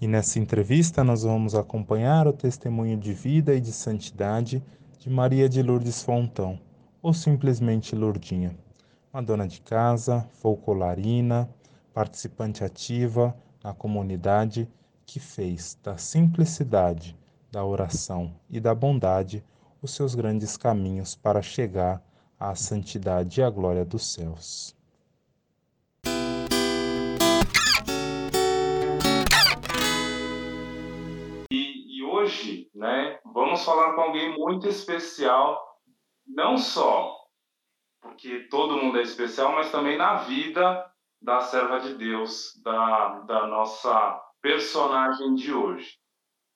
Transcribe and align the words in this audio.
E 0.00 0.08
nessa 0.08 0.38
entrevista 0.38 1.04
nós 1.04 1.24
vamos 1.24 1.54
acompanhar 1.54 2.26
o 2.26 2.32
testemunho 2.32 2.96
de 2.96 3.12
vida 3.12 3.54
e 3.54 3.60
de 3.60 3.70
santidade 3.70 4.64
de 4.98 5.10
Maria 5.10 5.46
de 5.46 5.62
Lourdes 5.62 6.02
Fontão, 6.02 6.58
ou 7.02 7.12
simplesmente 7.12 7.94
Lourdinha, 7.94 8.56
uma 9.12 9.22
dona 9.22 9.46
de 9.46 9.60
casa, 9.60 10.26
folclorina, 10.40 11.50
participante 11.92 12.64
ativa 12.64 13.36
na 13.62 13.74
comunidade 13.74 14.66
que 15.04 15.20
fez 15.20 15.78
da 15.82 15.98
simplicidade, 15.98 17.14
da 17.52 17.62
oração 17.62 18.32
e 18.48 18.58
da 18.58 18.74
bondade 18.74 19.44
os 19.82 19.90
seus 19.90 20.14
grandes 20.14 20.56
caminhos 20.56 21.14
para 21.14 21.42
chegar 21.42 22.02
à 22.38 22.54
santidade 22.54 23.40
e 23.40 23.42
à 23.42 23.50
glória 23.50 23.84
dos 23.84 24.14
céus. 24.14 24.74
Né, 32.80 33.20
vamos 33.24 33.62
falar 33.64 33.94
com 33.94 34.00
alguém 34.00 34.36
muito 34.36 34.66
especial, 34.66 35.62
não 36.26 36.56
só 36.56 37.20
porque 38.00 38.48
todo 38.50 38.76
mundo 38.76 38.98
é 38.98 39.02
especial, 39.02 39.52
mas 39.52 39.70
também 39.70 39.98
na 39.98 40.16
vida 40.16 40.90
da 41.20 41.40
serva 41.40 41.78
de 41.80 41.94
Deus, 41.94 42.58
da, 42.64 43.20
da 43.20 43.46
nossa 43.46 44.20
personagem 44.40 45.34
de 45.34 45.52
hoje. 45.52 45.98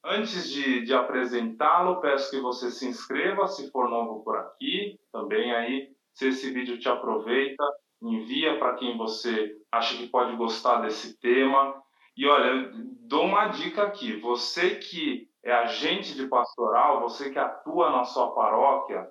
Antes 0.02 0.50
de, 0.50 0.84
de 0.84 0.95
apresentá-lo, 0.95 2.00
peço 2.00 2.30
que 2.30 2.41
você 2.41 2.70
se 2.70 2.86
inscreva, 2.86 3.47
se 3.47 3.70
for 3.70 3.88
novo 3.88 4.22
por 4.22 4.36
aqui, 4.36 4.98
também 5.12 5.55
aí, 5.55 5.91
se 6.14 6.28
esse 6.28 6.50
vídeo 6.50 6.78
te 6.78 6.89
aproveita, 6.89 7.62
envia 8.02 8.58
para 8.58 8.75
quem 8.77 8.97
você 8.97 9.55
acha 9.70 9.97
que 9.97 10.08
pode 10.08 10.36
gostar 10.36 10.80
desse 10.80 11.19
tema. 11.20 11.75
E 12.17 12.27
olha, 12.27 12.70
dou 13.00 13.25
uma 13.25 13.48
dica 13.48 13.83
aqui, 13.83 14.17
você 14.17 14.77
que 14.77 15.28
é 15.45 15.53
agente 15.53 16.14
de 16.14 16.27
pastoral, 16.27 17.00
você 17.03 17.31
que 17.31 17.39
atua 17.39 17.91
na 17.91 18.05
sua 18.05 18.34
paróquia, 18.34 19.06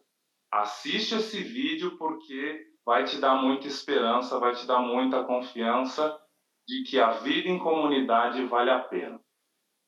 assiste 0.51 1.15
esse 1.15 1.41
vídeo 1.41 1.97
porque 1.97 2.65
vai 2.85 3.03
te 3.03 3.19
dar 3.19 3.35
muita 3.35 3.67
esperança, 3.67 4.39
vai 4.39 4.53
te 4.53 4.65
dar 4.65 4.79
muita 4.79 5.23
confiança 5.23 6.19
de 6.67 6.83
que 6.83 6.99
a 6.99 7.11
vida 7.11 7.49
em 7.49 7.59
comunidade 7.59 8.43
vale 8.45 8.71
a 8.71 8.79
pena. 8.79 9.19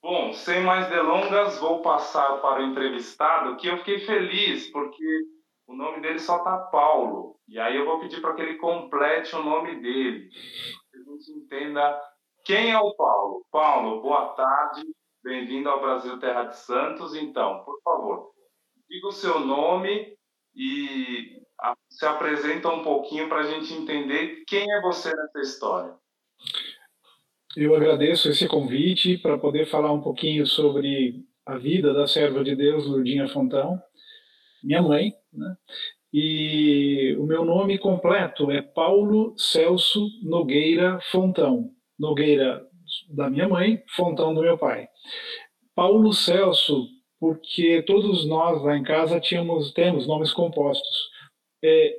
Bom, 0.01 0.33
sem 0.33 0.61
mais 0.61 0.87
delongas, 0.87 1.57
vou 1.59 1.81
passar 1.81 2.39
para 2.39 2.61
o 2.61 2.65
entrevistado, 2.65 3.57
que 3.57 3.67
eu 3.67 3.77
fiquei 3.79 3.99
feliz 3.99 4.69
porque 4.71 5.03
o 5.67 5.75
nome 5.75 5.99
dele 5.99 6.19
só 6.19 6.43
tá 6.43 6.57
Paulo. 6.71 7.39
E 7.47 7.59
aí 7.59 7.75
eu 7.75 7.85
vou 7.85 7.99
pedir 7.99 8.21
para 8.21 8.35
que 8.35 8.41
ele 8.41 8.57
complete 8.57 9.35
o 9.35 9.43
nome 9.43 9.81
dele, 9.81 10.29
que 10.29 10.97
a 10.97 11.11
gente 11.11 11.31
entenda 11.31 12.01
quem 12.43 12.71
é 12.71 12.79
o 12.79 12.93
Paulo. 12.95 13.45
Paulo, 13.51 14.01
boa 14.01 14.27
tarde. 14.35 14.83
Bem-vindo 15.25 15.67
ao 15.69 15.81
Brasil 15.81 16.19
Terra 16.19 16.43
de 16.43 16.55
Santos. 16.55 17.15
Então, 17.15 17.63
por 17.63 17.81
favor, 17.81 18.29
diga 18.87 19.07
o 19.07 19.11
seu 19.11 19.39
nome 19.39 20.15
e 20.55 21.41
se 21.89 22.05
apresenta 22.05 22.69
um 22.69 22.83
pouquinho 22.83 23.27
para 23.27 23.39
a 23.39 23.43
gente 23.43 23.73
entender 23.73 24.43
quem 24.47 24.71
é 24.71 24.81
você 24.81 25.09
nessa 25.15 25.39
história. 25.39 25.95
Eu 27.57 27.75
agradeço 27.75 28.29
esse 28.29 28.47
convite 28.47 29.17
para 29.17 29.35
poder 29.35 29.65
falar 29.65 29.91
um 29.91 29.99
pouquinho 29.99 30.45
sobre 30.45 31.25
a 31.43 31.57
vida 31.57 31.91
da 31.91 32.05
serva 32.05 32.43
de 32.43 32.55
Deus, 32.55 32.85
Lourdinha 32.85 33.27
Fontão, 33.27 33.81
minha 34.63 34.83
mãe, 34.83 35.11
né? 35.33 35.57
E 36.13 37.15
o 37.17 37.25
meu 37.25 37.43
nome 37.43 37.79
completo 37.79 38.51
é 38.51 38.61
Paulo 38.61 39.33
Celso 39.39 40.07
Nogueira 40.21 40.99
Fontão. 41.09 41.71
Nogueira 41.97 42.63
da 43.09 43.29
minha 43.29 43.47
mãe, 43.47 43.83
Fontão 43.95 44.33
do 44.33 44.41
meu 44.41 44.57
pai. 44.57 44.87
Paulo 45.73 46.13
Celso, 46.13 46.87
porque 47.19 47.83
todos 47.83 48.25
nós 48.25 48.61
lá 48.63 48.77
em 48.77 48.83
casa 48.83 49.19
tínhamos, 49.19 49.71
temos 49.73 50.07
nomes 50.07 50.31
compostos, 50.31 51.09
é, 51.63 51.95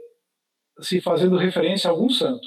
se 0.80 1.00
fazendo 1.00 1.36
referência 1.36 1.88
a 1.88 1.92
algum 1.92 2.08
santo. 2.08 2.46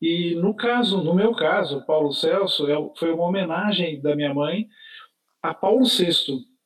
E 0.00 0.34
no 0.34 0.54
caso, 0.54 1.02
no 1.02 1.14
meu 1.14 1.34
caso, 1.34 1.84
Paulo 1.86 2.12
Celso 2.12 2.70
é, 2.70 2.74
foi 2.96 3.12
uma 3.12 3.24
homenagem 3.24 4.00
da 4.00 4.14
minha 4.14 4.34
mãe 4.34 4.66
a 5.42 5.54
Paulo 5.54 5.84
VI, 5.84 6.14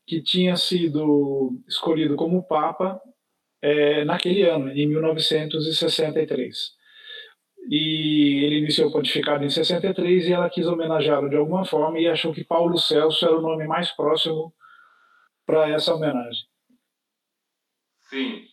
que 0.07 0.23
tinha 0.23 0.57
sido 0.57 1.61
escolhido 1.69 2.17
como 2.17 2.47
Papa 2.47 3.01
é, 3.63 4.05
naquele 4.05 4.43
ano, 4.43 4.71
em 4.73 4.87
1963 4.87 6.80
e 7.69 8.45
ele 8.45 8.59
iniciou 8.59 8.89
o 8.89 8.93
pontificado 8.93 9.45
em 9.45 9.51
63 9.51 10.27
e 10.27 10.33
ela 10.33 10.51
quis 10.51 10.67
homenageá-lo 10.67 11.29
de 11.29 11.37
alguma 11.37 11.65
forma 11.65 11.99
e 11.99 12.09
achou 12.09 12.33
que 12.33 12.45
Paulo 12.45 12.79
Celso 12.79 13.25
era 13.25 13.37
o 13.37 13.43
nome 13.43 13.67
mais 13.67 13.91
próximo 13.93 14.53
para 15.47 15.69
essa 15.69 15.95
homenagem. 15.95 16.45
Sim. 18.09 18.45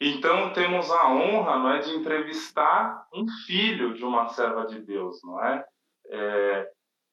Então 0.00 0.52
temos 0.52 0.90
a 0.90 1.12
honra, 1.12 1.58
não 1.58 1.70
é, 1.70 1.78
de 1.78 1.90
entrevistar 1.90 3.06
um 3.14 3.26
filho 3.46 3.94
de 3.94 4.04
uma 4.04 4.28
serva 4.28 4.66
de 4.66 4.80
Deus, 4.80 5.22
não 5.22 5.44
é? 5.44 5.64
é 6.08 6.70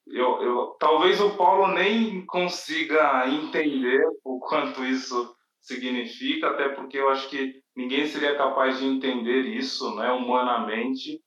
eu, 0.09 0.41
eu, 0.41 0.77
talvez 0.79 1.19
o 1.19 1.35
Paulo 1.35 1.67
nem 1.73 2.25
consiga 2.25 3.27
entender 3.27 4.05
o 4.23 4.39
quanto 4.39 4.85
isso 4.85 5.35
significa, 5.59 6.47
até 6.47 6.69
porque 6.69 6.97
eu 6.97 7.09
acho 7.09 7.29
que 7.29 7.61
ninguém 7.75 8.07
seria 8.07 8.37
capaz 8.37 8.79
de 8.79 8.85
entender 8.85 9.41
isso, 9.41 9.93
né, 9.95 10.09
humanamente 10.11 11.21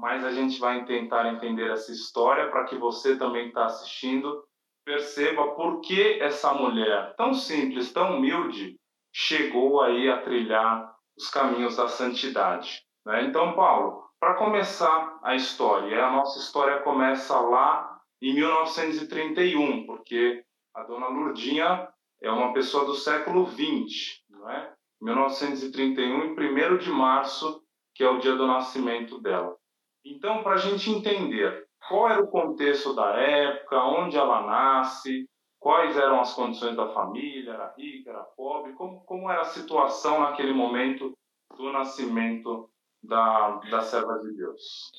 mas 0.00 0.24
a 0.24 0.32
gente 0.32 0.58
vai 0.58 0.82
tentar 0.86 1.30
entender 1.30 1.70
essa 1.70 1.92
história 1.92 2.48
para 2.50 2.64
que 2.64 2.74
você 2.74 3.18
também 3.18 3.48
está 3.48 3.66
assistindo 3.66 4.42
perceba 4.82 5.48
por 5.48 5.82
que 5.82 6.18
essa 6.20 6.54
mulher 6.54 7.14
tão 7.16 7.34
simples, 7.34 7.92
tão 7.92 8.16
humilde, 8.16 8.80
chegou 9.12 9.82
aí 9.82 10.10
a 10.10 10.22
trilhar 10.22 10.90
os 11.16 11.28
caminhos 11.28 11.76
da 11.76 11.86
santidade. 11.86 12.82
Né? 13.04 13.24
Então, 13.24 13.52
Paulo, 13.52 14.02
para 14.18 14.34
começar 14.34 15.20
a 15.22 15.34
história, 15.34 16.02
a 16.02 16.10
nossa 16.10 16.38
história 16.38 16.80
começa 16.80 17.38
lá 17.38 18.00
em 18.22 18.34
1931, 18.34 19.84
porque 19.84 20.42
a 20.74 20.82
dona 20.82 21.08
Lurdinha 21.08 21.86
é 22.22 22.30
uma 22.30 22.54
pessoa 22.54 22.86
do 22.86 22.94
século 22.94 23.44
20, 23.44 24.24
não 24.30 24.48
é? 24.48 24.72
1931, 25.02 26.24
em 26.24 26.72
1 26.74 26.78
de 26.78 26.90
março, 26.90 27.62
que 27.94 28.02
é 28.02 28.08
o 28.08 28.18
dia 28.18 28.34
do 28.34 28.46
nascimento 28.46 29.20
dela. 29.20 29.59
Então, 30.04 30.42
para 30.42 30.54
a 30.54 30.58
gente 30.58 30.90
entender 30.90 31.66
qual 31.88 32.08
era 32.08 32.22
o 32.22 32.28
contexto 32.28 32.94
da 32.94 33.16
época, 33.16 33.76
onde 33.84 34.16
ela 34.16 34.46
nasce, 34.46 35.28
quais 35.58 35.96
eram 35.96 36.20
as 36.20 36.32
condições 36.32 36.76
da 36.76 36.88
família, 36.88 37.52
era 37.52 37.74
rica, 37.76 38.10
era 38.10 38.22
pobre, 38.36 38.72
como, 38.72 39.00
como 39.02 39.30
era 39.30 39.42
a 39.42 39.46
situação 39.46 40.20
naquele 40.20 40.52
momento 40.52 41.12
do 41.56 41.72
nascimento 41.72 42.70
da, 43.02 43.60
da 43.70 43.80
serva 43.82 44.18
de 44.20 44.36
Deus. 44.36 44.90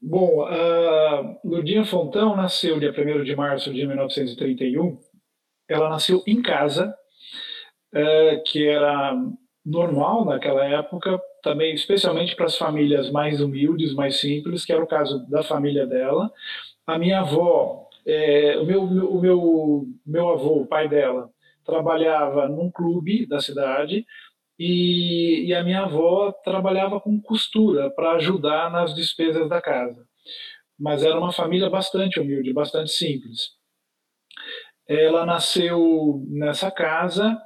Bom, 0.00 0.44
a 0.44 1.38
Lurdinha 1.44 1.84
Fontão 1.84 2.36
nasceu 2.36 2.78
dia 2.78 2.92
1 2.92 3.24
de 3.24 3.36
março 3.36 3.72
de 3.72 3.86
1931. 3.86 4.98
Ela 5.68 5.88
nasceu 5.88 6.22
em 6.26 6.42
casa, 6.42 6.94
eh, 7.92 8.42
que 8.46 8.66
era 8.66 9.14
normal 9.64 10.24
naquela 10.24 10.64
época, 10.64 11.20
também 11.42 11.74
especialmente 11.74 12.36
para 12.36 12.46
as 12.46 12.56
famílias 12.56 13.10
mais 13.10 13.40
humildes, 13.40 13.92
mais 13.92 14.20
simples, 14.20 14.64
que 14.64 14.72
era 14.72 14.82
o 14.82 14.86
caso 14.86 15.28
da 15.28 15.42
família 15.42 15.86
dela. 15.86 16.32
A 16.86 16.98
minha 16.98 17.20
avó, 17.20 17.88
é, 18.06 18.56
o, 18.58 18.64
meu, 18.64 18.82
o 18.84 19.20
meu, 19.20 19.86
meu 20.06 20.28
avô, 20.30 20.62
o 20.62 20.66
pai 20.66 20.88
dela, 20.88 21.28
trabalhava 21.64 22.48
num 22.48 22.70
clube 22.70 23.26
da 23.26 23.40
cidade 23.40 24.06
e, 24.58 25.44
e 25.46 25.54
a 25.54 25.62
minha 25.64 25.82
avó 25.82 26.32
trabalhava 26.44 27.00
com 27.00 27.20
costura 27.20 27.90
para 27.90 28.12
ajudar 28.12 28.70
nas 28.70 28.94
despesas 28.94 29.48
da 29.48 29.60
casa. 29.60 30.06
Mas 30.78 31.02
era 31.02 31.18
uma 31.18 31.32
família 31.32 31.68
bastante 31.68 32.20
humilde, 32.20 32.52
bastante 32.52 32.90
simples. 32.90 33.50
Ela 34.86 35.26
nasceu 35.26 36.24
nessa 36.28 36.70
casa, 36.70 37.40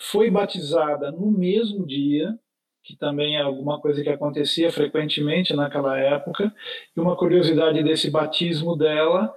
foi 0.00 0.30
batizada 0.30 1.12
no 1.12 1.30
mesmo 1.30 1.86
dia 1.86 2.36
que 2.82 2.96
também 2.96 3.36
é 3.36 3.42
alguma 3.42 3.80
coisa 3.80 4.02
que 4.02 4.08
acontecia 4.08 4.72
frequentemente 4.72 5.54
naquela 5.54 5.98
época. 5.98 6.52
E 6.96 7.00
uma 7.00 7.16
curiosidade 7.16 7.82
desse 7.82 8.10
batismo 8.10 8.76
dela 8.76 9.32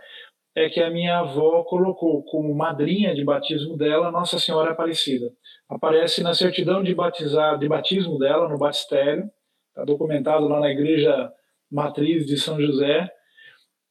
é 0.55 0.69
que 0.69 0.81
a 0.81 0.89
minha 0.89 1.19
avó 1.19 1.63
colocou 1.63 2.23
como 2.23 2.55
madrinha 2.55 3.13
de 3.13 3.23
batismo 3.23 3.77
dela 3.77 4.11
Nossa 4.11 4.39
Senhora 4.39 4.71
Aparecida. 4.71 5.31
Aparece 5.69 6.23
na 6.23 6.33
certidão 6.33 6.81
de 6.81 6.95
batizar, 6.95 7.59
de 7.59 7.67
batismo 7.67 8.17
dela 8.17 8.47
no 8.47 8.57
batistério, 8.57 9.29
está 9.69 9.83
documentado 9.83 10.47
lá 10.47 10.61
na 10.61 10.71
igreja 10.71 11.31
matriz 11.69 12.25
de 12.25 12.37
São 12.37 12.59
José. 12.59 13.11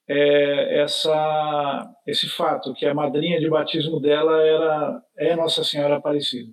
É, 0.08 0.80
essa, 0.80 1.90
esse 2.06 2.28
fato 2.28 2.74
que 2.74 2.86
a 2.86 2.94
madrinha 2.94 3.38
de 3.38 3.48
batismo 3.48 4.00
dela 4.00 4.42
era 4.42 5.02
é 5.16 5.36
Nossa 5.36 5.62
Senhora 5.62 5.96
Aparecida. 5.96 6.52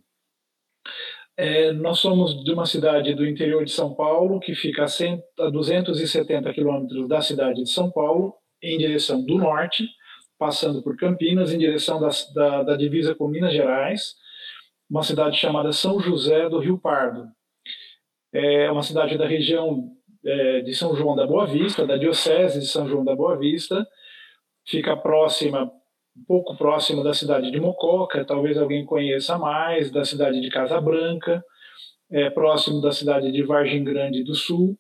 É, 1.42 1.74
nós 1.74 1.98
somos 1.98 2.44
de 2.44 2.54
uma 2.54 2.68
cidade 2.68 3.16
do 3.16 3.28
interior 3.28 3.66
de 3.66 3.72
São 3.72 3.96
Paulo, 3.96 4.40
que 4.40 4.54
fica 4.54 4.84
a, 4.84 4.88
100, 4.88 5.24
a 5.40 5.50
270 5.50 6.54
quilômetros 6.54 7.08
da 7.08 7.20
cidade 7.20 7.64
de 7.64 7.70
São 7.72 7.90
Paulo, 7.90 8.36
em 8.62 8.78
direção 8.78 9.26
do 9.26 9.40
norte. 9.40 9.90
passando 10.38 10.84
por 10.84 10.96
Campinas, 10.96 11.52
em 11.52 11.58
direção 11.58 12.00
da, 12.00 12.10
da, 12.36 12.62
da 12.62 12.76
divisa 12.78 13.16
com 13.16 13.28
Minas 13.28 13.54
Gerais, 13.54 14.14
uma 14.88 15.02
cidade 15.02 15.36
chamada 15.36 15.74
São 15.74 16.00
José 16.00 16.48
do 16.48 16.60
Rio 16.60 16.78
Pardo. 16.78 17.26
É 18.32 18.72
uma 18.72 18.84
cidade 18.84 19.18
da 19.18 19.26
região 19.26 19.90
é, 20.24 20.62
de 20.62 20.76
São 20.76 20.96
João 20.96 21.16
da 21.16 21.26
Boa 21.26 21.48
Vista, 21.48 21.88
da 21.88 21.98
Diocese 21.98 22.60
de 22.60 22.68
São 22.68 22.88
João 22.88 23.04
da 23.04 23.16
Boa 23.16 23.36
Vista, 23.36 23.84
fica 24.68 24.96
próxima, 24.96 25.72
um 26.16 26.24
pouco 26.26 26.58
próxima 26.58 27.04
da 27.04 27.14
cidade 27.14 27.52
de 27.52 27.60
Mococa, 27.60 28.26
talvez 28.26 28.58
alguém 28.58 28.86
conheça 28.86 29.38
mais, 29.38 29.92
da 29.92 30.04
cidade 30.04 30.42
de 30.42 30.50
Casa 30.50 30.80
Branca, 30.80 31.44
é, 32.12 32.30
próximo 32.30 32.82
da 32.82 32.92
cidade 32.92 33.32
de 33.32 33.44
Vargem 33.44 33.84
Grande 33.84 34.24
do 34.24 34.36
Sul, 34.36 34.78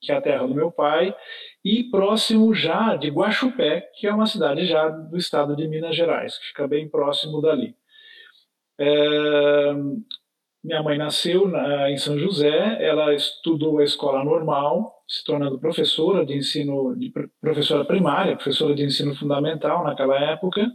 que 0.00 0.12
é 0.12 0.14
a 0.14 0.20
terra 0.20 0.46
do 0.46 0.54
meu 0.54 0.70
pai, 0.70 1.14
e 1.64 1.84
próximo 1.84 2.54
já 2.54 2.94
de 2.94 3.08
Guaxupé, 3.08 3.88
que 3.96 4.06
é 4.06 4.14
uma 4.14 4.26
cidade 4.26 4.64
já 4.64 4.88
do 4.88 5.16
estado 5.16 5.56
de 5.56 5.66
Minas 5.66 5.96
Gerais, 5.96 6.38
que 6.38 6.46
fica 6.46 6.68
bem 6.68 6.88
próximo 6.88 7.40
dali. 7.40 7.74
É, 8.78 9.72
minha 10.62 10.82
mãe 10.82 10.98
nasceu 10.98 11.48
na, 11.48 11.90
em 11.90 11.96
São 11.96 12.18
José, 12.18 12.82
ela 12.84 13.14
estudou 13.14 13.78
a 13.78 13.84
escola 13.84 14.24
normal, 14.24 15.02
se 15.06 15.24
tornando 15.24 15.58
professora 15.58 16.26
de 16.26 16.36
ensino, 16.36 16.94
de 16.96 17.12
professora 17.40 17.84
primária, 17.84 18.36
professora 18.36 18.74
de 18.74 18.84
ensino 18.84 19.14
fundamental 19.14 19.84
naquela 19.84 20.18
época. 20.18 20.66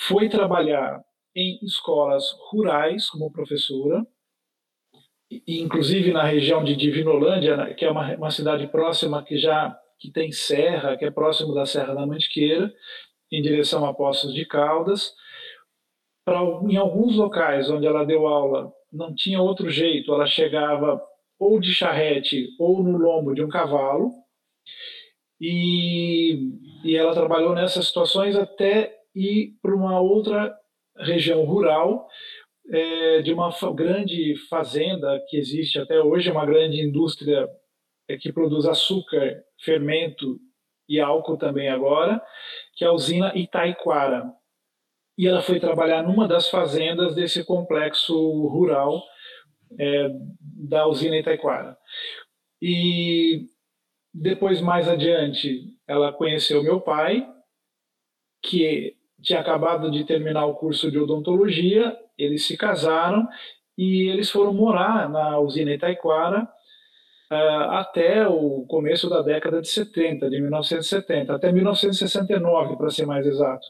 Foi 0.00 0.28
trabalhar 0.28 1.02
em 1.34 1.58
escolas 1.62 2.24
rurais 2.50 3.08
como 3.10 3.32
professora, 3.32 4.06
inclusive 5.46 6.12
na 6.12 6.22
região 6.22 6.64
de 6.64 6.74
Divinolândia, 6.74 7.56
né, 7.56 7.74
que 7.74 7.84
é 7.84 7.90
uma, 7.90 8.14
uma 8.16 8.30
cidade 8.30 8.66
próxima 8.68 9.22
que 9.22 9.36
já 9.36 9.78
que 9.98 10.10
tem 10.10 10.30
serra, 10.30 10.96
que 10.96 11.04
é 11.04 11.10
próximo 11.10 11.52
da 11.52 11.66
Serra 11.66 11.94
da 11.94 12.06
Mantiqueira, 12.06 12.72
em 13.30 13.42
direção 13.42 13.84
a 13.84 13.92
Poços 13.92 14.32
de 14.32 14.46
Caldas. 14.46 15.12
Pra, 16.28 16.42
em 16.70 16.76
alguns 16.76 17.16
locais 17.16 17.70
onde 17.70 17.86
ela 17.86 18.04
deu 18.04 18.26
aula, 18.26 18.70
não 18.92 19.14
tinha 19.14 19.40
outro 19.40 19.70
jeito, 19.70 20.12
ela 20.12 20.26
chegava 20.26 21.00
ou 21.38 21.58
de 21.58 21.72
charrete 21.72 22.48
ou 22.58 22.82
no 22.82 22.98
lombo 22.98 23.34
de 23.34 23.42
um 23.42 23.48
cavalo. 23.48 24.10
E, 25.40 26.50
e 26.84 26.94
ela 26.94 27.14
trabalhou 27.14 27.54
nessas 27.54 27.86
situações 27.86 28.36
até 28.36 28.94
ir 29.14 29.54
para 29.62 29.74
uma 29.74 30.02
outra 30.02 30.54
região 30.98 31.46
rural, 31.46 32.06
é, 32.70 33.22
de 33.22 33.32
uma 33.32 33.48
grande 33.74 34.34
fazenda 34.50 35.24
que 35.30 35.38
existe 35.38 35.78
até 35.78 35.98
hoje, 35.98 36.30
uma 36.30 36.44
grande 36.44 36.82
indústria 36.82 37.48
é, 38.06 38.18
que 38.18 38.30
produz 38.30 38.66
açúcar, 38.66 39.42
fermento 39.64 40.38
e 40.86 41.00
álcool 41.00 41.38
também 41.38 41.70
agora, 41.70 42.22
que 42.74 42.84
é 42.84 42.88
a 42.88 42.92
usina 42.92 43.32
Itaiquara. 43.34 44.30
E 45.18 45.26
ela 45.26 45.42
foi 45.42 45.58
trabalhar 45.58 46.02
numa 46.02 46.28
das 46.28 46.48
fazendas 46.48 47.14
desse 47.14 47.44
complexo 47.44 48.14
rural 48.46 49.02
é, 49.78 50.08
da 50.40 50.86
usina 50.86 51.18
Itaiquara. 51.18 51.76
E 52.62 53.46
depois, 54.14 54.60
mais 54.60 54.88
adiante, 54.88 55.74
ela 55.86 56.12
conheceu 56.12 56.62
meu 56.62 56.80
pai, 56.80 57.28
que 58.42 58.96
tinha 59.20 59.40
acabado 59.40 59.90
de 59.90 60.04
terminar 60.04 60.46
o 60.46 60.54
curso 60.54 60.90
de 60.90 60.98
odontologia 60.98 61.98
eles 62.18 62.44
se 62.44 62.56
casaram 62.56 63.28
e 63.76 64.08
eles 64.08 64.28
foram 64.28 64.52
morar 64.52 65.08
na 65.08 65.38
usina 65.38 65.72
Itaiquara 65.72 66.42
uh, 67.30 67.70
até 67.70 68.26
o 68.26 68.66
começo 68.66 69.08
da 69.08 69.22
década 69.22 69.62
de 69.62 69.68
70, 69.68 70.28
de 70.28 70.40
1970, 70.40 71.34
até 71.34 71.52
1969, 71.52 72.76
para 72.76 72.90
ser 72.90 73.06
mais 73.06 73.24
exato. 73.24 73.64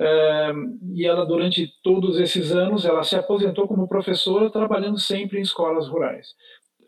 E 0.00 1.06
ela, 1.06 1.26
durante 1.26 1.72
todos 1.82 2.18
esses 2.20 2.52
anos, 2.52 2.84
ela 2.84 3.02
se 3.02 3.16
aposentou 3.16 3.66
como 3.66 3.88
professora, 3.88 4.50
trabalhando 4.50 4.98
sempre 4.98 5.38
em 5.38 5.42
escolas 5.42 5.88
rurais. 5.88 6.28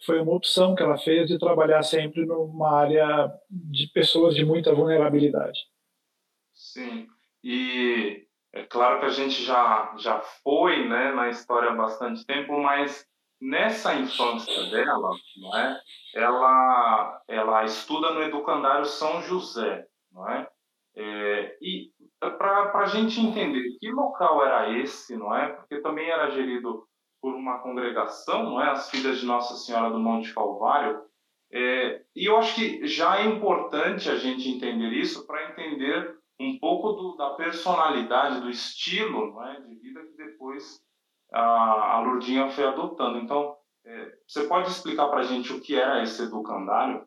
Foi 0.07 0.21
uma 0.21 0.35
opção 0.35 0.75
que 0.75 0.83
ela 0.83 0.97
fez 0.97 1.27
de 1.27 1.39
trabalhar 1.39 1.83
sempre 1.83 2.25
numa 2.25 2.73
área 2.73 3.31
de 3.51 3.89
pessoas 3.89 4.35
de 4.35 4.45
muita 4.45 4.75
vulnerabilidade. 4.75 5.59
Sim, 6.55 7.07
e 7.43 8.27
é 8.53 8.65
claro 8.65 9.01
que 9.01 9.07
a 9.07 9.11
gente 9.11 9.43
já, 9.43 9.95
já 9.99 10.21
foi 10.43 10.89
né, 10.89 11.13
na 11.13 11.29
história 11.29 11.71
há 11.71 11.75
bastante 11.75 12.25
tempo, 12.25 12.59
mas 12.59 13.07
nessa 13.41 13.95
infância 13.95 14.71
dela, 14.71 15.11
não 15.37 15.57
é, 15.57 15.81
ela, 16.15 17.23
ela 17.29 17.65
estuda 17.65 18.13
no 18.13 18.23
Educandário 18.23 18.85
São 18.85 19.23
José. 19.23 19.87
Não 20.13 20.29
é? 20.29 20.49
É, 20.97 21.59
e 21.63 21.93
para 22.21 22.79
a 22.79 22.87
gente 22.87 23.21
entender 23.21 23.65
que 23.79 23.91
local 23.91 24.45
era 24.45 24.71
esse, 24.79 25.17
não 25.17 25.35
é? 25.35 25.49
Porque 25.49 25.81
também 25.81 26.09
era 26.11 26.31
gerido 26.31 26.87
por 27.21 27.35
uma 27.35 27.59
congregação, 27.59 28.45
não 28.45 28.63
é? 28.63 28.71
As 28.71 28.91
Filhas 28.91 29.19
de 29.19 29.27
Nossa 29.27 29.55
Senhora 29.57 29.91
do 29.91 29.99
Monte 29.99 30.35
Calvário. 30.35 31.03
É, 31.53 32.03
e 32.15 32.27
eu 32.27 32.37
acho 32.37 32.55
que 32.55 32.87
já 32.87 33.19
é 33.19 33.25
importante 33.25 34.09
a 34.09 34.17
gente 34.17 34.49
entender 34.49 34.91
isso 34.93 35.27
para 35.27 35.51
entender 35.51 36.17
um 36.39 36.59
pouco 36.59 36.93
do, 36.93 37.17
da 37.17 37.31
personalidade, 37.31 38.41
do 38.41 38.49
estilo 38.49 39.43
é, 39.43 39.61
de 39.61 39.75
vida 39.77 40.01
que 40.03 40.17
depois 40.17 40.81
a, 41.33 41.97
a 41.97 42.01
Lourdinha 42.01 42.49
foi 42.51 42.65
adotando. 42.65 43.19
Então, 43.19 43.57
é, 43.85 44.19
você 44.27 44.45
pode 44.45 44.69
explicar 44.69 45.09
para 45.09 45.21
a 45.21 45.25
gente 45.25 45.53
o 45.53 45.61
que 45.61 45.75
era 45.75 46.03
esse 46.03 46.23
educandário? 46.23 47.07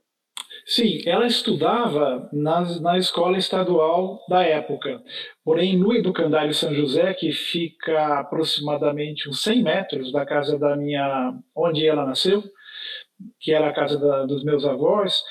Sim, 0.65 1.01
ela 1.05 1.25
estudava 1.25 2.29
na, 2.31 2.61
na 2.79 2.97
escola 2.97 3.37
estadual 3.37 4.19
da 4.29 4.43
época. 4.43 5.01
Porém, 5.43 5.77
no 5.77 5.93
Educandário 5.93 6.53
São 6.53 6.73
José, 6.73 7.13
que 7.13 7.31
fica 7.31 8.19
aproximadamente 8.19 9.29
uns 9.29 9.43
100 9.43 9.63
metros 9.63 10.11
da 10.11 10.25
casa 10.25 10.57
da 10.57 10.75
minha, 10.75 11.33
onde 11.55 11.85
ela 11.85 12.05
nasceu, 12.05 12.43
que 13.39 13.51
era 13.53 13.69
a 13.69 13.73
casa 13.73 13.99
da, 13.99 14.25
dos 14.25 14.43
meus 14.43 14.65
avós, 14.65 15.21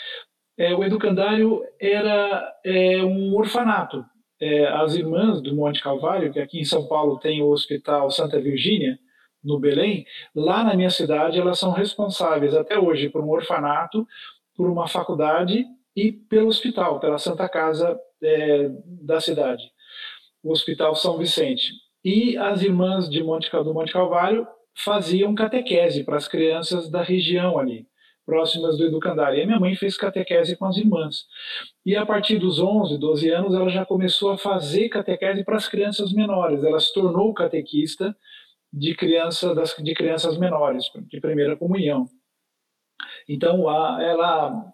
é, 0.58 0.74
o 0.74 0.84
educandário 0.84 1.62
era 1.80 2.52
é, 2.64 3.02
um 3.02 3.34
orfanato. 3.34 4.04
É, 4.40 4.66
as 4.66 4.94
irmãs 4.94 5.40
do 5.40 5.54
Monte 5.54 5.82
Calvário, 5.82 6.32
que 6.32 6.40
aqui 6.40 6.60
em 6.60 6.64
São 6.64 6.86
Paulo 6.86 7.18
tem 7.18 7.42
o 7.42 7.50
Hospital 7.50 8.10
Santa 8.10 8.40
Virgínia, 8.40 8.98
no 9.42 9.58
Belém, 9.58 10.06
lá 10.34 10.62
na 10.62 10.74
minha 10.74 10.90
cidade 10.90 11.40
elas 11.40 11.58
são 11.58 11.72
responsáveis 11.72 12.54
até 12.54 12.78
hoje 12.78 13.08
por 13.08 13.22
um 13.22 13.30
orfanato, 13.30 14.06
por 14.56 14.68
uma 14.70 14.86
faculdade 14.86 15.64
e 15.94 16.12
pelo 16.12 16.48
hospital, 16.48 17.00
pela 17.00 17.18
Santa 17.18 17.48
Casa 17.48 17.98
é, 18.22 18.70
da 18.86 19.20
cidade, 19.20 19.62
o 20.42 20.50
Hospital 20.50 20.94
São 20.94 21.18
Vicente. 21.18 21.72
E 22.04 22.36
as 22.36 22.62
irmãs 22.62 23.08
de 23.08 23.22
Monte, 23.22 23.50
do 23.50 23.74
Monte 23.74 23.92
Calvário 23.92 24.46
faziam 24.74 25.34
catequese 25.34 26.04
para 26.04 26.16
as 26.16 26.26
crianças 26.26 26.90
da 26.90 27.02
região 27.02 27.58
ali 27.58 27.86
próximas 28.24 28.78
do 28.78 28.86
educandário. 28.86 29.38
E 29.38 29.42
a 29.42 29.46
minha 29.46 29.60
mãe 29.60 29.74
fez 29.74 29.96
catequese 29.96 30.56
com 30.56 30.66
as 30.66 30.76
irmãs. 30.76 31.24
E 31.84 31.96
a 31.96 32.06
partir 32.06 32.38
dos 32.38 32.58
11, 32.58 32.98
12 32.98 33.30
anos, 33.30 33.54
ela 33.54 33.68
já 33.68 33.84
começou 33.84 34.30
a 34.30 34.38
fazer 34.38 34.88
catequese 34.88 35.44
para 35.44 35.56
as 35.56 35.68
crianças 35.68 36.12
menores. 36.12 36.62
Ela 36.62 36.80
se 36.80 36.92
tornou 36.92 37.34
catequista 37.34 38.16
de, 38.72 38.94
criança, 38.94 39.54
das, 39.54 39.74
de 39.76 39.94
crianças 39.94 40.38
menores, 40.38 40.84
de 41.08 41.20
primeira 41.20 41.56
comunhão. 41.56 42.06
Então, 43.28 43.68
a, 43.68 44.02
ela 44.02 44.72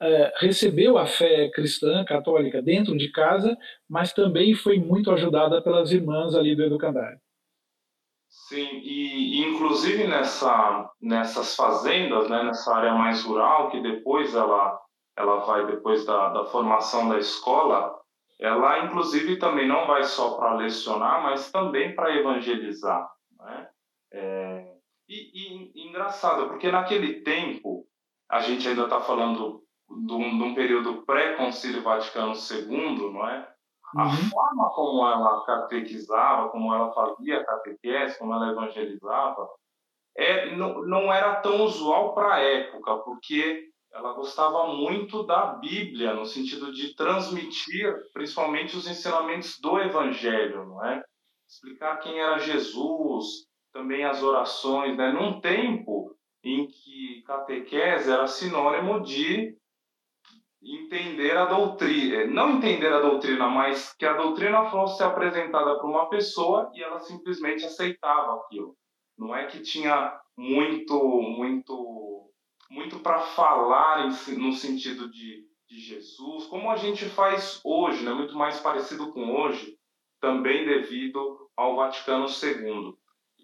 é, 0.00 0.32
recebeu 0.38 0.98
a 0.98 1.06
fé 1.06 1.48
cristã, 1.50 2.04
católica, 2.04 2.60
dentro 2.62 2.96
de 2.96 3.10
casa, 3.10 3.56
mas 3.88 4.12
também 4.12 4.54
foi 4.54 4.78
muito 4.78 5.10
ajudada 5.10 5.62
pelas 5.62 5.90
irmãs 5.90 6.34
ali 6.34 6.54
do 6.54 6.64
educandário. 6.64 7.18
Sim, 8.28 8.80
e, 8.82 9.40
e, 9.40 9.48
inclusive 9.48 10.06
nessa, 10.06 10.90
nessas 11.00 11.56
fazendas, 11.56 12.28
né, 12.28 12.44
nessa 12.44 12.74
área 12.74 12.94
mais 12.94 13.24
rural, 13.24 13.70
que 13.70 13.80
depois 13.80 14.34
ela, 14.34 14.78
ela 15.16 15.36
vai, 15.44 15.66
depois 15.66 16.04
da, 16.04 16.28
da 16.28 16.44
formação 16.44 17.08
da 17.08 17.18
escola, 17.18 17.96
ela 18.38 18.84
inclusive 18.84 19.38
também 19.38 19.66
não 19.66 19.86
vai 19.86 20.04
só 20.04 20.36
para 20.36 20.54
lecionar, 20.56 21.22
mas 21.22 21.50
também 21.50 21.94
para 21.94 22.14
evangelizar. 22.14 23.08
Né? 23.40 23.68
É, 24.12 24.75
e, 25.08 25.72
e, 25.74 25.88
engraçado, 25.88 26.48
porque 26.48 26.70
naquele 26.70 27.20
tempo, 27.20 27.86
a 28.28 28.40
gente 28.40 28.66
ainda 28.68 28.84
está 28.84 29.00
falando 29.00 29.62
de 29.88 30.12
um, 30.12 30.38
de 30.38 30.44
um 30.44 30.54
período 30.54 31.02
pré-concílio 31.02 31.82
Vaticano 31.82 32.32
II, 32.32 33.12
não 33.12 33.28
é? 33.28 33.48
A 33.96 34.04
uhum. 34.04 34.16
forma 34.30 34.70
como 34.70 35.06
ela 35.06 35.44
catequizava, 35.44 36.48
como 36.48 36.74
ela 36.74 36.92
fazia 36.92 37.44
catequese, 37.44 38.18
como 38.18 38.34
ela 38.34 38.50
evangelizava, 38.50 39.48
é, 40.16 40.56
não, 40.56 40.82
não 40.82 41.12
era 41.12 41.36
tão 41.36 41.62
usual 41.62 42.14
para 42.14 42.34
a 42.34 42.40
época, 42.40 42.96
porque 42.98 43.70
ela 43.92 44.12
gostava 44.12 44.66
muito 44.74 45.22
da 45.22 45.54
Bíblia, 45.54 46.14
no 46.14 46.26
sentido 46.26 46.72
de 46.72 46.94
transmitir 46.94 47.94
principalmente 48.12 48.76
os 48.76 48.86
ensinamentos 48.88 49.58
do 49.60 49.78
Evangelho, 49.78 50.66
não 50.66 50.84
é? 50.84 51.02
Explicar 51.48 51.98
quem 51.98 52.18
era 52.18 52.38
Jesus, 52.38 53.46
também 53.76 54.04
as 54.04 54.22
orações, 54.22 54.96
né? 54.96 55.12
Num 55.12 55.38
tempo 55.38 56.16
em 56.42 56.66
que 56.66 57.22
catequese 57.26 58.10
era 58.10 58.26
sinônimo 58.26 59.02
de 59.02 59.54
entender 60.62 61.36
a 61.36 61.44
doutrina, 61.44 62.22
é, 62.22 62.26
não 62.26 62.56
entender 62.56 62.92
a 62.92 63.00
doutrina, 63.00 63.48
mas 63.48 63.92
que 63.92 64.06
a 64.06 64.14
doutrina 64.14 64.64
fosse 64.70 65.02
apresentada 65.02 65.76
para 65.76 65.86
uma 65.86 66.08
pessoa 66.08 66.70
e 66.74 66.82
ela 66.82 66.98
simplesmente 67.00 67.64
aceitava 67.64 68.36
aquilo. 68.36 68.74
Não 69.16 69.36
é 69.36 69.46
que 69.46 69.60
tinha 69.60 70.18
muito, 70.36 70.98
muito, 71.20 72.30
muito 72.70 72.98
para 73.00 73.20
falar 73.20 74.08
no 74.38 74.52
sentido 74.52 75.10
de, 75.10 75.46
de 75.68 75.78
Jesus, 75.78 76.46
como 76.46 76.70
a 76.70 76.76
gente 76.76 77.04
faz 77.04 77.60
hoje, 77.62 78.02
né? 78.04 78.12
muito 78.12 78.34
mais 78.34 78.58
parecido 78.58 79.12
com 79.12 79.34
hoje, 79.36 79.76
também 80.20 80.64
devido 80.64 81.50
ao 81.54 81.76
Vaticano 81.76 82.26
II. 82.26 82.96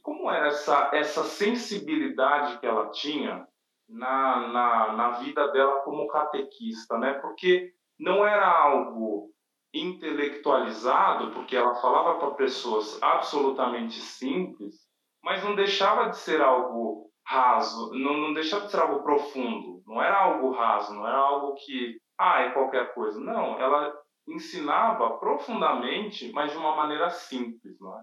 Como 0.03 0.31
era 0.31 0.49
essa, 0.49 0.91
essa 0.93 1.25
sensibilidade 1.25 2.59
que 2.59 2.67
ela 2.67 2.91
tinha 2.91 3.47
na, 3.89 4.49
na, 4.49 4.93
na 4.93 5.11
vida 5.19 5.49
dela 5.53 5.81
como 5.81 6.09
catequista, 6.09 6.99
né? 6.99 7.15
Porque 7.15 7.73
não 7.99 8.27
era 8.27 8.47
algo 8.47 9.31
intelectualizado, 9.73 11.31
porque 11.33 11.57
ela 11.57 11.75
falava 11.77 12.19
para 12.19 12.33
pessoas 12.33 12.99
absolutamente 13.03 14.01
simples, 14.01 14.75
mas 15.23 15.43
não 15.43 15.55
deixava 15.55 16.11
de 16.11 16.19
ser 16.19 16.43
algo 16.43 17.11
raso, 17.25 17.93
não, 17.95 18.15
não 18.15 18.35
deixava 18.35 18.67
de 18.67 18.73
ser 18.73 18.81
algo 18.81 19.03
profundo, 19.03 19.83
não 19.87 20.03
era 20.03 20.17
algo 20.17 20.51
raso, 20.51 20.93
não 20.95 21.07
era 21.07 21.17
algo 21.17 21.55
que, 21.55 21.97
ah, 22.19 22.41
é 22.41 22.51
qualquer 22.51 22.93
coisa. 22.93 23.19
Não, 23.21 23.59
ela 23.59 23.95
ensinava 24.27 25.19
profundamente, 25.19 26.31
mas 26.33 26.53
de 26.53 26.59
uma 26.59 26.77
maneira 26.77 27.09
simples, 27.11 27.79
não 27.81 27.99
é? 27.99 28.03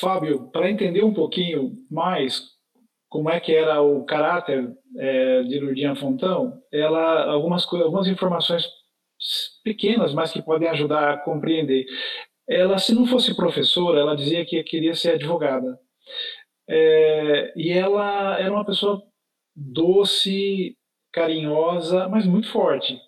Fábio, 0.00 0.50
para 0.50 0.70
entender 0.70 1.04
um 1.04 1.14
pouquinho 1.14 1.72
mais 1.90 2.54
como 3.08 3.30
é 3.30 3.38
que 3.38 3.54
era 3.54 3.80
o 3.80 4.04
caráter 4.04 4.72
é, 4.98 5.42
de 5.44 5.60
Lourdinha 5.60 5.94
Fontão, 5.94 6.60
ela 6.72 7.30
algumas 7.30 7.64
algumas 7.72 8.08
informações 8.08 8.68
pequenas, 9.62 10.12
mas 10.12 10.32
que 10.32 10.42
podem 10.42 10.68
ajudar 10.68 11.12
a 11.12 11.16
compreender. 11.18 11.86
Ela, 12.48 12.78
se 12.78 12.94
não 12.94 13.06
fosse 13.06 13.34
professora, 13.34 14.00
ela 14.00 14.16
dizia 14.16 14.44
que 14.44 14.62
queria 14.64 14.94
ser 14.94 15.12
advogada. 15.12 15.78
É, 16.68 17.52
e 17.56 17.70
ela 17.70 18.38
era 18.38 18.52
uma 18.52 18.64
pessoa 18.64 19.02
doce, 19.54 20.76
carinhosa, 21.12 22.08
mas 22.08 22.26
muito 22.26 22.50
forte. 22.50 22.98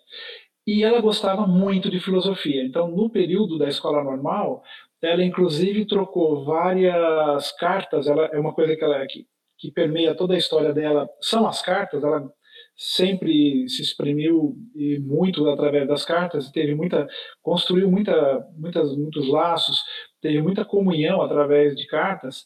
E 0.65 0.83
ela 0.83 1.01
gostava 1.01 1.45
muito 1.45 1.89
de 1.89 1.99
filosofia. 1.99 2.63
Então, 2.63 2.89
no 2.89 3.09
período 3.09 3.57
da 3.57 3.67
escola 3.67 4.03
normal, 4.03 4.63
ela 5.01 5.23
inclusive 5.23 5.85
trocou 5.85 6.45
várias 6.45 7.51
cartas. 7.53 8.07
Ela 8.07 8.25
é 8.27 8.39
uma 8.39 8.53
coisa 8.53 8.75
que 8.75 8.83
ela 8.83 9.05
que, 9.07 9.25
que 9.57 9.71
permeia 9.71 10.15
toda 10.15 10.33
a 10.33 10.37
história 10.37 10.73
dela 10.73 11.07
são 11.21 11.47
as 11.47 11.61
cartas. 11.61 12.03
Ela 12.03 12.27
sempre 12.75 13.67
se 13.67 13.81
exprimiu 13.81 14.55
muito 15.01 15.49
através 15.49 15.87
das 15.87 16.05
cartas, 16.05 16.51
teve 16.51 16.75
muita, 16.75 17.07
construiu 17.41 17.89
muita, 17.89 18.45
muitas, 18.55 18.95
muitos 18.95 19.27
laços, 19.27 19.79
teve 20.21 20.41
muita 20.41 20.63
comunhão 20.63 21.21
através 21.21 21.75
de 21.75 21.87
cartas. 21.87 22.45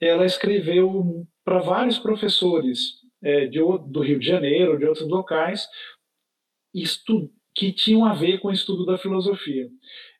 Ela 0.00 0.24
escreveu 0.24 1.26
para 1.44 1.58
vários 1.58 1.98
professores 1.98 2.94
é, 3.22 3.46
de, 3.46 3.58
do 3.58 4.00
Rio 4.00 4.18
de 4.18 4.26
Janeiro, 4.26 4.78
de 4.78 4.86
outros 4.86 5.08
locais, 5.08 5.68
estu, 6.74 7.30
que 7.54 7.72
tinham 7.72 8.04
a 8.04 8.14
ver 8.14 8.38
com 8.38 8.48
o 8.48 8.52
estudo 8.52 8.86
da 8.86 8.96
filosofia. 8.96 9.68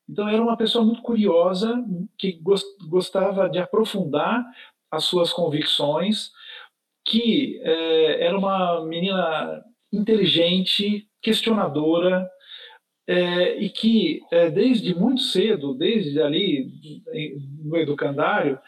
Então, 0.08 0.28
era 0.28 0.42
uma 0.42 0.56
pessoa 0.56 0.84
muito 0.84 1.02
curiosa, 1.02 1.84
que 2.16 2.40
gostava 2.88 3.48
de 3.48 3.58
aprofundar 3.58 4.44
as 4.90 5.04
suas 5.04 5.32
convicções, 5.32 6.30
que 7.04 7.60
é, 7.62 8.26
era 8.26 8.38
uma 8.38 8.84
menina 8.84 9.62
inteligente, 9.92 11.08
questionadora, 11.20 12.28
é, 13.06 13.58
e 13.58 13.70
que 13.70 14.20
é, 14.30 14.50
desde 14.50 14.94
muito 14.94 15.22
cedo, 15.22 15.74
desde 15.74 16.20
ali 16.20 16.70
no 17.64 17.76
educandário, 17.76 18.58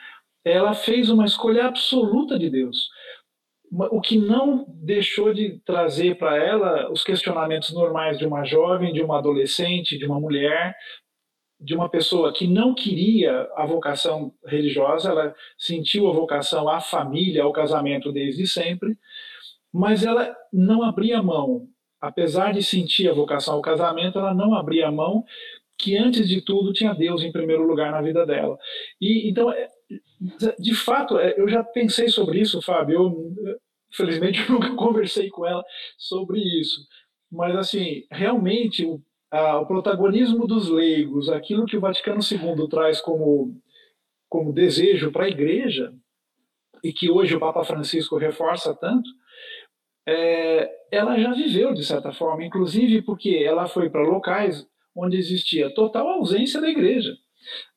ela 0.42 0.73
fez 0.73 1.11
uma 1.11 1.26
escolha 1.26 1.66
absoluta 1.66 2.38
de 2.38 2.49
Deus. 2.49 2.88
O 3.70 4.00
que 4.00 4.18
não 4.18 4.64
deixou 4.82 5.32
de 5.32 5.61
trazer 5.64 6.16
para 6.16 6.37
ela 6.37 6.90
os 6.90 7.04
questionamentos 7.04 7.73
normais 7.73 8.18
de 8.18 8.26
uma 8.26 8.44
jovem, 8.44 8.92
de 8.92 9.02
uma 9.02 9.18
adolescente, 9.18 9.99
de 9.99 10.06
uma 10.06 10.18
mulher, 10.18 10.75
de 11.61 11.75
uma 11.75 11.88
pessoa 11.88 12.33
que 12.33 12.47
não 12.47 12.75
queria 12.75 13.49
a 13.55 13.67
vocação 13.67 14.33
religiosa, 14.47 15.11
ela 15.11 15.35
sentiu 15.59 16.09
a 16.09 16.12
vocação 16.12 16.69
à 16.69 16.81
família, 16.81 17.43
ao 17.43 17.52
casamento 17.52 18.11
desde 18.11 18.47
sempre, 18.47 18.97
mas 19.73 20.05
ela 20.05 20.35
não 20.52 20.83
abria 20.83 21.23
mão. 21.23 21.69
Apesar 22.00 22.55
de 22.55 22.62
sentir 22.62 23.11
a 23.11 23.14
vocação 23.14 23.55
ao 23.55 23.62
casamento, 23.62 24.19
ela 24.19 24.33
não 24.33 24.55
abria 24.55 24.90
mão 24.90 25.25
que 25.76 25.97
antes 25.97 26.29
de 26.29 26.43
tudo 26.43 26.73
tinha 26.73 26.95
Deus 26.95 27.23
em 27.23 27.33
primeiro 27.33 27.67
lugar 27.67 27.90
na 27.90 28.02
vida 28.02 28.25
dela. 28.26 28.59
E 29.00 29.29
então, 29.29 29.50
é, 29.50 29.69
de 30.59 30.75
fato, 30.75 31.19
é, 31.19 31.35
eu 31.38 31.49
já 31.49 31.64
pensei 31.64 32.09
sobre 32.09 32.40
isso, 32.40 32.61
Fábio. 32.62 32.95
Eu, 32.95 33.59
felizmente, 33.93 34.40
eu 34.49 34.55
nunca 34.55 34.75
conversei 34.76 35.29
com 35.29 35.47
ela 35.47 35.62
sobre 35.99 36.40
isso. 36.40 36.81
Mas, 37.31 37.55
assim, 37.57 38.05
realmente, 38.11 38.85
o 38.85 39.00
ah, 39.30 39.58
o 39.58 39.66
protagonismo 39.66 40.46
dos 40.46 40.68
leigos, 40.68 41.28
aquilo 41.28 41.66
que 41.66 41.76
o 41.76 41.80
Vaticano 41.80 42.20
II 42.20 42.68
traz 42.68 43.00
como, 43.00 43.60
como 44.28 44.52
desejo 44.52 45.12
para 45.12 45.25
a 45.25 45.28
Igreja, 45.28 45.92
e 46.82 46.92
que 46.92 47.10
hoje 47.10 47.37
o 47.37 47.40
Papa 47.40 47.62
Francisco 47.64 48.16
reforça 48.16 48.75
tanto, 48.75 49.08
é, 50.06 50.70
ela 50.90 51.18
já 51.18 51.32
viveu 51.32 51.72
de 51.75 51.84
certa 51.84 52.12
forma, 52.12 52.44
inclusive 52.44 53.02
porque 53.02 53.44
ela 53.46 53.66
foi 53.66 53.88
para 53.90 54.02
locais 54.02 54.66
onde 54.96 55.16
existia 55.16 55.72
total 55.72 56.08
ausência 56.08 56.60
da 56.60 56.68
Igreja. 56.68 57.14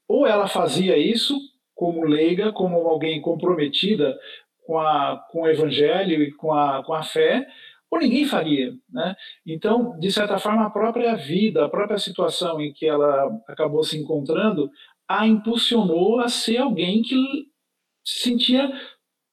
Ou 0.08 0.26
ela 0.26 0.48
fazia 0.48 0.98
isso 0.98 1.38
como 1.76 2.06
leiga, 2.06 2.52
como 2.52 2.78
alguém 2.88 3.22
comprometida 3.22 4.18
com, 4.66 4.80
a, 4.80 5.24
com 5.32 5.42
o 5.42 5.48
Evangelho 5.48 6.24
e 6.24 6.32
com 6.32 6.54
a, 6.54 6.84
com 6.84 6.94
a 6.94 7.04
fé, 7.04 7.46
ou 7.94 8.00
ninguém 8.00 8.26
faria. 8.26 8.74
Né? 8.90 9.16
Então, 9.46 9.98
de 10.00 10.12
certa 10.12 10.40
forma, 10.40 10.66
a 10.66 10.70
própria 10.70 11.16
vida, 11.16 11.66
a 11.66 11.70
própria 11.70 12.00
situação 12.00 12.60
em 12.60 12.74
que 12.74 12.88
ela 12.88 13.30
acabou 13.48 13.84
se 13.84 13.98
encontrando, 13.98 14.70
a 15.08 15.28
impulsionou 15.28 16.20
a 16.20 16.28
ser 16.28 16.58
alguém 16.58 17.04
que 17.04 17.16
se 18.04 18.24
sentia 18.24 18.72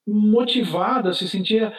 motivada, 0.06 1.12
se 1.14 1.26
sentia 1.26 1.72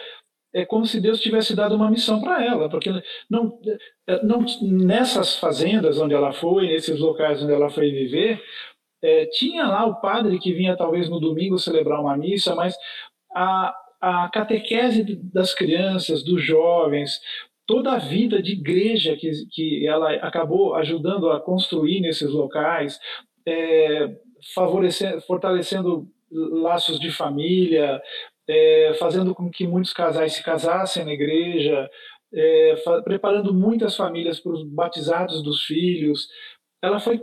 é 0.54 0.66
como 0.66 0.86
se 0.86 1.00
Deus 1.00 1.22
tivesse 1.22 1.56
dado 1.56 1.76
uma 1.76 1.90
missão 1.90 2.20
para 2.20 2.44
ela, 2.44 2.70
porque 2.70 2.90
não, 3.30 3.58
é, 4.06 4.22
não 4.22 4.44
nessas 4.62 5.38
fazendas 5.38 5.98
onde 5.98 6.14
ela 6.14 6.34
foi, 6.34 6.68
nesses 6.68 7.00
locais 7.00 7.42
onde 7.42 7.54
ela 7.54 7.70
foi 7.70 7.90
viver, 7.90 8.44
é, 9.02 9.28
tinha 9.28 9.66
lá 9.66 9.86
o 9.86 10.02
padre 10.02 10.40
que 10.40 10.52
vinha 10.52 10.76
talvez 10.76 11.10
no 11.10 11.22
domingo 11.22 11.58
celebrar 11.58 12.02
uma 12.02 12.18
missa, 12.18 12.54
mas 12.54 12.76
a, 13.34 13.74
a 14.02 14.30
catequese 14.30 15.16
das 15.32 15.54
crianças, 15.54 16.24
dos 16.24 16.44
jovens, 16.44 17.20
toda 17.68 17.94
a 17.94 18.00
vida 18.00 18.42
de 18.42 18.54
igreja 18.54 19.16
que, 19.16 19.32
que 19.52 19.88
ela 19.88 20.14
acabou 20.16 20.76
ajudando 20.76 21.30
a 21.30 21.40
construir 21.40 22.02
nesses 22.02 22.32
locais, 22.32 23.00
é, 23.48 24.18
favorecendo, 24.54 25.22
fortalecendo 25.22 26.08
laços 26.32 27.00
de 27.00 27.12
família, 27.12 28.02
é, 28.50 28.94
fazendo 29.00 29.36
com 29.36 29.50
que 29.50 29.68
muitos 29.68 29.94
casais 29.94 30.34
se 30.34 30.44
casassem 30.44 31.06
na 31.06 31.14
igreja, 31.14 31.90
é, 32.34 32.76
preparando 33.04 33.54
muitas 33.54 33.96
famílias 33.96 34.40
para 34.40 34.54
os 34.54 34.64
batizados 34.64 35.44
dos 35.44 35.64
filhos. 35.64 36.28
Ela 36.84 37.00
foi 37.00 37.22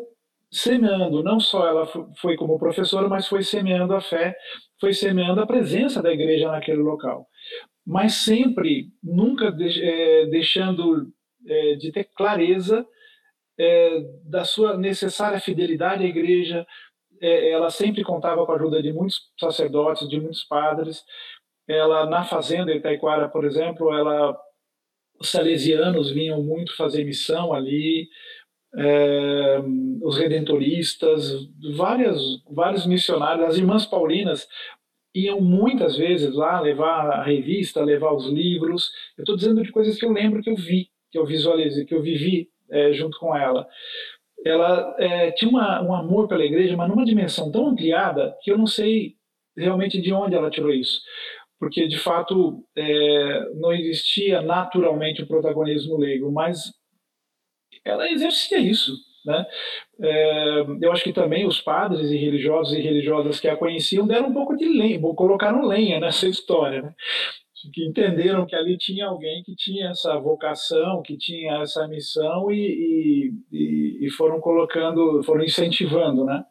semeando, 0.51 1.23
não 1.23 1.41
só 1.41 1.67
ela 1.67 1.87
foi 2.17 2.37
como 2.37 2.59
professora, 2.59 3.09
mas 3.09 3.27
foi 3.27 3.43
semeando 3.43 3.95
a 3.95 4.01
fé 4.01 4.37
foi 4.81 4.93
semeando 4.93 5.41
a 5.41 5.47
presença 5.47 6.03
da 6.03 6.13
igreja 6.13 6.51
naquele 6.51 6.83
local. 6.83 7.27
Mas 7.87 8.15
sempre, 8.15 8.89
nunca 9.03 9.51
de, 9.51 9.83
é, 9.83 10.27
deixando 10.27 11.11
é, 11.47 11.75
de 11.77 11.91
ter 11.91 12.05
clareza 12.05 12.87
é, 13.59 14.01
da 14.25 14.45
sua 14.45 14.77
necessária 14.77 15.41
fidelidade 15.41 16.05
à 16.05 16.07
igreja. 16.07 16.67
É, 17.21 17.51
ela 17.51 17.71
sempre 17.71 18.05
contava 18.05 18.45
com 18.47 18.53
a 18.53 18.55
ajuda 18.55 18.83
de 18.83 18.93
muitos 18.93 19.21
sacerdotes, 19.39 20.09
de 20.09 20.21
muitos 20.21 20.45
padres. 20.45 21.03
Ela, 21.67 22.07
na 22.07 22.25
fazenda 22.25 22.75
Itaiquara, 22.75 23.29
por 23.29 23.45
exemplo, 23.45 23.93
ela, 23.93 24.39
os 25.19 25.31
salesianos 25.31 26.11
vinham 26.11 26.43
muito 26.43 26.77
fazer 26.77 27.05
missão 27.05 27.53
ali, 27.53 28.09
é, 28.77 29.61
os 30.03 30.19
redentoristas, 30.19 31.49
várias, 31.77 32.21
vários 32.51 32.87
missionários, 32.87 33.47
as 33.47 33.57
irmãs 33.57 33.87
paulinas 33.87 34.47
iam 35.15 35.41
muitas 35.41 35.97
vezes 35.97 36.35
lá 36.35 36.61
levar 36.61 37.11
a 37.11 37.23
revista, 37.23 37.83
levar 37.83 38.13
os 38.13 38.27
livros. 38.27 38.91
Eu 39.17 39.23
estou 39.23 39.37
dizendo 39.37 39.63
de 39.63 39.73
coisas 39.73 39.99
que 39.99 40.05
eu 40.05 40.13
lembro 40.13 40.43
que 40.43 40.51
eu 40.51 40.57
vi, 40.57 40.91
que 41.11 41.19
eu 41.19 41.27
visualizei, 41.27 41.85
que 41.85 41.95
eu 41.95 42.03
vivi 42.03 42.49
é, 42.71 42.93
junto 42.93 43.19
com 43.19 43.35
ela. 43.35 43.67
Ela 44.45 44.95
é, 44.99 45.33
tinha 45.33 45.51
uma, 45.51 45.83
um 45.83 45.95
amor 45.95 46.29
pela 46.29 46.45
igreja, 46.45 46.77
mas 46.77 46.89
numa 46.89 47.05
dimensão 47.05 47.51
tão 47.51 47.69
ampliada 47.69 48.37
que 48.43 48.53
eu 48.53 48.59
não 48.59 48.67
sei 48.67 49.17
realmente 49.57 50.01
de 50.01 50.13
onde 50.13 50.37
ela 50.37 50.51
tirou 50.51 50.73
isso 50.73 51.01
porque 51.59 51.89
de 51.89 51.99
fato 51.99 52.65
é, 52.77 53.55
não 53.55 53.73
existia 53.73 54.41
naturalmente 54.41 55.23
o 55.23 55.27
protagonismo 55.27 55.97
leigo, 55.97 56.31
mas 56.31 56.73
ela 57.91 58.11
exercia 58.11 58.59
isso. 58.59 58.97
Né? 59.25 59.47
É, 60.01 60.65
eu 60.81 60.93
acho 60.93 61.05
que 61.05 61.13
também 61.13 61.47
os 61.47 61.61
padres 61.61 62.11
e 62.11 62.17
religiosos 62.17 62.75
e 62.75 62.81
religiosas 62.81 63.41
que 63.41 63.49
a 63.49 63.57
conheciam 63.57 64.07
deram 64.07 64.29
um 64.29 64.33
pouco 64.33 64.57
de 64.57 64.67
lenha, 64.67 65.01
colocaram 65.01 65.67
lenha 65.67 66.01
nessa 66.01 66.27
história. 66.27 66.83
Né? 66.83 66.95
que 67.73 67.85
entenderam 67.85 68.47
que 68.47 68.55
ali 68.55 68.79
tinha 68.79 69.07
alguém 69.07 69.43
que 69.43 69.55
tinha 69.55 69.89
essa 69.91 70.17
vocação, 70.19 71.03
que 71.03 71.17
tinha 71.17 71.61
essa 71.63 71.87
missão 71.89 72.51
e, 72.51 73.35
e, 73.51 74.07
e 74.07 74.11
foram 74.11 74.41
colocando, 74.41 75.23
foram 75.25 75.45
incentivando, 75.45 76.25
né? 76.25 76.45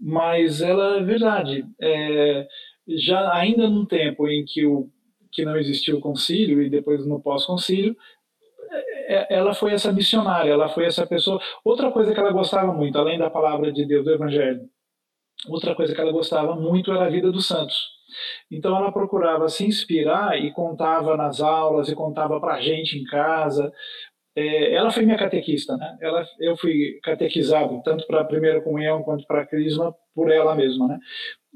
Mas 0.00 0.60
ela 0.62 0.98
é 0.98 1.02
verdade. 1.02 1.66
É, 1.80 2.46
já 2.88 3.34
ainda 3.34 3.68
num 3.68 3.84
tempo 3.84 4.28
em 4.28 4.44
que 4.44 4.64
o 4.64 4.88
que 5.30 5.44
não 5.44 5.56
existia 5.56 5.94
o 5.94 6.00
concílio 6.00 6.62
e 6.62 6.70
depois 6.70 7.04
no 7.06 7.20
pós-concílio, 7.20 7.96
ela 9.08 9.54
foi 9.54 9.72
essa 9.72 9.92
missionária, 9.92 10.50
ela 10.50 10.68
foi 10.68 10.84
essa 10.84 11.06
pessoa. 11.06 11.40
Outra 11.64 11.90
coisa 11.90 12.12
que 12.12 12.20
ela 12.20 12.32
gostava 12.32 12.72
muito, 12.72 12.98
além 12.98 13.18
da 13.18 13.30
palavra 13.30 13.72
de 13.72 13.86
Deus, 13.86 14.04
do 14.04 14.12
Evangelho, 14.12 14.60
outra 15.48 15.74
coisa 15.74 15.94
que 15.94 16.00
ela 16.00 16.12
gostava 16.12 16.54
muito 16.56 16.92
era 16.92 17.06
a 17.06 17.10
vida 17.10 17.30
dos 17.32 17.46
santos. 17.46 17.98
Então 18.50 18.76
ela 18.76 18.92
procurava 18.92 19.48
se 19.48 19.66
inspirar 19.66 20.38
e 20.42 20.52
contava 20.52 21.16
nas 21.16 21.40
aulas 21.40 21.88
e 21.88 21.94
contava 21.94 22.40
para 22.40 22.54
a 22.54 22.60
gente 22.60 22.98
em 22.98 23.04
casa. 23.04 23.72
É, 24.36 24.74
ela 24.74 24.90
foi 24.90 25.04
minha 25.04 25.18
catequista, 25.18 25.76
né? 25.76 25.98
Ela, 26.00 26.24
eu 26.40 26.56
fui 26.56 26.98
catequizado 27.02 27.82
tanto 27.84 28.06
para 28.06 28.20
a 28.20 28.24
primeira 28.24 28.60
comunhão 28.62 29.02
quanto 29.02 29.26
para 29.26 29.42
a 29.42 29.46
crisma 29.46 29.94
por 30.14 30.30
ela 30.30 30.54
mesma, 30.54 30.86
né? 30.88 30.98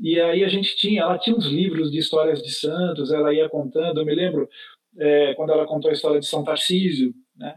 E 0.01 0.21
aí 0.21 0.45
a 0.45 0.49
gente 0.49 0.77
tinha, 0.77 1.03
ela 1.03 1.19
tinha 1.19 1.37
uns 1.37 1.47
livros 1.47 1.91
de 1.91 1.99
histórias 1.99 2.43
de 2.43 2.51
santos, 2.51 3.13
ela 3.13 3.33
ia 3.33 3.49
contando. 3.49 4.01
Eu 4.01 4.07
me 4.07 4.15
lembro 4.15 4.49
é, 4.99 5.35
quando 5.35 5.53
ela 5.53 5.67
contou 5.67 5.91
a 5.91 5.95
história 5.95 6.21
de 6.21 6.27
São 6.27 6.45
Tarcísio, 6.45 7.13
né? 7.37 7.55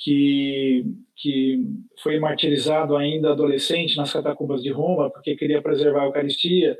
Que, 0.00 0.84
que 1.16 1.58
foi 2.00 2.20
martirizado 2.20 2.96
ainda 2.96 3.32
adolescente 3.32 3.96
nas 3.96 4.12
catacumbas 4.12 4.62
de 4.62 4.70
Roma 4.70 5.10
porque 5.10 5.34
queria 5.34 5.60
preservar 5.60 6.02
a 6.02 6.06
Eucaristia 6.06 6.78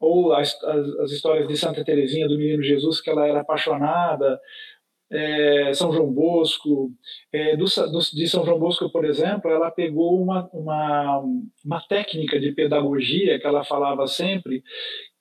ou 0.00 0.32
as, 0.32 0.54
as, 0.62 0.88
as, 1.00 1.12
histórias 1.12 1.48
de 1.48 1.56
Santa 1.56 1.84
Teresinha 1.84 2.28
do 2.28 2.38
Menino 2.38 2.62
Jesus, 2.62 3.00
que 3.00 3.10
ela 3.10 3.26
era 3.26 3.40
apaixonada, 3.40 4.40
é, 5.10 5.72
São 5.74 5.92
João 5.92 6.12
Bosco, 6.12 6.90
é, 7.32 7.56
do, 7.56 7.64
do, 7.64 8.00
de 8.00 8.26
São 8.26 8.44
João 8.44 8.58
Bosco, 8.58 8.90
por 8.90 9.04
exemplo, 9.04 9.50
ela 9.50 9.70
pegou 9.70 10.20
uma, 10.20 10.48
uma, 10.52 11.22
uma 11.64 11.80
técnica 11.88 12.38
de 12.40 12.52
pedagogia 12.52 13.38
que 13.38 13.46
ela 13.46 13.64
falava 13.64 14.06
sempre, 14.06 14.62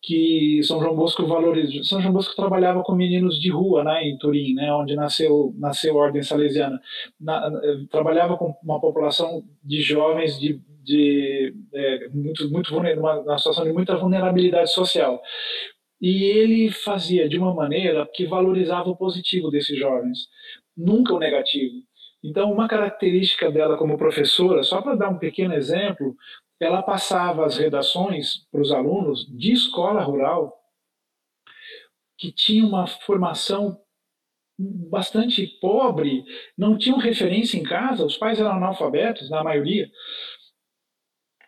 que 0.05 0.61
São 0.63 0.79
João 0.79 0.95
Bosco 0.95 1.25
valorizou. 1.25 1.83
São 1.83 2.01
João 2.01 2.13
Bosco 2.13 2.35
trabalhava 2.35 2.83
com 2.83 2.93
meninos 2.93 3.39
de 3.39 3.49
rua, 3.49 3.83
né, 3.83 4.03
em 4.03 4.17
Turim, 4.17 4.53
né, 4.53 4.71
onde 4.73 4.95
nasceu 4.95 5.53
nasceu 5.57 5.99
a 5.99 6.03
ordem 6.03 6.21
salesiana. 6.21 6.79
Na, 7.19 7.51
trabalhava 7.89 8.37
com 8.37 8.53
uma 8.63 8.79
população 8.79 9.43
de 9.63 9.81
jovens 9.81 10.39
de 10.39 10.61
de 10.85 11.51
é, 11.73 12.09
muito, 12.09 12.47
muito 12.49 12.77
uma 12.77 13.37
situação 13.39 13.63
de 13.63 13.73
muita 13.73 13.97
vulnerabilidade 13.97 14.71
social. 14.71 15.19
E 15.99 16.23
ele 16.23 16.69
fazia 16.69 17.27
de 17.27 17.37
uma 17.37 17.53
maneira 17.53 18.07
que 18.13 18.25
valorizava 18.25 18.89
o 18.89 18.95
positivo 18.95 19.49
desses 19.49 19.77
jovens, 19.77 20.27
nunca 20.77 21.13
o 21.13 21.19
negativo. 21.19 21.81
Então, 22.23 22.51
uma 22.51 22.67
característica 22.67 23.51
dela 23.51 23.77
como 23.77 23.97
professora, 23.97 24.63
só 24.63 24.81
para 24.81 24.95
dar 24.95 25.09
um 25.09 25.17
pequeno 25.17 25.53
exemplo, 25.53 26.15
ela 26.65 26.83
passava 26.83 27.45
as 27.45 27.57
redações 27.57 28.47
para 28.51 28.61
os 28.61 28.71
alunos 28.71 29.25
de 29.27 29.53
escola 29.53 30.01
rural 30.01 30.53
que 32.17 32.31
tinha 32.31 32.65
uma 32.65 32.87
formação 32.87 33.79
bastante 34.57 35.45
pobre, 35.59 36.23
não 36.57 36.77
tinham 36.77 36.97
referência 36.97 37.57
em 37.57 37.63
casa, 37.63 38.05
os 38.05 38.17
pais 38.17 38.39
eram 38.39 38.51
analfabetos, 38.51 39.29
na 39.29 39.43
maioria, 39.43 39.91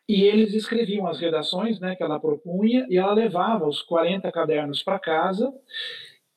e 0.08 0.24
eles 0.24 0.54
escreviam 0.54 1.06
as 1.08 1.20
redações 1.20 1.80
né, 1.80 1.96
que 1.96 2.04
ela 2.04 2.20
propunha 2.20 2.86
e 2.90 2.98
ela 2.98 3.14
levava 3.14 3.68
os 3.68 3.82
40 3.82 4.32
cadernos 4.32 4.82
para 4.82 5.00
casa. 5.00 5.54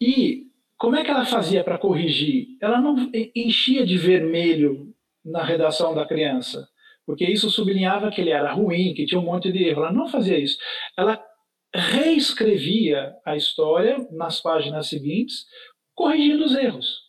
E 0.01 0.49
como 0.77 0.97
é 0.97 1.05
que 1.05 1.11
ela 1.11 1.25
fazia 1.25 1.63
para 1.63 1.79
corrigir? 1.79 2.57
Ela 2.61 2.81
não 2.81 2.97
enchia 3.35 3.87
de 3.87 3.97
vermelho 3.97 4.93
na 5.25 5.45
redação 5.45 5.95
da 5.95 6.07
criança, 6.07 6.69
porque 7.11 7.25
isso 7.25 7.51
sublinhava 7.51 8.09
que 8.09 8.21
ele 8.21 8.31
era 8.31 8.53
ruim, 8.53 8.95
que 8.95 9.05
tinha 9.05 9.21
um 9.21 9.25
monte 9.25 9.51
de 9.51 9.65
erro. 9.65 9.83
Ela 9.83 9.93
não 9.93 10.07
fazia 10.07 10.39
isso. 10.39 10.57
Ela 10.97 11.21
reescrevia 11.75 13.13
a 13.27 13.37
história 13.37 14.07
nas 14.13 14.41
páginas 14.41 14.89
seguintes, 14.89 15.45
corrigindo 15.93 16.45
os 16.45 16.55
erros. 16.55 17.01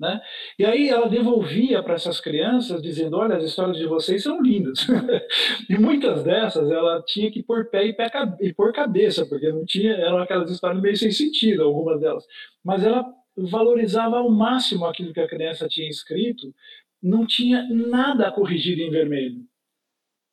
Né? 0.00 0.22
E 0.58 0.64
aí 0.64 0.88
ela 0.88 1.06
devolvia 1.06 1.82
para 1.82 1.94
essas 1.94 2.18
crianças, 2.18 2.80
dizendo: 2.80 3.18
Olha, 3.18 3.36
as 3.36 3.44
histórias 3.44 3.76
de 3.76 3.86
vocês 3.86 4.22
são 4.22 4.40
lindas. 4.40 4.86
e 5.68 5.76
muitas 5.76 6.24
dessas 6.24 6.70
ela 6.70 7.02
tinha 7.06 7.30
que 7.30 7.42
pôr 7.42 7.68
pé 7.68 7.84
e, 7.84 7.92
pé, 7.92 8.10
e 8.40 8.54
pôr 8.54 8.72
cabeça, 8.72 9.26
porque 9.26 9.52
não 9.52 9.66
tinha, 9.66 9.92
eram 9.92 10.16
aquelas 10.16 10.50
histórias 10.50 10.80
meio 10.80 10.96
sem 10.96 11.10
sentido, 11.10 11.62
algumas 11.62 12.00
delas. 12.00 12.24
Mas 12.64 12.82
ela 12.82 13.04
valorizava 13.36 14.16
ao 14.16 14.30
máximo 14.30 14.86
aquilo 14.86 15.12
que 15.12 15.20
a 15.20 15.28
criança 15.28 15.68
tinha 15.68 15.90
escrito, 15.90 16.54
não 17.02 17.26
tinha 17.26 17.62
nada 17.70 18.30
corrigido 18.30 18.82
em 18.82 18.90
vermelho. 18.90 19.40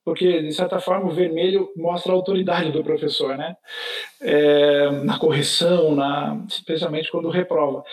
Porque, 0.05 0.41
de 0.41 0.51
certa 0.53 0.79
forma, 0.79 1.10
o 1.10 1.13
vermelho 1.13 1.69
mostra 1.75 2.12
a 2.12 2.15
autoridade 2.15 2.71
do 2.71 2.84
professor, 2.84 3.38
né? 3.38 3.55
É, 4.21 4.89
na 5.03 5.19
correção, 5.19 5.95
na, 5.95 6.43
especialmente 6.47 7.12
quando 7.12 7.29
reprova 7.29 7.84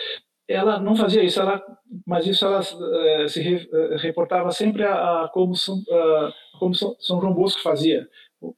ela 0.49 0.79
não 0.79 0.95
fazia 0.95 1.23
isso, 1.25 1.41
ela, 1.41 1.63
mas 2.07 2.27
isso 2.27 2.45
ela 2.45 2.61
uh, 2.61 3.29
se 3.29 3.41
re, 3.41 3.57
uh, 3.57 3.97
reportava 3.97 4.51
sempre 4.53 4.85
a, 4.85 5.25
a 5.25 5.29
como, 5.29 5.55
São, 5.57 5.77
uh, 5.79 6.33
como 6.59 6.75
São, 6.75 6.95
São, 7.01 7.21
João 7.21 7.35
Bosco 7.35 7.61
fazia 7.63 8.09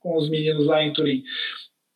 com 0.00 0.16
os 0.16 0.28
meninos 0.28 0.66
lá 0.66 0.83
em 0.83 0.92
Turim. 0.92 1.22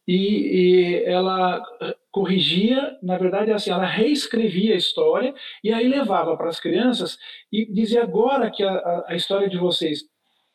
E, 0.07 0.17
e, 0.17 1.05
ela 1.05 1.63
corrigia, 2.11 2.99
na 3.03 3.17
verdade, 3.17 3.53
assim, 3.53 3.71
ela 3.71 3.87
reescrevia 3.87 4.75
a 4.75 4.77
história 4.77 5.35
e 5.63 5.73
aí 5.73 5.89
levava 5.89 6.37
para 6.37 6.49
as 6.49 6.61
crianças 6.61 7.17
e 7.51 7.65
dizia 7.65 8.03
agora 8.03 8.51
que 8.51 8.63
a, 8.63 9.05
a 9.09 9.15
história 9.15 9.49
de 9.49 9.59
vocês 9.59 10.05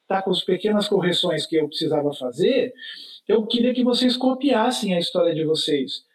está 0.02 0.22
com 0.22 0.32
as 0.32 0.44
pequenas 0.44 0.88
correções 0.88 1.46
que 1.46 1.56
eu 1.56 1.68
precisava 1.68 2.14
fazer, 2.14 2.74
eu 3.28 3.46
queria 3.46 3.74
que 3.74 3.84
vocês 3.84 4.16
copiassem 4.16 4.94
a 4.94 5.00
história 5.00 5.34
de 5.34 5.44
vocês 5.44 6.06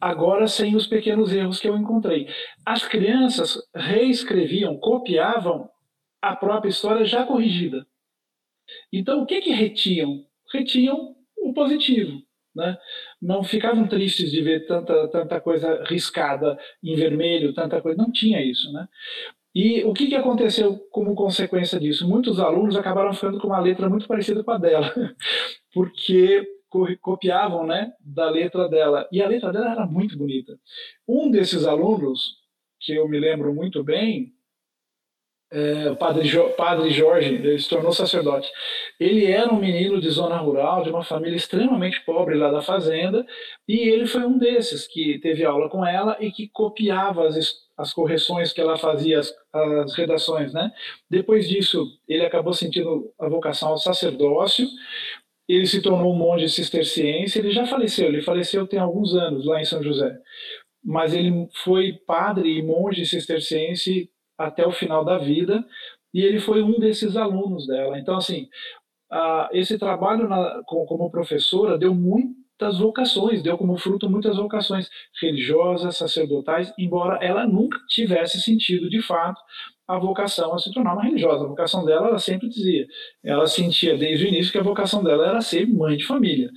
agora 0.00 0.46
sem 0.46 0.76
os 0.76 0.86
pequenos 0.86 1.32
erros 1.32 1.58
que 1.58 1.68
eu 1.68 1.76
encontrei. 1.76 2.28
As 2.64 2.86
crianças 2.86 3.58
reescreviam, 3.74 4.78
copiavam 4.78 5.68
a 6.20 6.34
própria 6.36 6.70
história 6.70 7.04
já 7.04 7.24
corrigida. 7.24 7.86
Então, 8.92 9.22
o 9.22 9.26
que 9.26 9.40
que 9.40 9.50
retiam? 9.50 10.24
Retiam 10.52 11.14
o 11.36 11.52
positivo. 11.52 12.22
Né? 12.56 12.76
Não 13.20 13.44
ficavam 13.44 13.86
tristes 13.86 14.30
de 14.30 14.40
ver 14.40 14.66
tanta, 14.66 15.06
tanta 15.08 15.40
coisa 15.40 15.84
riscada 15.84 16.58
em 16.82 16.96
vermelho, 16.96 17.52
tanta 17.52 17.80
coisa. 17.82 17.98
Não 17.98 18.10
tinha 18.10 18.42
isso. 18.42 18.72
Né? 18.72 18.88
E 19.54 19.84
o 19.84 19.92
que, 19.92 20.06
que 20.06 20.14
aconteceu 20.14 20.78
como 20.90 21.14
consequência 21.14 21.78
disso? 21.78 22.08
Muitos 22.08 22.40
alunos 22.40 22.76
acabaram 22.76 23.12
ficando 23.12 23.38
com 23.38 23.48
uma 23.48 23.60
letra 23.60 23.88
muito 23.88 24.08
parecida 24.08 24.42
com 24.42 24.50
a 24.50 24.58
dela, 24.58 24.92
porque 25.72 26.46
copiavam 27.00 27.66
né, 27.66 27.92
da 28.00 28.28
letra 28.28 28.68
dela. 28.68 29.08
E 29.12 29.22
a 29.22 29.28
letra 29.28 29.52
dela 29.52 29.70
era 29.70 29.86
muito 29.86 30.18
bonita. 30.18 30.58
Um 31.06 31.30
desses 31.30 31.64
alunos, 31.64 32.36
que 32.80 32.94
eu 32.94 33.08
me 33.08 33.18
lembro 33.18 33.54
muito 33.54 33.82
bem, 33.82 34.35
é, 35.50 35.94
padre, 35.94 36.26
jo, 36.26 36.48
padre 36.50 36.90
Jorge, 36.90 37.34
ele 37.34 37.58
se 37.58 37.68
tornou 37.68 37.92
sacerdote. 37.92 38.48
Ele 38.98 39.26
era 39.26 39.52
um 39.52 39.60
menino 39.60 40.00
de 40.00 40.10
zona 40.10 40.36
rural, 40.36 40.82
de 40.82 40.90
uma 40.90 41.04
família 41.04 41.36
extremamente 41.36 42.04
pobre 42.04 42.36
lá 42.36 42.50
da 42.50 42.60
fazenda, 42.62 43.24
e 43.68 43.88
ele 43.88 44.06
foi 44.06 44.22
um 44.22 44.38
desses 44.38 44.86
que 44.86 45.18
teve 45.20 45.44
aula 45.44 45.68
com 45.68 45.86
ela 45.86 46.16
e 46.20 46.32
que 46.32 46.48
copiava 46.48 47.26
as, 47.28 47.54
as 47.76 47.92
correções 47.92 48.52
que 48.52 48.60
ela 48.60 48.76
fazia, 48.76 49.20
as, 49.20 49.32
as 49.52 49.94
redações. 49.94 50.52
Né? 50.52 50.70
Depois 51.08 51.48
disso, 51.48 51.86
ele 52.08 52.24
acabou 52.24 52.52
sentindo 52.52 53.12
a 53.18 53.28
vocação 53.28 53.68
ao 53.70 53.78
sacerdócio, 53.78 54.66
ele 55.48 55.66
se 55.66 55.80
tornou 55.80 56.12
um 56.12 56.16
monge 56.16 56.48
cisterciense, 56.48 57.38
ele 57.38 57.52
já 57.52 57.64
faleceu, 57.66 58.08
ele 58.08 58.20
faleceu 58.20 58.66
tem 58.66 58.80
alguns 58.80 59.14
anos 59.14 59.46
lá 59.46 59.60
em 59.60 59.64
São 59.64 59.80
José, 59.80 60.12
mas 60.84 61.14
ele 61.14 61.48
foi 61.62 61.92
padre 62.04 62.58
e 62.58 62.62
monge 62.62 63.06
cisterciense 63.06 64.10
até 64.38 64.66
o 64.66 64.72
final 64.72 65.04
da 65.04 65.18
vida, 65.18 65.64
e 66.12 66.22
ele 66.22 66.40
foi 66.40 66.62
um 66.62 66.78
desses 66.78 67.16
alunos 67.16 67.66
dela. 67.66 67.98
Então, 67.98 68.16
assim, 68.16 68.48
a, 69.10 69.48
esse 69.52 69.78
trabalho 69.78 70.28
na, 70.28 70.62
como 70.64 71.10
professora 71.10 71.78
deu 71.78 71.94
muitas 71.94 72.78
vocações, 72.78 73.42
deu 73.42 73.56
como 73.58 73.76
fruto 73.76 74.08
muitas 74.08 74.36
vocações 74.36 74.88
religiosas, 75.20 75.96
sacerdotais, 75.96 76.72
embora 76.78 77.24
ela 77.24 77.46
nunca 77.46 77.78
tivesse 77.88 78.40
sentido 78.40 78.88
de 78.88 79.02
fato 79.02 79.40
a 79.86 79.98
vocação 79.98 80.52
a 80.52 80.58
se 80.58 80.72
tornar 80.72 80.94
uma 80.94 81.04
religiosa. 81.04 81.44
A 81.44 81.48
vocação 81.48 81.84
dela, 81.84 82.08
ela 82.08 82.18
sempre 82.18 82.48
dizia, 82.48 82.86
ela 83.22 83.46
sentia 83.46 83.96
desde 83.96 84.24
o 84.24 84.28
início 84.28 84.50
que 84.50 84.58
a 84.58 84.62
vocação 84.62 85.02
dela 85.02 85.26
era 85.28 85.40
ser 85.40 85.66
mãe 85.66 85.96
de 85.96 86.04
família. 86.04 86.50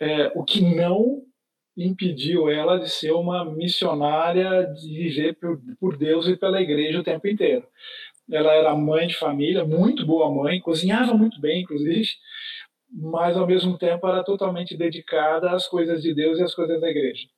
É, 0.00 0.32
o 0.34 0.42
que 0.42 0.60
não 0.62 1.22
impediu 1.76 2.48
ela 2.48 2.78
de 2.78 2.88
ser 2.88 3.12
uma 3.12 3.44
missionária, 3.44 4.64
de 4.66 4.88
viver 4.88 5.34
por, 5.34 5.60
por 5.78 5.96
Deus 5.96 6.26
e 6.28 6.36
pela 6.36 6.60
igreja 6.60 7.00
o 7.00 7.04
tempo 7.04 7.26
inteiro. 7.28 7.66
ela 8.30 8.52
era 8.52 8.74
mãe 8.76 9.06
de 9.06 9.16
família, 9.16 9.64
muito 9.64 10.06
boa 10.06 10.30
mãe, 10.30 10.60
cozinhava 10.60 11.14
muito 11.14 11.40
bem, 11.40 11.62
inclusive, 11.62 12.08
mas 12.92 13.36
ao 13.36 13.46
mesmo 13.46 13.78
tempo 13.78 14.06
era 14.06 14.24
totalmente 14.24 14.76
dedicada 14.76 15.52
às 15.52 15.66
coisas 15.68 16.02
de 16.02 16.14
Deus 16.14 16.38
e 16.38 16.42
às 16.42 16.54
coisas 16.54 16.80
da 16.80 16.88
igreja. 16.90 17.28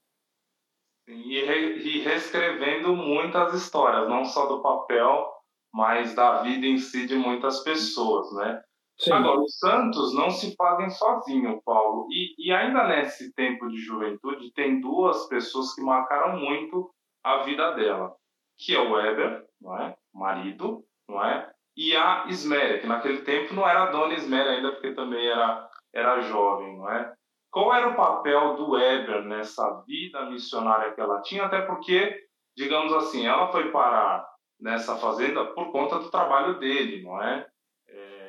E, 1.09 1.45
re, 1.45 1.77
e 1.79 2.01
reescrevendo 2.01 2.95
muitas 2.95 3.55
histórias, 3.55 4.09
não 4.09 4.25
só 4.25 4.47
do 4.47 4.63
papel, 4.63 5.29
mas 5.73 6.15
da 6.15 6.43
vida 6.43 6.67
em 6.67 6.79
si 6.79 7.07
de 7.07 7.17
muitas 7.17 7.61
pessoas, 7.61 8.33
né? 8.35 8.63
Sim. 9.03 9.13
Agora, 9.13 9.41
os 9.41 9.59
santos 9.59 10.15
não 10.15 10.31
se 10.31 10.55
fazem 10.55 10.89
sozinhos, 10.91 11.61
Paulo. 11.65 12.07
E, 12.11 12.35
e 12.39 12.53
ainda 12.53 12.87
nesse 12.87 13.33
tempo 13.35 13.69
de 13.69 13.77
juventude, 13.79 14.53
tem 14.53 14.81
duas 14.81 15.27
pessoas 15.27 15.75
que 15.75 15.83
marcaram 15.83 16.39
muito 16.39 16.95
a 17.25 17.43
vida 17.43 17.73
dela, 17.73 18.15
que 18.57 18.75
é 18.75 18.79
o 18.79 18.93
Weber, 18.93 19.45
não 19.61 19.77
é? 19.77 19.97
marido, 20.15 20.85
não 21.09 21.25
é? 21.25 21.51
E 21.77 21.97
a 21.97 22.27
Isméria, 22.29 22.79
que 22.79 22.87
naquele 22.87 23.23
tempo 23.23 23.55
não 23.55 23.69
era 23.69 23.87
dona 23.87 24.15
Isméria 24.15 24.53
ainda, 24.53 24.73
porque 24.73 24.93
também 24.93 25.27
era, 25.27 25.69
era 25.93 26.21
jovem, 26.21 26.77
não 26.77 26.89
é? 26.89 27.13
Qual 27.51 27.75
era 27.75 27.89
o 27.89 27.97
papel 27.97 28.57
do 28.57 28.71
Weber 28.71 29.25
nessa 29.25 29.83
vida 29.87 30.25
missionária 30.27 30.93
que 30.93 31.01
ela 31.01 31.21
tinha? 31.23 31.45
Até 31.45 31.63
porque, 31.63 32.25
digamos 32.57 32.93
assim, 32.93 33.27
ela 33.27 33.51
foi 33.51 33.71
parar 33.73 34.27
nessa 34.61 34.97
fazenda 34.97 35.45
por 35.47 35.73
conta 35.73 35.99
do 35.99 36.11
trabalho 36.11 36.59
dele, 36.61 37.03
não 37.03 37.21
é? 37.21 37.47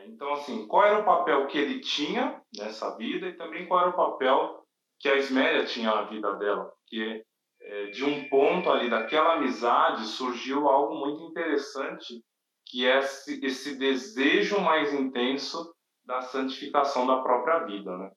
Então, 0.08 0.34
assim, 0.34 0.68
qual 0.68 0.86
era 0.86 1.00
o 1.00 1.06
papel 1.06 1.48
que 1.48 1.58
ele 1.58 1.80
tinha 1.80 2.42
nessa 2.58 2.96
vida 2.98 3.28
e 3.28 3.38
também 3.38 3.68
qual 3.68 3.82
era 3.82 3.90
o 3.90 3.96
papel 3.96 4.64
que 5.00 5.10
a 5.10 5.16
Isméria 5.16 5.66
tinha 5.66 5.94
na 5.94 6.04
vida 6.04 6.34
dela? 6.36 6.66
Porque 6.66 7.24
é, 7.62 7.86
de 7.88 8.04
um 8.04 8.28
ponto 8.30 8.70
ali 8.70 8.90
daquela 8.90 9.34
amizade 9.36 10.06
surgiu 10.06 10.68
algo 10.68 10.96
muito 10.96 11.24
interessante, 11.24 12.24
que 12.66 12.86
é 12.86 13.00
esse, 13.00 13.46
esse 13.46 13.78
desejo 13.78 14.60
mais 14.60 14.94
intenso 14.94 15.74
da 16.06 16.22
santificação 16.22 17.08
da 17.08 17.22
própria 17.22 17.66
vida, 17.66 17.98
né? 17.98 18.12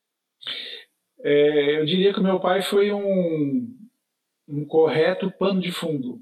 É, 1.20 1.80
eu 1.80 1.86
diria 1.86 2.12
que 2.12 2.20
meu 2.20 2.40
pai 2.40 2.62
foi 2.62 2.92
um, 2.92 3.74
um 4.48 4.66
correto 4.66 5.30
pano 5.38 5.60
de 5.60 5.72
fundo 5.72 6.20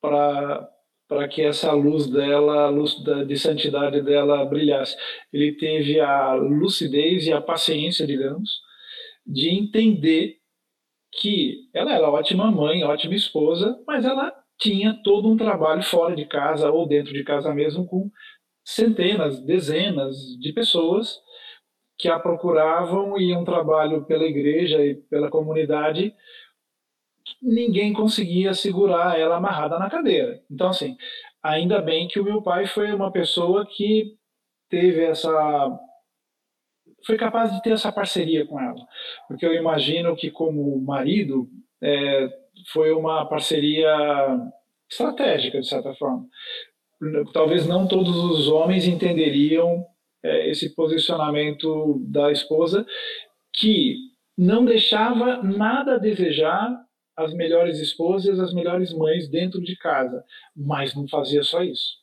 para 0.00 0.68
para 1.08 1.28
que 1.28 1.42
essa 1.42 1.72
luz 1.72 2.08
dela, 2.08 2.64
a 2.64 2.68
luz 2.68 3.02
da, 3.04 3.24
de 3.24 3.38
santidade 3.38 4.02
dela 4.02 4.44
brilhasse. 4.44 4.96
Ele 5.32 5.52
teve 5.52 6.00
a 6.00 6.34
lucidez 6.34 7.26
e 7.26 7.32
a 7.32 7.40
paciência, 7.40 8.06
digamos, 8.06 8.50
de 9.26 9.50
entender 9.50 10.36
que 11.12 11.68
ela 11.74 11.92
era 11.94 12.10
ótima 12.10 12.50
mãe, 12.50 12.84
ótima 12.84 13.14
esposa, 13.14 13.78
mas 13.86 14.04
ela 14.04 14.32
tinha 14.58 14.94
todo 15.02 15.28
um 15.28 15.36
trabalho 15.36 15.82
fora 15.82 16.14
de 16.14 16.26
casa 16.26 16.70
ou 16.70 16.86
dentro 16.86 17.12
de 17.12 17.24
casa 17.24 17.54
mesmo 17.54 17.86
com 17.86 18.10
centenas, 18.64 19.40
dezenas 19.44 20.16
de 20.40 20.52
pessoas 20.52 21.20
que 21.98 22.08
a 22.08 22.18
procuravam 22.18 23.18
e 23.18 23.34
um 23.34 23.44
trabalho 23.44 24.04
pela 24.04 24.24
igreja 24.24 24.84
e 24.84 24.94
pela 24.94 25.30
comunidade 25.30 26.14
ninguém 27.42 27.92
conseguia 27.92 28.54
segurar 28.54 29.18
ela 29.18 29.36
amarrada 29.36 29.78
na 29.78 29.90
cadeira. 29.90 30.42
Então 30.50 30.68
assim, 30.68 30.96
ainda 31.42 31.80
bem 31.80 32.08
que 32.08 32.20
o 32.20 32.24
meu 32.24 32.42
pai 32.42 32.66
foi 32.66 32.92
uma 32.92 33.10
pessoa 33.10 33.66
que 33.66 34.16
teve 34.68 35.04
essa 35.04 35.78
foi 37.04 37.16
capaz 37.16 37.52
de 37.52 37.62
ter 37.62 37.70
essa 37.70 37.92
parceria 37.92 38.44
com 38.46 38.60
ela, 38.60 38.84
porque 39.28 39.46
eu 39.46 39.54
imagino 39.54 40.16
que 40.16 40.28
como 40.28 40.80
marido 40.80 41.48
é, 41.80 42.28
foi 42.72 42.90
uma 42.92 43.24
parceria 43.26 43.94
estratégica 44.90 45.60
de 45.60 45.68
certa 45.68 45.94
forma. 45.94 46.26
Talvez 47.32 47.66
não 47.66 47.86
todos 47.86 48.16
os 48.16 48.48
homens 48.48 48.88
entenderiam 48.88 49.84
é, 50.22 50.50
esse 50.50 50.74
posicionamento 50.74 52.00
da 52.08 52.32
esposa 52.32 52.86
que 53.52 53.96
não 54.36 54.64
deixava 54.64 55.42
nada 55.42 55.94
a 55.94 55.98
desejar 55.98 56.85
as 57.16 57.32
melhores 57.32 57.78
esposas, 57.80 58.38
as 58.38 58.52
melhores 58.52 58.92
mães 58.92 59.28
dentro 59.28 59.60
de 59.60 59.76
casa, 59.76 60.22
mas 60.54 60.94
não 60.94 61.08
fazia 61.08 61.42
só 61.42 61.62
isso. 61.62 61.96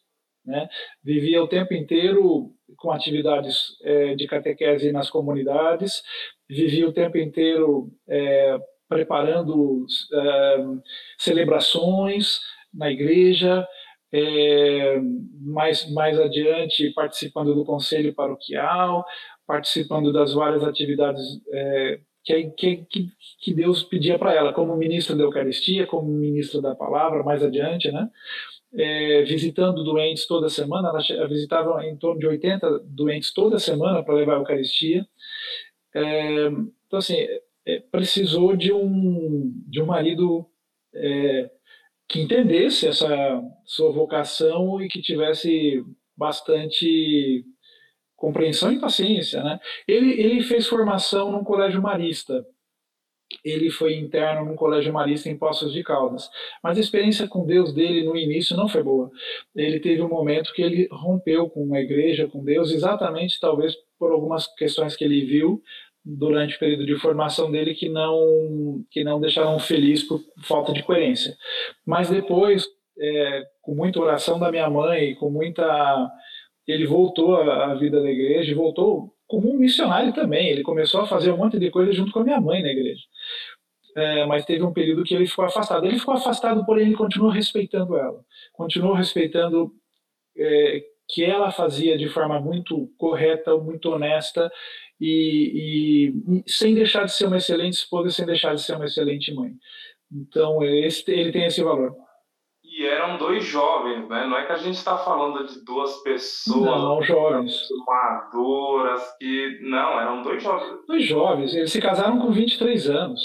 Né? 0.45 0.67
Vivia 1.03 1.41
o 1.41 1.47
tempo 1.47 1.73
inteiro 1.73 2.53
com 2.77 2.91
atividades 2.91 3.77
é, 3.83 4.15
de 4.15 4.27
catequese 4.27 4.91
nas 4.91 5.09
comunidades, 5.09 6.01
vivia 6.49 6.87
o 6.87 6.93
tempo 6.93 7.17
inteiro 7.17 7.91
é, 8.07 8.57
preparando 8.89 9.85
é, 10.13 10.57
celebrações 11.17 12.39
na 12.73 12.91
igreja, 12.91 13.65
é, 14.11 14.99
mais, 15.41 15.89
mais 15.91 16.19
adiante 16.19 16.91
participando 16.93 17.55
do 17.55 17.65
conselho 17.65 18.13
paroquial, 18.13 19.05
participando 19.47 20.11
das 20.11 20.33
várias 20.33 20.63
atividades 20.63 21.23
é, 21.51 21.99
que, 22.23 22.51
que, 22.51 23.09
que 23.39 23.53
Deus 23.53 23.83
pedia 23.83 24.17
para 24.17 24.33
ela, 24.33 24.53
como 24.53 24.75
ministra 24.75 25.15
da 25.15 25.23
Eucaristia, 25.23 25.85
como 25.85 26.07
ministra 26.07 26.61
da 26.61 26.75
Palavra, 26.75 27.23
mais 27.23 27.43
adiante, 27.43 27.91
né? 27.91 28.09
é, 28.75 29.21
visitando 29.23 29.83
doentes 29.83 30.25
toda 30.25 30.49
semana, 30.49 30.89
ela 30.89 31.27
visitava 31.27 31.85
em 31.85 31.95
torno 31.95 32.19
de 32.19 32.27
80 32.27 32.79
doentes 32.85 33.31
toda 33.31 33.59
semana 33.59 34.03
para 34.03 34.15
levar 34.15 34.33
a 34.35 34.39
Eucaristia. 34.39 35.07
É, 35.93 36.47
então, 36.87 36.99
assim, 36.99 37.17
é, 37.65 37.79
precisou 37.91 38.55
de 38.55 38.73
um, 38.73 39.53
de 39.67 39.81
um 39.81 39.85
marido 39.85 40.45
é, 40.93 41.51
que 42.09 42.21
entendesse 42.21 42.87
essa 42.87 43.41
sua 43.65 43.91
vocação 43.91 44.81
e 44.81 44.87
que 44.87 45.01
tivesse 45.01 45.83
bastante 46.17 47.45
compreensão 48.23 48.71
e 48.71 48.79
paciência. 48.79 49.43
Né? 49.43 49.59
Ele, 49.85 50.11
ele 50.11 50.41
fez 50.43 50.65
formação 50.65 51.29
num 51.29 51.43
colégio 51.43 51.81
marista, 51.81 52.45
ele 53.43 53.69
foi 53.69 53.95
interno 53.95 54.45
num 54.45 54.55
colégio 54.55 54.93
marista 54.93 55.27
em 55.27 55.37
Poços 55.37 55.73
de 55.73 55.83
Caldas. 55.83 56.29
Mas 56.63 56.77
a 56.77 56.79
experiência 56.79 57.27
com 57.27 57.45
Deus 57.45 57.73
dele 57.73 58.05
no 58.05 58.15
início 58.15 58.55
não 58.55 58.69
foi 58.69 58.81
boa. 58.81 59.11
Ele 59.53 59.77
teve 59.77 60.01
um 60.01 60.07
momento 60.07 60.53
que 60.53 60.61
ele 60.61 60.87
rompeu 60.89 61.49
com 61.49 61.75
a 61.75 61.81
igreja, 61.81 62.25
com 62.25 62.41
Deus, 62.41 62.71
exatamente 62.71 63.41
talvez 63.41 63.75
por 63.99 64.13
algumas 64.13 64.47
questões 64.55 64.95
que 64.95 65.03
ele 65.03 65.25
viu 65.25 65.61
durante 66.05 66.55
o 66.55 66.59
período 66.59 66.85
de 66.85 66.95
formação 66.95 67.51
dele 67.51 67.73
que 67.73 67.89
não 67.89 68.85
que 68.89 69.03
não 69.03 69.19
deixaram 69.19 69.59
feliz 69.59 70.01
por 70.03 70.21
falta 70.43 70.71
de 70.71 70.81
coerência. 70.81 71.35
Mas 71.85 72.09
depois, 72.09 72.67
é, 72.97 73.43
com 73.61 73.75
muita 73.75 73.99
oração 73.99 74.39
da 74.39 74.49
minha 74.49 74.69
mãe, 74.69 75.15
com 75.15 75.29
muita 75.29 76.09
ele 76.67 76.85
voltou 76.85 77.35
à 77.35 77.73
vida 77.75 78.01
da 78.01 78.09
igreja, 78.09 78.55
voltou 78.55 79.13
como 79.27 79.51
um 79.51 79.57
missionário 79.57 80.13
também. 80.13 80.49
Ele 80.49 80.63
começou 80.63 81.01
a 81.01 81.07
fazer 81.07 81.31
um 81.31 81.37
monte 81.37 81.59
de 81.59 81.69
coisa 81.69 81.91
junto 81.91 82.11
com 82.11 82.19
a 82.19 82.23
minha 82.23 82.39
mãe 82.39 82.61
na 82.61 82.69
igreja. 82.69 83.03
É, 83.95 84.25
mas 84.25 84.45
teve 84.45 84.63
um 84.63 84.73
período 84.73 85.03
que 85.03 85.13
ele 85.13 85.27
ficou 85.27 85.45
afastado. 85.45 85.85
Ele 85.85 85.99
ficou 85.99 86.13
afastado, 86.13 86.65
porém 86.65 86.87
ele 86.87 86.95
continuou 86.95 87.31
respeitando 87.31 87.95
ela, 87.95 88.23
continuou 88.53 88.93
respeitando 88.93 89.71
é, 90.37 90.83
que 91.07 91.23
ela 91.23 91.51
fazia 91.51 91.97
de 91.97 92.09
forma 92.09 92.39
muito 92.39 92.87
correta, 92.97 93.55
muito 93.57 93.89
honesta 93.89 94.51
e, 94.99 96.13
e, 96.27 96.51
sem 96.51 96.73
deixar 96.73 97.05
de 97.05 97.11
ser 97.13 97.27
uma 97.27 97.37
excelente 97.37 97.73
esposa, 97.73 98.09
sem 98.09 98.25
deixar 98.25 98.55
de 98.55 98.63
ser 98.63 98.75
uma 98.75 98.85
excelente 98.85 99.33
mãe. 99.33 99.51
Então 100.11 100.63
esse, 100.63 101.09
ele 101.11 101.31
tem 101.31 101.45
esse 101.45 101.61
valor. 101.61 101.95
E 102.75 102.87
eram 102.87 103.17
dois 103.17 103.45
jovens, 103.45 104.09
né? 104.09 104.25
Não 104.25 104.35
é 104.35 104.47
que 104.47 104.51
a 104.51 104.57
gente 104.57 104.77
está 104.77 104.97
falando 104.97 105.45
de 105.45 105.63
duas 105.63 106.01
pessoas 106.01 106.81
não, 106.81 107.03
jovens. 107.03 107.55
maduras 107.85 109.15
que. 109.19 109.59
Não, 109.61 109.99
eram 109.99 110.23
dois 110.23 110.41
jovens. 110.41 110.79
Dois 110.87 111.03
jovens. 111.03 111.53
Eles 111.53 111.71
se 111.71 111.79
casaram 111.79 112.17
com 112.17 112.31
23 112.31 112.89
anos. 112.89 113.21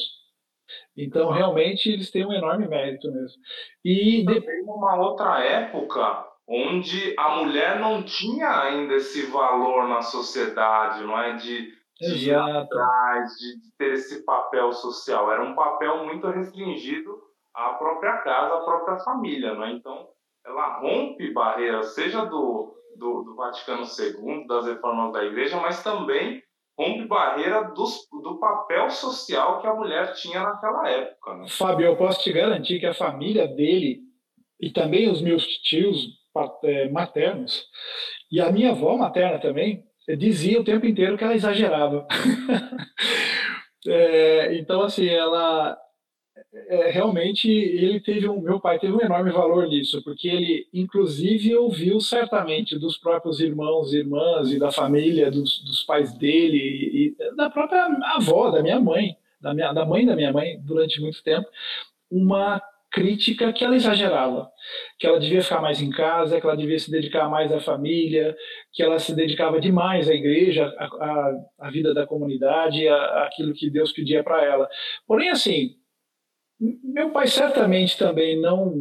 Então, 0.94 1.30
realmente, 1.30 1.90
eles 1.90 2.10
têm 2.10 2.26
um 2.26 2.32
enorme 2.32 2.68
mérito 2.68 3.10
mesmo. 3.10 3.40
E 3.82 4.22
também 4.26 4.66
numa 4.66 4.96
outra 5.00 5.42
época 5.42 6.26
onde 6.46 7.14
a 7.18 7.36
mulher 7.36 7.80
não 7.80 8.02
tinha 8.02 8.64
ainda 8.64 8.96
esse 8.96 9.26
valor 9.30 9.88
na 9.88 10.02
sociedade, 10.02 11.04
não 11.04 11.18
é? 11.18 11.36
De, 11.36 11.72
de 11.98 12.28
ir 12.28 12.34
atrás, 12.34 13.32
de 13.38 13.72
ter 13.78 13.94
esse 13.94 14.26
papel 14.26 14.72
social. 14.72 15.32
Era 15.32 15.42
um 15.42 15.54
papel 15.54 16.04
muito 16.04 16.26
restringido 16.26 17.27
a 17.58 17.74
própria 17.74 18.18
casa, 18.18 18.54
a 18.54 18.60
própria 18.60 18.98
família, 19.00 19.52
não 19.54 19.64
é? 19.64 19.72
Então, 19.72 20.08
ela 20.46 20.78
rompe 20.78 21.32
barreiras, 21.32 21.94
seja 21.94 22.24
do, 22.24 22.72
do, 22.96 23.22
do 23.24 23.34
Vaticano 23.34 23.82
II, 23.82 24.46
das 24.46 24.66
reformas 24.66 25.12
da 25.12 25.24
Igreja, 25.24 25.56
mas 25.56 25.82
também 25.82 26.40
rompe 26.78 27.04
barreira 27.06 27.64
dos, 27.74 28.06
do 28.22 28.38
papel 28.38 28.88
social 28.90 29.60
que 29.60 29.66
a 29.66 29.74
mulher 29.74 30.14
tinha 30.14 30.40
naquela 30.40 30.88
época. 30.88 31.34
Né? 31.34 31.48
Fábio, 31.48 31.86
eu 31.86 31.96
posso 31.96 32.22
te 32.22 32.32
garantir 32.32 32.78
que 32.78 32.86
a 32.86 32.94
família 32.94 33.48
dele 33.48 34.02
e 34.60 34.70
também 34.70 35.10
os 35.10 35.20
meus 35.20 35.44
tios 35.44 36.06
é, 36.62 36.88
maternos 36.90 37.64
e 38.30 38.40
a 38.40 38.52
minha 38.52 38.70
avó 38.70 38.96
materna 38.96 39.40
também 39.40 39.82
dizia 40.16 40.60
o 40.60 40.64
tempo 40.64 40.86
inteiro 40.86 41.18
que 41.18 41.24
ela 41.24 41.34
exagerava. 41.34 42.06
é, 43.86 44.56
então, 44.56 44.82
assim, 44.82 45.08
ela 45.08 45.76
é, 46.52 46.90
realmente 46.90 47.50
ele 47.50 48.00
teve 48.00 48.28
um, 48.28 48.40
meu 48.40 48.58
pai 48.58 48.78
teve 48.78 48.92
um 48.92 49.00
enorme 49.00 49.30
valor 49.30 49.68
nisso, 49.68 50.02
porque 50.02 50.28
ele 50.28 50.66
inclusive 50.72 51.54
ouviu 51.54 52.00
certamente 52.00 52.78
dos 52.78 52.96
próprios 52.96 53.38
irmãos 53.40 53.92
e 53.92 53.98
irmãs 53.98 54.50
e 54.50 54.58
da 54.58 54.72
família, 54.72 55.30
dos, 55.30 55.62
dos 55.64 55.84
pais 55.84 56.16
dele 56.16 56.56
e, 56.56 57.14
e, 57.18 57.36
da 57.36 57.50
própria 57.50 57.86
avó, 58.14 58.50
da 58.50 58.62
minha 58.62 58.80
mãe, 58.80 59.16
da, 59.40 59.52
minha, 59.52 59.72
da 59.72 59.84
mãe 59.84 60.06
da 60.06 60.16
minha 60.16 60.32
mãe 60.32 60.58
durante 60.62 61.00
muito 61.02 61.22
tempo, 61.22 61.46
uma 62.10 62.62
crítica 62.90 63.52
que 63.52 63.62
ela 63.62 63.76
exagerava, 63.76 64.50
que 64.98 65.06
ela 65.06 65.20
devia 65.20 65.42
ficar 65.42 65.60
mais 65.60 65.82
em 65.82 65.90
casa, 65.90 66.40
que 66.40 66.46
ela 66.46 66.56
devia 66.56 66.78
se 66.78 66.90
dedicar 66.90 67.28
mais 67.28 67.52
à 67.52 67.60
família, 67.60 68.34
que 68.72 68.82
ela 68.82 68.98
se 68.98 69.14
dedicava 69.14 69.60
demais 69.60 70.08
à 70.08 70.14
igreja, 70.14 70.74
à, 70.78 71.32
à 71.58 71.70
vida 71.70 71.92
da 71.92 72.06
comunidade, 72.06 72.88
à, 72.88 73.24
àquilo 73.24 73.52
que 73.52 73.68
Deus 73.68 73.92
pedia 73.92 74.24
para 74.24 74.42
ela. 74.42 74.66
Porém, 75.06 75.28
assim, 75.28 75.76
meu 76.60 77.10
pai 77.10 77.26
certamente 77.28 77.96
também 77.96 78.40
não 78.40 78.74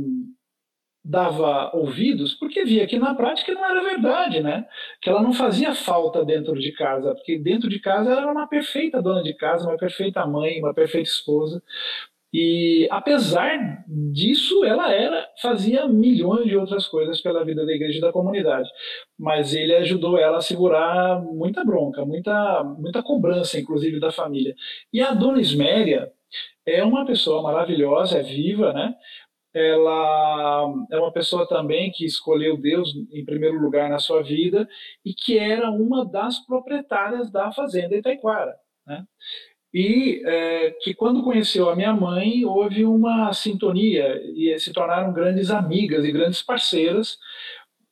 dava 1.08 1.72
ouvidos 1.74 2.34
porque 2.34 2.66
via 2.66 2.86
que 2.86 3.00
na 3.00 3.16
prática 3.16 3.54
não 3.54 3.66
era 3.66 3.82
verdade, 3.82 4.42
né? 4.42 4.66
Que 5.02 5.10
ela 5.10 5.22
não 5.22 5.32
fazia 5.32 5.74
falta 5.74 6.26
dentro 6.26 6.60
de 6.60 6.72
casa, 6.74 7.16
porque 7.16 7.40
dentro 7.40 7.70
de 7.70 7.80
casa 7.80 8.12
ela 8.12 8.22
era 8.24 8.32
uma 8.32 8.48
perfeita 8.48 9.02
dona 9.02 9.24
de 9.24 9.34
casa, 9.34 9.68
uma 9.68 9.78
perfeita 9.78 10.26
mãe, 10.26 10.60
uma 10.60 10.74
perfeita 10.74 11.10
esposa. 11.10 11.64
E 12.34 12.88
apesar 12.92 13.86
disso, 13.88 14.66
ela 14.66 14.94
era 14.94 15.26
fazia 15.42 15.88
milhões 15.88 16.46
de 16.46 16.58
outras 16.58 16.86
coisas 16.86 17.22
pela 17.22 17.46
vida 17.46 17.66
da 17.66 17.72
igreja 17.72 18.00
e 18.00 18.02
da 18.02 18.12
comunidade. 18.12 18.70
Mas 19.18 19.54
ele 19.56 19.74
ajudou 19.76 20.18
ela 20.18 20.38
a 20.40 20.42
segurar 20.42 21.22
muita 21.24 21.64
bronca, 21.64 22.06
muita 22.06 22.64
muita 22.64 23.02
cobrança, 23.02 23.58
inclusive 23.60 24.00
da 24.00 24.12
família. 24.12 24.54
E 24.92 25.02
a 25.02 25.14
dona 25.14 25.40
Isméria 25.40 26.12
é 26.68 26.84
uma 26.84 27.06
pessoa 27.06 27.42
maravilhosa, 27.42 28.20
é 28.20 28.24
viva, 28.24 28.74
né? 28.74 28.94
Ela 29.54 30.74
é 30.92 31.00
uma 31.00 31.12
pessoa 31.12 31.48
também 31.48 31.92
que 31.92 32.06
escolheu 32.06 32.58
Deus 32.58 32.94
em 33.12 33.26
primeiro 33.26 33.60
lugar 33.60 33.90
na 33.90 33.98
sua 33.98 34.22
vida 34.22 34.68
e 35.04 35.14
que 35.14 35.40
era 35.40 35.72
uma 35.72 36.06
das 36.06 36.46
proprietárias 36.46 37.32
da 37.32 37.52
fazenda 37.52 37.96
Itaiquara, 37.96 38.56
né? 38.86 39.06
e 39.74 40.24
é, 40.26 40.72
que 40.82 40.94
quando 40.94 41.24
conheceu 41.24 41.70
a 41.70 41.76
minha 41.76 41.94
mãe 41.94 42.46
houve 42.46 42.86
uma 42.86 43.34
sintonia 43.34 44.22
e 44.36 44.58
se 44.60 44.72
tornaram 44.72 45.14
grandes 45.14 45.52
amigas 45.52 46.06
e 46.06 46.12
grandes 46.12 46.42
parceiras 46.42 47.18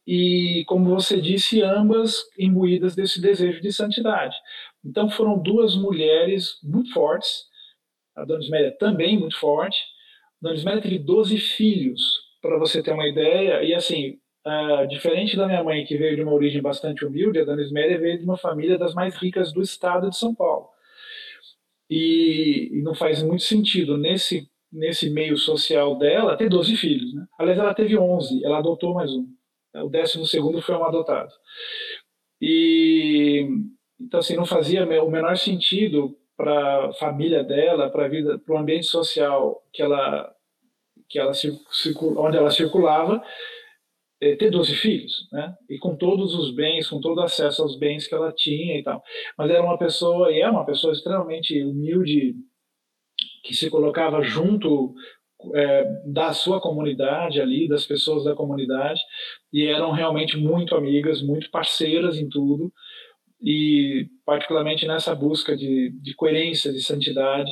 e 0.07 0.63
como 0.67 0.89
você 0.89 1.19
disse 1.19 1.61
ambas 1.61 2.23
imbuídas 2.39 2.95
desse 2.95 3.21
desejo 3.21 3.61
de 3.61 3.73
santidade 3.73 4.35
então 4.85 5.09
foram 5.09 5.37
duas 5.37 5.75
mulheres 5.75 6.59
muito 6.63 6.93
fortes 6.93 7.43
a 8.15 8.25
Dona 8.25 8.43
Ismélia 8.43 8.71
também 8.77 9.19
muito 9.19 9.37
forte 9.39 9.77
a 10.41 10.47
Dona 10.47 10.55
Ismélia 10.55 10.81
teve 10.81 10.99
12 10.99 11.37
filhos 11.37 12.01
para 12.41 12.57
você 12.57 12.81
ter 12.81 12.91
uma 12.91 13.07
ideia 13.07 13.63
e 13.63 13.73
assim 13.73 14.19
Uh, 14.47 14.87
diferente 14.87 15.35
da 15.35 15.47
minha 15.47 15.63
mãe, 15.63 15.83
que 15.85 15.97
veio 15.97 16.15
de 16.15 16.21
uma 16.21 16.31
origem 16.31 16.61
bastante 16.61 17.03
humilde, 17.03 17.39
a 17.39 17.43
Dona 17.43 17.63
Ismélia 17.63 17.97
veio 17.97 18.19
de 18.19 18.23
uma 18.23 18.37
família 18.37 18.77
das 18.77 18.93
mais 18.93 19.15
ricas 19.15 19.51
do 19.51 19.59
estado 19.59 20.07
de 20.07 20.15
São 20.15 20.35
Paulo 20.35 20.69
e, 21.89 22.69
e, 22.71 22.81
não 22.81 22.93
faz 22.95 23.21
muito 23.21 23.43
sentido 23.43 23.97
nesse 23.97 24.49
nesse 24.71 25.09
meio 25.09 25.37
social 25.37 25.97
dela 25.97 26.35
ter 26.35 26.49
12 26.49 26.75
filhos, 26.75 27.13
né? 27.13 27.25
Aliás, 27.39 27.57
ela 27.57 27.73
teve 27.73 27.97
11, 27.97 28.43
ela 28.43 28.57
adotou 28.57 28.93
mais 28.93 29.09
um. 29.11 29.25
O 29.73 29.89
décimo 29.89 30.25
segundo 30.25 30.61
foi 30.61 30.75
um 30.75 30.83
adotado. 30.83 31.31
E 32.41 33.47
então 33.99 34.19
assim 34.19 34.35
não 34.35 34.45
fazia 34.45 34.83
o 34.83 35.09
menor 35.09 35.37
sentido 35.37 36.17
para 36.37 36.87
a 36.87 36.93
família 36.93 37.43
dela, 37.43 37.89
para 37.89 38.05
a 38.05 38.09
vida, 38.09 38.39
para 38.39 38.55
o 38.55 38.57
ambiente 38.57 38.87
social 38.87 39.63
que 39.73 39.81
ela 39.81 40.31
que 41.07 41.19
ela 41.19 41.31
onde 42.17 42.37
ela 42.37 42.49
circulava, 42.49 43.23
é, 44.19 44.35
ter 44.35 44.49
12 44.49 44.75
filhos, 44.75 45.27
né? 45.31 45.55
E 45.69 45.77
com 45.77 45.95
todos 45.95 46.33
os 46.33 46.53
bens, 46.53 46.89
com 46.89 46.99
todo 46.99 47.21
acesso 47.21 47.61
aos 47.61 47.77
bens 47.77 48.07
que 48.07 48.15
ela 48.15 48.31
tinha 48.31 48.77
e 48.77 48.83
tal. 48.83 49.03
Mas 49.37 49.51
era 49.51 49.61
uma 49.61 49.77
pessoa, 49.77 50.31
e 50.31 50.41
é 50.41 50.49
uma 50.49 50.65
pessoa 50.65 50.93
extremamente 50.93 51.61
humilde, 51.63 52.35
que 53.43 53.53
se 53.53 53.69
colocava 53.69 54.23
junto 54.23 54.95
é, 55.53 55.83
da 56.07 56.33
sua 56.33 56.59
comunidade 56.59 57.39
ali, 57.39 57.67
das 57.67 57.85
pessoas 57.85 58.23
da 58.23 58.33
comunidade, 58.33 58.99
e 59.53 59.65
eram 59.67 59.91
realmente 59.91 60.37
muito 60.37 60.75
amigas, 60.75 61.21
muito 61.21 61.51
parceiras 61.51 62.17
em 62.17 62.27
tudo, 62.27 62.73
e 63.45 64.09
particularmente 64.25 64.87
nessa 64.87 65.13
busca 65.13 65.55
de, 65.55 65.91
de 66.01 66.15
coerência, 66.15 66.73
de 66.73 66.81
santidade. 66.81 67.51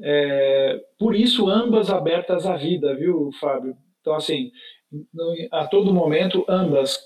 É, 0.00 0.80
por 0.96 1.16
isso, 1.16 1.50
ambas 1.50 1.90
abertas 1.90 2.46
à 2.46 2.56
vida, 2.56 2.94
viu, 2.94 3.32
Fábio? 3.40 3.76
Então, 4.00 4.14
assim, 4.14 4.52
a 5.50 5.66
todo 5.66 5.92
momento, 5.92 6.44
ambas, 6.48 6.96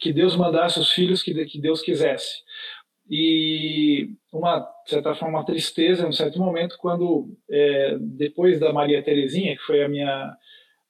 que 0.00 0.14
Deus 0.14 0.34
mandasse 0.34 0.80
os 0.80 0.90
filhos 0.90 1.22
que, 1.22 1.44
que 1.44 1.60
Deus 1.60 1.82
quisesse. 1.82 2.38
E 3.10 4.12
uma, 4.32 4.60
de 4.84 4.90
certa 4.90 5.14
forma, 5.14 5.38
uma 5.38 5.44
tristeza, 5.44 6.04
em 6.04 6.08
um 6.08 6.12
certo 6.12 6.38
momento, 6.38 6.76
quando, 6.78 7.36
é, 7.50 7.98
depois 8.00 8.58
da 8.58 8.72
Maria 8.72 9.02
Terezinha, 9.02 9.54
que 9.54 9.62
foi 9.62 9.82
a 9.82 9.88
minha 9.88 10.34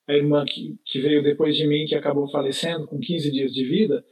a 0.08 0.14
irmã 0.14 0.44
que, 0.46 0.74
que 0.86 1.00
veio 1.00 1.22
depois 1.22 1.54
de 1.54 1.66
mim, 1.66 1.84
que 1.84 1.94
acabou 1.94 2.30
falecendo 2.30 2.86
com 2.86 2.98
15 2.98 3.30
dias 3.30 3.52
de 3.52 3.62
vida, 3.64 4.02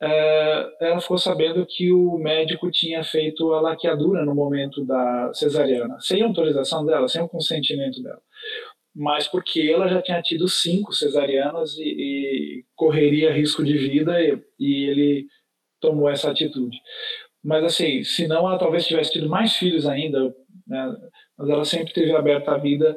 ela 0.00 1.00
ficou 1.00 1.18
sabendo 1.18 1.64
que 1.66 1.90
o 1.90 2.18
médico 2.18 2.70
tinha 2.70 3.02
feito 3.02 3.52
a 3.52 3.60
laqueadura 3.60 4.24
no 4.24 4.34
momento 4.34 4.84
da 4.84 5.30
cesariana, 5.32 5.96
sem 6.00 6.22
autorização 6.22 6.84
dela, 6.84 7.08
sem 7.08 7.22
o 7.22 7.28
consentimento 7.28 8.02
dela 8.02 8.20
mas 8.96 9.28
porque 9.28 9.70
ela 9.70 9.88
já 9.88 10.00
tinha 10.00 10.22
tido 10.22 10.48
cinco 10.48 10.94
cesarianas 10.94 11.76
e, 11.76 11.82
e 11.82 12.64
correria 12.74 13.30
risco 13.30 13.62
de 13.62 13.76
vida 13.76 14.18
e, 14.22 14.42
e, 14.58 14.84
ele 14.88 15.26
tomou 15.78 16.08
essa 16.08 16.30
atitude. 16.30 16.78
Mas 17.44 17.62
assim, 17.62 18.02
se 18.02 18.26
não, 18.26 18.48
ela 18.48 18.58
talvez 18.58 18.86
tivesse 18.86 19.12
tido 19.12 19.28
mais 19.28 19.54
filhos 19.54 19.86
ainda, 19.86 20.34
né? 20.66 20.96
mas 21.36 21.48
ela 21.50 21.64
sempre 21.66 21.92
teve 21.92 22.10
aberta 22.12 22.52
a 22.52 22.58
vida 22.58 22.96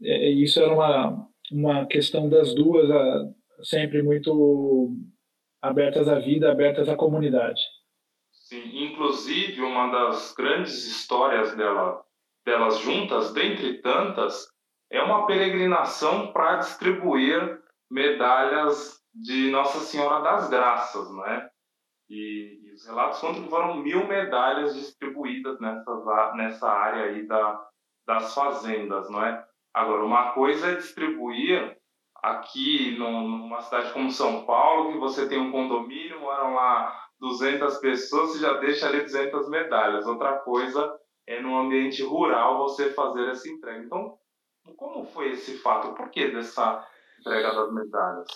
e 0.00 0.42
isso 0.42 0.60
era 0.60 0.74
uma, 0.74 1.28
uma 1.52 1.86
questão 1.86 2.28
das 2.28 2.52
duas, 2.52 2.88
sempre 3.62 4.02
muito 4.02 4.92
abertas 5.62 6.08
à 6.08 6.18
vida, 6.18 6.50
abertas 6.50 6.88
à 6.88 6.96
comunidade. 6.96 7.60
Sim, 8.32 8.84
inclusive 8.84 9.62
uma 9.62 9.90
das 9.90 10.32
grandes 10.32 10.86
histórias 10.86 11.54
dela, 11.54 12.02
delas 12.46 12.78
juntas, 12.78 13.32
dentre 13.32 13.82
tantas, 13.82 14.48
é 14.90 15.02
uma 15.02 15.26
peregrinação 15.26 16.32
para 16.32 16.56
distribuir 16.56 17.60
medalhas 17.90 18.98
de 19.14 19.50
Nossa 19.50 19.80
Senhora 19.80 20.22
das 20.22 20.48
Graças, 20.48 21.14
né? 21.14 21.50
E, 22.08 22.60
e, 22.64 22.72
os 22.72 22.86
relatos 22.86 23.20
contam 23.20 23.42
que 23.42 23.50
foram 23.50 23.76
mil 23.76 24.06
medalhas 24.06 24.74
distribuídas 24.74 25.60
nessa, 25.60 26.32
nessa 26.34 26.68
área 26.68 27.04
aí 27.04 27.26
da, 27.26 27.68
das 28.06 28.34
fazendas, 28.34 29.10
não 29.10 29.22
é? 29.22 29.46
Agora, 29.74 30.04
uma 30.04 30.32
coisa 30.32 30.70
é 30.70 30.76
distribuir 30.76 31.77
aqui 32.22 32.96
numa 32.98 33.60
cidade 33.60 33.92
como 33.92 34.10
São 34.10 34.44
Paulo, 34.44 34.92
que 34.92 34.98
você 34.98 35.28
tem 35.28 35.38
um 35.38 35.52
condomínio, 35.52 36.20
moram 36.20 36.54
lá 36.54 36.92
200 37.20 37.78
pessoas, 37.78 38.30
você 38.30 38.40
já 38.40 38.54
deixa 38.54 38.86
ali 38.88 39.00
200 39.00 39.48
medalhas. 39.48 40.06
Outra 40.06 40.38
coisa 40.38 40.92
é 41.26 41.40
no 41.40 41.56
ambiente 41.56 42.02
rural 42.02 42.58
você 42.58 42.90
fazer 42.90 43.28
essa 43.28 43.48
entrega. 43.48 43.84
Então, 43.84 44.14
como 44.76 45.04
foi 45.04 45.32
esse 45.32 45.58
fato? 45.58 45.94
Por 45.94 46.10
que 46.10 46.30
dessa 46.30 46.84
entrega 47.20 47.54
das 47.54 47.72
medalhas? 47.72 48.26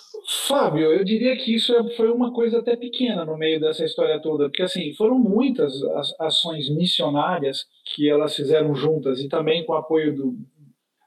Fábio, 0.47 0.91
eu 0.91 1.03
diria 1.03 1.35
que 1.37 1.55
isso 1.55 1.73
é, 1.73 1.95
foi 1.95 2.11
uma 2.11 2.33
coisa 2.33 2.59
até 2.59 2.75
pequena 2.75 3.25
no 3.25 3.37
meio 3.37 3.59
dessa 3.59 3.83
história 3.83 4.21
toda, 4.21 4.45
porque 4.45 4.63
assim, 4.63 4.93
foram 4.93 5.17
muitas 5.17 5.81
as 5.83 6.19
ações 6.19 6.69
missionárias 6.69 7.65
que 7.85 8.09
elas 8.09 8.35
fizeram 8.35 8.75
juntas 8.75 9.19
e 9.19 9.29
também 9.29 9.65
com 9.65 9.73
o 9.73 9.77
apoio 9.77 10.15
do, 10.15 10.35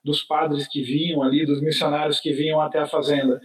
dos 0.07 0.23
padres 0.23 0.69
que 0.69 0.81
vinham 0.83 1.21
ali, 1.21 1.45
dos 1.45 1.61
missionários 1.61 2.21
que 2.21 2.33
vinham 2.33 2.61
até 2.61 2.79
a 2.79 2.87
fazenda. 2.87 3.41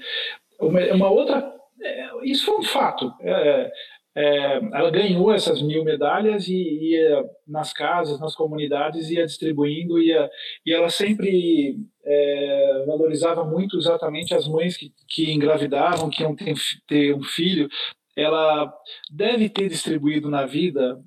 Uma, 0.60 0.80
uma 0.94 1.10
outra, 1.10 1.52
é, 1.82 2.10
isso 2.24 2.46
foi 2.46 2.60
um 2.60 2.64
fato. 2.64 3.12
É, 3.20 3.72
é, 4.14 4.56
ela 4.74 4.92
ganhou 4.92 5.34
essas 5.34 5.62
mil 5.62 5.84
medalhas 5.84 6.48
e 6.48 6.54
ia 6.54 7.26
nas 7.48 7.74
casas, 7.74 8.20
nas 8.20 8.36
comunidades, 8.36 9.10
ia 9.10 9.26
distribuindo, 9.26 10.00
ia, 10.00 10.30
e 10.64 10.72
ela 10.72 10.90
sempre 10.90 11.78
é, 12.04 12.84
valorizava 12.86 13.44
muito 13.44 13.78
exatamente 13.78 14.36
as 14.36 14.48
mães 14.48 14.78
que, 14.78 14.94
que 15.08 15.32
engravidavam, 15.32 16.10
que 16.10 16.22
iam 16.22 16.36
ter, 16.36 16.54
ter 16.88 17.16
um 17.16 17.24
filho. 17.24 17.68
Ela 18.16 18.72
deve 19.10 19.50
ter 19.50 19.68
distribuído 19.68 20.30
na 20.30 20.46
vida, 20.46 21.02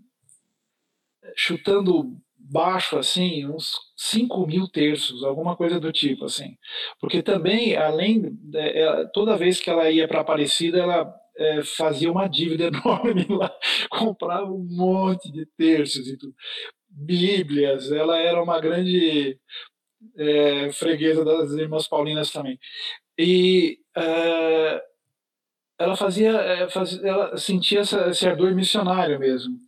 chutando 1.37 2.17
baixo 2.51 2.99
assim, 2.99 3.47
uns 3.47 3.73
5 3.97 4.47
mil 4.47 4.69
terços, 4.69 5.25
alguma 5.25 5.57
coisa 5.57 5.81
do 5.81 5.93
tipo 5.93 6.27
assim. 6.27 6.57
Porque 7.01 7.23
também, 7.23 7.77
além, 7.77 8.23
de, 8.23 9.09
toda 9.13 9.37
vez 9.37 9.61
que 9.61 9.71
ela 9.71 9.91
ia 9.91 10.07
para 10.07 10.21
Aparecida, 10.21 10.79
ela 10.79 11.15
é, 11.37 11.63
fazia 11.63 12.11
uma 12.11 12.29
dívida 12.29 12.65
enorme 12.69 13.27
lá, 13.29 13.53
comprava 13.91 14.51
um 14.51 14.67
monte 14.69 15.31
de 15.33 15.47
terços 15.57 16.07
e 16.07 16.17
tudo. 16.17 16.35
Bíblias, 16.89 17.91
ela 17.91 18.19
era 18.19 18.43
uma 18.43 18.61
grande 18.61 19.39
é, 20.17 20.73
freguesa 20.73 21.25
das 21.25 21.53
irmãs 21.53 21.89
Paulinas 21.89 22.31
também. 22.31 22.59
E 23.19 23.79
é, 23.97 24.83
ela 25.79 25.97
fazia, 25.97 26.31
é, 26.31 26.69
fazia, 26.69 27.01
ela 27.09 27.37
sentia 27.37 27.81
essa, 27.81 28.09
esse 28.11 28.27
ardor 28.27 28.55
missionário 28.55 29.19
mesmo. 29.19 29.59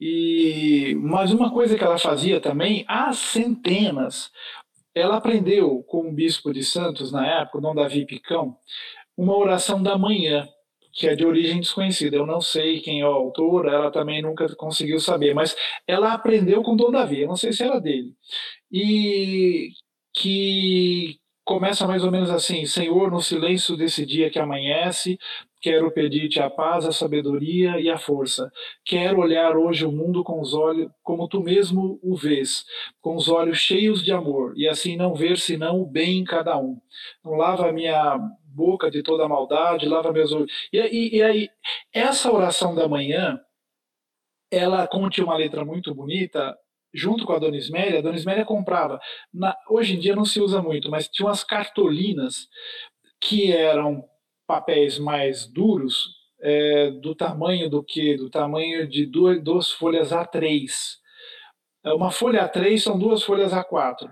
E 0.00 0.94
mas 1.00 1.32
uma 1.32 1.50
coisa 1.52 1.76
que 1.76 1.84
ela 1.84 1.98
fazia 1.98 2.40
também 2.40 2.84
há 2.88 3.12
centenas, 3.12 4.30
ela 4.94 5.16
aprendeu 5.16 5.82
com 5.84 6.08
o 6.08 6.12
bispo 6.12 6.52
de 6.52 6.62
Santos 6.64 7.12
na 7.12 7.26
época, 7.42 7.60
Dom 7.60 7.74
Davi 7.74 8.04
Picão, 8.06 8.56
uma 9.16 9.36
oração 9.36 9.82
da 9.82 9.96
manhã 9.96 10.48
que 10.96 11.06
é 11.06 11.14
de 11.14 11.26
origem 11.26 11.60
desconhecida. 11.60 12.16
Eu 12.16 12.26
não 12.26 12.40
sei 12.40 12.80
quem 12.80 13.02
é 13.02 13.08
o 13.08 13.12
autor, 13.12 13.66
ela 13.68 13.90
também 13.90 14.22
nunca 14.22 14.48
conseguiu 14.56 14.98
saber, 14.98 15.34
mas 15.34 15.54
ela 15.86 16.12
aprendeu 16.12 16.62
com 16.62 16.74
Dom 16.74 16.90
Davi, 16.90 17.20
eu 17.20 17.28
não 17.28 17.36
sei 17.36 17.52
se 17.52 17.62
era 17.62 17.78
dele. 17.78 18.14
E 18.72 19.70
que 20.14 21.18
começa 21.44 21.86
mais 21.86 22.02
ou 22.02 22.10
menos 22.10 22.30
assim: 22.30 22.64
Senhor, 22.66 23.10
no 23.10 23.20
silêncio 23.20 23.76
desse 23.76 24.06
dia 24.06 24.30
que 24.30 24.38
amanhece, 24.38 25.18
quero 25.66 25.90
pedir-te 25.90 26.38
a 26.38 26.48
paz, 26.48 26.86
a 26.86 26.92
sabedoria 26.92 27.80
e 27.80 27.90
a 27.90 27.98
força. 27.98 28.52
Quero 28.84 29.18
olhar 29.18 29.56
hoje 29.56 29.84
o 29.84 29.90
mundo 29.90 30.22
com 30.22 30.40
os 30.40 30.54
olhos 30.54 30.88
como 31.02 31.26
tu 31.26 31.40
mesmo 31.40 31.98
o 32.04 32.14
vês, 32.14 32.64
com 33.00 33.16
os 33.16 33.28
olhos 33.28 33.58
cheios 33.58 34.04
de 34.04 34.12
amor, 34.12 34.54
e 34.56 34.68
assim 34.68 34.96
não 34.96 35.12
ver 35.12 35.36
senão 35.36 35.80
o 35.80 35.84
bem 35.84 36.18
em 36.20 36.24
cada 36.24 36.56
um. 36.56 36.80
Lava 37.24 37.68
a 37.68 37.72
minha 37.72 38.16
boca 38.44 38.88
de 38.88 39.02
toda 39.02 39.26
maldade, 39.26 39.88
lava 39.88 40.12
meus 40.12 40.30
olhos. 40.30 40.52
E, 40.72 40.78
e, 40.78 41.16
e 41.16 41.22
aí, 41.24 41.48
essa 41.92 42.30
oração 42.30 42.72
da 42.72 42.86
manhã, 42.86 43.36
ela 44.52 44.86
conte 44.86 45.20
uma 45.20 45.36
letra 45.36 45.64
muito 45.64 45.92
bonita, 45.92 46.56
junto 46.94 47.26
com 47.26 47.32
a 47.32 47.40
Dona 47.40 47.56
Ismélia, 47.56 47.98
a 47.98 48.02
Dona 48.02 48.14
Ismélia 48.14 48.44
comprava, 48.44 49.00
na, 49.34 49.56
hoje 49.68 49.96
em 49.96 49.98
dia 49.98 50.14
não 50.14 50.24
se 50.24 50.40
usa 50.40 50.62
muito, 50.62 50.88
mas 50.88 51.08
tinha 51.08 51.26
umas 51.26 51.42
cartolinas 51.42 52.46
que 53.20 53.50
eram 53.50 54.04
papéis 54.46 54.98
mais 54.98 55.46
duros, 55.46 56.14
é, 56.40 56.90
do 56.90 57.14
tamanho 57.14 57.68
do 57.68 57.82
que? 57.82 58.16
Do 58.16 58.30
tamanho 58.30 58.86
de 58.88 59.06
duas, 59.06 59.42
duas 59.42 59.70
folhas 59.72 60.10
A3. 60.10 60.70
Uma 61.84 62.10
folha 62.10 62.48
A3 62.48 62.78
são 62.78 62.98
duas 62.98 63.22
folhas 63.22 63.52
A4 63.52 64.10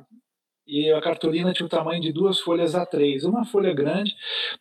e 0.66 0.90
a 0.90 1.00
cartolina 1.00 1.52
tinha 1.52 1.66
o 1.66 1.68
tamanho 1.70 2.00
de 2.00 2.12
duas 2.12 2.40
folhas 2.40 2.72
A3, 2.72 3.24
uma 3.24 3.44
folha 3.44 3.72
grande, 3.74 4.14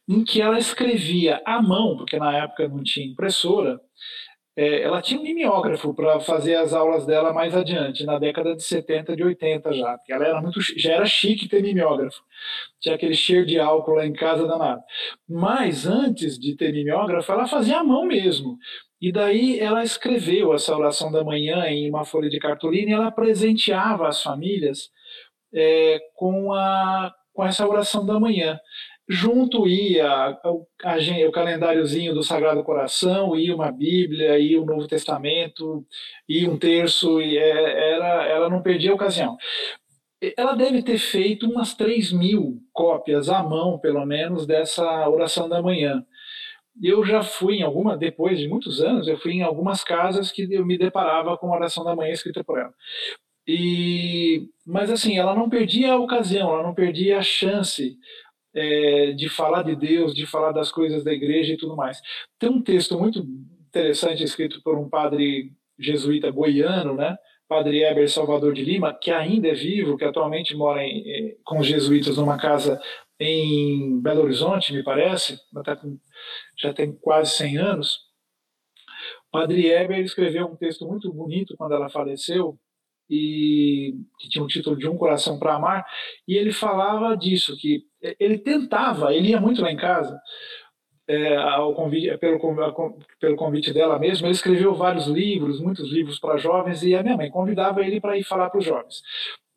em 0.08 0.24
que 0.24 0.42
ela 0.42 0.58
escrevia 0.58 1.42
à 1.46 1.62
mão, 1.62 1.96
porque 1.96 2.18
na 2.20 2.36
época 2.36 2.68
não 2.68 2.84
tinha 2.84 3.06
impressora, 3.06 3.80
é, 4.56 4.84
ela 4.84 5.02
tinha 5.02 5.20
um 5.20 5.24
mimeógrafo 5.24 5.94
para 5.94 6.20
fazer 6.20 6.56
as 6.56 6.74
aulas 6.74 7.06
dela 7.06 7.34
mais 7.34 7.56
adiante, 7.56 8.06
na 8.06 8.20
década 8.20 8.56
de 8.56 8.64
70, 8.64 9.16
de 9.16 9.24
80 9.24 9.74
já, 9.74 9.98
porque 9.98 10.14
ela 10.14 10.26
era 10.26 10.42
muito, 10.42 10.60
já 10.78 10.94
era 10.94 11.06
chique 11.06 11.48
ter 11.48 11.64
mimeógrafo, 11.64 12.22
tinha 12.80 12.96
aquele 12.96 13.16
cheiro 13.16 13.46
de 13.46 13.60
álcool 13.60 13.96
lá 13.96 14.06
em 14.06 14.14
casa 14.14 14.48
danado. 14.48 14.82
Mas 15.28 15.88
antes 15.88 16.38
de 16.38 16.56
ter 16.56 16.72
mimeógrafo, 16.72 17.32
ela 17.32 17.48
fazia 17.48 17.80
à 17.80 17.84
mão 17.84 18.06
mesmo. 18.06 18.58
E 19.02 19.12
daí 19.12 19.60
ela 19.60 19.84
escreveu 19.84 20.54
essa 20.54 20.76
oração 20.76 21.12
da 21.12 21.24
manhã 21.24 21.66
em 21.68 21.90
uma 21.90 22.06
folha 22.06 22.30
de 22.30 22.40
cartolina 22.40 22.92
e 22.92 22.94
ela 22.94 23.12
presenteava 23.12 24.08
as 24.08 24.24
famílias 24.24 24.90
é, 25.54 26.00
com, 26.16 26.54
a, 26.54 27.14
com 27.34 27.44
essa 27.44 27.68
oração 27.68 28.06
da 28.06 28.20
manhã. 28.20 28.58
Junto 29.08 29.68
ia 29.68 30.08
a, 30.08 30.30
a, 30.30 30.52
o 30.52 31.32
calendáriozinho 31.32 32.14
do 32.14 32.24
Sagrado 32.24 32.64
Coração, 32.64 33.36
ia 33.36 33.54
uma 33.54 33.72
Bíblia, 33.72 34.40
ia 34.40 34.62
o 34.62 34.66
Novo 34.66 34.88
Testamento, 34.88 35.86
ia 36.28 36.50
um 36.50 36.58
terço, 36.58 37.22
e 37.22 37.38
é, 37.38 37.94
era, 37.96 38.26
ela 38.26 38.50
não 38.50 38.62
perdia 38.62 38.92
a 38.92 38.96
ocasião. 38.96 39.38
Ela 40.38 40.56
deve 40.56 40.82
ter 40.82 40.98
feito 40.98 41.50
umas 41.50 41.74
3 41.74 42.14
mil 42.14 42.62
cópias 42.72 43.28
à 43.28 43.44
mão, 43.44 43.78
pelo 43.78 44.06
menos, 44.06 44.46
dessa 44.48 45.10
oração 45.10 45.50
da 45.50 45.62
manhã. 45.62 46.06
Eu 46.82 47.04
já 47.06 47.22
fui 47.22 47.58
em 47.58 47.64
alguma, 47.64 47.98
depois 47.98 48.40
de 48.40 48.48
muitos 48.48 48.82
anos, 48.82 49.08
eu 49.08 49.18
fui 49.20 49.34
em 49.34 49.44
algumas 49.44 49.84
casas 49.84 50.32
que 50.32 50.48
eu 50.52 50.66
me 50.66 50.78
deparava 50.78 51.38
com 51.38 51.54
a 51.54 51.58
oração 51.58 51.84
da 51.84 51.96
manhã 51.96 52.14
escrita 52.14 52.44
por 52.44 52.58
ela. 52.58 52.74
E, 53.46 54.48
mas 54.66 54.90
assim, 54.90 55.18
ela 55.18 55.36
não 55.36 55.50
perdia 55.50 55.94
a 55.94 56.00
ocasião, 56.00 56.54
ela 56.54 56.64
não 56.64 56.74
perdia 56.74 57.20
a 57.20 57.24
chance 57.24 57.98
é, 58.56 59.12
de 59.12 59.30
falar 59.30 59.64
de 59.64 59.76
Deus, 59.76 60.14
de 60.14 60.26
falar 60.26 60.52
das 60.52 60.72
coisas 60.72 61.04
da 61.04 61.14
igreja 61.14 61.54
e 61.54 61.58
tudo 61.58 61.76
mais. 61.76 62.02
Tem 62.40 62.50
um 62.50 62.62
texto 62.62 62.98
muito 62.98 63.20
interessante 63.68 64.24
escrito 64.24 64.62
por 64.64 64.78
um 64.78 64.90
padre 64.90 65.52
jesuíta 65.78 66.30
goiano, 66.30 66.96
né? 66.96 67.18
Padre 67.48 67.84
Eber 67.84 68.10
Salvador 68.10 68.54
de 68.54 68.64
Lima, 68.64 68.94
que 68.94 69.12
ainda 69.12 69.48
é 69.48 69.54
vivo, 69.54 69.98
que 69.98 70.06
atualmente 70.06 70.56
mora 70.56 70.84
em, 70.84 71.04
eh, 71.08 71.38
com 71.44 71.60
os 71.60 71.68
jesuítas 71.68 72.18
numa 72.18 72.38
casa 72.38 72.80
em 73.20 74.00
Belo 74.02 74.24
Horizonte, 74.24 74.74
me 74.74 74.84
parece, 74.84 75.40
já 76.58 76.74
tem 76.74 76.94
quase 76.94 77.32
100 77.32 77.58
anos. 77.58 78.00
Padre 79.32 79.68
Eber 79.68 80.00
escreveu 80.00 80.48
um 80.48 80.56
texto 80.56 80.86
muito 80.88 81.12
bonito 81.12 81.56
quando 81.58 81.74
ela 81.74 81.90
faleceu, 81.90 82.58
e 83.10 83.96
que 84.20 84.30
tinha 84.30 84.44
o 84.44 84.48
título 84.48 84.78
de 84.78 84.88
Um 84.88 84.98
Coração 84.98 85.38
para 85.38 85.56
Amar, 85.56 85.86
e 86.28 86.36
ele 86.36 86.52
falava 86.52 87.16
disso, 87.16 87.58
que 87.58 87.84
ele 88.20 88.38
tentava, 88.38 89.14
ele 89.14 89.30
ia 89.30 89.40
muito 89.40 89.62
lá 89.62 89.72
em 89.72 89.78
casa, 89.78 90.20
é, 91.08 91.36
ao 91.36 91.74
convite, 91.74 92.18
pelo, 92.18 92.40
pelo 93.20 93.36
convite 93.36 93.74
dela 93.74 94.00
mesma, 94.00 94.28
ele 94.28 94.36
escreveu 94.36 94.74
vários 94.74 95.08
livros, 95.08 95.60
muitos 95.60 95.92
livros 95.92 96.20
para 96.20 96.38
jovens, 96.38 96.84
e 96.84 96.96
a 96.96 97.04
minha 97.04 97.18
mãe 97.18 97.30
convidava 97.30 97.82
ele 97.82 98.00
para 98.00 98.18
ir 98.18 98.24
falar 98.24 98.50
para 98.50 98.60
os 98.60 98.66
jovens. 98.66 99.02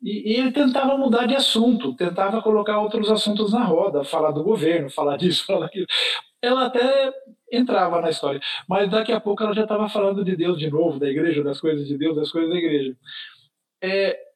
E, 0.01 0.33
e, 0.33 0.39
ele 0.39 0.51
tentava 0.51 0.97
mudar 0.97 1.25
de 1.25 1.35
assunto, 1.35 1.95
tentava 1.95 2.41
colocar 2.41 2.79
outros 2.79 3.09
assuntos 3.09 3.51
na 3.53 3.63
roda, 3.63 4.03
falar 4.03 4.31
do 4.31 4.43
governo, 4.43 4.89
falar 4.89 5.17
disso, 5.17 5.45
falar 5.47 5.61
daquilo. 5.61 5.87
Ela 6.41 6.67
até 6.67 7.11
entrava 7.51 8.01
na 8.01 8.09
história, 8.09 8.39
mas 8.67 8.89
daqui 8.89 9.11
a 9.11 9.19
pouco 9.19 9.41
ela 9.43 9.53
já 9.53 9.63
estava 9.63 9.89
falando 9.89 10.23
de 10.23 10.35
Deus 10.35 10.59
de 10.59 10.69
novo, 10.69 10.99
da 10.99 11.09
igreja, 11.09 11.43
das 11.43 11.59
coisas 11.59 11.87
de 11.87 11.97
Deus, 11.97 12.15
das 12.15 12.31
coisas 12.31 12.49
da 12.49 12.57
igreja. 12.57 12.95
É, 13.81 14.26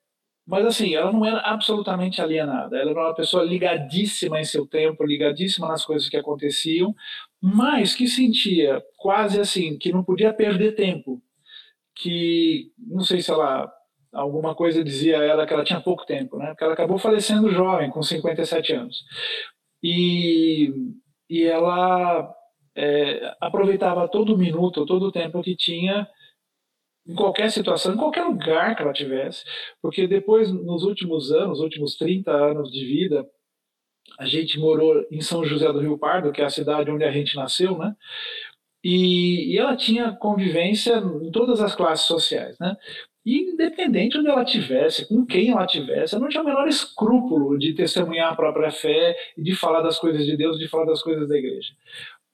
mas 0.52 0.66
assim, 0.66 0.94
ela 0.94 1.14
não 1.14 1.24
era 1.24 1.40
absolutamente 1.40 2.22
alienada, 2.22 2.78
ela 2.78 2.92
era 2.92 3.00
uma 3.00 3.16
pessoa 3.16 3.42
ligadíssima 3.42 4.38
em 4.38 4.44
seu 4.44 4.68
tempo, 4.68 5.06
ligadíssima 5.06 5.66
nas 5.66 5.86
coisas 5.86 6.10
que 6.10 6.18
aconteciam, 6.18 6.94
mas 7.42 7.96
que 7.96 8.06
sentia 8.06 8.84
quase 8.98 9.40
assim, 9.40 9.78
que 9.78 9.94
não 9.94 10.04
podia 10.04 10.34
perder 10.34 10.76
tempo, 10.76 11.22
que 11.96 12.70
não 12.78 13.00
sei 13.00 13.22
se 13.22 13.32
ela 13.32 13.72
alguma 14.12 14.54
coisa 14.54 14.84
dizia 14.84 15.22
a 15.22 15.24
ela 15.24 15.48
que 15.48 15.54
ela 15.54 15.64
tinha 15.64 15.80
pouco 15.80 16.06
tempo, 16.06 16.38
né? 16.38 16.48
Porque 16.48 16.66
ela 16.66 16.74
acabou 16.74 16.98
falecendo 16.98 17.50
jovem, 17.50 17.90
com 17.90 18.04
57 18.04 18.74
anos. 18.74 19.06
E, 19.82 20.70
e 21.30 21.44
ela 21.46 22.30
é, 22.76 23.38
aproveitava 23.40 24.06
todo 24.10 24.38
minuto, 24.38 24.86
todo 24.86 25.06
o 25.06 25.12
tempo 25.14 25.42
que 25.42 25.56
tinha 25.56 26.06
em 27.08 27.16
qualquer 27.16 27.52
situação, 27.52 27.94
em 27.94 27.98
qualquer 27.98 28.24
lugar 28.24 28.76
que 28.76 28.82
ela 28.82 28.94
tivesse, 28.94 29.44
porque 29.82 30.08
depois, 30.08 30.52
nos 30.52 30.84
últimos 30.84 31.32
anos, 31.32 31.60
últimos 31.60 31.96
30 31.96 32.32
anos 32.32 32.72
de 32.72 32.86
vida, 32.86 33.28
a 34.20 34.26
gente 34.26 34.60
morou 34.60 35.06
em 35.12 35.22
São 35.22 35.44
José 35.44 35.72
do 35.72 35.80
Rio 35.80 35.98
Pardo, 35.98 36.32
que 36.32 36.42
é 36.42 36.46
a 36.46 36.50
cidade 36.50 36.92
onde 36.92 37.04
a 37.04 37.12
gente 37.12 37.36
nasceu, 37.36 37.78
né? 37.78 37.96
E, 38.84 39.54
e 39.54 39.58
ela 39.58 39.76
tinha 39.76 40.12
convivência 40.14 40.98
em 40.98 41.32
todas 41.32 41.62
as 41.62 41.76
classes 41.76 42.06
sociais, 42.06 42.58
né? 42.60 42.76
E 43.24 43.52
independente 43.54 44.18
onde 44.18 44.28
ela 44.28 44.44
tivesse, 44.44 45.08
com 45.08 45.24
quem 45.26 45.52
ela 45.52 45.68
tivesse, 45.68 46.16
ela 46.16 46.24
não 46.24 46.30
tinha 46.30 46.42
o 46.42 46.46
menor 46.46 46.68
escrúpulo 46.68 47.58
de 47.58 47.74
testemunhar 47.74 48.32
a 48.34 48.36
própria 48.36 48.72
fé 48.72 49.16
e 49.38 49.44
de 49.44 49.56
falar 49.56 49.82
das 49.82 50.00
coisas 50.00 50.26
de 50.26 50.36
Deus, 50.36 50.58
de 50.58 50.68
falar 50.68 50.86
das 50.86 51.04
coisas 51.04 51.30
da 51.30 51.38
igreja 51.38 51.74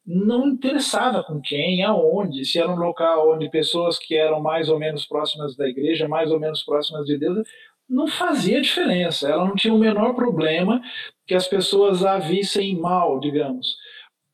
não 0.07 0.47
interessava 0.47 1.21
com 1.21 1.41
quem, 1.41 1.83
aonde, 1.83 2.45
se 2.45 2.57
era 2.57 2.71
um 2.71 2.77
local 2.77 3.33
onde 3.33 3.49
pessoas 3.49 3.99
que 3.99 4.15
eram 4.15 4.41
mais 4.41 4.69
ou 4.69 4.79
menos 4.79 5.05
próximas 5.05 5.57
da 5.57 5.67
igreja, 5.67 6.07
mais 6.07 6.31
ou 6.31 6.39
menos 6.39 6.63
próximas 6.63 7.05
de 7.05 7.17
Deus, 7.17 7.45
não 7.89 8.07
fazia 8.07 8.61
diferença. 8.61 9.27
Ela 9.29 9.45
não 9.45 9.55
tinha 9.55 9.73
o 9.73 9.77
menor 9.77 10.13
problema 10.15 10.81
que 11.25 11.35
as 11.35 11.45
pessoas 11.45 12.05
a 12.05 12.17
vissem 12.19 12.79
mal, 12.79 13.19
digamos, 13.19 13.75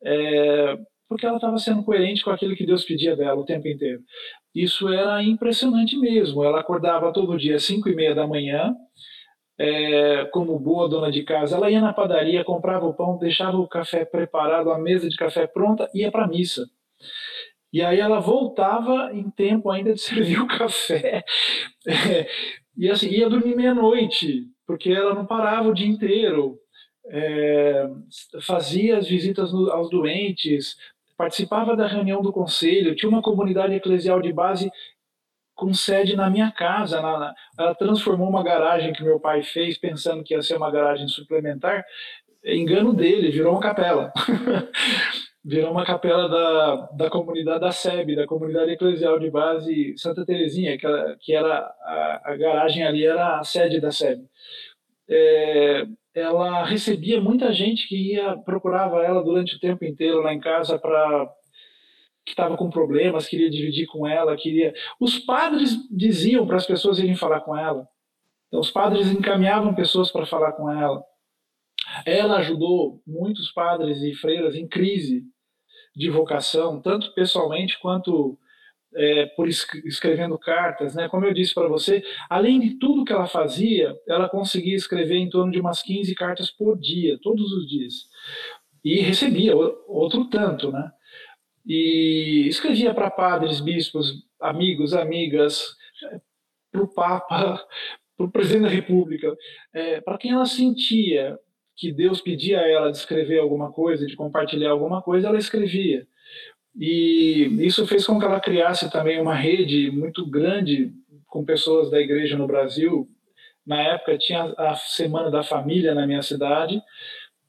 é, 0.03 0.77
porque 1.09 1.25
ela 1.25 1.37
estava 1.37 1.57
sendo 1.57 1.83
coerente 1.83 2.23
com 2.23 2.29
aquilo 2.29 2.55
que 2.55 2.65
Deus 2.67 2.83
pedia 2.83 3.15
dela 3.15 3.41
o 3.41 3.45
tempo 3.45 3.67
inteiro. 3.67 4.01
Isso 4.53 4.87
era 4.89 5.23
impressionante 5.23 5.97
mesmo. 5.97 6.43
Ela 6.43 6.59
acordava 6.59 7.11
todo 7.11 7.37
dia 7.37 7.55
às 7.55 7.63
cinco 7.63 7.89
e 7.89 7.95
meia 7.95 8.13
da 8.13 8.27
manhã, 8.27 8.75
é, 9.57 10.25
como 10.25 10.59
boa 10.59 10.89
dona 10.89 11.11
de 11.11 11.23
casa, 11.23 11.55
ela 11.55 11.69
ia 11.69 11.81
na 11.81 11.93
padaria, 11.93 12.43
comprava 12.43 12.85
o 12.85 12.93
pão, 12.93 13.17
deixava 13.17 13.57
o 13.57 13.67
café 13.67 14.03
preparado, 14.05 14.71
a 14.71 14.77
mesa 14.77 15.07
de 15.09 15.15
café 15.15 15.45
pronta, 15.47 15.89
ia 15.93 16.11
para 16.11 16.25
a 16.25 16.27
missa. 16.27 16.65
E 17.71 17.81
aí 17.81 17.99
ela 17.99 18.19
voltava 18.19 19.11
em 19.13 19.29
tempo 19.31 19.71
ainda 19.71 19.93
de 19.93 20.01
servir 20.01 20.39
o 20.39 20.47
café. 20.47 21.23
É, 21.87 22.27
e 22.77 22.89
assim, 22.89 23.09
ia 23.09 23.29
dormir 23.29 23.55
meia-noite, 23.55 24.47
porque 24.65 24.91
ela 24.91 25.13
não 25.13 25.25
parava 25.25 25.69
o 25.69 25.73
dia 25.73 25.87
inteiro. 25.87 26.59
É, 27.07 27.85
fazia 28.41 28.97
as 28.97 29.07
visitas 29.07 29.51
no, 29.51 29.69
aos 29.71 29.89
doentes, 29.89 30.77
participava 31.17 31.75
da 31.75 31.85
reunião 31.85 32.21
do 32.21 32.31
conselho, 32.31 32.95
tinha 32.95 33.09
uma 33.09 33.21
comunidade 33.21 33.73
eclesial 33.73 34.21
de 34.21 34.31
base 34.31 34.71
com 35.63 35.73
sede 35.73 36.15
na 36.15 36.29
minha 36.29 36.51
casa. 36.51 37.01
Na, 37.01 37.33
ela 37.57 37.73
transformou 37.73 38.27
uma 38.27 38.43
garagem 38.43 38.91
que 38.91 39.01
meu 39.01 39.19
pai 39.19 39.41
fez, 39.43 39.77
pensando 39.77 40.23
que 40.23 40.33
ia 40.33 40.41
ser 40.41 40.57
uma 40.57 40.69
garagem 40.69 41.07
suplementar, 41.07 41.85
engano 42.43 42.93
dele, 42.93 43.31
virou 43.31 43.53
uma 43.53 43.61
capela. 43.61 44.11
virou 45.45 45.71
uma 45.71 45.85
capela 45.85 46.27
da, 46.27 46.75
da 46.97 47.09
comunidade 47.09 47.61
da 47.61 47.71
SEB, 47.71 48.15
da 48.15 48.27
comunidade 48.27 48.71
eclesial 48.71 49.17
de 49.17 49.31
base 49.31 49.93
Santa 49.97 50.25
Terezinha, 50.25 50.77
que, 50.77 50.85
era, 50.85 51.17
que 51.19 51.33
era 51.33 51.59
a, 51.59 52.21
a 52.25 52.35
garagem 52.35 52.85
ali 52.85 53.05
era 53.05 53.39
a 53.39 53.43
sede 53.43 53.79
da 53.79 53.91
SEB. 53.91 54.21
É, 55.09 55.85
ela 56.13 56.63
recebia 56.65 57.19
muita 57.21 57.53
gente 57.53 57.87
que 57.87 58.13
ia 58.13 58.37
procurava 58.37 59.03
ela 59.03 59.23
durante 59.23 59.55
o 59.55 59.59
tempo 59.59 59.83
inteiro 59.85 60.21
lá 60.21 60.33
em 60.33 60.39
casa 60.39 60.77
para 60.77 61.29
que 62.25 62.31
estava 62.31 62.55
com 62.55 62.69
problemas, 62.69 63.27
queria 63.27 63.49
dividir 63.49 63.85
com 63.87 64.07
ela, 64.07 64.35
queria. 64.35 64.73
Os 64.99 65.19
padres 65.19 65.77
diziam 65.91 66.47
para 66.47 66.57
as 66.57 66.65
pessoas 66.65 66.99
irem 66.99 67.15
falar 67.15 67.41
com 67.41 67.55
ela. 67.55 67.87
Então, 68.47 68.59
os 68.59 68.71
padres 68.71 69.11
encaminhavam 69.11 69.73
pessoas 69.73 70.11
para 70.11 70.25
falar 70.25 70.53
com 70.53 70.71
ela. 70.71 71.03
Ela 72.05 72.37
ajudou 72.37 73.01
muitos 73.05 73.51
padres 73.51 74.01
e 74.03 74.13
freiras 74.13 74.55
em 74.55 74.67
crise 74.67 75.23
de 75.95 76.09
vocação, 76.09 76.81
tanto 76.81 77.13
pessoalmente 77.13 77.79
quanto 77.79 78.37
é, 78.95 79.25
por 79.35 79.47
escrevendo 79.47 80.37
cartas, 80.37 80.95
né? 80.95 81.09
Como 81.09 81.25
eu 81.25 81.33
disse 81.33 81.53
para 81.53 81.67
você, 81.67 82.03
além 82.29 82.59
de 82.59 82.77
tudo 82.77 83.03
que 83.03 83.11
ela 83.11 83.27
fazia, 83.27 83.95
ela 84.07 84.29
conseguia 84.29 84.75
escrever 84.75 85.17
em 85.17 85.29
torno 85.29 85.51
de 85.51 85.59
umas 85.59 85.81
15 85.81 86.13
cartas 86.15 86.51
por 86.51 86.79
dia, 86.79 87.17
todos 87.21 87.51
os 87.51 87.67
dias. 87.67 87.93
E 88.83 88.99
recebia 88.99 89.55
outro 89.55 90.25
tanto, 90.29 90.71
né? 90.71 90.91
E 91.65 92.45
escrevia 92.47 92.93
para 92.93 93.09
padres, 93.09 93.59
bispos, 93.59 94.25
amigos, 94.39 94.93
amigas, 94.93 95.75
para 96.71 96.81
o 96.81 96.87
Papa, 96.87 97.65
para 98.17 98.25
o 98.25 98.31
presidente 98.31 98.63
da 98.63 98.69
República, 98.69 99.35
é, 99.73 100.01
para 100.01 100.17
quem 100.17 100.31
ela 100.31 100.45
sentia 100.45 101.37
que 101.75 101.91
Deus 101.91 102.21
pedia 102.21 102.59
a 102.59 102.67
ela 102.67 102.91
de 102.91 102.97
escrever 102.97 103.39
alguma 103.39 103.71
coisa, 103.71 104.05
de 104.05 104.15
compartilhar 104.15 104.71
alguma 104.71 105.01
coisa, 105.01 105.27
ela 105.27 105.39
escrevia. 105.39 106.07
E 106.75 107.49
isso 107.59 107.85
fez 107.87 108.05
com 108.05 108.19
que 108.19 108.25
ela 108.25 108.39
criasse 108.39 108.91
também 108.91 109.19
uma 109.19 109.35
rede 109.35 109.91
muito 109.91 110.25
grande 110.25 110.91
com 111.27 111.45
pessoas 111.45 111.89
da 111.89 111.99
igreja 111.99 112.37
no 112.37 112.47
Brasil. 112.47 113.07
Na 113.65 113.81
época 113.81 114.17
tinha 114.17 114.53
a 114.57 114.75
Semana 114.75 115.31
da 115.31 115.43
Família 115.43 115.95
na 115.95 116.05
minha 116.05 116.21
cidade, 116.21 116.81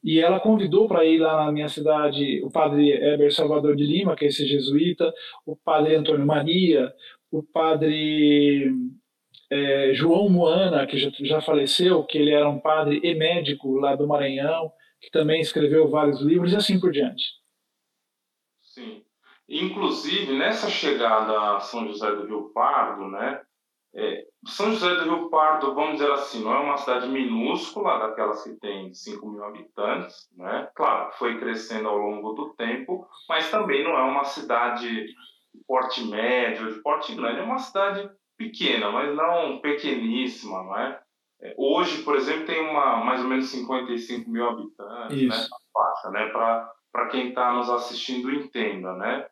e 0.05 0.19
ela 0.19 0.39
convidou 0.39 0.87
para 0.87 1.03
ir 1.03 1.17
lá 1.17 1.45
na 1.45 1.51
minha 1.51 1.67
cidade 1.67 2.39
o 2.43 2.51
padre 2.51 2.91
Heber 2.91 3.33
Salvador 3.33 3.75
de 3.75 3.83
Lima, 3.83 4.15
que 4.15 4.25
é 4.25 4.27
esse 4.27 4.45
jesuíta, 4.45 5.11
o 5.43 5.55
padre 5.55 5.95
Antônio 5.95 6.23
Maria, 6.23 6.93
o 7.31 7.41
padre 7.41 8.71
é, 9.49 9.95
João 9.95 10.29
Moana, 10.29 10.85
que 10.85 10.95
já, 10.95 11.09
já 11.21 11.41
faleceu, 11.41 12.03
que 12.03 12.19
ele 12.19 12.31
era 12.31 12.47
um 12.47 12.59
padre 12.59 12.99
e 13.03 13.15
médico 13.15 13.79
lá 13.79 13.95
do 13.95 14.07
Maranhão, 14.07 14.71
que 15.01 15.09
também 15.09 15.41
escreveu 15.41 15.89
vários 15.89 16.21
livros 16.21 16.53
e 16.53 16.55
assim 16.55 16.79
por 16.79 16.91
diante. 16.91 17.23
Sim. 18.61 19.03
Inclusive, 19.49 20.33
nessa 20.33 20.69
chegada 20.69 21.55
a 21.55 21.59
São 21.59 21.87
José 21.87 22.11
do 22.11 22.27
Rio 22.27 22.51
Pardo, 22.53 23.07
né, 23.07 23.41
é, 23.97 24.25
São 24.45 24.71
José 24.71 24.95
do 24.95 25.03
Rio 25.03 25.29
Pardo, 25.29 25.73
vamos 25.73 25.93
dizer 25.93 26.11
assim, 26.11 26.43
não 26.43 26.53
é 26.53 26.59
uma 26.59 26.77
cidade 26.77 27.07
minúscula, 27.07 27.97
daquelas 27.97 28.43
que 28.43 28.53
tem 28.59 28.93
5 28.93 29.25
mil 29.29 29.43
habitantes, 29.43 30.29
né? 30.35 30.69
Claro, 30.75 31.13
foi 31.13 31.39
crescendo 31.39 31.87
ao 31.87 31.97
longo 31.97 32.33
do 32.33 32.53
tempo, 32.55 33.07
mas 33.29 33.49
também 33.49 33.85
não 33.85 33.97
é 33.97 34.01
uma 34.01 34.25
cidade 34.25 34.85
de 34.85 35.15
porte 35.65 36.03
médio, 36.03 36.73
de 36.73 36.81
porte 36.81 37.15
grande, 37.15 37.39
é 37.39 37.43
uma 37.43 37.57
cidade 37.57 38.09
pequena, 38.37 38.91
mas 38.91 39.15
não 39.15 39.61
pequeníssima, 39.61 40.61
não 40.63 40.77
é? 40.77 40.99
é 41.41 41.55
hoje, 41.57 42.03
por 42.03 42.17
exemplo, 42.17 42.45
tem 42.45 42.69
uma 42.69 42.97
mais 42.97 43.21
ou 43.21 43.29
menos 43.29 43.47
55 43.47 44.29
mil 44.29 44.49
habitantes 44.49 45.17
Isso. 45.17 45.27
nessa 45.29 45.55
faixa, 45.73 46.09
né? 46.11 46.27
Para 46.91 47.07
quem 47.09 47.29
está 47.29 47.53
nos 47.53 47.69
assistindo 47.69 48.29
entenda, 48.29 48.93
né? 48.95 49.25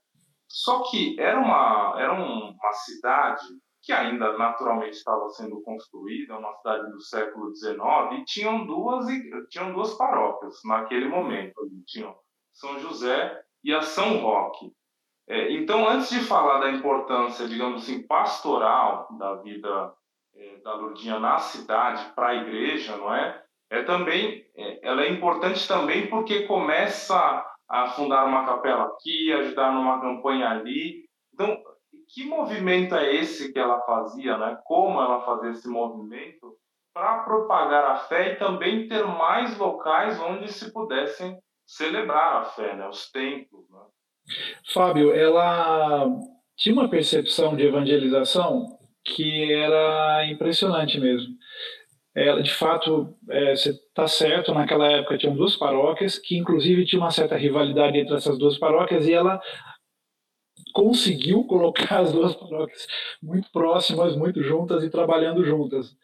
Só 0.48 0.84
que 0.84 1.20
era 1.20 1.38
uma, 1.38 1.96
era 1.98 2.14
uma 2.14 2.74
cidade 2.74 3.44
que 3.84 3.92
ainda 3.92 4.38
naturalmente 4.38 4.96
estava 4.96 5.30
sendo 5.30 5.62
construída, 5.62 6.38
uma 6.38 6.56
cidade 6.56 6.90
do 6.90 7.02
século 7.02 7.54
XIX, 7.54 7.78
e 8.14 8.26
tinham 8.26 8.66
duas, 8.66 9.06
tinham 9.50 9.74
duas 9.74 9.94
paróquias 9.96 10.56
naquele 10.64 11.10
momento. 11.10 11.54
Tinham 11.86 12.16
São 12.54 12.80
José 12.80 13.44
e 13.62 13.74
a 13.74 13.82
São 13.82 14.20
Roque. 14.20 14.72
É, 15.28 15.52
então, 15.52 15.88
antes 15.88 16.10
de 16.10 16.22
falar 16.22 16.60
da 16.60 16.72
importância, 16.72 17.48
digamos 17.48 17.84
assim, 17.84 18.08
pastoral 18.08 19.08
da 19.18 19.36
vida 19.36 19.94
é, 20.36 20.58
da 20.64 20.76
Lourdinha 20.76 21.20
na 21.20 21.38
cidade 21.38 22.12
para 22.14 22.30
a 22.30 22.36
igreja, 22.36 22.96
não 22.98 23.14
é? 23.14 23.44
É 23.70 23.84
também, 23.84 24.46
é, 24.56 24.80
ela 24.88 25.04
é 25.04 25.10
importante 25.10 25.68
também 25.68 26.08
porque 26.08 26.44
começa 26.48 27.46
a 27.68 27.88
fundar 27.90 28.26
uma 28.26 28.46
capela 28.46 28.86
aqui, 28.86 29.32
ajudar 29.34 29.74
numa 29.74 30.00
campanha 30.00 30.50
ali. 30.50 31.03
Que 32.14 32.24
movimento 32.26 32.94
é 32.96 33.16
esse 33.16 33.52
que 33.52 33.58
ela 33.58 33.82
fazia, 33.82 34.38
né? 34.38 34.58
Como 34.66 35.02
ela 35.02 35.22
fazia 35.22 35.50
esse 35.50 35.68
movimento 35.68 36.56
para 36.94 37.24
propagar 37.24 37.86
a 37.86 37.96
fé 37.96 38.34
e 38.34 38.36
também 38.36 38.88
ter 38.88 39.04
mais 39.04 39.58
locais 39.58 40.22
onde 40.22 40.52
se 40.54 40.72
pudessem 40.72 41.36
celebrar 41.66 42.42
a 42.42 42.46
fé, 42.46 42.76
né? 42.76 42.88
Os 42.88 43.10
templos, 43.10 43.68
né? 43.72 43.80
Fábio, 44.72 45.12
ela 45.12 46.08
tinha 46.56 46.76
uma 46.76 46.88
percepção 46.88 47.56
de 47.56 47.66
evangelização 47.66 48.78
que 49.04 49.52
era 49.52 50.26
impressionante 50.28 51.00
mesmo. 51.00 51.34
Ela, 52.16 52.44
de 52.44 52.54
fato, 52.54 53.12
é, 53.28 53.56
você 53.56 53.72
está 53.72 54.08
certo, 54.08 54.54
naquela 54.54 54.88
época 54.88 55.18
tinham 55.18 55.36
duas 55.36 55.56
paróquias, 55.56 56.20
que 56.20 56.38
inclusive 56.38 56.86
tinha 56.86 57.02
uma 57.02 57.10
certa 57.10 57.36
rivalidade 57.36 57.98
entre 57.98 58.16
essas 58.16 58.38
duas 58.38 58.56
paróquias, 58.60 59.08
e 59.08 59.14
ela 59.14 59.42
conseguiu 60.74 61.44
colocar 61.46 62.00
as 62.00 62.12
duas 62.12 62.36
paróquias 62.36 62.88
muito 63.22 63.50
próximas, 63.52 64.16
muito 64.16 64.42
juntas 64.44 64.84
e 64.84 64.90
trabalhando 64.90 65.46
juntas. 65.46 65.96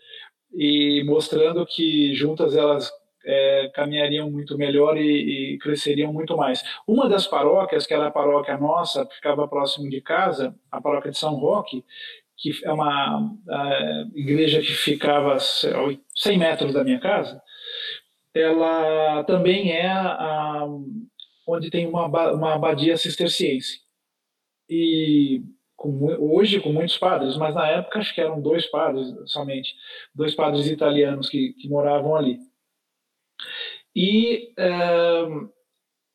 E 0.54 1.04
mostrando 1.06 1.66
que 1.66 2.14
juntas 2.16 2.56
elas 2.56 2.90
é, 3.26 3.70
caminhariam 3.74 4.30
muito 4.32 4.58
melhor 4.58 4.98
e, 4.98 5.54
e, 5.54 5.58
cresceriam 5.60 6.14
muito 6.14 6.38
mais. 6.38 6.64
Uma 6.88 7.10
das 7.10 7.28
paróquias, 7.28 7.86
que 7.86 7.94
era 7.94 8.08
a 8.08 8.12
paróquia 8.12 8.58
nossa, 8.58 9.06
ficava 9.08 9.48
próximo 9.48 9.90
de 9.90 10.02
casa, 10.02 10.56
a 10.72 10.82
paróquia 10.82 11.12
de 11.12 11.18
São 11.18 11.36
Roque, 11.36 11.84
que 12.38 12.52
é 12.64 12.72
uma 12.72 13.38
igreja 14.16 14.62
que 14.62 14.72
ficava 14.72 15.36
a 15.36 15.40
100 15.40 16.38
metros 16.38 16.74
da 16.74 16.84
minha 16.84 17.00
casa, 17.00 17.42
ela 18.34 19.24
também 19.26 19.72
é 19.72 19.88
a, 19.88 20.66
onde 21.48 21.70
tem 21.70 21.86
uma, 21.88 22.06
uma 22.06 22.56
abadia 22.56 22.96
cisterciense. 22.96 23.89
E 24.70 25.42
com, 25.76 26.06
hoje 26.20 26.60
com 26.60 26.72
muitos 26.72 26.98
padres, 26.98 27.38
mas 27.38 27.56
na 27.56 27.68
época 27.68 28.00
acho 28.00 28.14
que 28.14 28.22
eram 28.22 28.42
dois 28.42 28.66
padres 28.68 29.08
somente, 29.26 29.74
dois 30.14 30.36
padres 30.36 30.68
italianos 30.68 31.30
que, 31.30 31.54
que 31.54 31.70
moravam 31.70 32.16
ali. 32.16 32.38
E 33.96 34.54
é, 34.58 35.26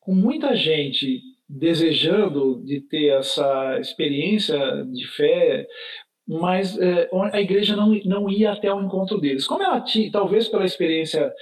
com 0.00 0.14
muita 0.14 0.54
gente 0.54 1.20
desejando 1.48 2.62
de 2.64 2.80
ter 2.80 3.08
essa 3.18 3.78
experiência 3.80 4.58
de 4.86 5.06
fé, 5.08 5.66
mas 6.26 6.78
é, 6.78 7.08
a 7.32 7.40
igreja 7.40 7.76
não, 7.76 7.94
não 8.04 8.30
ia 8.30 8.52
até 8.52 8.72
o 8.72 8.82
encontro 8.82 9.20
deles. 9.20 9.46
Como 9.46 9.62
ela 9.62 9.80
tinha, 9.80 10.10
talvez 10.10 10.48
pela 10.48 10.64
experiência 10.64 11.32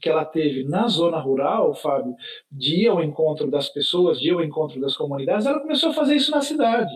que 0.00 0.08
ela 0.08 0.24
teve 0.24 0.64
na 0.64 0.86
zona 0.88 1.18
rural, 1.18 1.74
Fábio, 1.74 2.14
de 2.50 2.84
ir 2.84 2.88
ao 2.88 3.02
encontro 3.02 3.50
das 3.50 3.68
pessoas, 3.68 4.20
de 4.20 4.28
ir 4.28 4.32
ao 4.32 4.42
encontro 4.42 4.80
das 4.80 4.96
comunidades, 4.96 5.46
ela 5.46 5.60
começou 5.60 5.90
a 5.90 5.94
fazer 5.94 6.16
isso 6.16 6.30
na 6.30 6.40
cidade. 6.40 6.92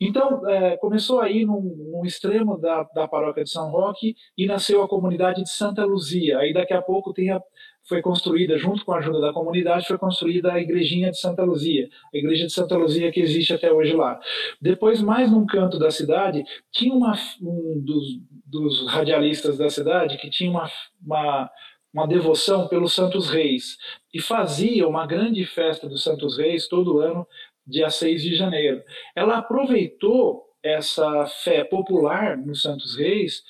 Então, 0.00 0.48
é, 0.48 0.76
começou 0.76 1.20
aí 1.20 1.44
num, 1.44 1.60
num 1.90 2.04
extremo 2.04 2.58
da, 2.58 2.84
da 2.94 3.08
paróquia 3.08 3.42
de 3.42 3.50
São 3.50 3.70
Roque 3.70 4.14
e 4.36 4.46
nasceu 4.46 4.82
a 4.82 4.88
comunidade 4.88 5.42
de 5.42 5.50
Santa 5.50 5.84
Luzia. 5.84 6.38
Aí 6.38 6.52
daqui 6.52 6.72
a 6.72 6.80
pouco 6.80 7.12
tem 7.12 7.30
a, 7.30 7.42
foi 7.88 8.02
construída, 8.02 8.56
junto 8.58 8.84
com 8.84 8.92
a 8.92 8.98
ajuda 8.98 9.20
da 9.20 9.32
comunidade, 9.32 9.86
foi 9.86 9.98
construída 9.98 10.52
a 10.52 10.60
igrejinha 10.60 11.10
de 11.10 11.18
Santa 11.18 11.42
Luzia, 11.42 11.88
a 12.14 12.16
igreja 12.16 12.46
de 12.46 12.52
Santa 12.52 12.76
Luzia 12.76 13.10
que 13.10 13.20
existe 13.20 13.52
até 13.52 13.72
hoje 13.72 13.94
lá. 13.94 14.20
Depois, 14.60 15.00
mais 15.00 15.30
num 15.30 15.46
canto 15.46 15.78
da 15.78 15.90
cidade, 15.90 16.44
tinha 16.70 16.94
uma, 16.94 17.14
um 17.42 17.80
dos, 17.82 18.04
dos 18.44 18.86
radialistas 18.86 19.56
da 19.56 19.70
cidade 19.70 20.18
que 20.18 20.30
tinha 20.30 20.50
uma, 20.50 20.70
uma 21.04 21.50
uma 21.92 22.06
devoção 22.06 22.68
pelos 22.68 22.94
Santos 22.94 23.30
Reis 23.30 23.76
e 24.12 24.20
fazia 24.20 24.86
uma 24.86 25.06
grande 25.06 25.44
festa 25.46 25.88
dos 25.88 26.02
Santos 26.02 26.36
Reis 26.36 26.68
todo 26.68 27.00
ano 27.00 27.26
dia 27.66 27.90
6 27.90 28.22
de 28.22 28.34
janeiro. 28.34 28.82
Ela 29.14 29.38
aproveitou 29.38 30.44
essa 30.62 31.26
fé 31.26 31.64
popular 31.64 32.36
nos 32.36 32.62
Santos 32.62 32.96
Reis 32.96 33.42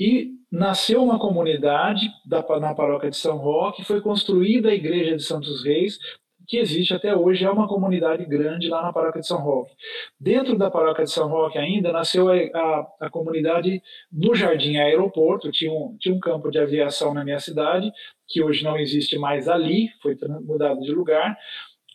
e 0.00 0.32
nasceu 0.50 1.02
uma 1.02 1.18
comunidade 1.18 2.10
da, 2.26 2.44
na 2.58 2.74
paróquia 2.74 3.10
de 3.10 3.16
São 3.16 3.36
Roque, 3.36 3.84
foi 3.84 4.00
construída 4.00 4.70
a 4.70 4.74
igreja 4.74 5.16
de 5.16 5.22
Santos 5.22 5.64
Reis, 5.64 5.98
que 6.46 6.58
existe 6.58 6.94
até 6.94 7.14
hoje, 7.14 7.44
é 7.44 7.50
uma 7.50 7.68
comunidade 7.68 8.24
grande 8.24 8.68
lá 8.68 8.82
na 8.82 8.92
paróquia 8.92 9.20
de 9.20 9.26
São 9.26 9.40
Roque. 9.40 9.72
Dentro 10.18 10.56
da 10.56 10.70
paróquia 10.70 11.04
de 11.04 11.10
São 11.10 11.28
Roque 11.28 11.58
ainda 11.58 11.92
nasceu 11.92 12.28
a, 12.28 12.34
a, 12.34 12.88
a 13.00 13.10
comunidade 13.10 13.82
no 14.10 14.34
Jardim 14.34 14.76
Aeroporto, 14.76 15.50
tinha 15.50 15.72
um, 15.72 15.96
tinha 15.98 16.14
um 16.14 16.20
campo 16.20 16.50
de 16.50 16.58
aviação 16.58 17.14
na 17.14 17.24
minha 17.24 17.38
cidade, 17.38 17.90
que 18.28 18.42
hoje 18.42 18.64
não 18.64 18.78
existe 18.78 19.18
mais 19.18 19.48
ali, 19.48 19.88
foi 20.00 20.16
mudado 20.42 20.80
de 20.80 20.92
lugar, 20.92 21.36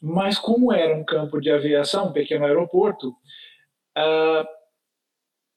mas 0.01 0.37
como 0.37 0.71
era 0.71 0.95
um 0.95 1.03
campo 1.03 1.41
de 1.41 1.51
aviação, 1.51 2.09
um 2.09 2.13
pequeno 2.13 2.45
aeroporto, 2.45 3.09
uh, 3.09 4.47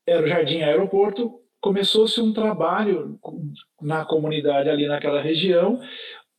era 0.06 0.24
o 0.24 0.26
Jardim 0.26 0.62
Aeroporto, 0.62 1.40
começou-se 1.60 2.20
um 2.20 2.32
trabalho 2.32 3.18
na 3.80 4.04
comunidade 4.04 4.70
ali 4.70 4.86
naquela 4.86 5.20
região 5.20 5.78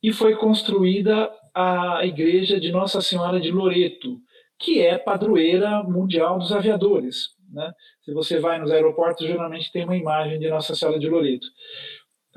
e 0.02 0.12
foi 0.12 0.34
construída 0.34 1.30
a 1.54 2.04
igreja 2.04 2.58
de 2.58 2.72
Nossa 2.72 3.00
Senhora 3.00 3.40
de 3.40 3.50
Loreto, 3.50 4.18
que 4.58 4.80
é 4.80 4.96
padroeira 4.96 5.82
mundial 5.82 6.38
dos 6.38 6.52
aviadores. 6.52 7.30
Né? 7.50 7.70
Se 8.02 8.12
você 8.12 8.38
vai 8.38 8.58
nos 8.58 8.70
aeroportos, 8.70 9.26
geralmente 9.26 9.70
tem 9.70 9.84
uma 9.84 9.96
imagem 9.96 10.38
de 10.38 10.48
Nossa 10.48 10.74
Senhora 10.74 10.98
de 10.98 11.08
Loreto. 11.08 11.46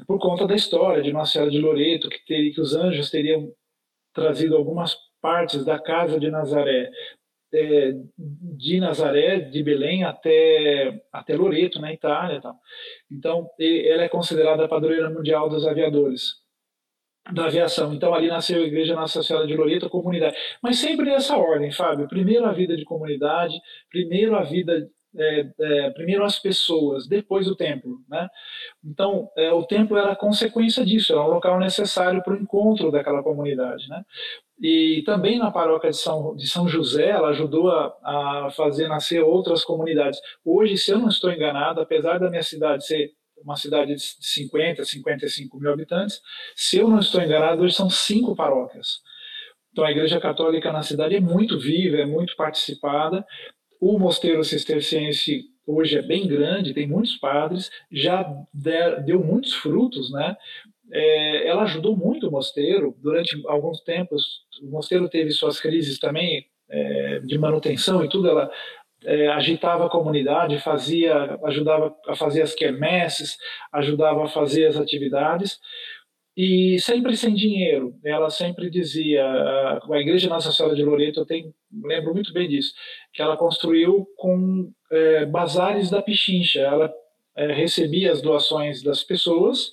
Por 0.05 0.19
conta 0.19 0.45
da 0.45 0.55
história 0.55 1.01
de 1.01 1.13
Nossa 1.13 1.33
Senhora 1.33 1.51
de 1.51 1.59
Loreto, 1.59 2.09
que, 2.09 2.25
teria, 2.25 2.53
que 2.53 2.59
os 2.59 2.75
anjos 2.75 3.09
teriam 3.09 3.49
trazido 4.13 4.55
algumas 4.55 4.95
partes 5.21 5.63
da 5.63 5.79
casa 5.79 6.19
de 6.19 6.29
Nazaré, 6.29 6.91
é, 7.53 7.93
de 8.17 8.79
Nazaré, 8.81 9.39
de 9.39 9.63
Belém 9.63 10.03
até, 10.03 11.01
até 11.11 11.35
Loreto, 11.35 11.79
na 11.79 11.93
Itália. 11.93 12.41
Tal. 12.41 12.55
Então, 13.09 13.49
ela 13.59 14.03
é 14.03 14.09
considerada 14.09 14.65
a 14.65 14.67
padroeira 14.67 15.09
mundial 15.09 15.47
dos 15.47 15.65
aviadores 15.65 16.44
da 17.31 17.45
aviação. 17.45 17.93
Então 17.93 18.13
ali 18.13 18.27
nasceu 18.27 18.61
a 18.61 18.65
Igreja 18.65 18.95
Nossa 18.95 19.23
Senhora 19.23 19.47
de 19.47 19.55
Loreto, 19.55 19.89
comunidade. 19.89 20.35
Mas 20.61 20.79
sempre 20.79 21.05
nessa 21.05 21.37
ordem, 21.37 21.71
Fábio. 21.71 22.07
Primeiro 22.07 22.45
a 22.45 22.51
vida 22.51 22.75
de 22.75 22.83
comunidade, 22.83 23.59
primeiro 23.89 24.35
a 24.35 24.43
vida, 24.43 24.87
é, 25.17 25.49
é, 25.59 25.89
primeiro 25.91 26.23
as 26.23 26.37
pessoas, 26.39 27.07
depois 27.07 27.47
o 27.47 27.55
templo, 27.55 27.99
né? 28.09 28.27
Então 28.83 29.29
é, 29.37 29.51
o 29.51 29.63
templo 29.63 29.97
era 29.97 30.15
consequência 30.15 30.85
disso, 30.85 31.13
era 31.13 31.23
um 31.23 31.27
local 31.27 31.59
necessário 31.59 32.21
para 32.23 32.33
o 32.33 32.37
encontro 32.37 32.91
daquela 32.91 33.23
comunidade, 33.23 33.87
né? 33.89 34.03
E 34.61 35.03
também 35.05 35.37
na 35.37 35.51
paróquia 35.51 35.89
de 35.89 35.97
São, 35.97 36.35
de 36.35 36.47
São 36.47 36.67
José, 36.67 37.09
ela 37.09 37.29
ajudou 37.29 37.69
a, 37.71 37.87
a 38.03 38.49
fazer 38.51 38.87
nascer 38.87 39.21
outras 39.21 39.65
comunidades. 39.65 40.19
Hoje, 40.45 40.77
se 40.77 40.91
eu 40.91 40.99
não 40.99 41.09
estou 41.09 41.31
enganado, 41.31 41.81
apesar 41.81 42.19
da 42.19 42.29
minha 42.29 42.43
cidade 42.43 42.85
ser 42.85 43.11
uma 43.37 43.55
cidade 43.55 43.95
de 43.95 44.01
50, 44.01 44.83
55 44.83 45.59
mil 45.59 45.71
habitantes. 45.71 46.21
Se 46.55 46.77
eu 46.77 46.87
não 46.87 46.99
estou 46.99 47.21
enganado, 47.21 47.61
hoje 47.61 47.75
são 47.75 47.89
cinco 47.89 48.35
paróquias. 48.35 49.01
Então 49.71 49.83
a 49.83 49.91
Igreja 49.91 50.19
Católica 50.19 50.71
na 50.71 50.81
cidade 50.81 51.15
é 51.15 51.19
muito 51.19 51.59
viva, 51.59 51.97
é 51.97 52.05
muito 52.05 52.35
participada. 52.35 53.25
O 53.79 53.99
mosteiro 53.99 54.43
cisterciense 54.43 55.43
hoje 55.67 55.97
é 55.97 56.01
bem 56.01 56.27
grande, 56.27 56.73
tem 56.73 56.87
muitos 56.87 57.17
padres, 57.17 57.69
já 57.91 58.25
deu 59.05 59.23
muitos 59.23 59.53
frutos, 59.53 60.11
né? 60.11 60.35
É, 60.91 61.47
ela 61.47 61.63
ajudou 61.63 61.97
muito 61.97 62.27
o 62.27 62.31
mosteiro 62.31 62.95
durante 62.99 63.41
alguns 63.47 63.81
tempos. 63.81 64.45
O 64.61 64.67
mosteiro 64.67 65.09
teve 65.09 65.31
suas 65.31 65.59
crises 65.59 65.99
também 65.99 66.45
é, 66.69 67.19
de 67.19 67.37
manutenção 67.37 68.03
e 68.03 68.09
tudo. 68.09 68.29
Ela 68.29 68.49
é, 69.05 69.27
agitava 69.29 69.85
a 69.85 69.89
comunidade, 69.89 70.59
fazia, 70.59 71.39
ajudava 71.45 71.95
a 72.07 72.15
fazer 72.15 72.41
as 72.41 72.53
quermesses, 72.53 73.37
ajudava 73.71 74.25
a 74.25 74.27
fazer 74.27 74.67
as 74.67 74.77
atividades 74.77 75.59
e 76.35 76.77
sempre 76.79 77.15
sem 77.15 77.33
dinheiro. 77.33 77.97
Ela 78.03 78.29
sempre 78.29 78.69
dizia, 78.69 79.23
a 79.25 79.99
Igreja 79.99 80.27
Nossa 80.27 80.51
Senhora 80.51 80.75
de 80.75 80.83
Loreto, 80.83 81.21
eu 81.21 81.25
tenho, 81.25 81.53
lembro 81.83 82.13
muito 82.13 82.33
bem 82.33 82.47
disso, 82.49 82.73
que 83.13 83.21
ela 83.21 83.37
construiu 83.37 84.05
com 84.17 84.71
é, 84.91 85.25
bazares 85.25 85.89
da 85.89 86.01
Pichincha. 86.01 86.59
Ela 86.59 86.93
é, 87.37 87.53
recebia 87.53 88.11
as 88.11 88.21
doações 88.21 88.83
das 88.83 89.03
pessoas 89.03 89.71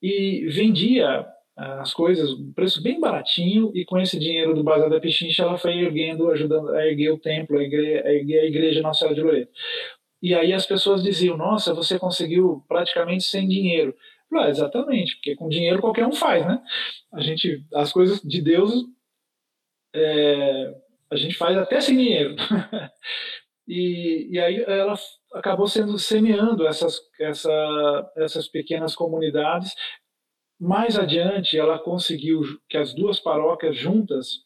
e 0.00 0.46
vendia 0.48 1.26
as 1.60 1.92
coisas, 1.92 2.32
um 2.32 2.52
preço 2.54 2.82
bem 2.82 2.98
baratinho, 2.98 3.70
e 3.74 3.84
com 3.84 3.98
esse 3.98 4.18
dinheiro 4.18 4.54
do 4.54 4.64
Bazar 4.64 4.88
da 4.88 4.98
Pichincha 4.98 5.42
ela 5.42 5.58
foi 5.58 5.78
erguendo, 5.78 6.30
ajudando 6.30 6.70
a 6.70 6.86
erguer 6.86 7.10
o 7.10 7.18
templo, 7.18 7.58
a, 7.58 7.62
erguer 7.62 8.40
a 8.40 8.44
igreja 8.44 8.80
Nossa 8.80 9.00
Senhora 9.00 9.14
de 9.14 9.22
Loreto. 9.22 9.52
E 10.22 10.34
aí 10.34 10.54
as 10.54 10.64
pessoas 10.64 11.02
diziam, 11.02 11.36
nossa, 11.36 11.74
você 11.74 11.98
conseguiu 11.98 12.64
praticamente 12.66 13.24
sem 13.24 13.46
dinheiro. 13.46 13.94
Falei, 14.30 14.46
ah, 14.46 14.50
exatamente, 14.50 15.16
porque 15.16 15.36
com 15.36 15.48
dinheiro 15.50 15.80
qualquer 15.80 16.06
um 16.06 16.12
faz, 16.12 16.46
né? 16.46 16.62
A 17.12 17.20
gente, 17.20 17.62
as 17.74 17.92
coisas 17.92 18.20
de 18.22 18.40
Deus, 18.40 18.72
é, 19.94 20.74
a 21.10 21.16
gente 21.16 21.36
faz 21.36 21.58
até 21.58 21.80
sem 21.80 21.96
dinheiro. 21.96 22.36
e, 23.68 24.28
e 24.30 24.38
aí 24.38 24.64
ela 24.66 24.94
acabou 25.34 25.66
sendo 25.66 25.98
semeando 25.98 26.66
essas, 26.66 27.00
essa, 27.20 28.12
essas 28.16 28.48
pequenas 28.48 28.94
comunidades 28.94 29.74
mais 30.60 30.98
adiante, 30.98 31.58
ela 31.58 31.78
conseguiu 31.78 32.42
que 32.68 32.76
as 32.76 32.92
duas 32.92 33.18
paróquias 33.18 33.76
juntas 33.76 34.44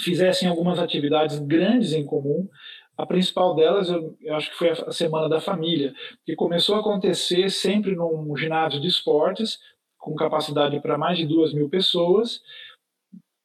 fizessem 0.00 0.48
algumas 0.48 0.80
atividades 0.80 1.38
grandes 1.38 1.92
em 1.92 2.04
comum. 2.04 2.48
A 2.96 3.06
principal 3.06 3.54
delas, 3.54 3.88
eu, 3.88 4.16
acho 4.34 4.50
que 4.50 4.56
foi 4.56 4.70
a 4.70 4.90
Semana 4.90 5.28
da 5.28 5.40
Família, 5.40 5.94
que 6.26 6.34
começou 6.34 6.74
a 6.74 6.80
acontecer 6.80 7.48
sempre 7.48 7.94
num 7.94 8.36
ginásio 8.36 8.80
de 8.80 8.88
esportes, 8.88 9.58
com 9.96 10.16
capacidade 10.16 10.80
para 10.80 10.98
mais 10.98 11.16
de 11.16 11.26
duas 11.26 11.54
mil 11.54 11.68
pessoas, 11.68 12.40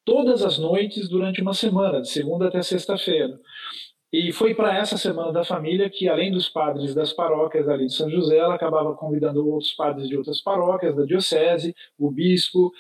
todas 0.04 0.44
as 0.44 0.58
noites 0.58 1.08
durante 1.08 1.42
uma 1.42 1.54
semana, 1.54 2.02
de 2.02 2.10
segunda 2.10 2.48
até 2.48 2.62
sexta-feira. 2.64 3.40
E 4.18 4.32
foi 4.32 4.56
para 4.56 4.78
essa 4.78 4.98
Semana 4.98 5.34
da 5.34 5.44
Família 5.44 5.90
que, 5.90 6.08
além 6.08 6.32
dos 6.32 6.48
padres 6.48 6.96
das 6.96 7.12
paróquias 7.12 7.68
ali 7.68 7.88
de 7.88 7.94
São 7.94 8.10
José, 8.10 8.38
ela 8.38 8.56
acabava 8.56 8.96
convidando 8.96 9.46
outros 9.46 9.74
padres 9.74 10.08
de 10.08 10.16
outras 10.16 10.42
paróquias, 10.42 10.96
da 10.96 11.04
diocese, 11.04 11.76
o 12.00 12.10
bispo, 12.10 12.72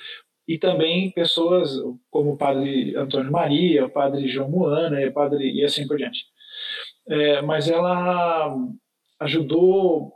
e 0.47 0.57
também 0.57 1.11
pessoas 1.11 1.77
como 2.09 2.31
o 2.31 2.37
padre 2.37 2.95
Antônio 2.95 3.33
Maria, 3.33 3.85
o 3.85 3.89
padre 3.89 4.29
João 4.29 4.49
Moana, 4.49 5.05
o 5.05 5.11
padre, 5.11 5.51
e 5.51 5.61
assim 5.65 5.85
por 5.85 5.97
diante. 5.97 6.23
É, 7.09 7.41
mas 7.41 7.69
ela 7.69 8.55
ajudou 9.19 10.13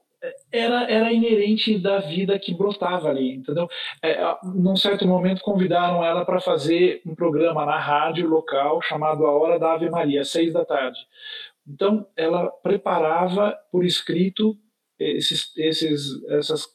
era, 0.51 0.83
era 0.89 1.13
inerente 1.13 1.77
da 1.77 1.99
vida 1.99 2.37
que 2.37 2.53
brotava 2.53 3.09
ali, 3.09 3.35
entendeu? 3.35 3.67
É, 4.03 4.19
num 4.43 4.75
certo 4.75 5.07
momento 5.07 5.41
convidaram 5.41 6.03
ela 6.03 6.25
para 6.25 6.41
fazer 6.41 7.01
um 7.05 7.15
programa 7.15 7.65
na 7.65 7.79
rádio 7.79 8.27
local 8.27 8.81
chamado 8.81 9.25
A 9.25 9.31
Hora 9.31 9.59
da 9.59 9.73
Ave 9.73 9.89
Maria, 9.89 10.21
às 10.21 10.29
seis 10.29 10.53
da 10.53 10.65
tarde. 10.65 10.99
Então, 11.67 12.05
ela 12.17 12.49
preparava 12.63 13.57
por 13.71 13.85
escrito 13.85 14.57
esses, 14.99 15.55
esses, 15.55 16.23
essas, 16.29 16.67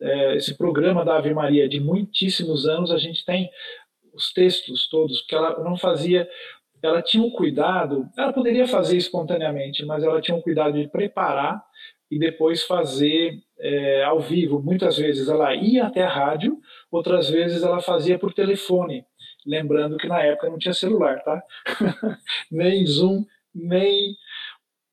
é, 0.00 0.36
esse 0.36 0.56
programa 0.56 1.04
da 1.04 1.16
Ave 1.16 1.32
Maria 1.32 1.68
de 1.68 1.78
muitíssimos 1.78 2.66
anos. 2.66 2.90
A 2.90 2.98
gente 2.98 3.24
tem 3.24 3.50
os 4.12 4.32
textos 4.32 4.88
todos, 4.88 5.22
que 5.22 5.34
ela 5.34 5.62
não 5.62 5.76
fazia 5.76 6.28
ela 6.82 7.02
tinha 7.02 7.22
um 7.22 7.30
cuidado, 7.30 8.08
ela 8.16 8.32
poderia 8.32 8.66
fazer 8.66 8.96
espontaneamente, 8.96 9.84
mas 9.84 10.02
ela 10.02 10.18
tinha 10.18 10.34
um 10.34 10.40
cuidado 10.40 10.80
de 10.80 10.88
preparar 10.88 11.62
e 12.10 12.18
depois 12.18 12.62
fazer 12.64 13.38
é, 13.58 14.02
ao 14.04 14.20
vivo. 14.20 14.60
Muitas 14.60 14.98
vezes 14.98 15.28
ela 15.28 15.54
ia 15.54 15.86
até 15.86 16.02
a 16.02 16.08
rádio, 16.08 16.58
outras 16.90 17.30
vezes 17.30 17.62
ela 17.62 17.80
fazia 17.80 18.18
por 18.18 18.32
telefone. 18.32 19.04
Lembrando 19.46 19.96
que 19.96 20.08
na 20.08 20.22
época 20.22 20.50
não 20.50 20.58
tinha 20.58 20.74
celular, 20.74 21.22
tá? 21.22 21.42
nem 22.50 22.84
Zoom, 22.84 23.24
nem, 23.54 24.16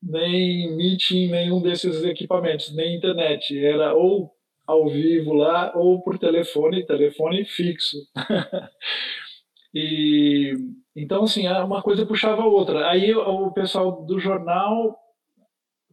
nem 0.01 0.75
Meeting, 0.75 1.29
nenhum 1.29 1.61
desses 1.61 2.03
equipamentos, 2.03 2.73
nem 2.73 2.95
internet. 2.95 3.57
Era 3.57 3.93
ou 3.93 4.31
ao 4.65 4.87
vivo 4.89 5.33
lá 5.33 5.71
ou 5.75 6.01
por 6.03 6.19
telefone, 6.19 6.85
telefone 6.85 7.45
fixo. 7.45 7.97
e 9.73 10.53
então 10.95 11.23
assim, 11.23 11.47
uma 11.47 11.81
coisa 11.81 12.05
puxava 12.05 12.43
a 12.43 12.47
outra. 12.47 12.89
Aí 12.89 13.13
o 13.13 13.51
pessoal 13.51 14.05
do 14.05 14.19
jornal 14.19 14.97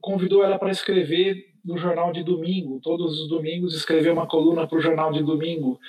convidou 0.04 0.44
ela 0.44 0.58
para 0.58 0.70
escrever 0.70 1.46
no 1.64 1.78
jornal 1.78 2.12
de 2.12 2.22
domingo, 2.22 2.78
todos 2.82 3.18
os 3.22 3.28
domingos 3.28 3.74
escrever 3.74 4.12
uma 4.12 4.26
coluna 4.26 4.66
para 4.68 4.76
o 4.76 4.80
jornal 4.82 5.10
de 5.10 5.22
domingo. 5.22 5.80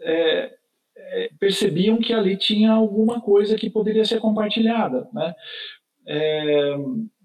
É, 0.00 0.52
é, 0.96 1.30
percebiam 1.38 1.98
que 1.98 2.12
ali 2.12 2.36
tinha 2.36 2.72
alguma 2.72 3.20
coisa 3.20 3.56
que 3.56 3.70
poderia 3.70 4.04
ser 4.04 4.18
compartilhada, 4.18 5.08
né? 5.12 5.34
É, 6.06 6.76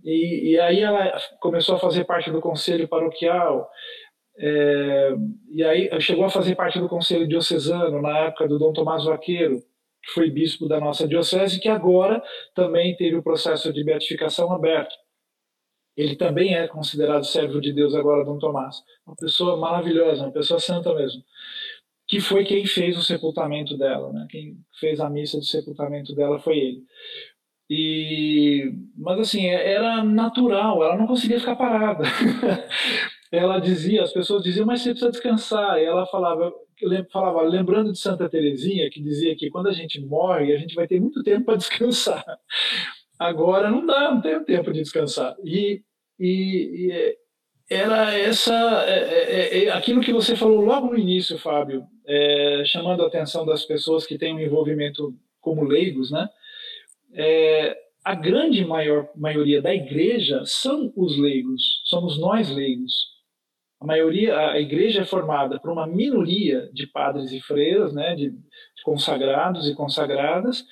e, 0.04 0.52
e, 0.52 0.60
aí 0.60 0.80
ela 0.82 1.12
começou 1.42 1.76
a 1.76 1.80
fazer 1.80 2.06
parte 2.06 2.32
do 2.32 2.40
conselho 2.40 2.88
paroquial, 2.88 3.70
é, 4.38 5.16
e 5.52 5.64
aí 5.64 5.90
chegou 6.00 6.26
a 6.26 6.30
fazer 6.30 6.56
parte 6.56 6.80
do 6.80 6.88
conselho 6.88 7.28
diocesano 7.28 8.02
na 8.02 8.18
época 8.20 8.48
do 8.48 8.60
Dom 8.60 8.72
Tomás 8.72 9.04
Vaqueiro, 9.04 9.60
que 10.02 10.12
foi 10.14 10.30
bispo 10.30 10.68
da 10.68 10.80
nossa 10.80 11.08
diocese, 11.08 11.60
que 11.60 11.68
agora 11.68 12.24
também 12.56 12.96
teve 12.96 13.18
o 13.18 13.24
processo 13.24 13.74
de 13.74 13.84
beatificação 13.84 14.54
aberto. 14.54 14.96
Ele 16.00 16.16
também 16.16 16.56
é 16.56 16.66
considerado 16.66 17.26
servo 17.26 17.60
de 17.60 17.74
Deus 17.74 17.94
agora, 17.94 18.24
Dom 18.24 18.40
Tomás. 18.40 18.78
Uma 19.06 19.18
pessoa 19.18 19.58
maravilhosa, 19.58 20.24
uma 20.24 20.32
pessoa 20.32 20.58
santa 20.58 20.96
mesmo. 20.96 21.22
que 22.08 22.22
foi 22.22 22.46
quem 22.46 22.66
fez 22.66 22.98
o 22.98 23.04
sepultamento 23.04 23.78
dela, 23.78 24.14
né? 24.14 24.26
Quem 24.30 24.58
fez 24.80 25.02
a 25.02 25.10
missa 25.10 25.40
de 25.42 25.46
sepultamento 25.46 26.16
dela 26.16 26.40
foi 26.40 26.58
ele. 26.58 26.84
E, 27.70 28.72
mas 28.96 29.20
assim, 29.20 29.46
é, 29.48 29.74
era 29.74 30.02
natural, 30.02 30.82
ela 30.84 30.98
não 30.98 31.06
conseguia 31.06 31.38
ficar 31.38 31.58
parada. 31.58 32.06
ela 33.30 33.60
dizia, 33.60 34.02
as 34.02 34.14
pessoas 34.14 34.42
diziam, 34.42 34.66
mas 34.66 34.82
você 34.82 34.92
precisa 34.92 35.12
descansar. 35.12 35.80
E 35.80 35.84
ela 35.84 36.06
falava, 36.08 36.54
falava, 37.12 37.42
lembrando 37.42 37.92
de 37.92 38.00
Santa 38.00 38.30
Teresinha, 38.30 38.90
que 38.90 39.02
dizia 39.02 39.36
que 39.36 39.50
quando 39.50 39.68
a 39.68 39.74
gente 39.74 40.00
morre, 40.00 40.54
a 40.54 40.58
gente 40.58 40.76
vai 40.76 40.88
ter 40.88 41.02
muito 41.02 41.22
tempo 41.24 41.46
para 41.46 41.58
descansar. 41.58 42.24
Agora 43.20 43.70
não 43.70 43.86
dá, 43.86 44.12
não 44.12 44.22
tem 44.22 44.42
tempo 44.46 44.72
de 44.72 44.82
descansar. 44.82 45.36
E, 45.44 45.84
e, 46.20 46.88
e 46.88 46.92
é, 46.92 47.16
era 47.70 48.18
essa 48.18 48.54
é, 48.88 48.94
é, 48.94 49.66
é, 49.66 49.70
aquilo 49.72 50.02
que 50.02 50.12
você 50.12 50.36
falou 50.36 50.62
logo 50.62 50.88
no 50.88 50.98
início, 50.98 51.38
Fábio, 51.38 51.86
é, 52.06 52.64
chamando 52.66 53.04
a 53.04 53.08
atenção 53.08 53.46
das 53.46 53.64
pessoas 53.64 54.06
que 54.06 54.18
têm 54.18 54.34
um 54.34 54.40
envolvimento 54.40 55.14
como 55.40 55.64
leigos, 55.64 56.12
né? 56.12 56.28
É, 57.14 57.78
a 58.04 58.16
grande 58.16 58.66
maior 58.66 59.10
maioria 59.16 59.62
da 59.62 59.74
igreja 59.74 60.44
são 60.46 60.92
os 60.96 61.18
leigos, 61.18 61.82
somos 61.86 62.20
nós 62.20 62.50
leigos. 62.50 63.08
A 63.80 63.86
maioria, 63.86 64.38
a 64.38 64.60
igreja 64.60 65.02
é 65.02 65.06
formada 65.06 65.60
por 65.60 65.72
uma 65.72 65.88
minoria 65.88 66.70
de 66.74 66.86
padres 66.88 67.32
e 67.32 67.40
freiras, 67.40 67.94
né, 67.94 68.14
de, 68.16 68.32
de 68.32 68.84
consagrados 68.84 69.70
e 69.70 69.76
consagradas, 69.76 70.66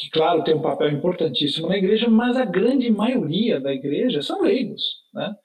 que, 0.00 0.10
claro, 0.10 0.42
tem 0.42 0.54
um 0.54 0.62
papel 0.62 0.90
importantíssimo 0.90 1.68
na 1.68 1.76
igreja, 1.76 2.08
mas 2.08 2.36
a 2.36 2.44
grande 2.46 2.90
maioria 2.90 3.60
da 3.60 3.72
igreja 3.72 4.22
são 4.22 4.40
leigos, 4.40 4.82
né? 5.12 5.36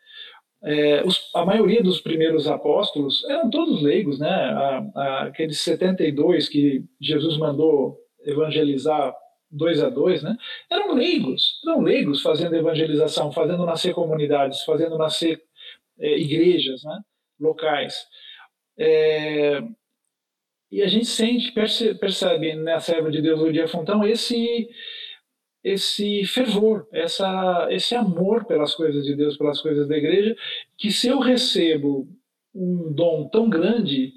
É, 0.64 1.03
os, 1.06 1.30
a 1.36 1.45
maioria 1.45 1.84
dos 1.84 2.01
primeiros 2.01 2.47
apóstolos 2.47 3.24
eram 3.30 3.49
todos 3.49 3.84
leigos, 3.84 4.18
né? 4.18 4.30
A, 4.30 4.91
a, 4.95 5.24
aqueles 5.24 5.60
72 5.60 6.47
que 6.47 6.86
Jesus 6.99 7.38
mandou 7.38 7.99
evangelizar 8.26 9.14
dois 9.51 9.84
a 9.84 9.89
dois, 9.89 10.24
né? 10.24 10.38
Eram 10.72 10.93
leigos, 10.93 11.62
eram 11.68 11.82
leigos 11.82 12.22
fazendo 12.22 12.56
evangelização, 12.56 13.32
fazendo 13.32 13.66
nascer 13.66 13.93
comunidades, 13.93 14.64
fazendo 14.64 14.97
nascer 14.97 15.41
é, 15.99 16.18
igrejas, 16.18 16.82
né? 16.84 16.99
Locais. 17.39 18.08
É, 18.80 19.62
e 20.72 20.82
a 20.82 20.88
gente 20.88 21.05
sente, 21.05 21.51
percebe, 21.51 22.55
na 22.55 22.80
serva 22.80 23.11
de 23.11 23.22
Deus, 23.22 23.39
Ludia 23.39 23.68
Fontão, 23.68 24.05
esse 24.05 24.68
esse 25.66 26.24
fervor, 26.26 26.88
essa, 26.93 27.68
esse 27.72 27.95
amor 27.95 28.45
pelas 28.45 28.76
coisas 28.76 29.03
de 29.03 29.16
Deus, 29.16 29.36
pelas 29.36 29.59
coisas 29.59 29.88
da 29.88 29.97
igreja, 29.97 30.38
que 30.78 30.91
se 30.91 31.07
eu 31.07 31.18
recebo 31.18 32.07
um 32.53 32.93
dom 32.93 33.28
tão 33.30 33.49
grande, 33.49 34.13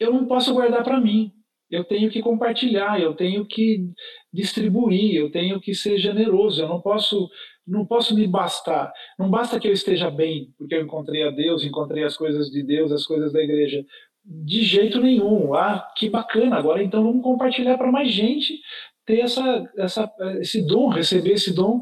eu 0.00 0.12
não 0.12 0.26
posso 0.26 0.52
guardar 0.52 0.82
para 0.82 1.00
mim. 1.00 1.32
Eu 1.70 1.84
tenho 1.84 2.10
que 2.10 2.20
compartilhar, 2.20 3.00
eu 3.00 3.14
tenho 3.14 3.46
que 3.46 3.88
distribuir, 4.32 5.14
eu 5.14 5.30
tenho 5.30 5.60
que 5.60 5.72
ser 5.72 5.98
generoso. 5.98 6.60
Eu 6.60 6.68
não 6.68 6.80
posso, 6.80 7.30
não 7.64 7.86
posso 7.86 8.12
me 8.14 8.26
bastar. 8.26 8.92
Não 9.16 9.30
basta 9.30 9.60
que 9.60 9.68
eu 9.68 9.72
esteja 9.72 10.10
bem, 10.10 10.52
porque 10.58 10.74
eu 10.74 10.82
encontrei 10.82 11.22
a 11.22 11.30
Deus, 11.30 11.64
encontrei 11.64 12.02
as 12.02 12.16
coisas 12.16 12.50
de 12.50 12.60
Deus, 12.62 12.90
as 12.90 13.06
coisas 13.06 13.32
da 13.32 13.40
igreja. 13.40 13.86
De 14.24 14.62
jeito 14.62 15.00
nenhum. 15.00 15.54
Ah, 15.54 15.88
que 15.96 16.08
bacana. 16.08 16.56
Agora 16.56 16.82
então 16.82 17.02
vamos 17.02 17.22
compartilhar 17.22 17.76
para 17.76 17.90
mais 17.90 18.10
gente 18.10 18.60
ter 19.04 19.20
essa, 19.20 19.70
essa, 19.76 20.12
esse 20.40 20.66
dom, 20.66 20.88
receber 20.88 21.32
esse 21.32 21.54
dom, 21.54 21.80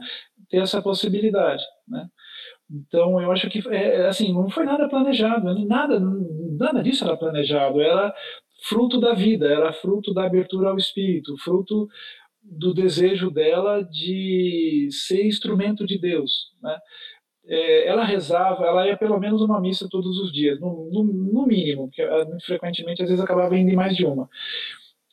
ter 0.48 0.58
essa 0.58 0.80
possibilidade, 0.80 1.62
né? 1.86 2.06
Então, 2.72 3.20
eu 3.20 3.32
acho 3.32 3.50
que, 3.50 3.66
é, 3.68 3.96
é, 3.96 4.06
assim, 4.06 4.32
não 4.32 4.48
foi 4.48 4.64
nada 4.64 4.88
planejado, 4.88 5.44
né? 5.44 5.64
nada, 5.66 5.98
nada 5.98 6.82
disso 6.82 7.04
era 7.04 7.16
planejado, 7.16 7.80
era 7.80 8.14
fruto 8.62 9.00
da 9.00 9.12
vida, 9.12 9.46
era 9.46 9.72
fruto 9.72 10.14
da 10.14 10.24
abertura 10.24 10.70
ao 10.70 10.76
Espírito, 10.76 11.36
fruto 11.38 11.88
do 12.42 12.72
desejo 12.72 13.30
dela 13.30 13.82
de 13.82 14.88
ser 14.90 15.26
instrumento 15.26 15.84
de 15.84 15.98
Deus, 15.98 16.52
né? 16.62 16.78
É, 17.46 17.88
ela 17.88 18.04
rezava, 18.04 18.64
ela 18.64 18.86
ia 18.86 18.96
pelo 18.96 19.18
menos 19.18 19.40
uma 19.40 19.60
missa 19.60 19.88
todos 19.90 20.18
os 20.18 20.32
dias, 20.32 20.60
no, 20.60 20.88
no, 20.90 21.02
no 21.04 21.46
mínimo, 21.46 21.88
porque 21.88 22.06
muito 22.06 22.44
frequentemente, 22.44 23.02
às 23.02 23.08
vezes, 23.08 23.24
acabava 23.24 23.56
indo 23.56 23.70
em 23.70 23.76
mais 23.76 23.96
de 23.96 24.04
uma 24.04 24.28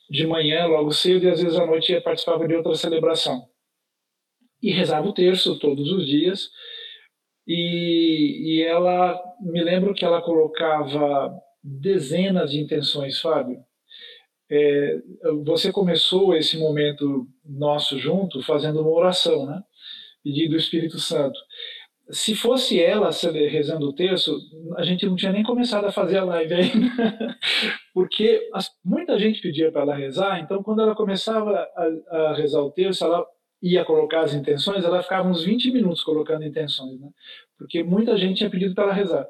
de 0.10 0.26
manhã, 0.26 0.66
logo 0.66 0.92
cedo, 0.92 1.26
e 1.26 1.30
às 1.30 1.42
vezes 1.42 1.60
à 1.60 1.66
noite 1.66 2.00
participava 2.02 2.48
de 2.48 2.56
outra 2.56 2.76
celebração. 2.76 3.48
E 4.62 4.72
rezava 4.72 5.08
o 5.08 5.14
terço 5.14 5.60
todos 5.60 5.92
os 5.92 6.06
dias. 6.06 6.50
E, 7.46 8.58
e 8.58 8.64
ela, 8.64 9.22
me 9.42 9.64
lembro 9.64 9.94
que 9.94 10.06
ela 10.06 10.22
colocava 10.22 11.34
dezenas 11.64 12.52
de 12.52 12.60
intenções, 12.60 13.20
Fábio. 13.20 13.60
É, 14.50 15.02
você 15.44 15.72
começou 15.74 16.36
esse 16.36 16.58
momento 16.58 17.28
nosso 17.46 18.00
junto 18.00 18.42
fazendo 18.42 18.82
uma 18.82 18.92
oração, 18.92 19.46
né? 19.46 19.62
Pedindo 20.24 20.54
o 20.54 20.58
Espírito 20.58 21.00
Santo 21.00 21.38
se 22.10 22.36
fosse 22.36 22.82
ela 22.82 23.10
rezando 23.50 23.88
o 23.88 23.94
texto, 23.94 24.38
a 24.78 24.84
gente 24.84 25.06
não 25.06 25.16
tinha 25.16 25.32
nem 25.32 25.44
começado 25.44 25.86
a 25.86 25.92
fazer 25.92 26.18
a 26.18 26.24
live 26.24 26.54
ainda, 26.54 27.38
porque 27.94 28.42
muita 28.84 29.20
gente 29.20 29.42
pedia 29.42 29.72
para 29.72 29.82
ela 29.82 29.96
rezar, 29.96 30.40
então 30.40 30.64
quando 30.64 30.82
ela 30.82 30.96
começava 30.96 31.52
a, 31.52 32.18
a, 32.18 32.34
rezar 32.36 32.62
o 32.62 32.72
texto, 32.72 33.04
ela 33.04 33.26
ia 33.62 33.84
colocar 33.84 34.22
as 34.22 34.34
intenções, 34.34 34.84
ela 34.84 35.02
ficava 35.02 35.28
uns 35.28 35.44
20 35.44 35.72
minutos 35.72 36.04
colocando 36.04 36.46
intenções, 36.46 37.00
né? 37.00 37.10
porque 37.58 37.84
muita 37.84 38.18
gente 38.18 38.38
tinha 38.38 38.50
pedido 38.50 38.76
para 38.76 38.86
ela 38.86 38.94
rezar. 38.94 39.28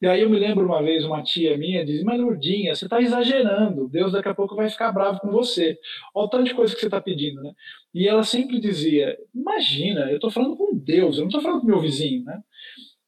E 0.00 0.06
aí 0.06 0.20
eu 0.20 0.30
me 0.30 0.38
lembro 0.38 0.64
uma 0.64 0.82
vez, 0.82 1.04
uma 1.04 1.22
tia 1.22 1.56
minha 1.56 1.84
disse, 1.84 2.04
mas 2.04 2.20
Lourdinha, 2.20 2.74
você 2.74 2.84
está 2.84 3.00
exagerando, 3.00 3.88
Deus 3.88 4.12
daqui 4.12 4.28
a 4.28 4.34
pouco 4.34 4.54
vai 4.54 4.68
ficar 4.70 4.92
bravo 4.92 5.18
com 5.18 5.30
você. 5.30 5.78
Olha 6.14 6.26
o 6.26 6.28
tanto 6.28 6.44
de 6.44 6.54
coisa 6.54 6.74
que 6.74 6.80
você 6.80 6.86
está 6.86 7.00
pedindo, 7.00 7.42
né? 7.42 7.52
E 7.92 8.06
ela 8.06 8.22
sempre 8.22 8.60
dizia, 8.60 9.16
imagina, 9.34 10.10
eu 10.10 10.16
estou 10.16 10.30
falando 10.30 10.56
com 10.56 10.76
Deus, 10.76 11.16
eu 11.16 11.22
não 11.22 11.28
estou 11.28 11.42
falando 11.42 11.60
com 11.62 11.66
meu 11.66 11.80
vizinho, 11.80 12.24
né? 12.24 12.40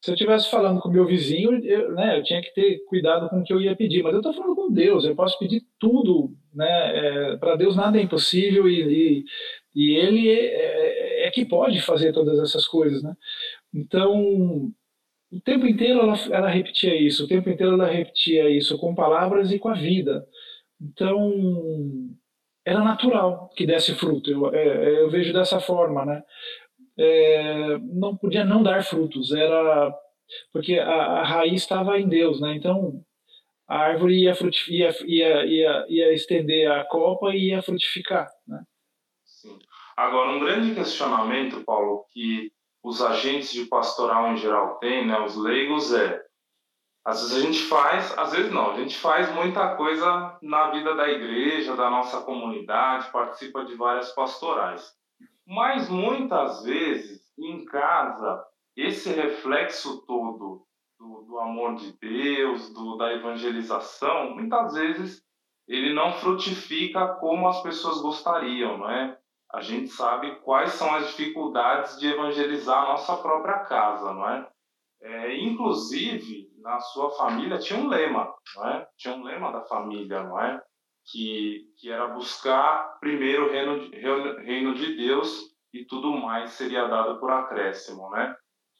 Se 0.01 0.11
eu 0.11 0.13
estivesse 0.13 0.49
falando 0.49 0.79
com 0.79 0.89
meu 0.89 1.05
vizinho, 1.05 1.53
eu, 1.65 1.93
né, 1.93 2.19
eu 2.19 2.23
tinha 2.23 2.41
que 2.41 2.53
ter 2.53 2.83
cuidado 2.85 3.29
com 3.29 3.39
o 3.39 3.43
que 3.43 3.51
eu 3.51 3.59
ia 3.59 3.75
pedir, 3.75 4.03
mas 4.03 4.13
eu 4.13 4.19
estou 4.19 4.33
falando 4.33 4.55
com 4.55 4.71
Deus, 4.71 5.03
eu 5.03 5.15
posso 5.15 5.37
pedir 5.39 5.63
tudo, 5.79 6.31
né? 6.53 7.31
É, 7.33 7.37
para 7.37 7.55
Deus 7.55 7.75
nada 7.75 7.97
é 7.97 8.01
impossível 8.01 8.69
e, 8.69 8.81
e, 8.81 9.25
e 9.77 9.95
Ele 9.95 10.27
é, 10.27 11.25
é, 11.25 11.27
é 11.27 11.31
que 11.31 11.45
pode 11.45 11.79
fazer 11.81 12.11
todas 12.11 12.39
essas 12.39 12.65
coisas, 12.65 13.03
né? 13.03 13.13
Então, 13.71 14.73
o 15.31 15.39
tempo 15.45 15.67
inteiro 15.67 15.99
ela, 15.99 16.15
ela 16.31 16.49
repetia 16.49 16.99
isso, 16.99 17.25
o 17.25 17.27
tempo 17.27 17.47
inteiro 17.47 17.73
ela 17.73 17.85
repetia 17.85 18.49
isso 18.49 18.75
com 18.79 18.95
palavras 18.95 19.51
e 19.51 19.59
com 19.59 19.69
a 19.69 19.75
vida. 19.75 20.25
Então, 20.81 21.31
era 22.65 22.83
natural 22.83 23.49
que 23.55 23.67
desse 23.67 23.93
fruto. 23.93 24.31
Eu, 24.31 24.51
é, 24.51 24.67
é, 24.67 25.01
eu 25.01 25.11
vejo 25.11 25.31
dessa 25.31 25.59
forma, 25.59 26.03
né? 26.03 26.23
É, 26.97 27.77
não 27.77 28.17
podia 28.17 28.43
não 28.43 28.63
dar 28.63 28.83
frutos, 28.83 29.31
era 29.31 29.93
porque 30.51 30.79
a, 30.79 30.91
a 30.91 31.23
raiz 31.23 31.61
estava 31.61 31.99
em 31.99 32.09
Deus, 32.09 32.41
né? 32.41 32.55
Então 32.55 33.03
a 33.67 33.77
árvore 33.77 34.23
ia, 34.23 34.33
ia, 34.69 34.89
ia, 35.05 35.45
ia, 35.45 35.85
ia 35.87 36.13
estender 36.13 36.71
a 36.71 36.83
copa 36.85 37.35
e 37.35 37.49
ia 37.49 37.61
frutificar, 37.61 38.27
né? 38.47 38.63
Agora 39.97 40.29
um 40.29 40.39
grande 40.39 40.75
questionamento, 40.75 41.63
Paulo, 41.65 42.05
que 42.11 42.51
os 42.83 43.01
agentes 43.01 43.51
de 43.51 43.65
pastoral 43.65 44.31
em 44.31 44.37
geral 44.37 44.77
têm, 44.77 45.07
né, 45.07 45.19
os 45.19 45.35
leigos, 45.35 45.91
é 45.91 46.23
às 47.03 47.21
vezes 47.21 47.37
a 47.37 47.39
gente 47.39 47.63
faz, 47.63 48.17
às 48.17 48.33
vezes 48.33 48.51
não, 48.51 48.71
a 48.71 48.75
gente 48.75 48.97
faz 48.97 49.33
muita 49.33 49.77
coisa 49.77 50.37
na 50.41 50.71
vida 50.71 50.93
da 50.93 51.07
igreja, 51.09 51.73
da 51.73 51.89
nossa 51.89 52.19
comunidade, 52.19 53.09
participa 53.13 53.63
de 53.63 53.75
várias 53.75 54.11
pastorais. 54.11 54.93
Mas 55.45 55.89
muitas 55.89 56.63
vezes, 56.63 57.21
em 57.39 57.63
casa, 57.63 58.45
esse 58.75 59.09
reflexo 59.13 60.05
todo 60.05 60.67
do, 60.99 61.21
do 61.21 61.39
amor 61.39 61.75
de 61.75 61.93
Deus, 61.93 62.73
do, 62.73 62.97
da 62.97 63.13
evangelização, 63.13 64.35
muitas 64.35 64.73
vezes 64.73 65.23
ele 65.65 65.93
não 65.93 66.11
frutifica 66.11 67.07
como 67.21 67.47
as 67.47 67.61
pessoas 67.61 68.01
gostariam, 68.01 68.79
não 68.79 68.91
é? 68.91 69.17
A 69.57 69.61
gente 69.61 69.89
sabe 69.89 70.35
quais 70.41 70.73
são 70.73 70.93
as 70.93 71.07
dificuldades 71.07 71.99
de 71.99 72.07
evangelizar 72.07 72.83
a 72.83 72.89
nossa 72.89 73.17
própria 73.17 73.61
casa, 73.61 74.13
não 74.13 74.29
é? 74.29 74.47
é? 75.01 75.35
inclusive, 75.35 76.47
na 76.61 76.79
sua 76.79 77.09
família 77.17 77.57
tinha 77.57 77.79
um 77.79 77.87
lema, 77.87 78.31
não 78.55 78.67
é? 78.67 78.87
Tinha 78.95 79.15
um 79.15 79.23
lema 79.23 79.51
da 79.51 79.61
família, 79.61 80.21
não 80.21 80.39
é? 80.39 80.61
Que, 81.11 81.65
que 81.79 81.89
era 81.89 82.09
buscar 82.09 82.99
primeiro 82.99 83.47
o 83.47 83.49
reino, 83.49 83.89
de, 83.89 83.97
reino 84.43 84.75
de 84.75 84.95
Deus 84.95 85.55
e 85.73 85.83
tudo 85.85 86.11
mais 86.11 86.51
seria 86.51 86.87
dado 86.87 87.19
por 87.19 87.31
acréscimo, 87.31 88.11
né? 88.11 88.35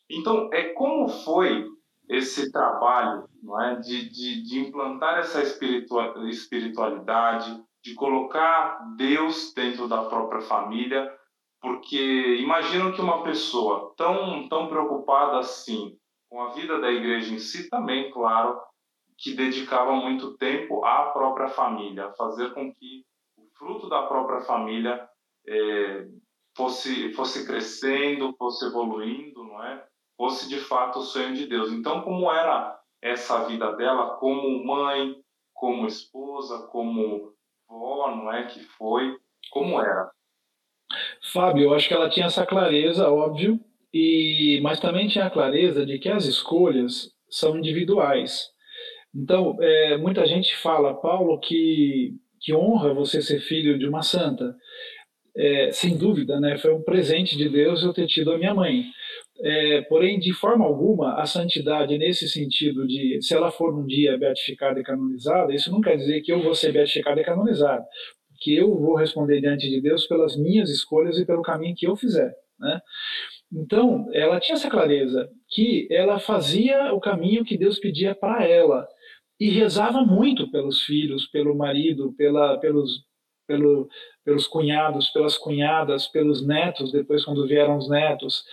Então, 0.07 0.47
é 0.53 0.75
como 0.75 1.09
foi 1.09 1.65
esse 2.07 2.51
trabalho, 2.51 3.27
não 3.41 3.59
é? 3.59 3.77
De, 3.77 4.07
de, 4.09 4.43
de 4.43 4.59
implantar 4.59 5.17
essa 5.17 5.41
espiritualidade, 5.41 7.63
de 7.87 7.95
colocar 7.95 8.95
Deus 8.97 9.53
dentro 9.53 9.87
da 9.87 10.03
própria 10.03 10.41
família, 10.41 11.09
porque 11.61 12.35
imagino 12.35 12.91
que 12.91 12.99
uma 12.99 13.23
pessoa 13.23 13.93
tão, 13.95 14.45
tão 14.49 14.67
preocupada 14.67 15.39
assim 15.39 15.97
com 16.29 16.41
a 16.41 16.49
vida 16.51 16.81
da 16.81 16.91
igreja 16.91 17.33
em 17.33 17.39
si 17.39 17.69
também, 17.69 18.11
claro, 18.11 18.59
que 19.17 19.33
dedicava 19.33 19.93
muito 19.93 20.35
tempo 20.37 20.83
à 20.83 21.11
própria 21.11 21.47
família, 21.47 22.11
fazer 22.17 22.53
com 22.53 22.73
que 22.73 23.05
o 23.37 23.47
fruto 23.57 23.87
da 23.87 24.03
própria 24.03 24.41
família 24.41 25.07
é, 25.47 26.07
fosse 26.57 27.13
fosse 27.13 27.47
crescendo, 27.47 28.35
fosse 28.37 28.65
evoluindo, 28.65 29.45
não 29.45 29.63
é? 29.63 29.87
Fosse 30.17 30.49
de 30.49 30.59
fato 30.59 30.99
o 30.99 31.03
sonho 31.03 31.33
de 31.33 31.47
Deus. 31.47 31.71
Então, 31.71 32.01
como 32.01 32.29
era 32.29 32.77
essa 33.01 33.45
vida 33.45 33.71
dela 33.77 34.17
como 34.17 34.65
mãe, 34.65 35.15
como 35.53 35.87
esposa, 35.87 36.67
como 36.67 37.36
vó, 37.67 38.15
não 38.15 38.31
é 38.31 38.45
que 38.47 38.59
foi? 38.59 39.15
Como 39.51 39.79
era? 39.79 40.09
Fábio, 41.33 41.65
eu 41.65 41.73
acho 41.73 41.87
que 41.87 41.93
ela 41.93 42.09
tinha 42.09 42.27
essa 42.27 42.45
clareza, 42.45 43.09
óbvio, 43.09 43.59
e 43.93 44.59
mas 44.61 44.79
também 44.79 45.07
tinha 45.07 45.25
a 45.25 45.29
clareza 45.29 45.85
de 45.85 45.99
que 45.99 46.09
as 46.09 46.25
escolhas 46.25 47.11
são 47.29 47.57
individuais. 47.57 48.49
Então, 49.13 49.57
é, 49.61 49.97
muita 49.97 50.25
gente 50.25 50.55
fala, 50.57 50.93
Paulo, 50.93 51.39
que, 51.39 52.13
que 52.39 52.53
honra 52.53 52.93
você 52.93 53.21
ser 53.21 53.39
filho 53.39 53.77
de 53.77 53.87
uma 53.87 54.03
santa. 54.03 54.55
É, 55.35 55.71
sem 55.71 55.97
dúvida, 55.97 56.39
né? 56.39 56.57
Foi 56.57 56.73
um 56.73 56.83
presente 56.83 57.37
de 57.37 57.47
Deus 57.49 57.83
eu 57.83 57.93
ter 57.93 58.07
tido 58.07 58.31
a 58.31 58.37
minha 58.37 58.53
mãe. 58.53 58.85
É, 59.39 59.81
porém, 59.83 60.19
de 60.19 60.33
forma 60.33 60.65
alguma, 60.65 61.21
a 61.21 61.25
santidade 61.25 61.97
nesse 61.97 62.27
sentido 62.27 62.87
de, 62.87 63.19
se 63.21 63.35
ela 63.35 63.51
for 63.51 63.73
um 63.77 63.85
dia 63.85 64.17
beatificada 64.17 64.79
e 64.79 64.83
canonizada, 64.83 65.53
isso 65.53 65.71
não 65.71 65.79
quer 65.79 65.95
dizer 65.95 66.21
que 66.21 66.31
eu 66.31 66.41
vou 66.41 66.55
ser 66.55 66.71
beatificada 66.71 67.21
e 67.21 67.23
canonizada, 67.23 67.85
que 68.39 68.55
eu 68.55 68.75
vou 68.75 68.95
responder 68.95 69.39
diante 69.39 69.69
de 69.69 69.79
Deus 69.79 70.07
pelas 70.07 70.35
minhas 70.35 70.69
escolhas 70.69 71.19
e 71.19 71.25
pelo 71.25 71.43
caminho 71.43 71.75
que 71.75 71.87
eu 71.87 71.95
fizer, 71.95 72.33
né? 72.59 72.81
Então, 73.51 74.09
ela 74.13 74.39
tinha 74.39 74.55
essa 74.55 74.69
clareza 74.69 75.29
que 75.49 75.87
ela 75.89 76.19
fazia 76.19 76.93
o 76.93 76.99
caminho 76.99 77.45
que 77.45 77.57
Deus 77.57 77.79
pedia 77.79 78.13
para 78.13 78.45
ela 78.45 78.85
e 79.39 79.49
rezava 79.49 80.01
muito 80.01 80.49
pelos 80.51 80.81
filhos, 80.81 81.27
pelo 81.27 81.55
marido, 81.55 82.13
pela, 82.17 82.57
pelos, 82.59 83.05
pelo, 83.47 83.89
pelos 84.23 84.45
cunhados, 84.45 85.09
pelas 85.09 85.37
cunhadas, 85.37 86.07
pelos 86.07 86.45
netos, 86.45 86.91
depois 86.91 87.23
quando 87.23 87.47
vieram 87.47 87.77
os 87.77 87.89
netos. 87.89 88.43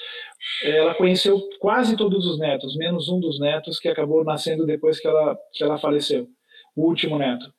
Ela 0.63 0.95
conheceu 0.95 1.41
quase 1.59 1.97
todos 1.97 2.27
os 2.27 2.39
netos, 2.39 2.77
menos 2.77 3.09
um 3.09 3.19
dos 3.19 3.41
netos 3.41 3.79
que 3.79 3.89
acabou 3.89 4.25
nascendo 4.25 4.65
depois 4.65 5.01
que 5.01 5.09
ela, 5.09 5.37
que 5.53 5.65
ela 5.65 5.79
faleceu, 5.79 6.29
o 6.77 6.87
último 6.87 7.19
neto. 7.19 7.53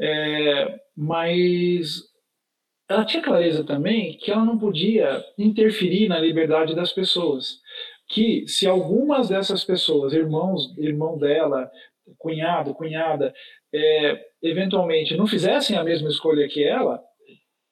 É, 0.00 0.78
mas 0.96 2.04
ela 2.88 3.04
tinha 3.04 3.22
clareza 3.22 3.64
também 3.64 4.16
que 4.16 4.30
ela 4.30 4.44
não 4.44 4.58
podia 4.58 5.22
interferir 5.36 6.08
na 6.08 6.18
liberdade 6.18 6.74
das 6.74 6.92
pessoas. 6.92 7.60
Que 8.08 8.46
se 8.48 8.66
algumas 8.66 9.28
dessas 9.28 9.64
pessoas, 9.64 10.14
irmãos, 10.14 10.74
irmão 10.78 11.18
dela, 11.18 11.70
cunhado, 12.16 12.74
cunhada, 12.74 13.32
é, 13.74 14.24
eventualmente 14.42 15.16
não 15.16 15.26
fizessem 15.26 15.76
a 15.76 15.84
mesma 15.84 16.08
escolha 16.08 16.48
que 16.48 16.64
ela, 16.64 17.02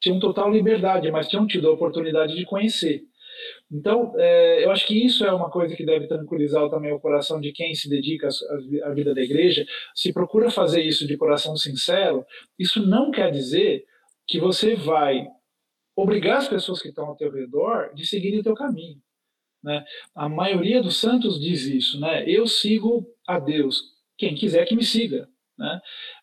tinham 0.01 0.19
total 0.19 0.51
liberdade, 0.51 1.11
mas 1.11 1.29
tinham 1.29 1.47
tido 1.47 1.69
a 1.69 1.73
oportunidade 1.73 2.35
de 2.37 2.45
conhecer. 2.45 3.03
Então, 3.71 4.15
é, 4.17 4.65
eu 4.65 4.71
acho 4.71 4.87
que 4.87 5.05
isso 5.05 5.25
é 5.25 5.33
uma 5.33 5.51
coisa 5.51 5.75
que 5.75 5.85
deve 5.85 6.07
tranquilizar 6.07 6.69
também 6.71 6.93
o 6.93 7.01
coração 7.01 7.41
de 7.41 7.53
quem 7.53 7.75
se 7.75 7.89
dedica 7.89 8.29
à 8.85 8.91
vida 8.91 9.15
da 9.15 9.21
igreja. 9.21 9.67
Se 9.95 10.13
procura 10.13 10.51
fazer 10.51 10.83
isso 10.83 11.07
de 11.07 11.17
coração 11.17 11.57
sincero, 11.57 12.25
isso 12.59 12.87
não 12.87 13.11
quer 13.11 13.31
dizer 13.31 13.85
que 14.27 14.41
você 14.41 14.75
vai 14.75 15.27
obrigar 15.95 16.39
as 16.39 16.49
pessoas 16.49 16.81
que 16.81 16.89
estão 16.89 17.07
ao 17.07 17.17
teu 17.17 17.33
redor 17.33 17.93
de 17.95 18.07
seguirem 18.07 18.41
o 18.41 18.43
teu 18.43 18.55
caminho. 18.55 19.01
Né? 19.63 19.85
A 20.15 20.29
maioria 20.29 20.83
dos 20.83 21.01
santos 21.01 21.41
diz 21.41 21.65
isso, 21.65 21.99
né? 21.99 22.25
Eu 22.29 22.47
sigo 22.47 23.07
a 23.27 23.39
Deus. 23.39 23.96
Quem 24.19 24.35
quiser 24.35 24.65
que 24.67 24.75
me 24.75 24.85
siga, 24.85 25.29
né? 25.59 25.81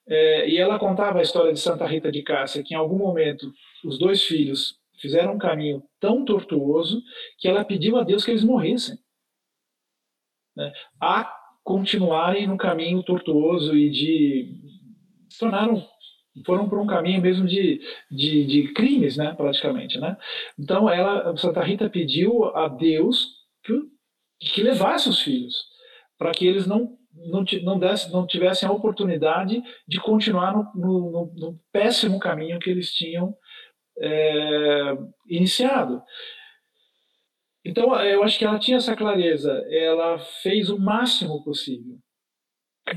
É, 0.08 0.50
e 0.50 0.58
ela 0.58 0.80
contava 0.80 1.20
a 1.20 1.22
história 1.22 1.54
de 1.54 1.60
Santa 1.60 1.86
Rita 1.86 2.12
de 2.12 2.22
Cássia, 2.24 2.64
que 2.64 2.74
em 2.74 2.78
algum 2.78 2.98
momento 2.98 3.52
os 3.86 3.98
dois 3.98 4.24
filhos 4.24 4.78
fizeram 5.00 5.34
um 5.34 5.38
caminho 5.38 5.84
tão 6.00 6.24
tortuoso 6.24 7.02
que 7.40 7.48
ela 7.48 7.66
pediu 7.66 7.98
a 7.98 8.04
Deus 8.04 8.24
que 8.24 8.32
eles 8.32 8.44
morressem, 8.44 8.98
né? 10.56 10.72
a 11.02 11.34
continuarem 11.64 12.48
no 12.48 12.58
caminho 12.58 13.02
tortuoso 13.04 13.76
e 13.76 13.90
de 13.90 14.62
tornaram 15.40 15.88
foram 16.46 16.68
por 16.68 16.80
um 16.80 16.88
caminho 16.88 17.22
mesmo 17.22 17.46
de, 17.46 17.80
de, 18.10 18.46
de, 18.46 18.74
crimes, 18.74 19.18
né, 19.18 19.36
praticamente, 19.36 20.00
né? 20.00 20.18
Então 20.58 20.90
ela, 20.90 21.38
Santa 21.38 21.62
Rita 21.62 21.88
pediu 21.90 22.46
a 22.56 22.68
Deus 22.68 23.28
que, 23.64 23.74
que 24.40 24.64
levasse 24.64 25.08
os 25.08 25.22
filhos 25.22 25.64
para 26.18 26.32
que 26.32 26.48
eles 26.48 26.66
não 26.66 26.98
não, 27.64 27.80
desse, 27.80 28.12
não 28.12 28.26
tivessem 28.26 28.68
a 28.68 28.72
oportunidade 28.72 29.62
de 29.88 30.00
continuar 30.00 30.54
no, 30.54 30.72
no, 30.76 31.34
no 31.36 31.60
péssimo 31.72 32.20
caminho 32.20 32.60
que 32.60 32.70
eles 32.70 32.94
tinham 32.94 33.36
é, 34.00 34.98
iniciado. 35.28 36.02
Então, 37.66 37.96
eu 38.02 38.24
acho 38.24 38.38
que 38.38 38.46
ela 38.46 38.60
tinha 38.60 38.78
essa 38.78 38.96
clareza, 38.96 39.52
ela 39.70 40.20
fez 40.42 40.70
o 40.70 40.80
máximo 40.80 41.44
possível 41.44 41.98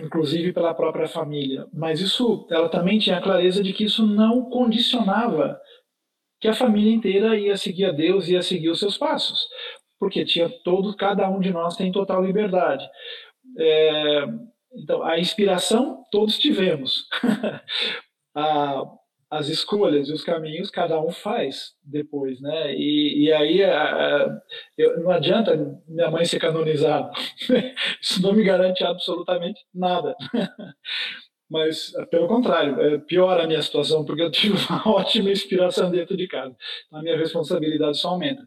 inclusive 0.03 0.53
pela 0.53 0.75
própria 0.75 1.07
família. 1.07 1.67
Mas 1.73 2.01
isso, 2.01 2.47
ela 2.51 2.69
também 2.69 2.99
tinha 2.99 3.19
a 3.19 3.23
clareza 3.23 3.63
de 3.63 3.73
que 3.73 3.85
isso 3.85 4.05
não 4.05 4.51
condicionava 4.51 5.61
que 6.41 6.49
a 6.49 6.55
família 6.55 6.93
inteira 6.93 7.39
ia 7.39 7.57
seguir 7.57 7.87
a 7.87 7.93
Deus, 7.93 8.29
ia 8.29 8.43
seguir 8.43 8.69
os 8.69 8.79
seus 8.79 8.99
passos, 8.99 9.39
porque 9.99 10.25
tinha 10.25 10.51
todo, 10.65 10.95
cada 10.97 11.29
um 11.29 11.41
de 11.41 11.51
nós 11.51 11.77
tem 11.77 11.91
total 11.91 12.23
liberdade. 12.25 12.87
É, 13.59 14.25
então, 14.75 15.03
a 15.03 15.19
inspiração 15.19 16.05
todos 16.11 16.39
tivemos. 16.39 17.07
a, 18.35 18.83
as 19.31 19.49
escolhas 19.49 20.09
e 20.09 20.13
os 20.13 20.23
caminhos 20.23 20.71
cada 20.71 21.01
um 21.01 21.11
faz 21.11 21.75
depois, 21.83 22.41
né? 22.41 22.75
E, 22.75 23.25
e 23.25 23.33
aí 23.33 23.65
a, 23.65 23.83
a, 23.83 24.41
eu, 24.79 25.01
não 25.01 25.11
adianta 25.11 25.81
minha 25.89 26.11
mãe 26.11 26.25
ser 26.25 26.39
canonizada, 26.39 27.11
isso 28.01 28.23
não 28.23 28.33
me 28.33 28.45
garante 28.45 28.85
absolutamente 28.85 29.61
nada. 29.75 30.15
Mas, 31.49 31.93
pelo 32.11 32.27
contrário, 32.27 32.81
é, 32.81 32.99
piora 32.99 33.45
a 33.45 33.47
minha 33.47 33.63
situação, 33.63 34.05
porque 34.05 34.23
eu 34.23 34.31
tive 34.33 34.57
uma 34.69 34.89
ótima 34.89 35.31
inspiração 35.31 35.91
dentro 35.91 36.17
de 36.17 36.27
casa. 36.27 36.57
A 36.93 37.01
minha 37.01 37.17
responsabilidade 37.17 37.99
só 37.99 38.09
aumenta. 38.09 38.45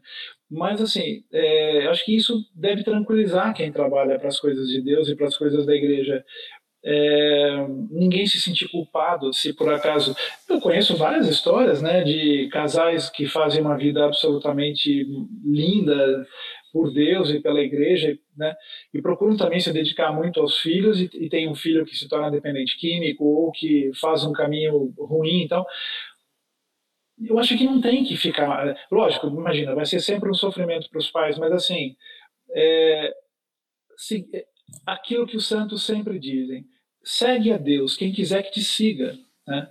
Mas, 0.50 0.80
assim, 0.80 1.22
é, 1.32 1.86
acho 1.86 2.04
que 2.04 2.16
isso 2.16 2.44
deve 2.54 2.82
tranquilizar 2.82 3.54
quem 3.54 3.70
trabalha 3.70 4.18
para 4.18 4.28
as 4.28 4.40
coisas 4.40 4.66
de 4.68 4.82
Deus 4.82 5.08
e 5.08 5.14
para 5.14 5.26
as 5.26 5.36
coisas 5.36 5.64
da 5.64 5.74
igreja 5.74 6.24
é, 6.82 7.66
ninguém 7.90 8.26
se 8.26 8.40
sentir 8.40 8.68
culpado 8.68 9.32
se 9.32 9.52
por 9.54 9.72
acaso. 9.72 10.14
Eu 10.48 10.60
conheço 10.60 10.96
várias 10.96 11.28
histórias 11.28 11.82
né, 11.82 12.02
de 12.02 12.48
casais 12.50 13.10
que 13.10 13.26
fazem 13.26 13.60
uma 13.60 13.76
vida 13.76 14.04
absolutamente 14.04 15.06
linda 15.44 16.26
por 16.72 16.92
Deus 16.92 17.30
e 17.30 17.40
pela 17.40 17.60
igreja, 17.60 18.16
né, 18.36 18.54
e 18.94 19.02
procuram 19.02 19.36
também 19.36 19.58
se 19.58 19.72
dedicar 19.72 20.12
muito 20.12 20.40
aos 20.40 20.58
filhos, 20.58 21.00
e, 21.00 21.10
e 21.14 21.28
tem 21.28 21.48
um 21.48 21.54
filho 21.54 21.84
que 21.84 21.96
se 21.96 22.08
torna 22.08 22.30
dependente 22.30 22.78
químico 22.78 23.24
ou 23.24 23.50
que 23.50 23.90
faz 24.00 24.24
um 24.24 24.32
caminho 24.32 24.94
ruim. 24.96 25.42
Então, 25.42 25.64
eu 27.22 27.38
acho 27.38 27.56
que 27.56 27.64
não 27.64 27.80
tem 27.80 28.04
que 28.04 28.16
ficar. 28.16 28.76
Lógico, 28.90 29.26
imagina, 29.26 29.74
vai 29.74 29.84
ser 29.84 30.00
sempre 30.00 30.30
um 30.30 30.34
sofrimento 30.34 30.88
para 30.88 30.98
os 30.98 31.10
pais, 31.10 31.38
mas 31.38 31.52
assim. 31.52 31.96
É, 32.52 33.14
se, 33.96 34.26
aquilo 34.86 35.26
que 35.26 35.36
os 35.36 35.46
santos 35.46 35.84
sempre 35.84 36.18
dizem: 36.18 36.64
segue 37.02 37.52
a 37.52 37.58
Deus, 37.58 37.96
quem 37.96 38.12
quiser 38.12 38.42
que 38.42 38.52
te 38.52 38.62
siga. 38.62 39.16
Né? 39.46 39.68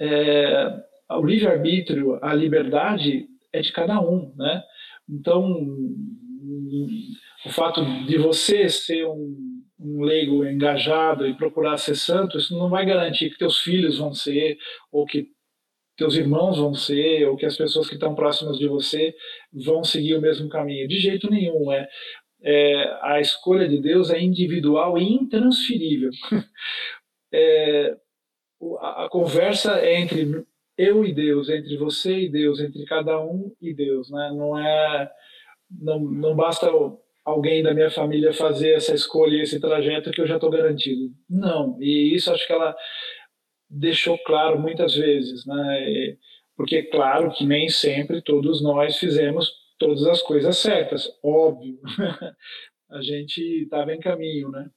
É, 0.00 0.82
o 1.10 1.24
livre-arbítrio, 1.24 2.18
a 2.22 2.34
liberdade 2.34 3.26
é 3.52 3.60
de 3.60 3.72
cada 3.72 4.00
um. 4.00 4.34
Né? 4.36 4.62
Então, 5.08 5.64
o 7.44 7.50
fato 7.50 7.84
de 8.06 8.18
você 8.18 8.68
ser 8.68 9.06
um, 9.06 9.62
um 9.78 10.02
leigo 10.02 10.44
engajado 10.44 11.26
e 11.26 11.34
procurar 11.34 11.76
ser 11.76 11.94
santo, 11.94 12.38
isso 12.38 12.56
não 12.56 12.68
vai 12.68 12.84
garantir 12.84 13.30
que 13.30 13.38
teus 13.38 13.60
filhos 13.60 13.98
vão 13.98 14.12
ser, 14.12 14.58
ou 14.90 15.06
que 15.06 15.28
teus 15.96 16.14
irmãos 16.14 16.58
vão 16.58 16.74
ser, 16.74 17.26
ou 17.26 17.36
que 17.36 17.46
as 17.46 17.56
pessoas 17.56 17.88
que 17.88 17.94
estão 17.94 18.14
próximas 18.14 18.58
de 18.58 18.68
você 18.68 19.14
vão 19.52 19.82
seguir 19.82 20.14
o 20.14 20.20
mesmo 20.20 20.48
caminho. 20.48 20.86
De 20.86 20.98
jeito 20.98 21.30
nenhum. 21.30 21.72
É, 21.72 21.88
é, 22.42 22.98
a 23.02 23.20
escolha 23.20 23.68
de 23.68 23.80
Deus 23.80 24.10
é 24.10 24.20
individual 24.20 24.98
e 24.98 25.04
intransferível. 25.04 26.10
é, 27.32 27.96
a, 28.80 29.08
conversa 29.10 29.78
é 29.80 30.00
entre 30.00 30.44
eu 30.76 31.04
e 31.04 31.12
Deus, 31.12 31.48
entre 31.48 31.76
você 31.76 32.20
e 32.20 32.28
Deus, 32.28 32.60
entre 32.60 32.84
cada 32.84 33.18
um 33.18 33.52
e 33.60 33.72
Deus, 33.72 34.10
né? 34.10 34.30
Não 34.34 34.58
é, 34.58 35.10
não, 35.70 35.98
não 35.98 36.36
basta 36.36 36.70
alguém 37.24 37.62
da 37.62 37.74
minha 37.74 37.90
família 37.90 38.32
fazer 38.32 38.72
essa 38.72 38.94
escolha, 38.94 39.42
esse 39.42 39.58
trajeto 39.58 40.10
que 40.10 40.20
eu 40.20 40.26
já 40.26 40.36
estou 40.36 40.50
garantido. 40.50 41.10
Não. 41.28 41.76
E 41.80 42.14
isso 42.14 42.32
acho 42.32 42.46
que 42.46 42.52
ela 42.52 42.76
deixou 43.68 44.18
claro 44.18 44.58
muitas 44.58 44.94
vezes, 44.94 45.44
né? 45.46 46.16
Porque 46.56 46.82
claro 46.84 47.30
que 47.32 47.44
nem 47.44 47.68
sempre 47.68 48.22
todos 48.22 48.62
nós 48.62 48.96
fizemos 48.98 49.52
todas 49.78 50.06
as 50.06 50.22
coisas 50.22 50.56
certas, 50.56 51.08
óbvio. 51.22 51.78
a 52.90 53.02
gente 53.02 53.40
estava 53.62 53.94
em 53.94 54.00
caminho, 54.00 54.50
né? 54.50 54.70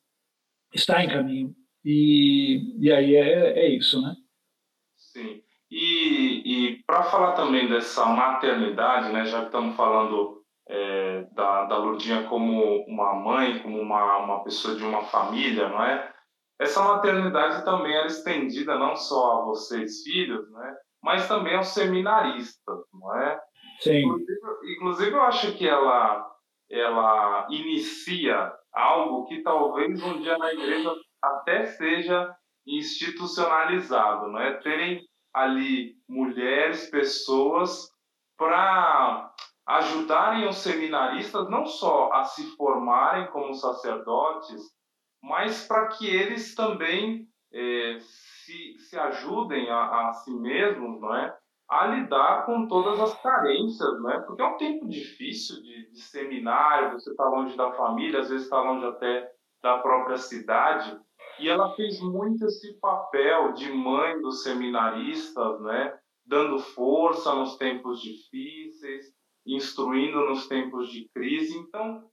Está 0.73 1.03
em 1.03 1.09
caminho. 1.09 1.55
E, 1.83 2.75
e 2.79 2.91
aí 2.91 3.15
é, 3.15 3.59
é 3.59 3.69
isso, 3.69 4.01
né? 4.01 4.15
Sim. 4.97 5.41
E, 5.71 6.41
e 6.45 6.83
para 6.83 7.03
falar 7.03 7.33
também 7.33 7.69
dessa 7.69 8.05
maternidade, 8.05 9.13
né, 9.13 9.25
já 9.25 9.41
que 9.41 9.45
estamos 9.45 9.75
falando 9.75 10.43
é, 10.67 11.23
da, 11.33 11.65
da 11.65 11.77
Lourdinha 11.77 12.23
como 12.23 12.83
uma 12.85 13.13
mãe, 13.13 13.59
como 13.59 13.79
uma, 13.79 14.17
uma 14.17 14.43
pessoa 14.43 14.75
de 14.75 14.83
uma 14.83 15.03
família, 15.03 15.69
não 15.69 15.83
é? 15.83 16.13
Essa 16.59 16.83
maternidade 16.83 17.63
também 17.63 17.95
era 17.95 18.07
estendida 18.07 18.77
não 18.77 18.95
só 18.95 19.39
a 19.39 19.45
vocês, 19.45 20.03
filhos, 20.03 20.49
né, 20.51 20.75
mas 21.01 21.27
também 21.27 21.55
aos 21.55 21.69
seminaristas, 21.69 22.79
não 22.93 23.15
é? 23.15 23.39
Sim. 23.79 23.99
Inclusive, 23.99 24.39
inclusive 24.75 25.11
eu 25.11 25.21
acho 25.21 25.57
que 25.57 25.67
ela, 25.67 26.29
ela 26.69 27.47
inicia 27.49 28.53
algo 28.73 29.25
que 29.27 29.41
talvez 29.41 30.03
um 30.03 30.19
dia 30.19 30.37
na 30.37 30.53
igreja 30.53 30.93
até 31.21 31.65
seja 31.65 32.35
institucionalizado, 32.67 34.27
não 34.27 34.39
é? 34.39 34.57
Terem 34.57 35.01
ali 35.33 35.95
mulheres, 36.07 36.89
pessoas 36.89 37.89
para 38.37 39.33
ajudarem 39.65 40.47
os 40.47 40.57
seminaristas 40.57 41.49
não 41.49 41.65
só 41.65 42.11
a 42.13 42.23
se 42.23 42.55
formarem 42.55 43.27
como 43.27 43.53
sacerdotes, 43.53 44.61
mas 45.21 45.67
para 45.67 45.87
que 45.87 46.07
eles 46.07 46.55
também 46.55 47.27
é, 47.51 47.97
se, 47.99 48.77
se 48.79 48.97
ajudem 48.97 49.69
a, 49.69 50.09
a 50.09 50.13
si 50.13 50.31
mesmos, 50.31 50.99
não 51.01 51.15
é? 51.15 51.35
a 51.69 51.85
lidar 51.85 52.47
com 52.47 52.67
todas 52.67 52.99
as 52.99 53.21
carências, 53.21 54.01
né? 54.01 54.19
Porque 54.25 54.41
é 54.41 54.45
um 54.45 54.57
tempo 54.57 54.89
difícil 54.89 55.61
de, 55.61 55.91
de 55.91 56.01
seminário, 56.01 56.93
você 56.93 57.11
está 57.11 57.25
longe 57.25 57.55
da 57.55 57.71
família, 57.73 58.21
às 58.21 58.29
vezes 58.29 58.45
está 58.45 58.59
longe 58.59 58.85
até 58.87 59.31
da 59.61 59.77
própria 59.77 60.17
cidade. 60.17 60.99
E 61.37 61.47
ela 61.47 61.73
fez 61.75 62.01
muito 62.01 62.43
esse 62.45 62.73
papel 62.79 63.53
de 63.53 63.71
mãe 63.71 64.19
dos 64.19 64.41
seminaristas, 64.41 65.61
né? 65.61 65.95
Dando 66.25 66.57
força 66.57 67.35
nos 67.35 67.55
tempos 67.57 68.01
difíceis, 68.01 69.05
instruindo 69.45 70.25
nos 70.25 70.47
tempos 70.47 70.89
de 70.89 71.07
crise. 71.13 71.55
Então, 71.55 72.03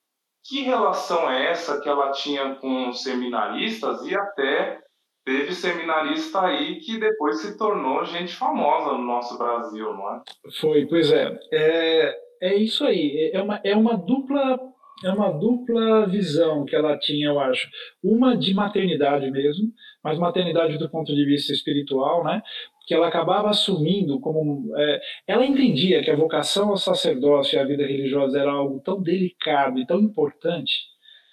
que 0.49 0.63
relação 0.63 1.31
é 1.31 1.51
essa 1.51 1.81
que 1.81 1.89
ela 1.89 2.13
tinha 2.13 2.55
com 2.57 2.93
seminaristas 2.93 4.07
e 4.07 4.15
até 4.15 4.81
teve 5.25 5.53
seminarista 5.53 6.41
aí 6.41 6.77
que 6.77 6.99
depois 6.99 7.41
se 7.41 7.59
tornou 7.59 8.05
gente 8.05 8.33
famosa 8.35 8.93
no 8.93 9.05
nosso 9.05 9.37
Brasil, 9.37 9.93
não 9.93 10.15
é? 10.15 10.23
Foi, 10.61 10.87
pois 10.87 11.11
é. 11.11 11.37
É, 11.53 12.17
é 12.41 12.55
isso 12.55 12.85
aí. 12.85 13.31
É 13.33 13.43
uma, 13.43 13.61
é 13.65 13.75
uma 13.75 13.97
dupla 13.97 14.59
é 15.05 15.11
uma 15.11 15.31
dupla 15.31 16.07
visão 16.07 16.65
que 16.65 16.75
ela 16.75 16.99
tinha, 16.99 17.27
eu 17.27 17.39
acho. 17.39 17.69
Uma 18.03 18.35
de 18.35 18.55
maternidade 18.55 19.31
mesmo, 19.31 19.71
mas 20.03 20.19
maternidade 20.19 20.79
do 20.79 20.89
ponto 20.89 21.15
de 21.15 21.25
vista 21.27 21.53
espiritual, 21.53 22.25
né? 22.25 22.41
Que 22.87 22.95
ela 22.95 23.09
acabava 23.09 23.51
assumindo 23.51 24.21
como. 24.21 24.73
É, 24.77 25.01
ela 25.27 25.45
entendia 25.45 26.03
que 26.03 26.11
a 26.11 26.17
vocação 26.17 26.71
ao 26.71 26.77
sacerdócio 26.77 27.57
e 27.57 27.59
à 27.59 27.65
vida 27.65 27.85
religiosa 27.85 28.39
era 28.39 28.51
algo 28.51 28.81
tão 28.81 29.03
delicado 29.03 29.79
e 29.79 29.87
tão 29.87 30.01
importante 30.01 30.73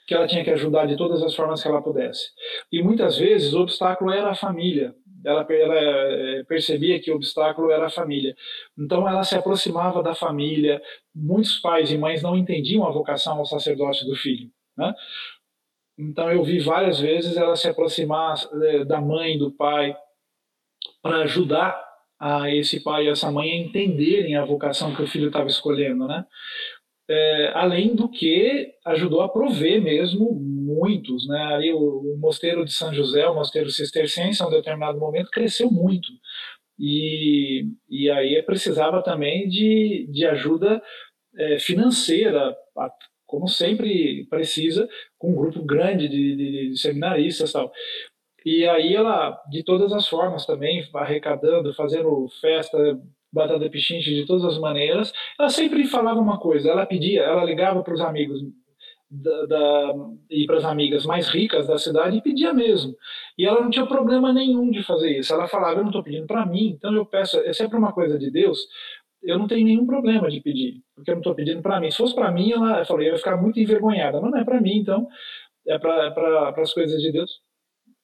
que 0.07 0.13
ela 0.13 0.27
tinha 0.27 0.43
que 0.43 0.49
ajudar 0.49 0.85
de 0.85 0.97
todas 0.97 1.21
as 1.23 1.33
formas 1.35 1.61
que 1.61 1.67
ela 1.67 1.81
pudesse. 1.81 2.29
E 2.71 2.81
muitas 2.81 3.17
vezes 3.17 3.53
o 3.53 3.61
obstáculo 3.61 4.11
era 4.11 4.31
a 4.31 4.35
família, 4.35 4.93
ela, 5.25 5.45
ela 5.49 5.75
é, 5.75 6.43
percebia 6.43 6.99
que 6.99 7.11
o 7.11 7.15
obstáculo 7.15 7.71
era 7.71 7.85
a 7.85 7.89
família. 7.89 8.35
Então 8.77 9.07
ela 9.07 9.23
se 9.23 9.35
aproximava 9.35 10.03
da 10.03 10.13
família. 10.13 10.81
Muitos 11.15 11.59
pais 11.59 11.91
e 11.91 11.97
mães 11.97 12.21
não 12.21 12.37
entendiam 12.37 12.85
a 12.85 12.91
vocação 12.91 13.37
ao 13.37 13.45
sacerdócio 13.45 14.05
do 14.05 14.15
filho. 14.15 14.49
Né? 14.77 14.93
Então 15.97 16.31
eu 16.31 16.43
vi 16.43 16.59
várias 16.59 16.99
vezes 16.99 17.37
ela 17.37 17.55
se 17.55 17.67
aproximar 17.67 18.35
é, 18.63 18.83
da 18.83 18.99
mãe, 18.99 19.37
do 19.37 19.51
pai, 19.51 19.95
para 21.03 21.17
ajudar 21.23 21.77
a 22.17 22.49
esse 22.49 22.81
pai 22.81 23.05
e 23.05 23.09
essa 23.09 23.29
mãe 23.29 23.51
a 23.51 23.55
entenderem 23.57 24.37
a 24.37 24.45
vocação 24.45 24.95
que 24.95 25.01
o 25.01 25.07
filho 25.07 25.27
estava 25.27 25.47
escolhendo, 25.47 26.07
né? 26.07 26.25
É, 27.09 27.51
além 27.53 27.93
do 27.93 28.09
que 28.09 28.71
ajudou 28.85 29.21
a 29.21 29.27
prover 29.27 29.81
mesmo 29.81 30.31
muitos, 30.33 31.27
né? 31.27 31.53
Ali 31.53 31.73
o, 31.73 31.77
o, 31.77 32.17
mosteiro 32.17 32.63
de 32.63 32.71
São 32.71 32.93
José, 32.93 33.27
o 33.27 33.35
mosteiro 33.35 33.69
cisterciense, 33.69 34.41
a 34.41 34.47
um 34.47 34.51
determinado 34.51 34.97
momento 34.97 35.29
cresceu 35.29 35.69
muito 35.69 36.07
e, 36.79 37.65
e 37.89 38.09
aí 38.09 38.41
precisava 38.43 39.03
também 39.03 39.49
de, 39.49 40.07
de 40.09 40.25
ajuda 40.25 40.81
é, 41.37 41.59
financeira, 41.59 42.55
como 43.25 43.49
sempre 43.49 44.25
precisa, 44.29 44.87
com 45.17 45.31
um 45.31 45.35
grupo 45.35 45.61
grande 45.63 46.07
de, 46.07 46.35
de, 46.37 46.69
de 46.69 46.79
seminaristas 46.79 47.51
tal. 47.51 47.69
E 48.45 48.67
aí 48.67 48.93
ela, 48.93 49.41
de 49.49 49.63
todas 49.63 49.93
as 49.93 50.07
formas 50.07 50.45
também, 50.45 50.83
arrecadando, 50.93 51.73
fazendo 51.73 52.27
festa, 52.41 52.77
batata 53.31 53.69
pichinche 53.69 54.13
de 54.13 54.25
todas 54.25 54.45
as 54.45 54.59
maneiras, 54.59 55.11
ela 55.39 55.49
sempre 55.49 55.85
falava 55.85 56.19
uma 56.19 56.39
coisa, 56.39 56.69
ela 56.69 56.85
pedia, 56.85 57.23
ela 57.23 57.43
ligava 57.43 57.81
para 57.83 57.93
os 57.93 58.01
amigos 58.01 58.39
da, 59.09 59.45
da, 59.45 59.93
e 60.29 60.45
para 60.45 60.57
as 60.57 60.65
amigas 60.65 61.05
mais 61.05 61.27
ricas 61.29 61.67
da 61.67 61.77
cidade 61.77 62.17
e 62.17 62.21
pedia 62.21 62.53
mesmo. 62.53 62.95
E 63.37 63.45
ela 63.45 63.61
não 63.61 63.69
tinha 63.69 63.85
problema 63.85 64.33
nenhum 64.33 64.71
de 64.71 64.83
fazer 64.83 65.17
isso. 65.17 65.33
Ela 65.33 65.47
falava, 65.47 65.79
eu 65.79 65.83
não 65.83 65.89
estou 65.89 66.03
pedindo 66.03 66.27
para 66.27 66.45
mim, 66.45 66.69
então 66.69 66.93
eu 66.93 67.05
peço, 67.05 67.37
é 67.39 67.53
sempre 67.53 67.77
uma 67.77 67.93
coisa 67.93 68.17
de 68.17 68.31
Deus, 68.31 68.59
eu 69.23 69.37
não 69.37 69.47
tenho 69.47 69.65
nenhum 69.65 69.85
problema 69.85 70.29
de 70.29 70.41
pedir, 70.41 70.81
porque 70.95 71.11
eu 71.11 71.15
não 71.15 71.21
estou 71.21 71.35
pedindo 71.35 71.61
para 71.61 71.79
mim. 71.79 71.89
Se 71.91 71.97
fosse 71.97 72.15
para 72.15 72.31
mim, 72.31 72.51
ela, 72.51 72.79
eu 72.79 72.85
falei, 72.85 73.07
eu 73.07 73.13
ia 73.13 73.17
ficar 73.17 73.37
muito 73.37 73.59
envergonhada, 73.59 74.19
mas 74.19 74.31
não 74.31 74.39
é 74.39 74.43
para 74.43 74.61
mim, 74.61 74.77
então 74.77 75.07
é 75.67 75.79
para 75.79 76.53
as 76.57 76.73
coisas 76.73 77.01
de 77.01 77.11
Deus. 77.11 77.31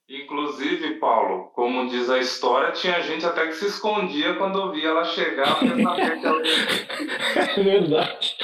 Inclusive, 0.10 0.96
Paulo, 0.96 1.52
como 1.54 1.88
diz 1.88 2.10
a 2.10 2.18
história, 2.18 2.72
tinha 2.72 3.00
gente 3.00 3.24
até 3.24 3.46
que 3.46 3.54
se 3.54 3.68
escondia 3.68 4.34
quando 4.34 4.72
via 4.72 4.88
ela 4.90 5.04
chegar 5.04 5.60
que 5.60 5.66
ela 5.66 5.96
É 7.56 7.62
verdade. 7.62 8.36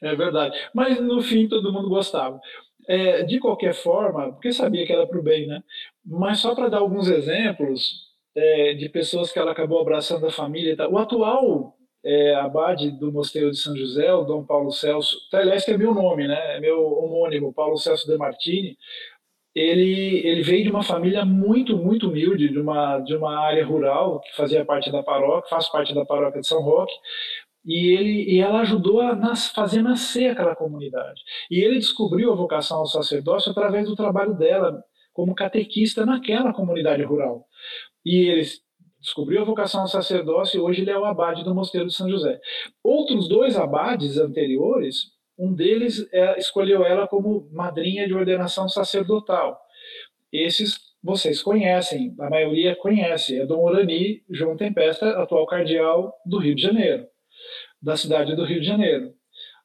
é 0.00 0.14
verdade. 0.14 0.56
Mas 0.72 1.00
no 1.00 1.20
fim 1.20 1.48
todo 1.48 1.72
mundo 1.72 1.88
gostava. 1.88 2.40
É, 2.86 3.24
de 3.24 3.40
qualquer 3.40 3.74
forma, 3.74 4.30
porque 4.30 4.52
sabia 4.52 4.86
que 4.86 4.92
era 4.92 5.04
para 5.04 5.18
o 5.18 5.22
bem, 5.22 5.48
né? 5.48 5.64
Mas 6.06 6.38
só 6.38 6.54
para 6.54 6.68
dar 6.68 6.78
alguns 6.78 7.08
exemplos 7.08 8.04
é, 8.36 8.74
de 8.74 8.88
pessoas 8.88 9.32
que 9.32 9.38
ela 9.40 9.50
acabou 9.50 9.80
abraçando 9.80 10.26
a 10.26 10.30
família. 10.30 10.76
Tá? 10.76 10.88
O 10.88 10.96
atual 10.96 11.74
é, 12.04 12.36
abade 12.36 12.90
do 12.90 13.10
Mosteiro 13.10 13.50
de 13.50 13.58
São 13.58 13.74
José, 13.76 14.12
o 14.12 14.22
Dom 14.22 14.44
Paulo 14.44 14.70
Celso, 14.70 15.16
aliás, 15.32 15.64
que 15.64 15.72
é 15.72 15.78
meu 15.78 15.92
nome, 15.92 16.28
né? 16.28 16.56
É 16.56 16.60
meu 16.60 16.80
homônimo, 16.84 17.52
Paulo 17.52 17.76
Celso 17.78 18.06
de 18.06 18.16
Martini 18.16 18.76
ele, 19.54 20.26
ele 20.26 20.42
veio 20.42 20.64
de 20.64 20.70
uma 20.70 20.82
família 20.82 21.24
muito, 21.24 21.76
muito 21.76 22.08
humilde, 22.08 22.48
de 22.48 22.58
uma, 22.58 22.98
de 23.00 23.14
uma 23.14 23.38
área 23.38 23.64
rural, 23.64 24.20
que 24.20 24.34
fazia 24.34 24.64
parte 24.64 24.90
da 24.90 25.02
paróquia, 25.02 25.48
faz 25.48 25.68
parte 25.68 25.94
da 25.94 26.04
paróquia 26.04 26.40
de 26.40 26.46
São 26.46 26.60
Roque, 26.60 26.92
e, 27.64 27.96
ele, 27.96 28.34
e 28.34 28.40
ela 28.40 28.60
ajudou 28.60 29.00
a 29.00 29.14
nas, 29.14 29.48
fazer 29.48 29.80
nascer 29.80 30.30
aquela 30.30 30.56
comunidade. 30.56 31.20
E 31.50 31.60
ele 31.64 31.78
descobriu 31.78 32.32
a 32.32 32.36
vocação 32.36 32.78
ao 32.78 32.86
sacerdócio 32.86 33.52
através 33.52 33.88
do 33.88 33.96
trabalho 33.96 34.34
dela 34.34 34.82
como 35.12 35.34
catequista 35.34 36.04
naquela 36.04 36.52
comunidade 36.52 37.02
rural. 37.04 37.46
E 38.04 38.28
ele 38.28 38.42
descobriu 39.00 39.40
a 39.40 39.44
vocação 39.44 39.82
ao 39.82 39.86
sacerdócio 39.86 40.58
e 40.58 40.60
hoje 40.60 40.82
ele 40.82 40.90
é 40.90 40.98
o 40.98 41.04
abade 41.04 41.44
do 41.44 41.54
Mosteiro 41.54 41.86
de 41.86 41.94
São 41.94 42.10
José. 42.10 42.40
Outros 42.82 43.28
dois 43.28 43.56
abades 43.56 44.18
anteriores 44.18 45.13
um 45.38 45.52
deles 45.52 46.06
é, 46.12 46.38
escolheu 46.38 46.84
ela 46.84 47.06
como 47.08 47.48
madrinha 47.52 48.06
de 48.06 48.14
ordenação 48.14 48.68
sacerdotal. 48.68 49.60
Esses 50.32 50.94
vocês 51.02 51.42
conhecem, 51.42 52.14
a 52.18 52.30
maioria 52.30 52.74
conhece, 52.74 53.38
é 53.38 53.44
Dom 53.44 53.62
Orani 53.62 54.22
João 54.30 54.56
Tempesta, 54.56 55.10
atual 55.20 55.46
cardeal 55.46 56.14
do 56.24 56.38
Rio 56.38 56.54
de 56.54 56.62
Janeiro, 56.62 57.06
da 57.80 57.94
cidade 57.94 58.34
do 58.34 58.44
Rio 58.44 58.60
de 58.60 58.66
Janeiro. 58.66 59.12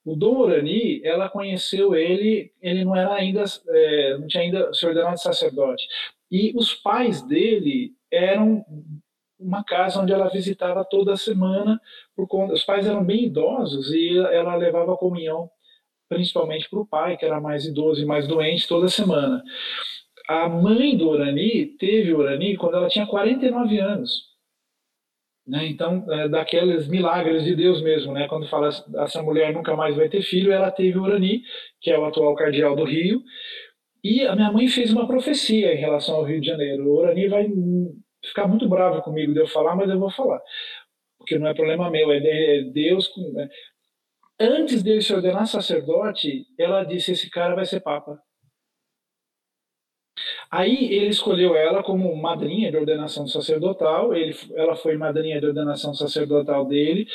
O 0.03 0.17
Dom 0.17 0.37
Orani, 0.37 1.01
ela 1.01 1.29
conheceu 1.29 1.95
ele, 1.95 2.51
ele 2.61 2.83
não 2.83 2.93
era 2.93 3.13
ainda, 3.13 3.45
é, 3.69 4.17
não 4.17 4.27
tinha 4.27 4.43
ainda 4.43 4.73
se 4.73 4.85
ordenado 4.85 5.17
sacerdote. 5.17 5.87
E 6.29 6.51
os 6.57 6.73
pais 6.73 7.21
dele 7.21 7.93
eram 8.11 8.65
uma 9.39 9.63
casa 9.63 10.01
onde 10.01 10.11
ela 10.11 10.27
visitava 10.27 10.83
toda 10.83 11.15
semana, 11.15 11.79
por 12.15 12.27
conta, 12.27 12.53
os 12.53 12.65
pais 12.65 12.85
eram 12.85 13.03
bem 13.03 13.25
idosos 13.25 13.93
e 13.93 14.17
ela 14.17 14.55
levava 14.55 14.93
a 14.93 14.97
comunhão 14.97 15.49
principalmente 16.09 16.69
para 16.69 16.79
o 16.79 16.87
pai, 16.87 17.15
que 17.15 17.25
era 17.25 17.39
mais 17.39 17.65
idoso 17.65 18.01
e 18.01 18.05
mais 18.05 18.27
doente, 18.27 18.67
toda 18.67 18.89
semana. 18.89 19.43
A 20.27 20.49
mãe 20.49 20.97
do 20.97 21.07
Orani 21.07 21.67
teve 21.77 22.13
Orani 22.13 22.57
quando 22.57 22.75
ela 22.75 22.89
tinha 22.89 23.05
49 23.05 23.79
anos. 23.79 24.27
Né? 25.47 25.67
Então, 25.67 26.05
é, 26.11 26.27
daqueles 26.27 26.87
milagres 26.87 27.43
de 27.43 27.55
Deus 27.55 27.81
mesmo, 27.81 28.13
né? 28.13 28.27
quando 28.27 28.47
fala 28.47 28.67
essa 28.67 29.21
mulher 29.23 29.53
nunca 29.53 29.75
mais 29.75 29.95
vai 29.95 30.09
ter 30.09 30.21
filho, 30.21 30.51
ela 30.51 30.69
teve 30.69 30.97
o 30.97 31.03
Orani, 31.03 31.41
que 31.81 31.89
é 31.89 31.97
o 31.97 32.05
atual 32.05 32.35
cardeal 32.35 32.75
do 32.75 32.83
Rio, 32.83 33.21
e 34.03 34.25
a 34.25 34.35
minha 34.35 34.51
mãe 34.51 34.67
fez 34.67 34.91
uma 34.91 35.07
profecia 35.07 35.73
em 35.73 35.77
relação 35.77 36.15
ao 36.15 36.23
Rio 36.23 36.41
de 36.41 36.47
Janeiro. 36.47 36.87
O 36.87 36.97
Orani 36.97 37.27
vai 37.27 37.47
ficar 38.23 38.47
muito 38.47 38.67
bravo 38.67 39.01
comigo 39.01 39.33
de 39.33 39.39
eu 39.39 39.47
falar, 39.47 39.75
mas 39.75 39.89
eu 39.89 39.99
vou 39.99 40.11
falar 40.11 40.41
porque 41.29 41.37
não 41.37 41.47
é 41.47 41.53
problema 41.53 41.91
meu, 41.91 42.11
é 42.11 42.61
Deus. 42.73 43.11
Antes 44.39 44.81
dele 44.81 45.01
se 45.01 45.13
ordenar 45.13 45.45
sacerdote, 45.47 46.45
ela 46.57 46.83
disse: 46.83 47.11
esse 47.11 47.29
cara 47.29 47.55
vai 47.55 47.65
ser 47.65 47.81
papa. 47.81 48.21
Aí 50.49 50.93
ele 50.93 51.07
escolheu 51.07 51.55
ela 51.55 51.83
como 51.83 52.15
madrinha 52.15 52.71
de 52.71 52.77
ordenação 52.77 53.27
sacerdotal, 53.27 54.13
ele, 54.13 54.35
ela 54.55 54.75
foi 54.75 54.97
madrinha 54.97 55.39
de 55.39 55.45
ordenação 55.45 55.93
sacerdotal 55.93 56.65
dele, 56.65 57.07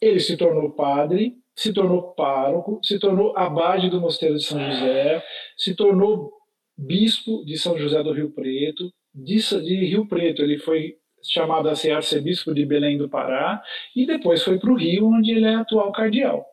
ele 0.00 0.20
se 0.20 0.36
tornou 0.36 0.70
padre, 0.70 1.36
se 1.56 1.72
tornou 1.72 2.14
pároco, 2.14 2.80
se 2.82 2.98
tornou 2.98 3.36
abade 3.36 3.90
do 3.90 4.00
Mosteiro 4.00 4.36
de 4.36 4.44
São 4.44 4.58
José, 4.60 5.24
se 5.56 5.74
tornou 5.74 6.32
bispo 6.76 7.44
de 7.44 7.58
São 7.58 7.76
José 7.76 8.02
do 8.02 8.12
Rio 8.12 8.30
Preto, 8.30 8.92
de, 9.12 9.36
de 9.36 9.84
Rio 9.86 10.06
Preto 10.06 10.42
ele 10.42 10.58
foi 10.58 10.96
chamado 11.22 11.68
a 11.68 11.74
ser 11.74 11.90
arcebispo 11.90 12.54
de 12.54 12.64
Belém 12.64 12.96
do 12.96 13.08
Pará, 13.08 13.60
e 13.96 14.06
depois 14.06 14.42
foi 14.42 14.58
para 14.58 14.70
o 14.70 14.76
Rio, 14.76 15.08
onde 15.08 15.32
ele 15.32 15.46
é 15.46 15.54
atual 15.56 15.90
cardeal. 15.90 16.46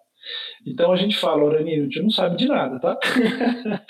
Então 0.66 0.92
a 0.92 0.96
gente 0.96 1.18
fala, 1.18 1.44
Orani, 1.44 1.74
a 1.74 1.84
gente 1.84 2.02
não 2.02 2.10
sabe 2.10 2.38
de 2.38 2.48
nada, 2.48 2.80
tá? 2.80 2.98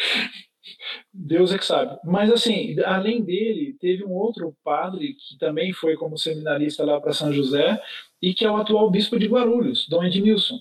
Deus 1.13 1.53
é 1.53 1.57
que 1.57 1.65
sabe. 1.65 1.97
Mas 2.03 2.31
assim, 2.31 2.75
além 2.83 3.23
dele, 3.23 3.75
teve 3.79 4.03
um 4.03 4.11
outro 4.11 4.55
padre 4.63 5.13
que 5.13 5.37
também 5.37 5.71
foi 5.71 5.95
como 5.95 6.17
seminarista 6.17 6.83
lá 6.83 6.99
para 6.99 7.13
São 7.13 7.31
José 7.31 7.81
e 8.21 8.33
que 8.33 8.45
é 8.45 8.51
o 8.51 8.57
atual 8.57 8.89
bispo 8.89 9.17
de 9.17 9.27
Guarulhos, 9.27 9.87
Dom 9.87 10.03
Edmilson. 10.03 10.57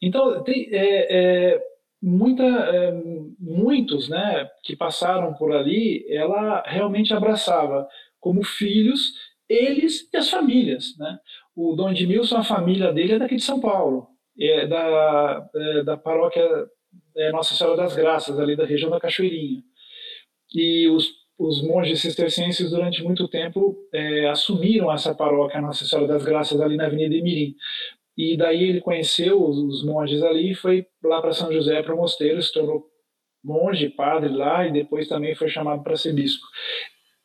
Então, 0.00 0.42
tem, 0.42 0.68
é, 0.72 1.52
é, 1.54 1.62
muita, 2.02 2.44
é, 2.44 2.92
muitos 3.38 4.08
né, 4.08 4.48
que 4.62 4.76
passaram 4.76 5.34
por 5.34 5.52
ali, 5.52 6.04
ela 6.10 6.62
realmente 6.66 7.14
abraçava 7.14 7.88
como 8.20 8.42
filhos 8.42 9.12
eles 9.48 10.08
e 10.12 10.16
as 10.16 10.28
famílias. 10.28 10.96
Né? 10.98 11.18
O 11.54 11.74
Dom 11.74 11.90
Edmilson, 11.90 12.36
a 12.36 12.44
família 12.44 12.92
dele 12.92 13.14
é 13.14 13.18
daqui 13.18 13.36
de 13.36 13.44
São 13.44 13.60
Paulo, 13.60 14.08
é 14.38 14.66
da, 14.66 15.48
é, 15.54 15.82
da 15.84 15.96
paróquia 15.96 16.42
é, 17.16 17.30
Nossa 17.32 17.54
Senhora 17.54 17.76
das 17.76 17.94
Graças, 17.94 18.38
ali 18.38 18.56
da 18.56 18.64
região 18.64 18.90
da 18.90 19.00
Cachoeirinha. 19.00 19.62
E 20.54 20.88
os, 20.88 21.10
os 21.38 21.62
monges 21.62 22.00
cistercienses, 22.00 22.70
durante 22.70 23.02
muito 23.02 23.28
tempo, 23.28 23.76
é, 23.92 24.28
assumiram 24.28 24.92
essa 24.92 25.14
paróquia 25.14 25.60
Nossa 25.60 25.84
Senhora 25.84 26.08
das 26.08 26.24
Graças, 26.24 26.60
ali 26.60 26.76
na 26.76 26.86
Avenida 26.86 27.14
Emirim. 27.14 27.54
E 28.16 28.36
daí 28.36 28.62
ele 28.62 28.80
conheceu 28.80 29.42
os, 29.42 29.84
monges 29.84 30.22
ali 30.22 30.52
e 30.52 30.54
foi 30.54 30.86
lá 31.02 31.20
para 31.20 31.32
São 31.32 31.52
José, 31.52 31.82
para 31.82 31.94
o 31.94 31.98
mosteiro, 31.98 32.40
se 32.40 32.52
tornou 32.52 32.88
monge, 33.42 33.90
padre 33.90 34.30
lá, 34.30 34.66
e 34.66 34.72
depois 34.72 35.08
também 35.08 35.34
foi 35.34 35.48
chamado 35.48 35.82
para 35.82 35.96
ser 35.96 36.12
bispo. 36.12 36.46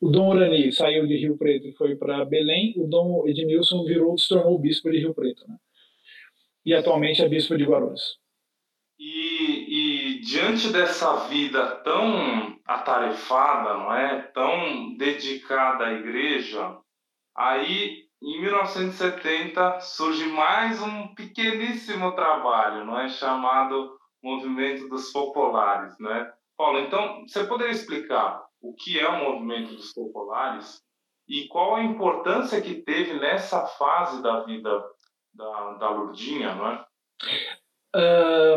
O 0.01 0.09
Dom 0.09 0.31
Urani 0.31 0.71
saiu 0.71 1.05
de 1.05 1.15
Rio 1.15 1.37
Preto 1.37 1.67
e 1.67 1.73
foi 1.73 1.95
para 1.95 2.25
Belém, 2.25 2.73
o 2.77 2.87
Dom 2.87 3.27
Edmilson 3.27 3.83
virou, 3.85 4.17
se 4.17 4.27
tornou 4.27 4.57
bispo 4.57 4.89
de 4.89 4.97
Rio 4.97 5.13
Preto. 5.13 5.47
Né? 5.47 5.55
E 6.65 6.73
atualmente 6.73 7.21
é 7.21 7.27
bispo 7.27 7.57
de 7.57 7.63
Guarulhos. 7.63 8.19
E, 8.97 10.17
e, 10.17 10.19
diante 10.19 10.73
dessa 10.73 11.27
vida 11.27 11.77
tão 11.77 12.59
atarefada, 12.65 13.73
não 13.75 13.93
é, 13.93 14.21
tão 14.33 14.97
dedicada 14.97 15.85
à 15.85 15.93
igreja, 15.93 16.77
aí 17.35 18.09
em 18.21 18.41
1970 18.41 19.79
surge 19.79 20.25
mais 20.25 20.81
um 20.81 21.15
pequeníssimo 21.15 22.11
trabalho, 22.11 22.85
não 22.85 22.99
é, 22.99 23.07
chamado 23.07 23.97
Movimento 24.21 24.89
dos 24.89 25.13
Populares, 25.13 25.97
né? 25.97 26.29
Paulo, 26.57 26.79
então 26.79 27.25
você 27.25 27.45
poderia 27.45 27.71
explicar 27.71 28.43
o 28.61 28.73
que 28.73 28.99
é 28.99 29.07
o 29.07 29.23
Movimento 29.23 29.73
dos 29.73 29.93
Populares 29.93 30.83
e 31.25 31.47
qual 31.47 31.75
a 31.75 31.83
importância 31.83 32.59
que 32.59 32.81
teve 32.81 33.13
nessa 33.13 33.65
fase 33.65 34.21
da 34.21 34.41
vida 34.41 34.83
da, 35.39 35.73
da 35.73 35.89
Lourdinha, 35.89 36.53
não 36.53 36.67
é? 36.67 36.85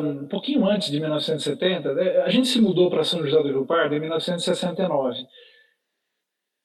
um 0.02 0.28
pouquinho 0.28 0.66
antes 0.66 0.90
de 0.90 1.00
1970, 1.00 1.94
né, 1.94 2.18
a 2.18 2.28
gente 2.28 2.48
se 2.48 2.60
mudou 2.60 2.90
para 2.90 3.04
São 3.04 3.24
José 3.24 3.42
do 3.42 3.48
Rio 3.48 3.64
Pardo 3.64 3.94
em 3.94 4.00
1969. 4.00 5.26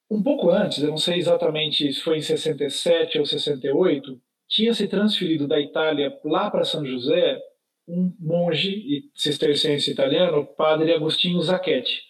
Um 0.10 0.22
pouco 0.22 0.50
antes, 0.50 0.82
eu 0.84 0.90
não 0.90 0.98
sei 0.98 1.18
exatamente 1.18 1.94
se 1.94 2.02
foi 2.02 2.18
em 2.18 2.22
67 2.22 3.20
ou 3.20 3.26
68, 3.26 4.20
tinha 4.50 4.74
se 4.74 4.88
transferido 4.88 5.48
da 5.48 5.60
Itália 5.60 6.18
lá 6.26 6.50
para 6.50 6.66
São 6.66 6.86
José 6.86 7.40
um 7.88 8.14
monge 8.20 9.10
cisterciense 9.16 9.92
italiano, 9.92 10.46
padre 10.46 10.94
Agostinho 10.94 11.42
Zacchetti. 11.42 12.02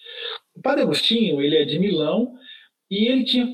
O 0.55 0.61
padre 0.61 0.81
Agostinho, 0.81 1.39
ele 1.39 1.55
é 1.55 1.65
de 1.65 1.77
Milão 1.77 2.33
e 2.89 3.07
ele 3.07 3.25
tinha 3.25 3.47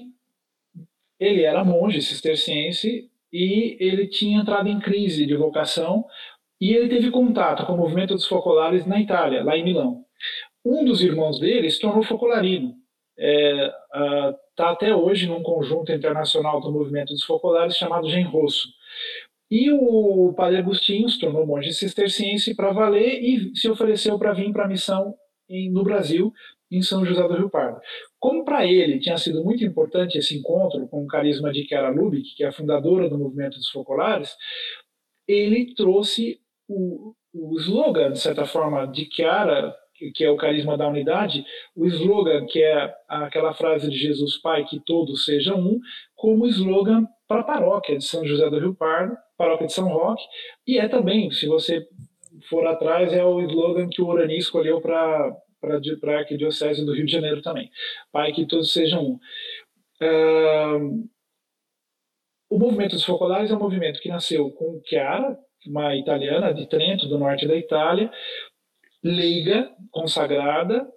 ele 1.20 1.43
era 1.43 1.64
monge 1.64 2.01
cisterciense 2.01 3.10
e 3.34 3.75
ele 3.79 4.07
tinha 4.07 4.39
entrado 4.39 4.69
em 4.69 4.79
crise 4.79 5.25
de 5.25 5.36
vocação 5.36 6.05
e 6.61 6.71
ele 6.71 6.88
teve 6.88 7.09
contato 7.09 7.65
com 7.65 7.73
o 7.73 7.77
movimento 7.77 8.13
dos 8.13 8.27
focolares 8.27 8.86
na 8.86 9.01
Itália, 9.01 9.43
lá 9.43 9.57
em 9.57 9.63
Milão. 9.63 10.05
Um 10.63 10.86
dos 10.86 11.01
irmãos 11.01 11.39
dele 11.39 11.69
se 11.69 11.79
tornou 11.79 12.03
focolarino. 12.03 12.75
Está 13.17 13.25
é, 13.27 14.29
uh, 14.29 14.71
até 14.71 14.95
hoje 14.95 15.27
num 15.27 15.43
conjunto 15.43 15.91
internacional 15.91 16.61
do 16.61 16.71
movimento 16.71 17.09
dos 17.09 17.23
focolares 17.23 17.75
chamado 17.75 18.09
Genrosso. 18.09 18.69
E 19.51 19.71
o 19.71 20.34
padre 20.36 20.59
Agostinho 20.59 21.09
se 21.09 21.19
tornou 21.19 21.45
monge 21.45 21.73
cisterciense 21.73 22.55
para 22.55 22.71
valer 22.71 23.21
e 23.21 23.55
se 23.55 23.69
ofereceu 23.69 24.17
para 24.17 24.34
vir 24.34 24.51
para 24.51 24.65
a 24.65 24.67
missão 24.67 25.13
em, 25.49 25.71
no 25.71 25.84
Brasil, 25.84 26.31
em 26.74 26.82
São 26.82 27.05
José 27.05 27.21
do 27.28 27.36
Rio 27.36 27.49
Pardo. 27.49 27.80
Como 28.19 28.43
para 28.43 28.65
ele 28.65 28.99
tinha 28.99 29.17
sido 29.17 29.43
muito 29.43 29.63
importante 29.63 30.17
esse 30.17 30.38
encontro 30.38 30.88
com 30.88 31.03
o 31.03 31.07
carisma 31.07 31.51
de 31.51 31.67
Chiara 31.67 31.89
Lubick, 31.89 32.36
que 32.36 32.43
é 32.43 32.47
a 32.47 32.51
fundadora 32.51 33.07
do 33.07 33.17
movimento 33.17 33.57
dos 33.57 33.69
focolares, 33.69 34.36
ele 35.28 35.74
trouxe 35.76 36.39
o, 36.67 37.13
o 37.34 37.55
slogan, 37.59 38.11
de 38.11 38.19
certa 38.19 38.45
forma, 38.45 38.88
de 38.88 39.07
Chiara, 39.11 39.76
que 40.15 40.24
é 40.24 40.30
o 40.30 40.36
carisma 40.36 40.76
da 40.76 40.88
unidade, 40.88 41.45
o 41.76 41.86
slogan, 41.86 42.45
que 42.45 42.61
é 42.61 42.93
aquela 43.07 43.53
frase 43.53 43.89
de 43.89 43.97
Jesus 43.97 44.38
Pai, 44.38 44.65
que 44.65 44.80
todos 44.80 45.24
sejam 45.24 45.59
um, 45.59 45.80
como 46.15 46.47
slogan 46.47 47.05
para 47.28 47.41
a 47.41 47.43
paróquia 47.43 47.97
de 47.97 48.03
São 48.03 48.26
José 48.26 48.49
do 48.49 48.59
Rio 48.59 48.76
Pardo, 48.76 49.15
paróquia 49.38 49.67
de 49.67 49.74
São 49.74 49.88
Roque, 49.88 50.24
e 50.67 50.78
é 50.78 50.88
também, 50.89 51.32
se 51.32 51.47
você 51.47 51.88
for 52.49 52.65
atrás, 52.67 53.13
é 53.13 53.24
o 53.24 53.39
slogan 53.41 53.88
que 53.88 54.01
o 54.01 54.07
Urani 54.07 54.38
escolheu 54.38 54.82
para 54.82 55.36
a 55.66 56.18
Arquidiocese 56.20 56.86
do 56.86 56.93
Rio 56.93 57.05
de 57.05 57.11
Janeiro 57.11 57.41
também. 57.41 57.70
Pai, 58.11 58.32
que 58.32 58.45
todos 58.45 58.72
sejam 58.72 59.03
um. 59.03 59.20
Uh, 60.01 61.09
o 62.49 62.59
movimento 62.59 62.91
dos 62.91 63.05
focolares 63.05 63.49
é 63.49 63.55
um 63.55 63.59
movimento 63.59 63.99
que 63.99 64.09
nasceu 64.09 64.51
com 64.51 64.82
Chiara, 64.86 65.38
uma 65.66 65.95
italiana 65.95 66.53
de 66.53 66.68
Trento, 66.68 67.07
do 67.07 67.18
norte 67.18 67.47
da 67.47 67.55
Itália, 67.55 68.11
leiga, 69.03 69.72
consagrada, 69.91 70.88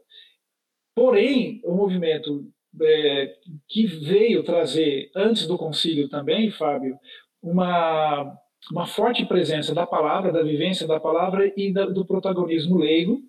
porém, 0.94 1.60
o 1.64 1.74
movimento 1.74 2.46
é, 2.80 3.34
que 3.68 3.86
veio 3.86 4.42
trazer, 4.42 5.10
antes 5.14 5.46
do 5.46 5.56
concílio 5.56 6.08
também, 6.08 6.50
Fábio, 6.50 6.98
uma, 7.42 8.36
uma 8.70 8.86
forte 8.86 9.24
presença 9.24 9.74
da 9.74 9.86
palavra, 9.86 10.32
da 10.32 10.42
vivência 10.42 10.86
da 10.86 11.00
palavra 11.00 11.52
e 11.56 11.72
da, 11.72 11.86
do 11.86 12.04
protagonismo 12.04 12.76
leigo, 12.76 13.20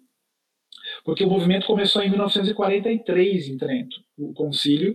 porque 1.08 1.24
o 1.24 1.30
movimento 1.30 1.66
começou 1.66 2.04
em 2.04 2.10
1943 2.10 3.48
em 3.48 3.58
Trento, 3.58 3.96
o 4.18 4.34
concílio, 4.34 4.94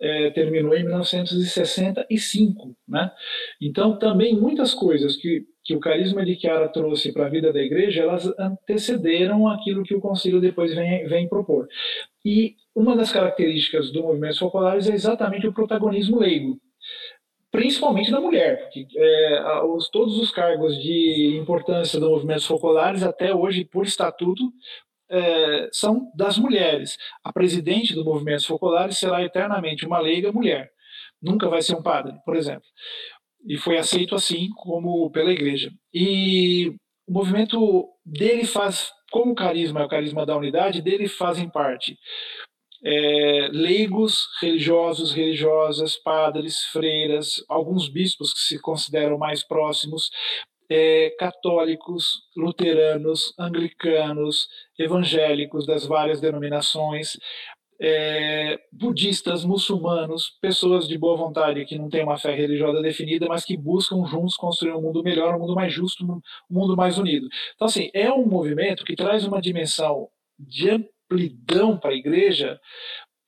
é, 0.00 0.30
terminou 0.30 0.74
em 0.74 0.84
1965, 0.84 2.74
né? 2.88 3.12
Então 3.60 3.98
também 3.98 4.34
muitas 4.34 4.72
coisas 4.72 5.16
que 5.16 5.44
que 5.62 5.76
o 5.76 5.80
carisma 5.80 6.24
de 6.24 6.34
Chiara 6.40 6.68
trouxe 6.68 7.12
para 7.12 7.26
a 7.26 7.28
vida 7.28 7.52
da 7.52 7.60
igreja, 7.60 8.02
elas 8.02 8.26
antecederam 8.38 9.46
aquilo 9.46 9.84
que 9.84 9.94
o 9.94 10.00
concílio 10.00 10.40
depois 10.40 10.74
vem, 10.74 11.06
vem 11.06 11.28
propor. 11.28 11.68
E 12.24 12.56
uma 12.74 12.96
das 12.96 13.12
características 13.12 13.92
do 13.92 14.02
movimento 14.02 14.38
populares 14.38 14.88
é 14.88 14.94
exatamente 14.94 15.46
o 15.46 15.52
protagonismo 15.52 16.18
leigo, 16.18 16.58
principalmente 17.52 18.10
da 18.10 18.20
mulher, 18.20 18.62
porque 18.62 18.86
é, 18.96 19.62
os, 19.64 19.90
todos 19.90 20.18
os 20.18 20.30
cargos 20.30 20.76
de 20.82 21.36
importância 21.40 22.00
do 22.00 22.08
movimento 22.10 22.48
populares 22.48 23.02
até 23.02 23.34
hoje, 23.34 23.64
por 23.64 23.84
estatuto, 23.84 24.50
é, 25.10 25.68
são 25.72 26.10
das 26.14 26.38
mulheres. 26.38 26.96
A 27.24 27.32
presidente 27.32 27.94
do 27.94 28.04
movimento 28.04 28.46
populares 28.46 28.98
será 28.98 29.22
eternamente 29.22 29.86
uma 29.86 29.98
leiga 29.98 30.32
mulher. 30.32 30.70
Nunca 31.20 31.48
vai 31.48 31.62
ser 31.62 31.74
um 31.74 31.82
padre, 31.82 32.14
por 32.24 32.36
exemplo 32.36 32.66
e 33.46 33.56
foi 33.56 33.78
aceito 33.78 34.14
assim 34.14 34.48
como 34.50 35.10
pela 35.10 35.32
igreja. 35.32 35.70
E 35.92 36.68
o 37.08 37.12
movimento 37.12 37.88
dele 38.04 38.44
faz, 38.44 38.90
como 39.10 39.32
o 39.32 39.34
carisma 39.34 39.80
é 39.80 39.84
o 39.84 39.88
carisma 39.88 40.26
da 40.26 40.36
unidade, 40.36 40.82
dele 40.82 41.08
fazem 41.08 41.48
parte 41.48 41.98
é, 42.82 43.48
leigos, 43.52 44.26
religiosos, 44.40 45.12
religiosas, 45.12 45.96
padres, 45.96 46.64
freiras, 46.72 47.44
alguns 47.48 47.88
bispos 47.88 48.32
que 48.32 48.40
se 48.40 48.58
consideram 48.60 49.18
mais 49.18 49.46
próximos, 49.46 50.10
é, 50.70 51.10
católicos, 51.18 52.22
luteranos, 52.36 53.34
anglicanos, 53.36 54.48
evangélicos 54.78 55.66
das 55.66 55.84
várias 55.84 56.20
denominações, 56.20 57.18
é, 57.82 58.60
budistas, 58.70 59.44
muçulmanos, 59.44 60.36
pessoas 60.40 60.86
de 60.86 60.96
boa 60.98 61.16
vontade 61.16 61.64
que 61.64 61.78
não 61.78 61.88
têm 61.88 62.04
uma 62.04 62.18
fé 62.18 62.34
religiosa 62.34 62.80
definida, 62.82 63.26
mas 63.26 63.44
que 63.44 63.56
buscam 63.56 64.04
juntos 64.06 64.36
construir 64.36 64.74
um 64.74 64.82
mundo 64.82 65.02
melhor, 65.02 65.34
um 65.34 65.40
mundo 65.40 65.54
mais 65.54 65.72
justo, 65.72 66.04
um 66.04 66.20
mundo 66.48 66.76
mais 66.76 66.98
unido. 66.98 67.26
Então, 67.54 67.66
assim, 67.66 67.90
é 67.92 68.12
um 68.12 68.26
movimento 68.26 68.84
que 68.84 68.94
traz 68.94 69.24
uma 69.24 69.40
dimensão 69.40 70.08
de 70.38 70.70
amplidão 70.70 71.78
para 71.78 71.90
a 71.90 71.96
igreja 71.96 72.60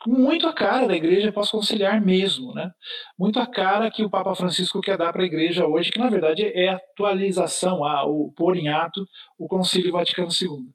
muito 0.06 0.46
a 0.46 0.52
cara 0.52 0.86
da 0.86 0.96
igreja 0.96 1.32
pós-conciliar 1.32 2.04
mesmo, 2.04 2.52
né? 2.54 2.70
Muito 3.18 3.38
a 3.38 3.46
cara 3.46 3.90
que 3.90 4.04
o 4.04 4.10
Papa 4.10 4.34
Francisco 4.34 4.80
quer 4.80 4.96
dar 4.96 5.12
para 5.12 5.22
a 5.22 5.26
igreja 5.26 5.66
hoje, 5.66 5.90
que 5.90 5.98
na 5.98 6.08
verdade 6.08 6.44
é 6.44 6.68
atualização, 6.70 7.84
a, 7.84 8.04
o 8.04 8.32
pôr 8.32 8.56
em 8.56 8.68
ato 8.68 9.06
o 9.38 9.46
Concílio 9.46 9.92
Vaticano 9.92 10.28
II. 10.28 10.72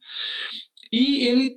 E 0.91 1.27
ele, 1.27 1.55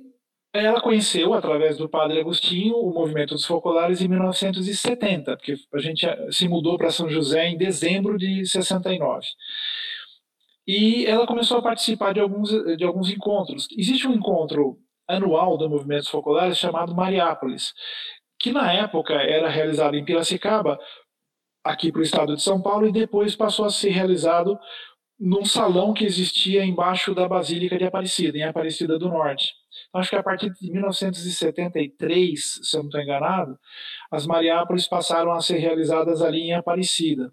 ela 0.53 0.81
conheceu, 0.81 1.33
através 1.33 1.77
do 1.77 1.89
padre 1.89 2.19
Agostinho, 2.19 2.75
o 2.75 2.93
movimento 2.93 3.33
dos 3.33 3.45
focolares 3.45 4.01
em 4.01 4.07
1970, 4.07 5.37
porque 5.37 5.55
a 5.73 5.79
gente 5.79 6.05
se 6.31 6.47
mudou 6.47 6.77
para 6.77 6.91
São 6.91 7.09
José 7.09 7.47
em 7.47 7.57
dezembro 7.57 8.17
de 8.17 8.45
69. 8.45 9.25
E 10.67 11.05
ela 11.05 11.25
começou 11.25 11.57
a 11.57 11.61
participar 11.61 12.13
de 12.13 12.19
alguns, 12.19 12.49
de 12.77 12.83
alguns 12.83 13.09
encontros. 13.09 13.67
Existe 13.77 14.07
um 14.07 14.13
encontro 14.13 14.77
anual 15.11 15.57
do 15.57 15.69
Movimento 15.69 16.09
Focolares 16.09 16.57
chamado 16.57 16.95
Mariápolis, 16.95 17.73
que 18.39 18.51
na 18.51 18.71
época 18.73 19.13
era 19.13 19.49
realizado 19.49 19.95
em 19.95 20.03
Piracicaba, 20.03 20.79
aqui 21.63 21.91
para 21.91 21.99
o 21.99 22.03
estado 22.03 22.35
de 22.35 22.41
São 22.41 22.61
Paulo, 22.61 22.87
e 22.87 22.91
depois 22.91 23.35
passou 23.35 23.65
a 23.65 23.69
ser 23.69 23.89
realizado 23.89 24.57
num 25.19 25.45
salão 25.45 25.93
que 25.93 26.03
existia 26.03 26.65
embaixo 26.65 27.13
da 27.13 27.27
Basílica 27.27 27.77
de 27.77 27.85
Aparecida, 27.85 28.39
em 28.39 28.43
Aparecida 28.43 28.97
do 28.97 29.07
Norte. 29.07 29.53
Acho 29.93 30.09
que 30.09 30.15
a 30.15 30.23
partir 30.23 30.51
de 30.51 30.71
1973, 30.71 32.59
se 32.63 32.75
eu 32.75 32.79
não 32.79 32.87
estou 32.87 33.01
enganado, 33.01 33.55
as 34.11 34.25
Mariápolis 34.25 34.87
passaram 34.87 35.31
a 35.31 35.39
ser 35.39 35.59
realizadas 35.59 36.23
ali 36.23 36.41
em 36.49 36.53
Aparecida. 36.55 37.31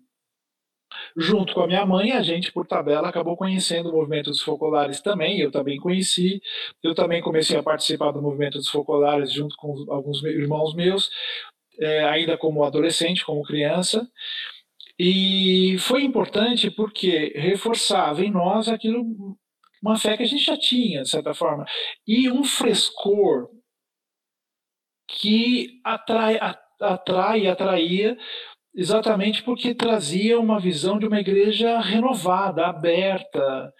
Junto 1.17 1.55
com 1.55 1.63
a 1.63 1.67
minha 1.67 1.85
mãe, 1.85 2.13
a 2.13 2.23
gente, 2.23 2.53
por 2.53 2.67
tabela, 2.67 3.09
acabou 3.09 3.37
conhecendo 3.37 3.91
o 3.91 3.93
movimento 3.93 4.31
dos 4.31 4.43
focolares 4.43 5.01
também. 5.01 5.41
Eu 5.41 5.51
também 5.51 5.79
conheci. 5.79 6.41
Eu 6.83 6.95
também 6.95 7.21
comecei 7.21 7.57
a 7.57 7.63
participar 7.63 8.13
do 8.13 8.23
movimento 8.23 8.59
dos 8.59 8.69
focolares 8.69 9.33
junto 9.33 9.57
com 9.57 9.85
alguns 9.91 10.23
irmãos 10.25 10.75
meus, 10.75 11.11
é, 11.79 12.05
ainda 12.05 12.37
como 12.37 12.65
adolescente, 12.65 13.25
como 13.25 13.43
criança. 13.43 14.09
E 14.99 15.77
foi 15.79 16.03
importante 16.03 16.71
porque 16.71 17.33
reforçava 17.37 18.25
em 18.25 18.31
nós 18.31 18.69
aquilo, 18.69 19.37
uma 19.83 19.97
fé 19.97 20.17
que 20.17 20.25
a 20.25 20.27
gente 20.27 20.45
já 20.45 20.57
tinha, 20.59 21.03
de 21.03 21.09
certa 21.09 21.33
forma, 21.35 21.65
e 22.07 22.29
um 22.31 22.43
frescor 22.43 23.49
que 25.07 25.81
atrai, 25.85 26.39
atrai 26.81 27.47
atraía 27.47 28.19
exatamente 28.75 29.43
porque 29.43 29.75
trazia 29.75 30.39
uma 30.39 30.61
visão 30.61 30.99
de 30.99 31.07
uma 31.07 31.21
igreja 31.21 31.81
renovada, 31.81 32.67
aberta 32.67 33.73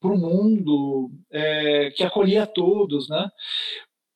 para 0.00 0.10
o 0.10 0.18
mundo, 0.18 1.10
é, 1.30 1.90
que 1.90 2.04
acolhia 2.04 2.46
todos, 2.46 3.08
né? 3.08 3.28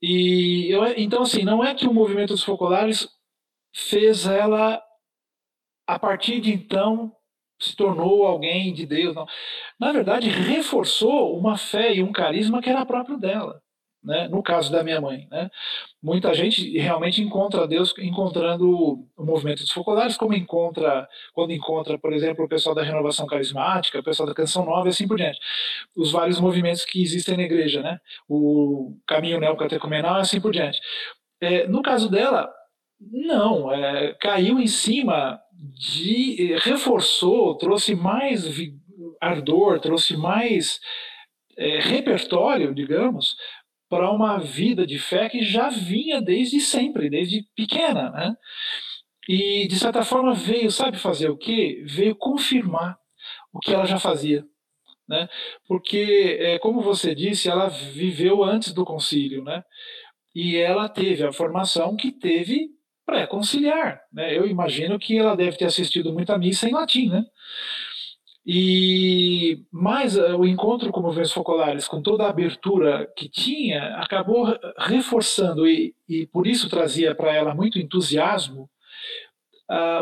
E 0.02 0.68
eu, 0.70 0.84
então 0.96 1.22
assim, 1.22 1.42
não 1.44 1.64
é 1.64 1.74
que 1.74 1.86
o 1.86 1.94
movimento 1.94 2.30
dos 2.30 2.44
focolares 2.44 3.08
fez 3.74 4.26
ela 4.26 4.82
a 5.86 5.98
partir 5.98 6.40
de 6.40 6.52
então 6.52 7.14
se 7.60 7.76
tornou 7.76 8.26
alguém 8.26 8.72
de 8.72 8.86
Deus, 8.86 9.14
não. 9.14 9.26
Na 9.78 9.92
verdade, 9.92 10.30
reforçou 10.30 11.36
uma 11.38 11.58
fé 11.58 11.94
e 11.94 12.02
um 12.02 12.12
carisma 12.12 12.62
que 12.62 12.70
era 12.70 12.86
próprio 12.86 13.18
dela 13.18 13.62
né? 14.03 14.28
no 14.28 14.42
caso 14.42 14.70
da 14.70 14.82
minha 14.82 15.01
mãe. 15.01 15.26
Né? 15.30 15.51
Muita 16.03 16.34
gente 16.34 16.76
realmente 16.78 17.22
encontra 17.22 17.66
Deus 17.66 17.94
encontrando 17.98 18.68
o 19.16 19.24
movimento 19.24 19.61
dos 19.61 19.70
focolares, 19.70 20.16
como 20.16 20.34
encontra 20.34 21.09
quando 21.32 21.53
encontra, 21.53 21.98
por 21.98 22.12
exemplo, 22.12 22.44
o 22.44 22.48
pessoal 22.48 22.74
da 22.74 22.82
renovação 22.82 23.26
carismática, 23.26 23.98
o 23.98 24.05
pessoal 24.05 24.26
da 24.28 24.34
canção 24.34 24.64
nova 24.64 24.88
e 24.88 24.90
assim 24.90 25.07
por 25.07 25.16
diante. 25.16 25.38
Os 25.96 26.12
vários 26.12 26.40
movimentos 26.40 26.84
que 26.84 27.03
existem 27.03 27.36
na 27.36 27.42
igreja, 27.42 27.82
né? 27.82 27.98
o 28.28 28.96
caminho 29.07 29.40
neocatecumenal 29.40 30.18
e 30.18 30.20
assim 30.20 30.40
por 30.40 30.53
diante. 30.53 30.80
É, 31.40 31.66
no 31.66 31.82
caso 31.82 32.11
dela, 32.11 32.51
não, 33.01 33.72
é, 33.72 34.14
caiu 34.20 34.59
em 34.59 34.66
cima 34.66 35.40
de. 35.53 36.55
reforçou, 36.62 37.57
trouxe 37.57 37.94
mais 37.94 38.44
ardor, 39.20 39.80
trouxe 39.80 40.16
mais 40.16 40.80
é, 41.57 41.78
repertório, 41.80 42.74
digamos, 42.74 43.36
para 43.91 44.09
uma 44.11 44.38
vida 44.38 44.86
de 44.86 45.01
fé 45.01 45.28
que 45.28 45.43
já 45.43 45.68
vinha 45.68 46.22
desde 46.22 46.61
sempre, 46.61 47.11
desde 47.11 47.45
pequena, 47.57 48.09
né? 48.11 48.36
E 49.28 49.66
de 49.66 49.76
certa 49.76 50.05
forma 50.05 50.32
veio, 50.32 50.70
sabe 50.70 50.97
fazer 50.97 51.28
o 51.28 51.36
quê? 51.36 51.82
Veio 51.84 52.14
confirmar 52.14 52.97
o 53.53 53.59
que 53.59 53.74
ela 53.74 53.84
já 53.84 53.99
fazia, 53.99 54.45
né? 55.09 55.28
Porque, 55.66 56.38
é, 56.41 56.59
como 56.61 56.80
você 56.80 57.14
disse, 57.16 57.49
ela 57.51 57.68
viveu 57.68 58.45
antes 58.45 58.72
do 58.72 58.84
concílio, 58.84 59.43
né? 59.43 59.64
E 60.34 60.57
ela 60.57 60.88
teve 60.88 61.24
a 61.24 61.32
formação 61.32 61.97
que 61.97 62.12
teve 62.12 62.68
pré-conciliar, 63.05 64.01
né? 64.12 64.36
Eu 64.36 64.47
imagino 64.47 65.01
que 65.01 65.18
ela 65.18 65.36
deve 65.36 65.57
ter 65.57 65.64
assistido 65.64 66.12
muita 66.12 66.38
missa 66.38 66.68
em 66.68 66.72
latim, 66.72 67.09
né? 67.09 67.24
E 68.53 69.64
mais 69.70 70.16
eh, 70.16 70.34
o 70.34 70.44
encontro 70.44 70.90
com 70.90 71.01
movimentos 71.01 71.30
focolares, 71.30 71.86
com 71.86 72.03
toda 72.03 72.24
a 72.24 72.30
abertura 72.30 73.09
que 73.16 73.28
tinha, 73.28 73.94
acabou 73.98 74.59
reforçando 74.76 75.68
e, 75.68 75.94
e 76.09 76.26
por 76.26 76.48
isso 76.48 76.68
trazia 76.68 77.14
para 77.14 77.32
ela 77.32 77.55
muito 77.55 77.78
entusiasmo 77.78 78.68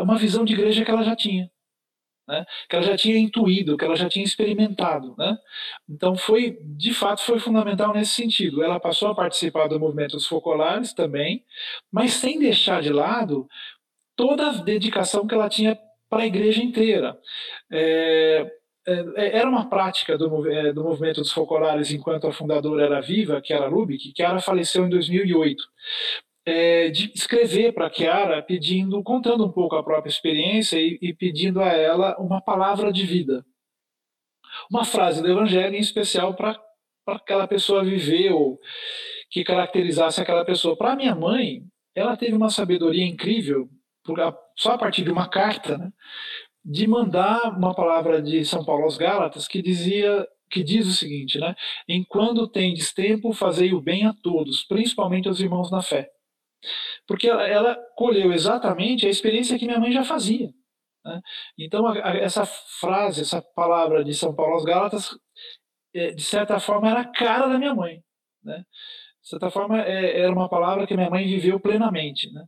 uma 0.01 0.17
visão 0.17 0.43
de 0.43 0.53
igreja 0.53 0.83
que 0.83 0.89
ela 0.89 1.03
já 1.03 1.15
tinha, 1.15 1.47
né? 2.27 2.43
que 2.67 2.75
ela 2.75 2.83
já 2.83 2.97
tinha 2.97 3.19
intuído, 3.19 3.77
que 3.77 3.85
ela 3.85 3.95
já 3.95 4.09
tinha 4.09 4.25
experimentado. 4.25 5.13
Né? 5.15 5.37
Então 5.87 6.15
foi, 6.15 6.57
de 6.63 6.91
fato, 6.91 7.21
foi 7.21 7.39
fundamental 7.39 7.93
nesse 7.93 8.13
sentido. 8.13 8.63
Ela 8.63 8.79
passou 8.79 9.09
a 9.09 9.15
participar 9.15 9.67
do 9.67 9.79
movimento 9.79 10.13
dos 10.13 10.25
focolares 10.25 10.91
também, 10.91 11.45
mas 11.91 12.13
sem 12.13 12.39
deixar 12.39 12.81
de 12.81 12.91
lado 12.91 13.47
toda 14.15 14.49
a 14.49 14.53
dedicação 14.53 15.27
que 15.27 15.35
ela 15.35 15.47
tinha 15.47 15.77
para 16.09 16.23
a 16.23 16.27
igreja 16.27 16.61
inteira. 16.61 17.17
É, 17.71 18.51
é, 18.87 19.37
era 19.37 19.47
uma 19.47 19.69
prática 19.69 20.17
do, 20.17 20.49
é, 20.49 20.73
do, 20.73 20.83
movimento 20.83 21.21
dos 21.21 21.31
focolares 21.31 21.91
enquanto 21.91 22.27
a 22.27 22.33
fundadora 22.33 22.85
era 22.85 23.01
viva, 23.01 23.41
era 23.49 23.67
Lubick, 23.67 24.13
ela 24.19 24.41
faleceu 24.41 24.85
em 24.85 24.89
2008. 24.89 25.63
É, 26.45 26.89
de 26.89 27.11
escrever 27.13 27.73
para 27.73 27.91
Chiara 27.91 28.41
pedindo, 28.41 29.03
contando 29.03 29.45
um 29.45 29.51
pouco 29.51 29.75
a 29.75 29.83
própria 29.83 30.09
experiência 30.09 30.79
e, 30.79 30.97
e, 31.01 31.13
pedindo 31.13 31.61
a 31.61 31.67
ela 31.67 32.17
uma 32.19 32.41
palavra 32.41 32.91
de 32.91 33.05
vida. 33.05 33.45
Uma 34.71 34.83
frase 34.83 35.21
do 35.21 35.29
Evangelho 35.29 35.75
em 35.75 35.79
especial 35.79 36.33
para 36.33 36.59
aquela 37.05 37.47
pessoa 37.47 37.83
viver 37.83 38.31
ou 38.31 38.59
que 39.29 39.43
caracterizasse 39.43 40.21
aquela 40.21 40.43
pessoa. 40.43 40.75
Para 40.75 40.95
minha 40.95 41.13
mãe, 41.13 41.63
ela 41.93 42.17
teve 42.17 42.33
uma 42.33 42.49
sabedoria 42.49 43.05
incrível 43.05 43.69
só 44.57 44.71
a 44.71 44.77
partir 44.77 45.03
de 45.03 45.11
uma 45.11 45.29
carta, 45.29 45.77
né, 45.77 45.91
de 46.63 46.87
mandar 46.87 47.57
uma 47.57 47.73
palavra 47.73 48.21
de 48.21 48.43
São 48.45 48.63
Paulo 48.65 48.83
aos 48.83 48.97
Gálatas 48.97 49.47
que 49.47 49.61
dizia 49.61 50.27
que 50.49 50.63
diz 50.63 50.87
o 50.87 50.93
seguinte, 50.93 51.39
né? 51.39 51.55
Enquanto 51.87 52.47
tendes 52.47 52.91
tempo, 52.91 53.31
fazei 53.33 53.71
o 53.71 53.81
bem 53.81 54.07
a 54.07 54.13
todos, 54.23 54.63
principalmente 54.63 55.27
aos 55.27 55.39
irmãos 55.39 55.69
na 55.71 55.81
fé. 55.81 56.09
Porque 57.07 57.29
ela, 57.29 57.47
ela 57.47 57.75
colheu 57.95 58.33
exatamente 58.33 59.05
a 59.05 59.09
experiência 59.09 59.57
que 59.57 59.65
minha 59.65 59.79
mãe 59.79 59.91
já 59.91 60.03
fazia. 60.03 60.51
Né? 61.05 61.21
Então, 61.57 61.85
a, 61.87 61.93
a, 61.93 62.17
essa 62.17 62.45
frase, 62.45 63.21
essa 63.21 63.41
palavra 63.41 64.03
de 64.03 64.13
São 64.13 64.35
Paulo 64.35 64.53
aos 64.53 64.65
Gálatas, 64.65 65.09
é, 65.93 66.11
de 66.11 66.23
certa 66.23 66.59
forma, 66.59 66.89
era 66.89 67.01
a 67.01 67.11
cara 67.11 67.47
da 67.47 67.57
minha 67.57 67.73
mãe. 67.73 68.03
Né? 68.43 68.65
De 69.21 69.29
certa 69.29 69.49
forma, 69.49 69.81
é, 69.81 70.21
era 70.21 70.31
uma 70.31 70.49
palavra 70.49 70.85
que 70.87 70.95
minha 70.95 71.09
mãe 71.09 71.25
viveu 71.27 71.59
plenamente. 71.59 72.31
Né? 72.31 72.43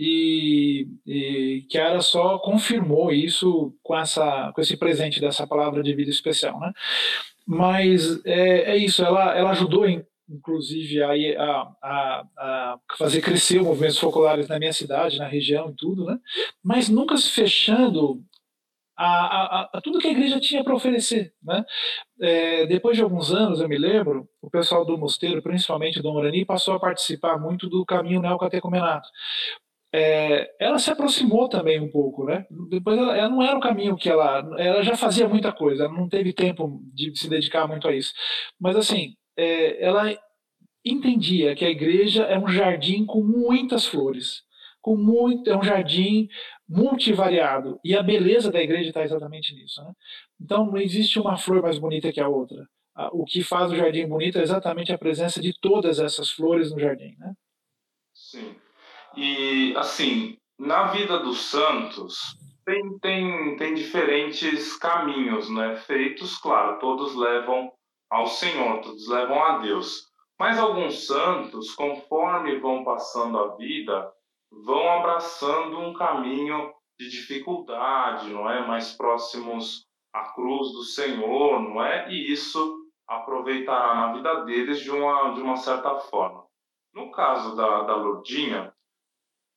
E, 0.00 0.86
e 1.04 1.66
Chiara 1.68 2.00
só 2.00 2.38
confirmou 2.38 3.10
isso 3.10 3.74
com, 3.82 3.98
essa, 3.98 4.52
com 4.54 4.60
esse 4.60 4.76
presente 4.76 5.20
dessa 5.20 5.44
palavra 5.44 5.82
de 5.82 5.92
vida 5.92 6.08
especial. 6.08 6.60
Né? 6.60 6.72
Mas 7.44 8.24
é, 8.24 8.74
é 8.74 8.76
isso, 8.76 9.04
ela, 9.04 9.36
ela 9.36 9.50
ajudou, 9.50 9.88
inclusive, 10.30 11.02
a, 11.02 11.10
a, 11.82 12.24
a, 12.38 12.78
fazer 12.96 13.20
crescer 13.20 13.60
movimentos 13.60 13.98
focolares 13.98 14.46
na 14.46 14.56
minha 14.60 14.72
cidade, 14.72 15.18
na 15.18 15.26
região 15.26 15.70
e 15.70 15.74
tudo, 15.74 16.04
né? 16.04 16.16
mas 16.62 16.88
nunca 16.88 17.16
se 17.16 17.30
fechando 17.32 18.22
a, 18.96 19.06
a, 19.06 19.70
a, 19.72 19.80
tudo 19.80 19.98
que 19.98 20.06
a 20.06 20.12
igreja 20.12 20.38
tinha 20.38 20.62
para 20.62 20.76
oferecer. 20.76 21.34
Né? 21.42 21.64
É, 22.20 22.66
depois 22.66 22.96
de 22.96 23.02
alguns 23.02 23.32
anos, 23.32 23.60
eu 23.60 23.68
me 23.68 23.78
lembro, 23.78 24.28
o 24.40 24.48
pessoal 24.48 24.84
do 24.84 24.96
mosteiro, 24.96 25.42
principalmente 25.42 26.00
do 26.00 26.12
Morani, 26.12 26.44
passou 26.44 26.74
a 26.74 26.80
participar 26.80 27.36
muito 27.36 27.68
do 27.68 27.84
caminho 27.84 28.22
neocatecumenato 28.22 29.08
é, 29.92 30.50
ela 30.60 30.78
se 30.78 30.90
aproximou 30.90 31.48
também 31.48 31.80
um 31.80 31.90
pouco, 31.90 32.24
né? 32.24 32.46
Depois 32.68 32.98
ela, 32.98 33.16
ela, 33.16 33.28
não 33.28 33.42
era 33.42 33.56
o 33.56 33.60
caminho 33.60 33.96
que 33.96 34.08
ela, 34.08 34.38
ela 34.58 34.82
já 34.82 34.96
fazia 34.96 35.28
muita 35.28 35.52
coisa, 35.52 35.84
ela 35.84 35.92
não 35.92 36.08
teve 36.08 36.32
tempo 36.32 36.82
de 36.92 37.16
se 37.18 37.28
dedicar 37.28 37.66
muito 37.66 37.88
a 37.88 37.94
isso. 37.94 38.12
Mas 38.60 38.76
assim, 38.76 39.14
é, 39.36 39.82
ela 39.82 40.14
entendia 40.84 41.54
que 41.54 41.64
a 41.64 41.70
igreja 41.70 42.24
é 42.24 42.38
um 42.38 42.48
jardim 42.48 43.06
com 43.06 43.22
muitas 43.22 43.86
flores, 43.86 44.42
com 44.80 44.96
muito, 44.96 45.50
é 45.50 45.56
um 45.56 45.62
jardim 45.62 46.28
multivariado 46.68 47.80
e 47.82 47.96
a 47.96 48.02
beleza 48.02 48.52
da 48.52 48.60
igreja 48.60 48.90
está 48.90 49.02
exatamente 49.02 49.54
nisso, 49.54 49.82
né? 49.82 49.92
Então 50.40 50.66
não 50.66 50.78
existe 50.78 51.18
uma 51.18 51.38
flor 51.38 51.62
mais 51.62 51.78
bonita 51.78 52.12
que 52.12 52.20
a 52.20 52.28
outra. 52.28 52.66
O 53.12 53.24
que 53.24 53.42
faz 53.44 53.70
o 53.70 53.76
jardim 53.76 54.06
bonito 54.06 54.38
é 54.38 54.42
exatamente 54.42 54.92
a 54.92 54.98
presença 54.98 55.40
de 55.40 55.52
todas 55.60 55.98
essas 56.00 56.30
flores 56.30 56.72
no 56.72 56.80
jardim, 56.80 57.14
né? 57.18 57.32
Sim. 58.12 58.56
E, 59.20 59.74
assim, 59.76 60.38
na 60.56 60.92
vida 60.92 61.18
dos 61.18 61.50
santos, 61.50 62.20
tem, 62.64 62.98
tem, 63.00 63.56
tem 63.56 63.74
diferentes 63.74 64.76
caminhos 64.76 65.50
né, 65.50 65.74
feitos, 65.74 66.38
claro, 66.38 66.78
todos 66.78 67.16
levam 67.16 67.72
ao 68.08 68.28
Senhor, 68.28 68.80
todos 68.80 69.08
levam 69.08 69.42
a 69.42 69.58
Deus. 69.58 70.04
Mas 70.38 70.56
alguns 70.56 71.04
santos, 71.04 71.74
conforme 71.74 72.60
vão 72.60 72.84
passando 72.84 73.36
a 73.40 73.56
vida, 73.56 74.08
vão 74.64 74.88
abraçando 74.88 75.80
um 75.80 75.92
caminho 75.92 76.72
de 76.96 77.10
dificuldade, 77.10 78.30
não 78.30 78.48
é? 78.48 78.64
Mais 78.64 78.92
próximos 78.92 79.84
à 80.14 80.32
cruz 80.32 80.70
do 80.70 80.84
Senhor, 80.84 81.60
não 81.60 81.84
é? 81.84 82.08
E 82.08 82.32
isso 82.32 82.86
aproveitará 83.08 83.96
na 83.96 84.12
vida 84.12 84.44
deles 84.44 84.78
de 84.78 84.92
uma, 84.92 85.34
de 85.34 85.40
uma 85.40 85.56
certa 85.56 85.96
forma. 85.96 86.44
No 86.94 87.10
caso 87.10 87.56
da, 87.56 87.82
da 87.82 87.96
Lourdinha, 87.96 88.72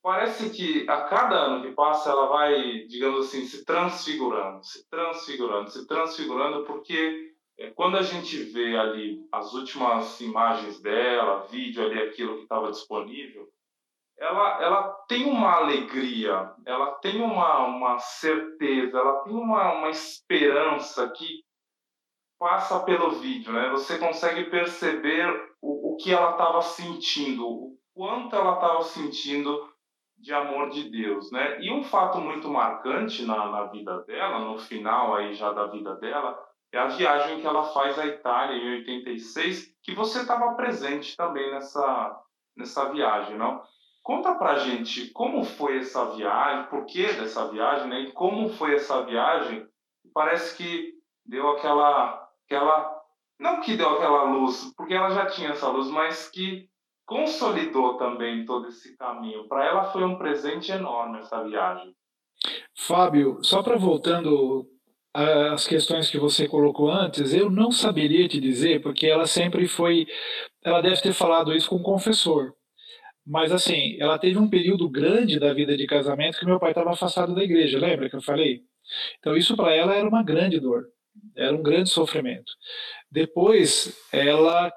parece 0.02 0.50
que 0.50 0.88
a 0.90 1.02
cada 1.02 1.36
ano 1.36 1.62
que 1.62 1.72
passa 1.72 2.10
ela 2.10 2.26
vai, 2.26 2.84
digamos 2.88 3.26
assim, 3.26 3.44
se 3.44 3.64
transfigurando, 3.64 4.64
se 4.64 4.88
transfigurando, 4.88 5.70
se 5.70 5.86
transfigurando, 5.86 6.64
porque 6.64 7.32
é, 7.58 7.70
quando 7.70 7.96
a 7.96 8.02
gente 8.02 8.36
vê 8.36 8.76
ali 8.76 9.24
as 9.30 9.52
últimas 9.54 10.20
imagens 10.20 10.80
dela, 10.80 11.46
vídeo 11.46 11.84
ali, 11.84 12.02
aquilo 12.02 12.36
que 12.36 12.42
estava 12.42 12.70
disponível, 12.70 13.48
ela, 14.18 14.62
ela 14.62 14.88
tem 15.08 15.26
uma 15.26 15.52
alegria, 15.52 16.52
ela 16.66 16.92
tem 16.96 17.20
uma, 17.22 17.66
uma 17.66 17.98
certeza, 17.98 18.98
ela 18.98 19.20
tem 19.22 19.32
uma, 19.32 19.72
uma 19.72 19.90
esperança 19.90 21.08
que 21.10 21.44
passa 22.38 22.80
pelo 22.80 23.10
vídeo, 23.12 23.52
né? 23.52 23.70
Você 23.70 23.98
consegue 23.98 24.44
perceber 24.50 25.28
o, 25.60 25.92
o 25.92 25.96
que 25.96 26.12
ela 26.12 26.32
estava 26.32 26.60
sentindo, 26.60 27.46
o 27.48 27.78
quanto 27.94 28.34
ela 28.34 28.54
estava 28.54 28.82
sentindo 28.82 29.71
de 30.22 30.32
amor 30.32 30.70
de 30.70 30.88
Deus, 30.88 31.32
né? 31.32 31.60
E 31.60 31.72
um 31.72 31.82
fato 31.82 32.18
muito 32.18 32.48
marcante 32.48 33.26
na, 33.26 33.50
na 33.50 33.64
vida 33.64 34.02
dela, 34.04 34.38
no 34.38 34.56
final 34.56 35.16
aí 35.16 35.34
já 35.34 35.52
da 35.52 35.66
vida 35.66 35.96
dela, 35.96 36.38
é 36.70 36.78
a 36.78 36.86
viagem 36.86 37.40
que 37.40 37.46
ela 37.46 37.64
faz 37.64 37.98
à 37.98 38.06
Itália 38.06 38.56
em 38.56 38.78
86, 38.78 39.74
que 39.82 39.92
você 39.92 40.20
estava 40.20 40.54
presente 40.54 41.16
também 41.16 41.50
nessa 41.50 42.22
nessa 42.56 42.90
viagem, 42.90 43.36
não? 43.36 43.62
Conta 44.02 44.34
pra 44.34 44.58
gente 44.58 45.10
como 45.10 45.42
foi 45.42 45.78
essa 45.78 46.04
viagem, 46.14 46.66
por 46.66 46.84
que 46.86 47.04
dessa 47.14 47.48
viagem, 47.48 47.88
né? 47.88 48.00
E 48.00 48.12
como 48.12 48.48
foi 48.50 48.74
essa 48.74 49.02
viagem? 49.04 49.66
Parece 50.14 50.56
que 50.56 50.94
deu 51.24 51.50
aquela, 51.50 52.28
aquela, 52.44 53.00
não 53.40 53.60
que 53.60 53.76
deu 53.76 53.88
aquela 53.88 54.24
luz, 54.24 54.72
porque 54.76 54.94
ela 54.94 55.10
já 55.10 55.26
tinha 55.26 55.50
essa 55.50 55.68
luz, 55.68 55.88
mas 55.88 56.28
que 56.28 56.68
consolidou 57.06 57.96
também 57.96 58.44
todo 58.44 58.68
esse 58.68 58.96
caminho. 58.96 59.46
Para 59.48 59.64
ela 59.64 59.84
foi 59.92 60.04
um 60.04 60.16
presente 60.16 60.72
enorme 60.72 61.18
essa 61.18 61.42
viagem. 61.42 61.94
Fábio, 62.76 63.38
só 63.42 63.62
para 63.62 63.76
voltando 63.76 64.66
às 65.14 65.66
questões 65.66 66.10
que 66.10 66.18
você 66.18 66.48
colocou 66.48 66.90
antes, 66.90 67.34
eu 67.34 67.50
não 67.50 67.70
saberia 67.70 68.26
te 68.26 68.40
dizer, 68.40 68.82
porque 68.82 69.06
ela 69.06 69.26
sempre 69.26 69.68
foi, 69.68 70.06
ela 70.64 70.80
deve 70.80 71.00
ter 71.02 71.12
falado 71.12 71.54
isso 71.54 71.68
com 71.68 71.76
o 71.76 71.82
confessor 71.82 72.54
mas 73.24 73.52
assim, 73.52 73.96
ela 74.00 74.18
teve 74.18 74.38
um 74.38 74.50
período 74.50 74.88
grande 74.88 75.38
da 75.38 75.52
vida 75.52 75.76
de 75.76 75.86
casamento 75.86 76.38
que 76.38 76.46
meu 76.46 76.58
pai 76.58 76.70
estava 76.70 76.92
afastado 76.92 77.34
da 77.34 77.42
igreja, 77.42 77.78
lembra 77.78 78.10
que 78.10 78.16
eu 78.16 78.22
falei? 78.22 78.62
Então 79.18 79.36
isso 79.36 79.56
para 79.56 79.72
ela 79.72 79.94
era 79.94 80.08
uma 80.08 80.22
grande 80.22 80.58
dor, 80.58 80.86
era 81.36 81.54
um 81.54 81.62
grande 81.62 81.88
sofrimento. 81.88 82.52
Depois 83.10 83.96
ela 84.12 84.72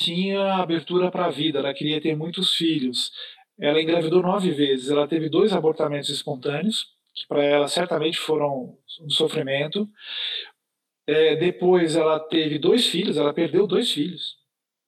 tinha 0.00 0.54
abertura 0.54 1.10
para 1.10 1.26
a 1.26 1.30
vida, 1.30 1.58
ela 1.58 1.74
queria 1.74 2.00
ter 2.00 2.16
muitos 2.16 2.54
filhos. 2.54 3.12
Ela 3.60 3.82
engravidou 3.82 4.22
nove 4.22 4.50
vezes, 4.50 4.90
ela 4.90 5.06
teve 5.06 5.28
dois 5.28 5.52
abortamentos 5.52 6.08
espontâneos, 6.08 6.88
que 7.14 7.26
para 7.28 7.44
ela 7.44 7.68
certamente 7.68 8.18
foram 8.18 8.78
um 9.02 9.10
sofrimento. 9.10 9.86
É, 11.06 11.36
depois 11.36 11.96
ela 11.96 12.18
teve 12.18 12.58
dois 12.58 12.86
filhos, 12.86 13.18
ela 13.18 13.34
perdeu 13.34 13.66
dois 13.66 13.92
filhos. 13.92 14.36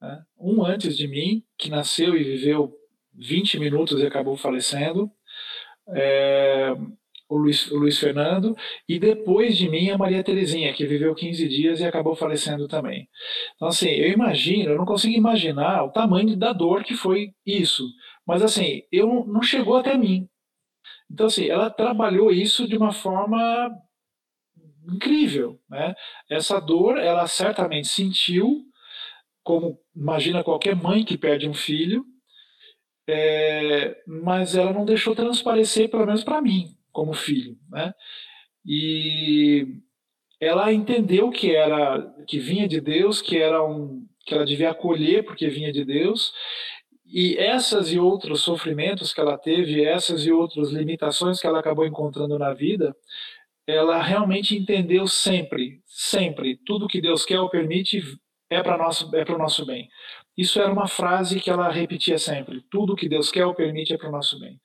Né? 0.00 0.24
Um 0.38 0.64
antes 0.64 0.96
de 0.96 1.06
mim, 1.06 1.44
que 1.58 1.68
nasceu 1.68 2.16
e 2.16 2.24
viveu 2.24 2.74
20 3.12 3.58
minutos 3.58 4.00
e 4.00 4.06
acabou 4.06 4.36
falecendo. 4.38 5.10
É, 5.94 6.74
o, 7.32 7.38
Luiz, 7.38 7.70
o 7.70 7.78
Luiz 7.78 7.98
Fernando, 7.98 8.54
e 8.88 8.98
depois 8.98 9.56
de 9.56 9.68
mim 9.68 9.90
a 9.90 9.96
Maria 9.96 10.22
Terezinha, 10.22 10.72
que 10.74 10.86
viveu 10.86 11.14
15 11.14 11.48
dias 11.48 11.80
e 11.80 11.84
acabou 11.84 12.14
falecendo 12.14 12.68
também. 12.68 13.08
Então, 13.54 13.68
assim, 13.68 13.88
eu 13.88 14.12
imagino, 14.12 14.70
eu 14.70 14.76
não 14.76 14.84
consigo 14.84 15.16
imaginar 15.16 15.84
o 15.84 15.90
tamanho 15.90 16.36
da 16.36 16.52
dor 16.52 16.84
que 16.84 16.94
foi 16.94 17.32
isso. 17.46 17.88
Mas, 18.26 18.42
assim, 18.42 18.82
eu 18.92 19.24
não 19.26 19.42
chegou 19.42 19.76
até 19.76 19.96
mim. 19.96 20.28
Então, 21.10 21.26
assim, 21.26 21.48
ela 21.48 21.70
trabalhou 21.70 22.30
isso 22.30 22.68
de 22.68 22.76
uma 22.76 22.92
forma 22.92 23.70
incrível, 24.86 25.58
né? 25.70 25.94
Essa 26.28 26.60
dor, 26.60 26.98
ela 26.98 27.26
certamente 27.26 27.88
sentiu, 27.88 28.62
como 29.42 29.78
imagina 29.94 30.44
qualquer 30.44 30.76
mãe 30.76 31.04
que 31.04 31.16
perde 31.16 31.48
um 31.48 31.54
filho, 31.54 32.04
é, 33.08 33.96
mas 34.06 34.54
ela 34.54 34.72
não 34.72 34.84
deixou 34.84 35.14
transparecer, 35.14 35.90
pelo 35.90 36.06
menos 36.06 36.24
para 36.24 36.40
mim, 36.40 36.76
como 36.92 37.12
filho, 37.14 37.56
né? 37.70 37.94
E 38.64 39.66
ela 40.40 40.72
entendeu 40.72 41.30
que 41.30 41.54
era 41.54 42.02
que 42.26 42.38
vinha 42.38 42.68
de 42.68 42.80
Deus, 42.80 43.20
que 43.20 43.38
era 43.38 43.64
um 43.64 44.06
que 44.24 44.34
ela 44.34 44.44
devia 44.44 44.70
acolher 44.70 45.24
porque 45.24 45.48
vinha 45.48 45.72
de 45.72 45.84
Deus. 45.84 46.32
E 47.04 47.36
essas 47.36 47.92
e 47.92 47.98
outros 47.98 48.42
sofrimentos 48.42 49.12
que 49.12 49.20
ela 49.20 49.36
teve, 49.36 49.84
essas 49.84 50.24
e 50.24 50.32
outras 50.32 50.70
limitações 50.70 51.40
que 51.40 51.46
ela 51.46 51.60
acabou 51.60 51.86
encontrando 51.86 52.38
na 52.38 52.54
vida, 52.54 52.96
ela 53.66 54.02
realmente 54.02 54.56
entendeu 54.56 55.06
sempre, 55.06 55.80
sempre, 55.86 56.58
tudo 56.64 56.88
que 56.88 57.00
Deus 57.00 57.24
quer 57.24 57.40
ou 57.40 57.50
permite 57.50 58.02
é 58.50 58.62
para 58.62 58.76
nosso 58.76 59.14
é 59.14 59.24
para 59.24 59.34
o 59.34 59.38
nosso 59.38 59.64
bem. 59.64 59.88
Isso 60.36 60.60
era 60.60 60.72
uma 60.72 60.88
frase 60.88 61.40
que 61.40 61.50
ela 61.50 61.70
repetia 61.70 62.18
sempre: 62.18 62.62
tudo 62.70 62.96
que 62.96 63.08
Deus 63.08 63.30
quer 63.30 63.46
ou 63.46 63.54
permite 63.54 63.92
é 63.92 63.98
para 63.98 64.08
o 64.08 64.12
nosso 64.12 64.38
bem. 64.38 64.60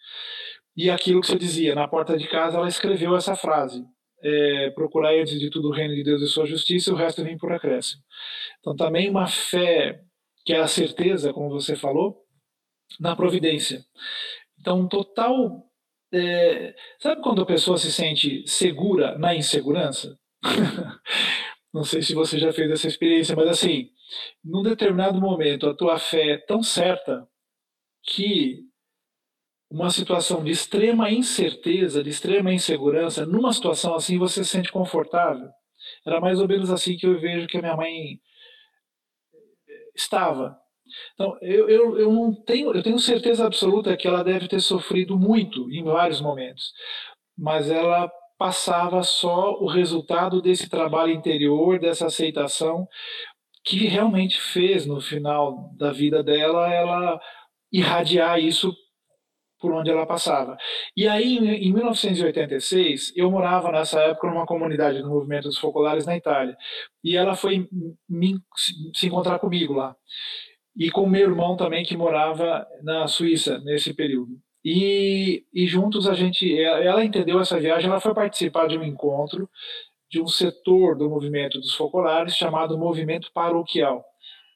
E 0.78 0.92
aquilo 0.92 1.22
que 1.22 1.28
você 1.28 1.40
dizia, 1.40 1.74
na 1.74 1.88
porta 1.88 2.16
de 2.16 2.28
casa, 2.28 2.58
ela 2.58 2.68
escreveu 2.68 3.16
essa 3.16 3.36
frase: 3.36 3.84
é, 4.22 4.70
procurar 4.70 5.16
antes 5.16 5.40
de 5.40 5.50
tudo 5.50 5.70
o 5.70 5.74
reino 5.74 5.96
de 5.96 6.04
Deus 6.04 6.22
e 6.22 6.28
sua 6.28 6.46
justiça, 6.46 6.94
o 6.94 6.96
resto 6.96 7.24
vem 7.24 7.36
por 7.36 7.52
acréscimo. 7.52 8.04
Então, 8.60 8.76
também 8.76 9.10
uma 9.10 9.26
fé 9.26 10.04
que 10.46 10.54
é 10.54 10.60
a 10.60 10.68
certeza, 10.68 11.34
como 11.34 11.50
você 11.50 11.76
falou, 11.76 12.24
na 13.00 13.16
providência. 13.16 13.84
Então, 14.60 14.88
total. 14.88 15.64
É, 16.14 16.74
sabe 17.02 17.22
quando 17.22 17.42
a 17.42 17.46
pessoa 17.46 17.78
se 17.78 17.92
sente 17.92 18.48
segura 18.48 19.18
na 19.18 19.36
insegurança? 19.36 20.18
Não 21.74 21.84
sei 21.84 22.02
se 22.02 22.14
você 22.14 22.40
já 22.40 22.54
fez 22.54 22.72
essa 22.72 22.88
experiência, 22.88 23.36
mas 23.36 23.50
assim, 23.50 23.90
num 24.42 24.64
determinado 24.64 25.20
momento 25.20 25.68
a 25.68 25.76
tua 25.76 26.00
fé 26.00 26.32
é 26.32 26.38
tão 26.38 26.64
certa 26.64 27.28
que 28.04 28.67
uma 29.70 29.90
situação 29.90 30.44
de 30.44 30.52
extrema 30.52 31.12
incerteza, 31.12 32.04
de 32.04 32.10
extrema 32.10 32.54
insegurança, 32.54 33.26
numa 33.26 33.52
situação 33.52 33.96
assim 33.96 34.18
você 34.18 34.44
se 34.44 34.50
sente 34.50 34.72
confortável. 34.72 35.50
Era 36.06 36.20
mais 36.22 36.40
ou 36.40 36.48
menos 36.48 36.72
assim 36.72 36.96
que 36.96 37.06
eu 37.06 37.20
vejo 37.20 37.48
que 37.48 37.58
a 37.58 37.62
minha 37.62 37.76
mãe 37.76 38.20
estava. 39.96 40.58
Então, 41.14 41.38
eu, 41.42 41.68
eu, 41.70 42.00
eu 42.00 42.12
não 42.12 42.34
tenho, 42.34 42.74
eu 42.74 42.82
tenho 42.82 43.00
certeza 43.00 43.46
absoluta 43.46 43.98
que 43.98 44.08
ela 44.08 44.24
deve 44.24 44.48
ter 44.48 44.62
sofrido 44.62 45.18
muito 45.18 45.70
em 45.72 45.84
vários 45.84 46.22
momentos, 46.22 46.72
mas 47.38 47.70
ela 47.70 48.10
passava 48.38 49.04
só 49.04 49.60
o 49.60 49.68
resultado 49.68 50.42
desse 50.42 50.70
trabalho 50.70 51.12
interior, 51.12 51.80
dessa 51.80 52.06
aceitação, 52.06 52.88
que 53.66 53.88
realmente 53.88 54.40
fez 54.40 54.86
no 54.86 55.02
final 55.02 55.74
da 55.76 55.92
vida 55.92 56.24
dela 56.24 56.72
ela 56.72 57.20
irradiar 57.72 58.40
isso 58.40 58.74
por 59.60 59.72
onde 59.74 59.90
ela 59.90 60.06
passava. 60.06 60.58
E 60.96 61.08
aí, 61.08 61.38
em 61.38 61.74
1986, 61.74 63.14
eu 63.16 63.32
morava 63.32 63.72
nessa 63.72 64.00
época 64.02 64.28
numa 64.28 64.46
comunidade 64.46 65.02
do 65.02 65.10
movimento 65.10 65.46
dos 65.46 65.58
focolares 65.58 66.06
na 66.06 66.16
Itália. 66.16 66.56
E 67.04 67.16
ela 67.16 67.36
foi 67.36 67.68
me, 68.10 68.36
se 68.94 69.08
encontrar 69.08 69.40
comigo 69.40 69.74
lá. 69.74 69.96
E 70.76 70.92
com 70.92 71.08
meu 71.08 71.30
irmão 71.30 71.58
também, 71.58 71.84
que 71.84 71.98
morava 71.98 72.66
na 72.84 73.08
Suíça 73.08 73.60
nesse 73.60 73.94
período. 73.94 74.38
E, 74.64 75.46
e 75.54 75.66
juntos 75.66 76.08
a 76.08 76.14
gente. 76.14 76.60
Ela 76.60 77.04
entendeu 77.04 77.40
essa 77.40 77.60
viagem, 77.60 77.90
ela 77.90 78.00
foi 78.00 78.14
participar 78.14 78.68
de 78.68 78.78
um 78.78 78.84
encontro 78.84 79.50
de 80.10 80.22
um 80.22 80.28
setor 80.28 80.98
do 80.98 81.10
movimento 81.10 81.60
dos 81.60 81.74
focolares 81.74 82.36
chamado 82.36 82.78
Movimento 82.78 83.32
Paroquial. 83.34 84.06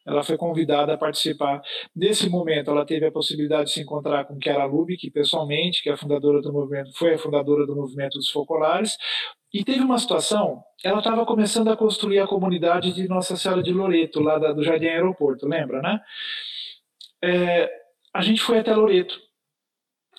Ela 0.05 0.23
foi 0.23 0.37
convidada 0.37 0.93
a 0.93 0.97
participar. 0.97 1.61
Nesse 1.95 2.29
momento, 2.29 2.71
ela 2.71 2.85
teve 2.85 3.05
a 3.05 3.11
possibilidade 3.11 3.65
de 3.65 3.71
se 3.73 3.81
encontrar 3.81 4.25
com 4.25 4.37
Chiara 4.41 4.65
Lubick, 4.65 5.09
pessoalmente, 5.11 5.81
que 5.83 5.89
é 5.89 5.93
a 5.93 5.97
fundadora 5.97 6.41
do 6.41 6.51
movimento, 6.51 6.91
foi 6.97 7.13
a 7.13 7.17
fundadora 7.17 7.65
do 7.65 7.75
movimento 7.75 8.17
dos 8.17 8.29
focolares. 8.29 8.97
E 9.53 9.63
teve 9.63 9.81
uma 9.81 9.99
situação, 9.99 10.63
ela 10.83 10.99
estava 10.99 11.25
começando 11.25 11.69
a 11.69 11.77
construir 11.77 12.19
a 12.19 12.27
comunidade 12.27 12.93
de 12.93 13.07
Nossa 13.07 13.35
Senhora 13.35 13.61
de 13.61 13.73
Loreto, 13.73 14.21
lá 14.21 14.37
do 14.39 14.63
Jardim 14.63 14.87
Aeroporto, 14.87 15.47
lembra, 15.47 15.81
né? 15.81 15.99
É, 17.23 17.69
a 18.13 18.21
gente 18.21 18.41
foi 18.41 18.59
até 18.59 18.73
Loreto. 18.75 19.19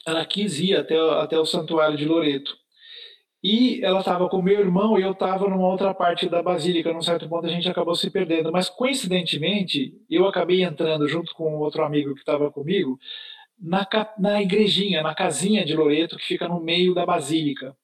ela 0.07 0.25
quis 0.25 0.59
ir 0.61 0.77
até, 0.77 0.97
até 1.21 1.39
o 1.39 1.45
santuário 1.45 1.97
de 1.97 2.05
Loreto. 2.05 2.57
E 3.43 3.85
ela 3.85 4.01
estava 4.01 4.29
com 4.29 4.41
meu 4.41 4.61
irmão 4.61 4.97
e 4.99 5.03
eu 5.03 5.13
estava 5.13 5.49
numa 5.49 5.67
outra 5.67 5.93
parte 5.93 6.29
da 6.29 6.43
basílica. 6.43 6.93
Num 6.93 7.03
certo 7.03 7.29
ponto 7.29 7.47
a 7.47 7.51
gente 7.51 7.69
acabou 7.69 7.95
se 7.95 8.09
perdendo. 8.09 8.53
Mas 8.53 8.69
coincidentemente, 8.69 9.93
eu 10.09 10.27
acabei 10.29 10.63
entrando 10.63 11.09
junto 11.09 11.35
com 11.35 11.57
outro 11.57 11.85
amigo 11.85 12.15
que 12.15 12.21
estava 12.21 12.53
comigo 12.53 12.99
na, 13.63 13.87
na 14.19 14.43
igrejinha, 14.43 15.03
na 15.03 15.15
casinha 15.15 15.65
de 15.65 15.75
Loreto, 15.75 16.17
que 16.17 16.25
fica 16.27 16.49
no 16.49 16.61
meio 16.61 16.95
da 16.95 17.05
basílica. 17.05 17.77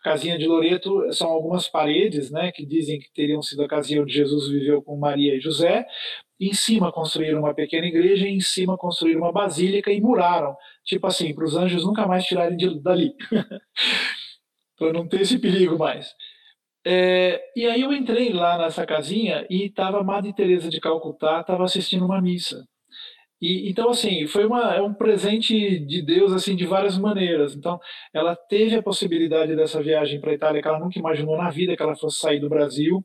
A 0.00 0.02
casinha 0.02 0.36
de 0.38 0.46
Loreto 0.46 1.12
são 1.12 1.28
algumas 1.28 1.68
paredes, 1.68 2.30
né, 2.30 2.50
que 2.52 2.66
dizem 2.66 2.98
que 2.98 3.12
teriam 3.12 3.40
sido 3.40 3.62
a 3.62 3.68
casinha 3.68 4.02
onde 4.02 4.12
Jesus 4.12 4.48
viveu 4.48 4.82
com 4.82 4.96
Maria 4.96 5.36
e 5.36 5.40
José. 5.40 5.86
Em 6.40 6.52
cima 6.52 6.90
construíram 6.90 7.38
uma 7.38 7.54
pequena 7.54 7.86
igreja, 7.86 8.26
e 8.26 8.32
em 8.32 8.40
cima 8.40 8.76
construíram 8.76 9.20
uma 9.20 9.32
basílica 9.32 9.92
e 9.92 10.00
muraram, 10.00 10.56
tipo 10.84 11.06
assim, 11.06 11.32
para 11.32 11.44
os 11.44 11.56
anjos 11.56 11.84
nunca 11.84 12.04
mais 12.06 12.24
tirarem 12.24 12.56
de, 12.56 12.80
dali. 12.80 13.14
para 14.82 14.92
não 14.92 15.06
ter 15.06 15.20
esse 15.20 15.38
perigo 15.38 15.78
mais. 15.78 16.12
É, 16.84 17.40
e 17.54 17.66
aí 17.66 17.82
eu 17.82 17.92
entrei 17.92 18.32
lá 18.32 18.58
nessa 18.58 18.84
casinha 18.84 19.46
e 19.48 19.66
estava 19.66 20.02
Madre 20.02 20.34
Teresa 20.34 20.68
de 20.68 20.80
Calcutá, 20.80 21.40
estava 21.40 21.64
assistindo 21.64 22.04
uma 22.04 22.20
missa. 22.20 22.64
E, 23.40 23.68
então, 23.68 23.90
assim, 23.90 24.26
foi 24.28 24.46
uma, 24.46 24.74
é 24.74 24.80
um 24.80 24.94
presente 24.94 25.80
de 25.80 26.00
Deus, 26.00 26.32
assim, 26.32 26.54
de 26.54 26.64
várias 26.64 26.96
maneiras. 26.96 27.56
Então, 27.56 27.80
ela 28.14 28.36
teve 28.36 28.76
a 28.76 28.82
possibilidade 28.82 29.56
dessa 29.56 29.82
viagem 29.82 30.20
para 30.20 30.30
a 30.30 30.34
Itália, 30.34 30.62
que 30.62 30.68
ela 30.68 30.78
nunca 30.78 30.98
imaginou 30.98 31.36
na 31.36 31.50
vida 31.50 31.76
que 31.76 31.82
ela 31.82 31.96
fosse 31.96 32.20
sair 32.20 32.38
do 32.38 32.48
Brasil. 32.48 33.04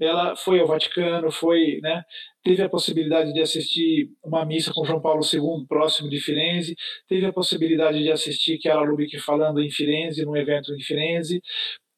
Ela 0.00 0.34
foi 0.36 0.60
ao 0.60 0.66
Vaticano, 0.66 1.30
foi, 1.30 1.78
né, 1.82 2.02
teve 2.42 2.62
a 2.62 2.68
possibilidade 2.68 3.32
de 3.32 3.40
assistir 3.40 4.10
uma 4.24 4.44
missa 4.44 4.72
com 4.72 4.84
João 4.84 5.00
Paulo 5.00 5.22
II, 5.22 5.66
próximo 5.68 6.08
de 6.08 6.20
Firenze, 6.20 6.74
teve 7.06 7.26
a 7.26 7.32
possibilidade 7.32 8.02
de 8.02 8.10
assistir 8.10 8.58
Chiara 8.60 8.88
Lubick 8.88 9.18
falando 9.18 9.60
em 9.60 9.70
Firenze, 9.70 10.24
num 10.24 10.36
evento 10.36 10.72
em 10.74 10.80
Firenze, 10.80 11.42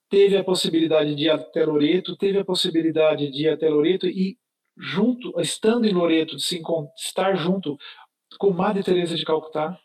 teve 0.08 0.36
a 0.36 0.44
possibilidade 0.44 1.14
de 1.14 1.24
ir 1.24 1.30
até 1.30 1.64
Loreto, 1.64 2.16
teve 2.16 2.38
a 2.38 2.44
possibilidade 2.44 3.30
de 3.30 3.44
ir 3.44 3.48
até 3.48 3.68
Loreto 3.68 4.06
e 4.06 4.36
junto, 4.76 5.38
estando 5.40 5.86
em 5.86 5.92
Loreto, 5.92 6.36
de 6.36 6.42
se 6.42 6.60
estar 6.96 7.34
junto 7.36 7.76
com 8.38 8.50
Madre 8.50 8.82
Teresa 8.82 9.14
de 9.14 9.24
Calcutá. 9.24 9.78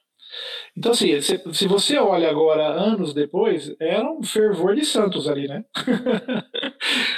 Então, 0.75 0.91
assim, 0.91 1.21
se, 1.21 1.41
se, 1.53 1.67
você 1.67 1.97
olha 1.97 2.29
agora, 2.29 2.67
anos 2.67 3.13
depois, 3.13 3.73
era 3.79 4.09
um 4.11 4.23
fervor 4.23 4.75
de 4.75 4.83
santos 4.83 5.27
ali, 5.27 5.47
né? 5.47 5.63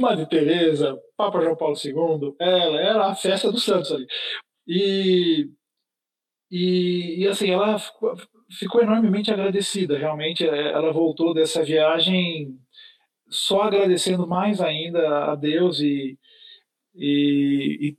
Madre 0.00 0.26
Teresa, 0.26 0.98
Papa 1.16 1.40
João 1.40 1.56
Paulo 1.56 1.76
II, 1.82 2.34
ela 2.38 2.80
era 2.80 3.06
a 3.06 3.14
festa 3.14 3.50
dos 3.50 3.64
santos 3.64 3.92
ali. 3.92 4.06
E, 4.66 5.50
e, 6.50 7.22
e 7.22 7.28
assim, 7.28 7.50
ela 7.50 7.78
ficou, 7.78 8.14
ficou 8.58 8.82
enormemente 8.82 9.30
agradecida, 9.30 9.98
realmente. 9.98 10.46
É, 10.46 10.72
ela 10.72 10.92
voltou 10.92 11.34
dessa 11.34 11.64
viagem 11.64 12.58
só 13.28 13.62
agradecendo 13.62 14.26
mais 14.26 14.60
ainda 14.60 15.26
a 15.26 15.34
Deus 15.34 15.80
e, 15.80 16.18
e, 16.94 17.96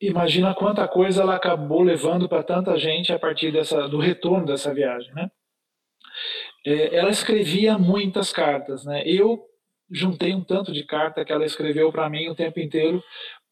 e 0.00 0.06
imagina 0.06 0.54
quanta 0.54 0.86
coisa 0.88 1.22
ela 1.22 1.36
acabou 1.36 1.82
levando 1.82 2.28
para 2.28 2.42
tanta 2.42 2.76
gente 2.76 3.12
a 3.12 3.18
partir 3.18 3.52
dessa, 3.52 3.88
do 3.88 3.98
retorno 3.98 4.46
dessa 4.46 4.74
viagem, 4.74 5.12
né? 5.14 5.30
É, 6.64 6.96
ela 6.96 7.10
escrevia 7.10 7.78
muitas 7.78 8.32
cartas, 8.32 8.84
né? 8.84 9.02
Eu 9.06 9.44
juntei 9.92 10.34
um 10.34 10.42
tanto 10.42 10.72
de 10.72 10.84
carta 10.84 11.24
que 11.24 11.32
ela 11.32 11.44
escreveu 11.44 11.92
para 11.92 12.08
mim 12.08 12.28
o 12.28 12.34
tempo 12.34 12.58
inteiro 12.58 13.02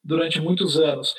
durante 0.02 0.40
muitos 0.40 0.78
anos. 0.78 1.14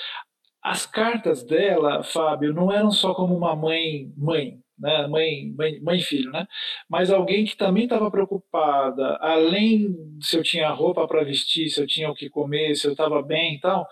As 0.63 0.85
cartas 0.85 1.43
dela, 1.43 2.03
Fábio, 2.03 2.53
não 2.53 2.71
eram 2.71 2.91
só 2.91 3.13
como 3.13 3.35
uma 3.35 3.55
mãe, 3.55 4.11
mãe, 4.17 4.59
né? 4.77 5.07
mãe, 5.07 5.53
mãe, 5.55 5.79
mãe 5.81 5.99
filho, 6.01 6.31
né? 6.31 6.47
Mas 6.89 7.11
alguém 7.11 7.45
que 7.45 7.55
também 7.57 7.85
estava 7.85 8.09
preocupada, 8.11 9.17
além 9.21 9.95
se 10.21 10.37
eu 10.37 10.43
tinha 10.43 10.69
roupa 10.69 11.07
para 11.07 11.23
vestir, 11.23 11.69
se 11.69 11.81
eu 11.81 11.87
tinha 11.87 12.09
o 12.09 12.15
que 12.15 12.29
comer, 12.29 12.75
se 12.75 12.87
eu 12.87 12.91
estava 12.91 13.21
bem 13.23 13.55
e 13.55 13.59
tal, 13.59 13.87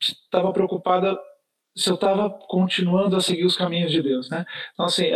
estava 0.00 0.52
preocupada 0.52 1.18
se 1.74 1.90
eu 1.90 1.94
estava 1.94 2.28
continuando 2.48 3.16
a 3.16 3.20
seguir 3.20 3.44
os 3.44 3.56
caminhos 3.56 3.90
de 3.90 4.02
Deus, 4.02 4.28
né? 4.28 4.44
Então, 4.72 4.86
assim, 4.86 5.06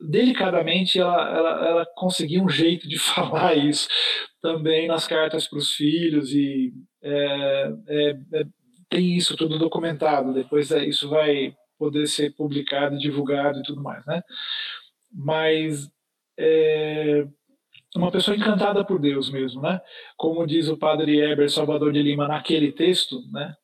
delicadamente 0.00 0.98
ela, 0.98 1.36
ela, 1.36 1.68
ela 1.68 1.86
conseguia 1.96 2.42
um 2.42 2.48
jeito 2.48 2.88
de 2.88 2.98
falar 3.00 3.54
isso 3.56 3.88
também 4.40 4.86
nas 4.86 5.06
cartas 5.06 5.48
para 5.48 5.58
os 5.58 5.72
filhos 5.72 6.32
e 6.32 6.72
é, 7.02 7.72
é, 7.88 8.10
é, 8.34 8.44
tem 8.88 9.16
isso 9.16 9.36
tudo 9.36 9.58
documentado. 9.58 10.32
Depois 10.32 10.70
é, 10.70 10.84
isso 10.84 11.08
vai 11.08 11.54
poder 11.78 12.06
ser 12.06 12.34
publicado, 12.34 12.98
divulgado 12.98 13.60
e 13.60 13.62
tudo 13.62 13.82
mais, 13.82 14.04
né? 14.06 14.22
Mas 15.12 15.90
é 16.38 17.26
uma 17.96 18.10
pessoa 18.10 18.36
encantada 18.36 18.84
por 18.84 19.00
Deus 19.00 19.30
mesmo, 19.30 19.62
né? 19.62 19.80
Como 20.16 20.46
diz 20.46 20.68
o 20.68 20.76
padre 20.76 21.18
Heber 21.18 21.50
Salvador 21.50 21.92
de 21.92 22.02
Lima 22.02 22.28
naquele 22.28 22.70
texto, 22.70 23.20
né? 23.32 23.54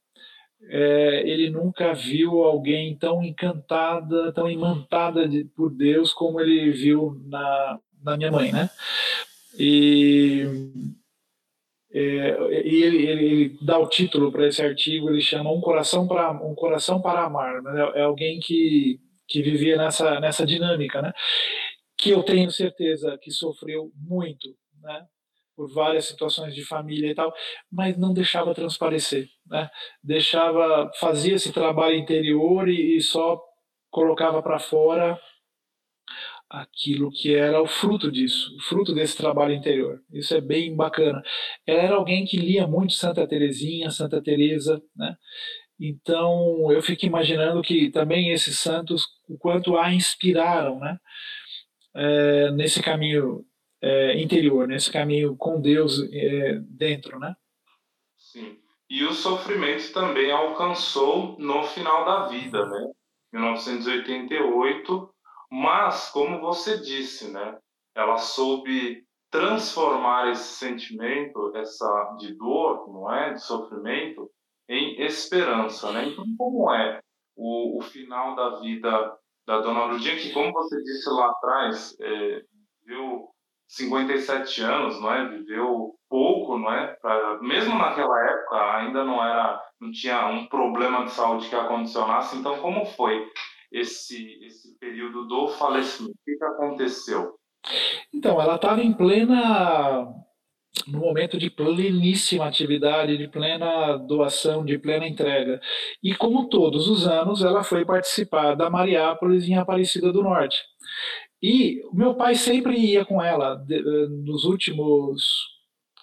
É, 0.69 1.23
ele 1.27 1.51
nunca 1.51 1.93
viu 1.93 2.43
alguém 2.43 2.97
tão 2.97 3.23
encantada, 3.23 4.33
tão 4.33 4.51
imantada 4.51 5.29
de, 5.29 5.45
por 5.45 5.71
Deus 5.71 6.13
como 6.13 6.41
ele 6.41 6.71
viu 6.71 7.21
na, 7.27 7.79
na 8.03 8.17
minha 8.17 8.31
mãe, 8.31 8.51
né? 8.51 8.71
E, 9.59 10.47
é, 11.93 12.67
e 12.67 12.83
ele, 12.83 13.07
ele, 13.07 13.25
ele, 13.25 13.59
dá 13.63 13.79
o 13.79 13.89
título 13.89 14.33
para 14.33 14.49
esse 14.49 14.63
artigo, 14.63 15.11
ele 15.11 15.21
chama 15.21 15.53
Um 15.53 15.61
Coração 15.61 16.09
para, 16.09 16.33
um 16.33 16.55
coração 16.55 17.01
para 17.01 17.25
Amar. 17.25 17.63
Né? 17.63 17.93
É 17.95 18.03
alguém 18.03 18.41
que, 18.41 18.99
que 19.29 19.43
vivia 19.43 19.77
nessa, 19.77 20.19
nessa 20.19 20.45
dinâmica, 20.45 21.01
né? 21.01 21.13
que 21.97 22.11
eu 22.11 22.23
tenho 22.23 22.51
certeza 22.51 23.17
que 23.21 23.31
sofreu 23.31 23.91
muito, 23.97 24.55
né? 24.83 25.07
Por 25.57 25.73
várias 25.73 26.07
situações 26.07 26.55
de 26.55 26.65
família 26.65 27.11
e 27.11 27.15
tal, 27.15 27.33
mas 27.71 27.97
não 27.97 28.13
deixava 28.13 28.55
transparecer, 28.55 29.29
né? 29.47 29.69
Deixava, 30.03 30.91
fazia 30.99 31.35
esse 31.35 31.53
trabalho 31.53 31.97
interior 31.97 32.69
e, 32.69 32.97
e 32.97 33.01
só 33.01 33.41
colocava 33.91 34.43
para 34.43 34.59
fora 34.59 35.19
aquilo 36.51 37.11
que 37.11 37.35
era 37.35 37.61
o 37.61 37.67
fruto 37.67 38.11
disso, 38.11 38.55
o 38.57 38.63
fruto 38.63 38.95
desse 38.95 39.17
trabalho 39.17 39.55
interior. 39.55 40.01
Isso 40.13 40.35
é 40.35 40.41
bem 40.41 40.75
bacana. 40.75 41.23
Ela 41.67 41.83
era 41.83 41.95
alguém 41.97 42.25
que 42.25 42.37
lia 42.37 42.67
muito 42.67 42.93
Santa 42.93 43.27
Teresinha, 43.27 43.91
Santa 43.91 44.23
Teresa, 44.23 44.81
né? 44.97 45.17
Então 45.79 46.71
eu 46.71 46.81
fico 46.83 47.05
imaginando 47.05 47.63
que 47.63 47.91
também 47.91 48.31
esses 48.31 48.59
santos, 48.59 49.05
o 49.29 49.37
quanto 49.37 49.77
a 49.77 49.93
inspiraram, 49.93 50.79
né? 50.79 50.99
É, 51.97 52.51
nesse 52.53 52.83
caminho 52.83 53.45
é, 53.85 54.23
interior, 54.23 54.67
nesse 54.67 54.91
caminho 54.91 55.37
com 55.37 55.61
Deus 55.61 56.01
é, 56.13 56.59
dentro, 56.61 57.19
né? 57.19 57.35
Sim. 58.17 58.59
E 58.89 59.05
o 59.05 59.13
sofrimento 59.13 59.93
também 59.93 60.31
alcançou 60.31 61.37
no 61.39 61.63
final 61.65 62.05
da 62.05 62.29
vida, 62.29 62.65
né? 62.67 62.91
1988 63.33 65.15
mas, 65.57 66.11
como 66.11 66.41
você 66.41 66.81
disse, 66.81 67.31
né, 67.31 67.57
ela 67.95 68.17
soube 68.17 69.07
transformar 69.31 70.33
esse 70.33 70.55
sentimento, 70.55 71.57
essa 71.57 72.17
de 72.19 72.35
dor, 72.35 72.93
não 72.93 73.13
é, 73.13 73.35
de 73.35 73.41
sofrimento, 73.41 74.29
em 74.69 75.01
esperança, 75.01 75.93
né? 75.93 76.09
Então, 76.09 76.25
como 76.37 76.73
é 76.75 77.01
o, 77.37 77.79
o 77.79 77.83
final 77.83 78.35
da 78.35 78.59
vida 78.61 79.17
da 79.47 79.61
Dona 79.61 79.85
Lurdinha, 79.85 80.17
que, 80.17 80.33
como 80.33 80.53
você 80.53 80.83
disse 80.83 81.09
lá 81.11 81.31
atrás, 81.31 81.97
é, 82.01 82.43
viveu 82.85 83.29
57 83.69 84.63
anos, 84.63 85.01
não 85.01 85.13
é? 85.13 85.29
Viveu 85.29 85.95
pouco, 86.09 86.59
não 86.59 86.73
é? 86.73 86.89
Pra, 87.01 87.39
mesmo 87.43 87.77
naquela 87.77 88.31
época 88.31 88.77
ainda 88.77 89.05
não 89.05 89.23
era, 89.25 89.61
não 89.81 89.91
tinha 89.91 90.27
um 90.29 90.47
problema 90.47 91.05
de 91.05 91.11
saúde 91.11 91.49
que 91.49 91.57
a 91.57 91.65
condicionasse. 91.65 92.37
Então, 92.37 92.59
como 92.59 92.87
foi 92.87 93.27
esse, 93.73 94.39
esse 94.45 94.79
período 94.79 95.27
do 95.27 95.49
falecimento? 95.49 96.13
O 96.13 96.25
que, 96.25 96.37
que 96.37 96.45
aconteceu? 96.45 97.35
Então, 98.13 98.41
ela 98.41 98.57
estava 98.57 98.81
em 98.81 98.93
plena 98.93 100.07
no 100.87 100.99
momento 100.99 101.39
de 101.39 101.51
pleníssima 101.51 102.47
atividade, 102.47 103.17
de 103.17 103.29
plena 103.29 103.97
doação, 103.97 104.65
de 104.65 104.79
plena 104.79 105.07
entrega. 105.07 105.61
E 106.03 106.15
como 106.15 106.49
todos 106.49 106.89
os 106.89 107.07
anos, 107.07 107.43
ela 107.43 107.63
foi 107.63 107.85
participar 107.85 108.55
da 108.55 108.69
Mariápolis 108.69 109.49
em 109.49 109.57
Aparecida 109.57 110.13
do 110.13 110.23
Norte. 110.23 110.63
E 111.45 111.83
meu 111.93 112.15
pai 112.15 112.35
sempre 112.37 112.75
ia 112.75 113.05
com 113.05 113.23
ela. 113.23 113.63
Eh, 113.71 114.09
nos 114.25 114.45
últimos, 114.45 115.23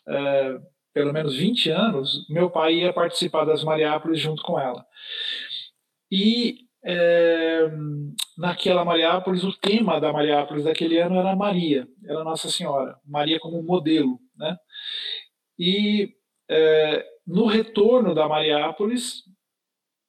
é, 0.08 0.60
pelo 0.94 1.12
menos 1.12 1.36
20 1.36 1.72
anos, 1.72 2.28
meu 2.30 2.52
pai 2.52 2.76
ia 2.76 2.94
participar 2.94 3.44
das 3.44 3.64
Mariápolis 3.64 4.20
junto 4.20 4.44
com 4.44 4.60
ela. 4.60 4.86
E 6.12 6.58
é, 6.86 7.72
naquela 8.38 8.86
Mariápolis, 8.86 9.44
o 9.44 9.52
tema 9.58 10.00
da 10.00 10.14
Mariápolis 10.14 10.64
daquele 10.64 11.00
ano 11.00 11.16
era 11.16 11.36
Maria, 11.36 11.88
era 12.06 12.24
Nossa 12.24 12.48
Senhora, 12.48 12.96
Maria 13.04 13.40
como 13.40 13.64
modelo. 13.64 14.20
Né? 14.38 14.56
E 15.58 16.14
é, 16.52 17.04
no 17.26 17.48
retorno 17.48 18.14
da 18.14 18.28
Mariápolis, 18.28 19.24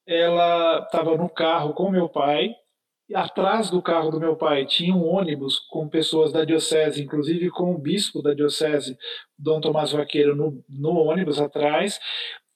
ela 0.06 0.80
estava 0.84 1.16
no 1.16 1.30
carro 1.30 1.72
com 1.72 1.90
meu 1.90 2.10
pai, 2.10 2.54
atrás 3.14 3.70
do 3.70 3.82
carro 3.82 4.10
do 4.10 4.20
meu 4.20 4.36
pai 4.36 4.64
tinha 4.66 4.94
um 4.94 5.04
ônibus 5.04 5.58
com 5.70 5.88
pessoas 5.88 6.32
da 6.32 6.44
diocese, 6.44 7.02
inclusive 7.02 7.50
com 7.50 7.74
o 7.74 7.78
bispo 7.78 8.22
da 8.22 8.32
diocese, 8.32 8.96
Dom 9.38 9.60
Tomás 9.60 9.92
Vaqueiro, 9.92 10.34
no, 10.36 10.64
no 10.68 10.90
ônibus 10.90 11.40
atrás, 11.40 11.98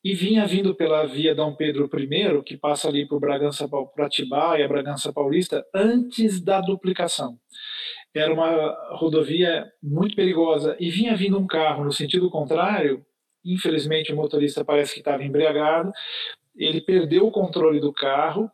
e 0.04 0.14
vinha 0.14 0.46
vindo 0.46 0.74
pela 0.74 1.04
via 1.04 1.34
Dom 1.34 1.54
Pedro 1.56 1.90
I, 1.92 2.42
que 2.44 2.56
passa 2.56 2.88
ali 2.88 3.08
por 3.08 3.18
Bragança, 3.18 3.68
por 3.68 4.00
Atibaia, 4.00 4.68
Bragança 4.68 5.12
Paulista, 5.12 5.66
antes 5.74 6.40
da 6.40 6.60
duplicação. 6.60 7.38
Era 8.14 8.32
uma 8.32 8.72
rodovia 8.92 9.70
muito 9.82 10.16
perigosa 10.16 10.76
e 10.78 10.90
vinha 10.90 11.16
vindo 11.16 11.38
um 11.38 11.46
carro 11.46 11.84
no 11.84 11.92
sentido 11.92 12.30
contrário. 12.30 13.04
Infelizmente, 13.44 14.12
o 14.12 14.16
motorista 14.16 14.64
parece 14.64 14.94
que 14.94 15.00
estava 15.00 15.22
embriagado. 15.22 15.92
Ele 16.56 16.80
perdeu 16.80 17.26
o 17.26 17.32
controle 17.32 17.78
do 17.78 17.92
carro 17.92 18.50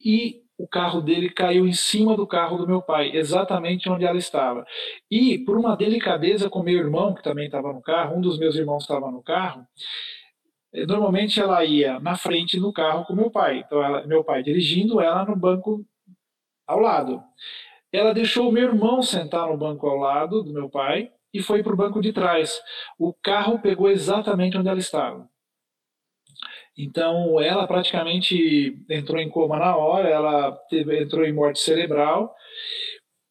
e 0.00 0.42
o 0.58 0.66
carro 0.66 1.00
dele 1.00 1.30
caiu 1.30 1.68
em 1.68 1.72
cima 1.72 2.16
do 2.16 2.26
carro 2.26 2.58
do 2.58 2.66
meu 2.66 2.82
pai, 2.82 3.12
exatamente 3.14 3.88
onde 3.88 4.04
ela 4.04 4.18
estava. 4.18 4.66
E, 5.08 5.38
por 5.38 5.56
uma 5.56 5.76
delicadeza 5.76 6.50
com 6.50 6.64
meu 6.64 6.76
irmão, 6.76 7.14
que 7.14 7.22
também 7.22 7.46
estava 7.46 7.72
no 7.72 7.80
carro, 7.80 8.16
um 8.16 8.20
dos 8.20 8.38
meus 8.38 8.56
irmãos 8.56 8.82
estava 8.82 9.08
no 9.08 9.22
carro, 9.22 9.64
eh, 10.74 10.84
normalmente 10.84 11.40
ela 11.40 11.64
ia 11.64 12.00
na 12.00 12.16
frente 12.16 12.58
do 12.58 12.72
carro 12.72 13.04
com 13.04 13.14
meu 13.14 13.30
pai. 13.30 13.62
Então, 13.64 13.82
ela, 13.82 14.04
meu 14.04 14.24
pai 14.24 14.42
dirigindo, 14.42 15.00
ela 15.00 15.24
no 15.24 15.36
banco 15.36 15.86
ao 16.66 16.80
lado. 16.80 17.22
Ela 17.92 18.12
deixou 18.12 18.48
o 18.48 18.52
meu 18.52 18.64
irmão 18.64 19.00
sentar 19.00 19.48
no 19.48 19.56
banco 19.56 19.86
ao 19.86 19.96
lado 19.96 20.42
do 20.42 20.52
meu 20.52 20.68
pai 20.68 21.10
e 21.32 21.40
foi 21.40 21.62
para 21.62 21.72
o 21.72 21.76
banco 21.76 22.00
de 22.00 22.12
trás. 22.12 22.60
O 22.98 23.14
carro 23.14 23.60
pegou 23.60 23.88
exatamente 23.88 24.58
onde 24.58 24.68
ela 24.68 24.78
estava. 24.78 25.28
Então, 26.80 27.40
ela 27.40 27.66
praticamente 27.66 28.78
entrou 28.88 29.18
em 29.20 29.28
coma 29.28 29.58
na 29.58 29.76
hora, 29.76 30.08
ela 30.08 30.52
teve, 30.70 31.02
entrou 31.02 31.24
em 31.24 31.32
morte 31.32 31.58
cerebral. 31.58 32.32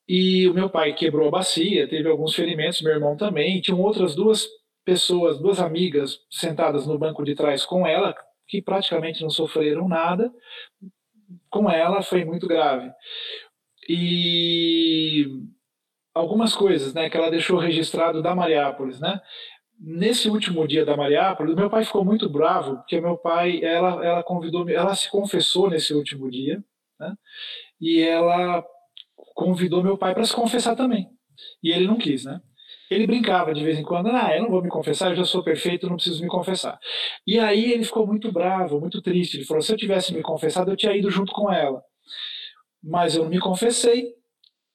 E 0.06 0.48
o 0.49 0.53
meu 0.53 0.69
pai 0.69 0.94
quebrou 0.94 1.30
a 1.30 1.32
bacia, 1.32 1.88
teve 1.88 2.10
alguns 2.10 2.36
ferimentos, 2.36 2.82
meu 2.82 2.91
irmão 2.91 3.15
também. 3.15 3.61
Tinham 3.61 3.80
outras 3.80 4.15
duas 4.15 4.45
pessoas, 4.84 5.40
duas 5.40 5.61
amigas 5.61 6.19
sentadas 6.30 6.86
no 6.86 6.99
banco 6.99 7.24
de 7.24 7.36
trás 7.36 7.65
com 7.65 7.88
ela, 7.88 8.14
que 8.49 8.61
praticamente 8.61 9.22
não 9.22 9.30
sofreram 9.30 9.88
nada. 9.88 10.30
Com 11.49 11.69
ela 11.69 12.02
foi 12.02 12.26
muito 12.26 12.48
grave. 12.48 12.91
E 13.88 15.26
algumas 16.14 16.53
coisas, 16.53 16.94
né, 16.94 17.10
que 17.10 17.15
ela 17.15 17.32
deixou 17.32 17.57
registrado 17.57 18.22
da 18.22 18.36
Mariápolis, 18.36 18.99
né? 18.99 19.22
Nesse 19.80 20.30
último 20.30 20.68
dia 20.68 20.86
da 20.86 20.98
Mariápolis, 20.98 21.56
meu 21.56 21.70
pai 21.70 21.86
ficou 21.86 22.04
muito 22.04 22.30
bravo, 22.30 22.78
porque 22.78 22.99
meu 22.99 23.18
pai, 23.18 23.64
ela, 23.64 24.06
ela 24.06 24.24
convidou, 24.24 24.68
ela 24.70 24.95
se 24.95 25.10
confessou 25.10 25.70
nesse 25.70 25.94
último 25.94 26.30
dia, 26.30 26.64
né? 26.99 27.16
E 27.80 28.02
ela 28.02 28.66
convidou 29.36 29.84
meu 29.84 29.98
pai 29.98 30.14
para 30.14 30.26
se 30.26 30.34
confessar 30.34 30.76
também. 30.76 31.08
E 31.62 31.72
ele 31.72 31.88
não 31.88 31.98
quis, 31.98 32.26
né? 32.26 32.41
Ele 32.90 33.06
brincava 33.06 33.54
de 33.54 33.64
vez 33.64 33.78
em 33.78 33.84
quando, 33.84 34.08
ah, 34.08 34.36
eu 34.36 34.44
não 34.44 34.49
vou 34.49 34.62
me 34.62 34.70
confessar, 34.70 35.12
eu 35.12 35.16
já 35.16 35.26
sou 35.26 35.44
perfeito, 35.44 35.88
não 35.88 35.98
preciso 35.98 36.24
me 36.24 36.30
confessar. 36.30 36.80
E 37.26 37.38
aí 37.38 37.72
ele 37.72 37.84
ficou 37.84 38.08
muito 38.08 38.32
bravo, 38.32 38.80
muito 38.80 39.02
triste. 39.02 39.38
Ele 39.38 39.45
falou: 39.45 39.62
se 39.62 39.72
eu 39.72 39.78
tivesse 39.78 40.14
me 40.14 40.22
confessado, 40.22 40.72
eu 40.72 40.78
tinha 40.78 40.95
ido 40.95 41.12
junto 41.12 41.34
com 41.34 41.52
ela. 41.52 41.84
Mas 42.82 43.16
eu 43.16 43.24
não 43.24 43.30
me 43.30 43.40
confessei. 43.40 44.14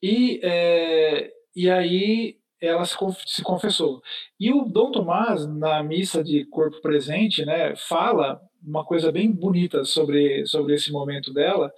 E, 0.02 0.40
é, 0.42 1.30
e 1.56 1.70
aí 1.70 2.36
ela 2.62 2.84
se 2.84 3.42
confessou. 3.42 4.00
E 4.38 4.52
o 4.52 4.64
Dom 4.64 4.92
Tomás, 4.92 5.44
na 5.46 5.82
missa 5.82 6.22
de 6.22 6.44
corpo 6.44 6.80
presente, 6.80 7.44
né, 7.44 7.74
fala 7.74 8.40
uma 8.64 8.84
coisa 8.84 9.10
bem 9.10 9.30
bonita 9.32 9.84
sobre, 9.84 10.46
sobre 10.46 10.74
esse 10.74 10.92
momento 10.92 11.32
dela, 11.32 11.72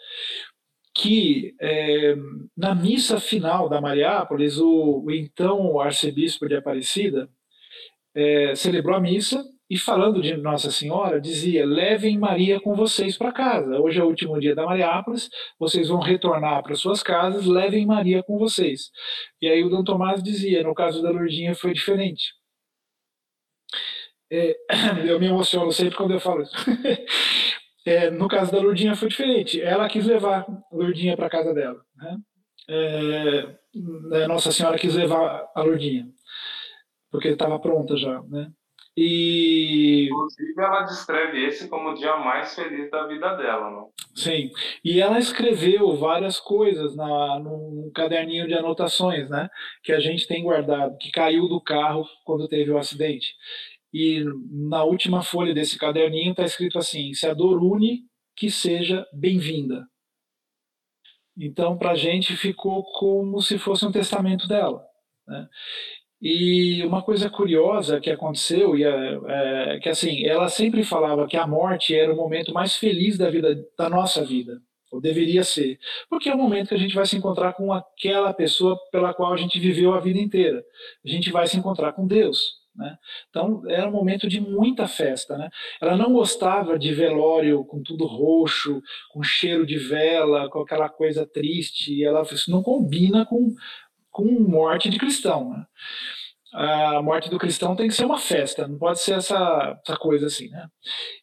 que 0.95 1.55
é, 1.59 2.15
na 2.55 2.75
missa 2.75 3.19
final 3.19 3.69
da 3.69 3.81
Mariápolis, 3.81 4.59
o, 4.59 5.03
o 5.05 5.11
então 5.11 5.81
arcebispo 5.81 6.47
de 6.47 6.55
Aparecida 6.55 7.29
é, 8.15 8.55
celebrou 8.55 8.95
a 8.95 9.01
missa 9.01 9.43
e 9.69 9.79
falando 9.79 10.21
de 10.21 10.37
Nossa 10.37 10.71
Senhora, 10.71 11.21
dizia: 11.21 11.65
levem 11.65 12.19
Maria 12.19 12.61
com 12.61 12.75
vocês 12.75 13.17
para 13.17 13.33
casa. 13.33 13.79
Hoje 13.81 14.01
é 14.01 14.05
o 14.05 14.09
último 14.09 14.39
dia 14.39 14.55
da 14.55 14.65
Mariápolis, 14.65 15.29
vocês 15.59 15.89
vão 15.89 16.01
retornar 16.01 16.63
para 16.63 16.75
suas 16.75 17.03
casas, 17.03 17.47
levem 17.47 17.87
Maria 17.87 18.23
com 18.23 18.39
vocês. 18.39 18.91
E 19.41 19.49
aí 19.49 19.65
o 19.65 19.71
Dom 19.71 19.83
Tomás 19.83 20.23
dizia: 20.23 20.63
no 20.63 20.75
caso 20.75 21.03
da 21.03 21.11
Lourdinha 21.11 21.55
foi 21.55 21.73
diferente. 21.73 22.33
É, 24.31 24.57
eu 25.09 25.19
me 25.21 25.27
emociono 25.27 25.73
sempre 25.73 25.97
quando 25.97 26.13
eu 26.13 26.21
falo 26.21 26.43
isso. 26.43 26.55
É, 27.87 28.09
no 28.11 28.29
caso 28.29 28.51
da 28.51 28.59
Lourdinha 28.61 28.97
foi 28.97 29.09
diferente. 29.09 29.61
Ela 29.61 29.87
quis 29.91 30.07
levar 30.07 30.41
a 30.41 30.75
Lourdinha 30.75 31.15
para 31.19 31.29
casa 31.29 31.53
dela. 31.53 31.79
Né? 31.95 32.17
É, 32.67 33.43
né, 34.09 34.27
Nossa 34.27 34.51
Senhora 34.51 34.79
quis 34.79 34.95
levar 34.95 35.47
a 35.55 35.63
Lourdinha, 35.63 36.09
porque 37.11 37.29
estava 37.29 37.59
pronta 37.59 37.95
já. 37.95 38.23
Né? 38.23 38.51
E... 38.97 40.07
Inclusive, 40.09 40.55
ela 40.57 40.83
descreve 40.83 41.45
esse 41.45 41.69
como 41.69 41.91
o 41.91 41.95
dia 41.95 42.17
mais 42.17 42.55
feliz 42.55 42.91
da 42.91 43.07
vida 43.07 43.35
dela, 43.35 43.71
não? 43.71 43.91
Sim. 44.15 44.51
E 44.85 45.01
ela 45.01 45.19
escreveu 45.19 45.97
várias 45.97 46.39
coisas 46.39 46.95
na, 46.95 47.41
num 47.41 47.91
caderninho 47.95 48.47
de 48.47 48.55
anotações, 48.55 49.29
né? 49.29 49.49
Que 49.83 49.93
a 49.93 49.99
gente 49.99 50.29
tem 50.29 50.45
guardado, 50.45 50.97
que 50.99 51.11
caiu 51.11 51.49
do 51.49 51.61
carro 51.61 52.07
quando 52.25 52.49
teve 52.49 52.71
o 52.71 52.79
acidente. 52.79 53.35
E 53.93 54.25
na 54.51 54.85
última 54.85 55.23
folha 55.23 55.53
desse 55.53 55.79
caderninho 55.79 56.31
está 56.31 56.45
escrito 56.45 56.79
assim: 56.79 57.13
se 57.15 57.27
a 57.27 57.35
dor 57.35 57.63
une, 57.63 58.05
que 58.37 58.51
seja 58.51 59.07
bem-vinda. 59.13 59.87
Então, 61.37 61.77
para 61.77 61.93
a 61.93 61.97
gente 61.97 62.37
ficou 62.37 62.85
como 62.85 63.41
se 63.41 63.59
fosse 63.59 63.85
um 63.85 63.93
testamento 63.93 64.47
dela. 64.47 64.85
Né? 65.27 65.49
E 66.27 66.83
uma 66.87 67.03
coisa 67.03 67.29
curiosa 67.29 68.01
que 68.01 68.11
aconteceu, 68.11 68.75
e 68.75 68.83
é, 68.83 69.21
é, 69.29 69.79
que 69.79 69.91
assim, 69.91 70.25
ela 70.25 70.49
sempre 70.49 70.83
falava 70.83 71.27
que 71.27 71.37
a 71.37 71.47
morte 71.47 71.95
era 71.95 72.11
o 72.11 72.17
momento 72.17 72.51
mais 72.55 72.77
feliz 72.77 73.19
da 73.19 73.29
vida, 73.29 73.55
da 73.77 73.91
nossa 73.91 74.25
vida, 74.25 74.59
ou 74.91 75.03
deveria 75.03 75.45
ser, 75.45 75.79
porque 76.09 76.31
é 76.31 76.35
o 76.35 76.39
momento 76.39 76.69
que 76.69 76.77
a 76.77 76.79
gente 76.79 76.95
vai 76.95 77.05
se 77.05 77.15
encontrar 77.15 77.53
com 77.53 77.71
aquela 77.75 78.33
pessoa 78.33 78.75
pela 78.91 79.13
qual 79.13 79.35
a 79.35 79.37
gente 79.37 79.61
viveu 79.61 79.93
a 79.93 80.01
vida 80.01 80.19
inteira. 80.19 80.65
A 81.05 81.09
gente 81.11 81.31
vai 81.31 81.47
se 81.47 81.59
encontrar 81.59 81.93
com 81.93 82.07
Deus. 82.07 82.65
Né? 82.75 82.97
Então 83.31 83.63
era 83.69 83.89
um 83.89 83.93
momento 83.93 84.27
de 84.27 84.41
muita 84.41 84.89
festa. 84.89 85.37
Né? 85.39 85.49
Ela 85.81 85.97
não 85.97 86.13
gostava 86.13 86.79
de 86.79 86.93
velório 86.93 87.65
com 87.65 87.83
tudo 87.83 88.07
roxo, 88.07 88.83
com 89.13 89.23
cheiro 89.23 89.65
de 89.65 89.79
vela, 89.79 90.51
com 90.51 90.61
aquela 90.61 90.89
coisa 90.89 91.27
triste. 91.27 91.95
E 91.95 92.05
ela 92.05 92.23
isso 92.23 92.51
não 92.51 92.63
combina 92.63 93.25
com 93.25 93.55
com 94.15 94.25
morte 94.25 94.89
de 94.89 94.97
cristão. 94.97 95.51
Né? 95.51 95.67
A 96.55 97.03
morte 97.03 97.29
do 97.29 97.39
cristão 97.39 97.75
tem 97.75 97.89
que 97.89 97.95
ser 97.95 98.05
uma 98.07 98.17
festa, 98.17 98.69
não 98.69 98.79
pode 98.79 99.01
ser 99.01 99.15
essa, 99.15 99.79
essa 99.85 99.99
coisa 99.99 100.27
assim. 100.27 100.49
Né? 100.49 100.69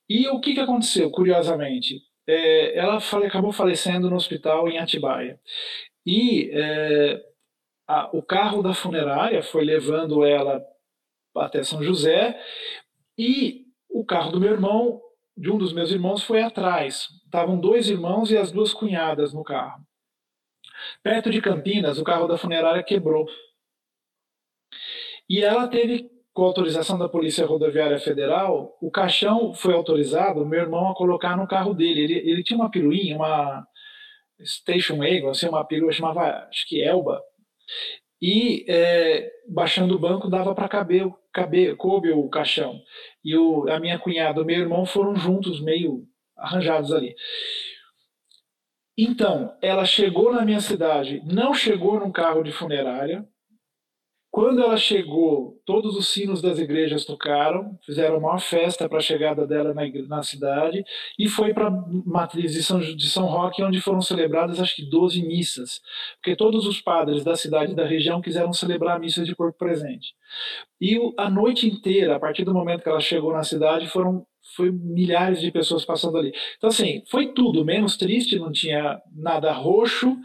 E 0.10 0.28
o 0.28 0.42
que, 0.42 0.54
que 0.54 0.60
aconteceu, 0.60 1.10
curiosamente? 1.10 2.02
É, 2.28 2.78
ela 2.78 3.00
fale, 3.00 3.26
acabou 3.26 3.54
falecendo 3.54 4.10
no 4.10 4.18
hospital 4.18 4.68
em 4.68 4.78
Atibaia. 4.78 5.40
E 6.06 6.52
é, 6.54 7.22
a, 7.88 8.10
o 8.14 8.22
carro 8.22 8.62
da 8.62 8.74
funerária 8.74 9.42
foi 9.42 9.64
levando 9.64 10.26
ela 10.26 10.62
até 11.38 11.64
São 11.64 11.82
José 11.82 12.38
e 13.18 13.68
o 13.90 14.04
carro 14.04 14.32
do 14.32 14.40
meu 14.40 14.52
irmão, 14.52 15.02
de 15.38 15.50
um 15.50 15.58
dos 15.58 15.72
meus 15.72 15.92
irmãos, 15.92 16.24
foi 16.24 16.42
atrás. 16.42 17.08
Estavam 17.24 17.58
dois 17.58 17.88
irmãos 17.88 18.32
e 18.32 18.38
as 18.38 18.52
duas 18.52 18.74
cunhadas 18.74 19.34
no 19.34 19.44
carro. 19.44 19.82
Perto 21.04 21.30
de 21.30 21.42
Campinas, 21.42 21.98
o 21.98 22.04
carro 22.04 22.28
da 22.28 22.38
funerária 22.38 22.84
quebrou. 22.84 23.26
E 25.30 25.42
ela 25.42 25.68
teve, 25.68 26.10
com 26.34 26.44
autorização 26.44 26.98
da 26.98 27.08
Polícia 27.10 27.46
Rodoviária 27.46 28.00
Federal, 28.00 28.78
o 28.82 28.92
caixão 28.92 29.54
foi 29.54 29.74
autorizado, 29.74 30.46
meu 30.46 30.60
irmão, 30.60 30.90
a 30.90 30.96
colocar 30.96 31.38
no 31.38 31.48
carro 31.48 31.74
dele. 31.74 32.02
Ele, 32.02 32.30
ele 32.30 32.44
tinha 32.44 32.58
uma 32.58 32.70
peruinha, 32.70 33.16
uma 33.16 33.66
Station 34.44 34.98
Wagon, 34.98 35.30
assim, 35.30 35.48
uma 35.48 35.66
perua, 35.66 35.92
chamava, 35.92 36.48
acho 36.50 36.68
que 36.68 36.82
Elba. 36.82 37.22
E 38.22 38.66
é, 38.68 39.32
baixando 39.50 39.96
o 39.96 40.00
banco 40.00 40.30
dava 40.30 40.54
para 40.54 40.68
caber, 40.68 41.12
caber, 41.34 41.76
coube 41.76 42.12
o 42.12 42.30
caixão. 42.30 42.80
E 43.24 43.36
o, 43.36 43.68
a 43.70 43.80
minha 43.80 43.98
cunhada 43.98 44.40
e 44.40 44.44
o 44.44 44.46
meu 44.46 44.60
irmão 44.60 44.86
foram 44.86 45.16
juntos, 45.16 45.60
meio 45.62 46.06
arranjados 46.38 46.92
ali. 46.92 47.16
Então, 49.04 49.58
ela 49.64 49.84
chegou 49.84 50.32
na 50.32 50.46
minha 50.46 50.62
cidade, 50.62 51.24
não 51.26 51.56
chegou 51.56 52.00
num 52.00 52.12
carro 52.12 52.44
de 52.44 52.52
funerária. 52.52 53.28
Quando 54.30 54.62
ela 54.62 54.78
chegou, 54.78 55.60
todos 55.66 55.98
os 55.98 56.10
sinos 56.10 56.40
das 56.40 56.60
igrejas 56.60 57.04
tocaram, 57.04 57.80
fizeram 57.84 58.20
uma 58.20 58.38
festa 58.38 58.88
para 58.88 59.00
a 59.00 59.02
chegada 59.02 59.48
dela 59.48 59.74
na, 59.74 59.82
na 60.08 60.22
cidade 60.22 60.86
e 61.18 61.28
foi 61.28 61.52
para 61.52 61.70
a 61.70 61.84
matriz 62.06 62.54
de 62.54 62.62
São, 62.62 62.80
de 62.80 63.10
São 63.10 63.26
Roque, 63.26 63.64
onde 63.64 63.82
foram 63.82 64.04
celebradas 64.04 64.60
acho 64.60 64.76
que 64.76 64.88
12 64.88 65.24
missas, 65.24 65.82
porque 66.18 66.36
todos 66.36 66.68
os 66.68 66.80
padres 66.80 67.24
da 67.24 67.36
cidade 67.36 67.72
e 67.72 67.76
da 67.76 67.88
região 67.88 68.22
quiseram 68.22 68.54
celebrar 68.54 68.98
a 68.98 69.00
missa 69.00 69.24
de 69.24 69.36
corpo 69.36 69.58
presente. 69.58 70.14
E 70.80 70.96
a 71.18 71.28
noite 71.28 71.68
inteira, 71.68 72.18
a 72.18 72.20
partir 72.20 72.46
do 72.46 72.54
momento 72.54 72.84
que 72.84 72.90
ela 72.90 73.02
chegou 73.02 73.34
na 73.34 73.44
cidade, 73.44 73.88
foram 73.88 74.28
foi 74.56 74.72
milhares 74.72 75.42
de 75.42 75.52
pessoas 75.52 75.86
passando 75.86 76.18
ali. 76.18 76.34
Então, 76.58 76.70
assim, 76.70 77.04
foi 77.10 77.34
tudo 77.34 77.66
menos 77.66 77.98
triste, 77.98 78.40
não 78.40 78.52
tinha 78.52 79.02
nada 79.16 79.52
roxo, 79.52 80.18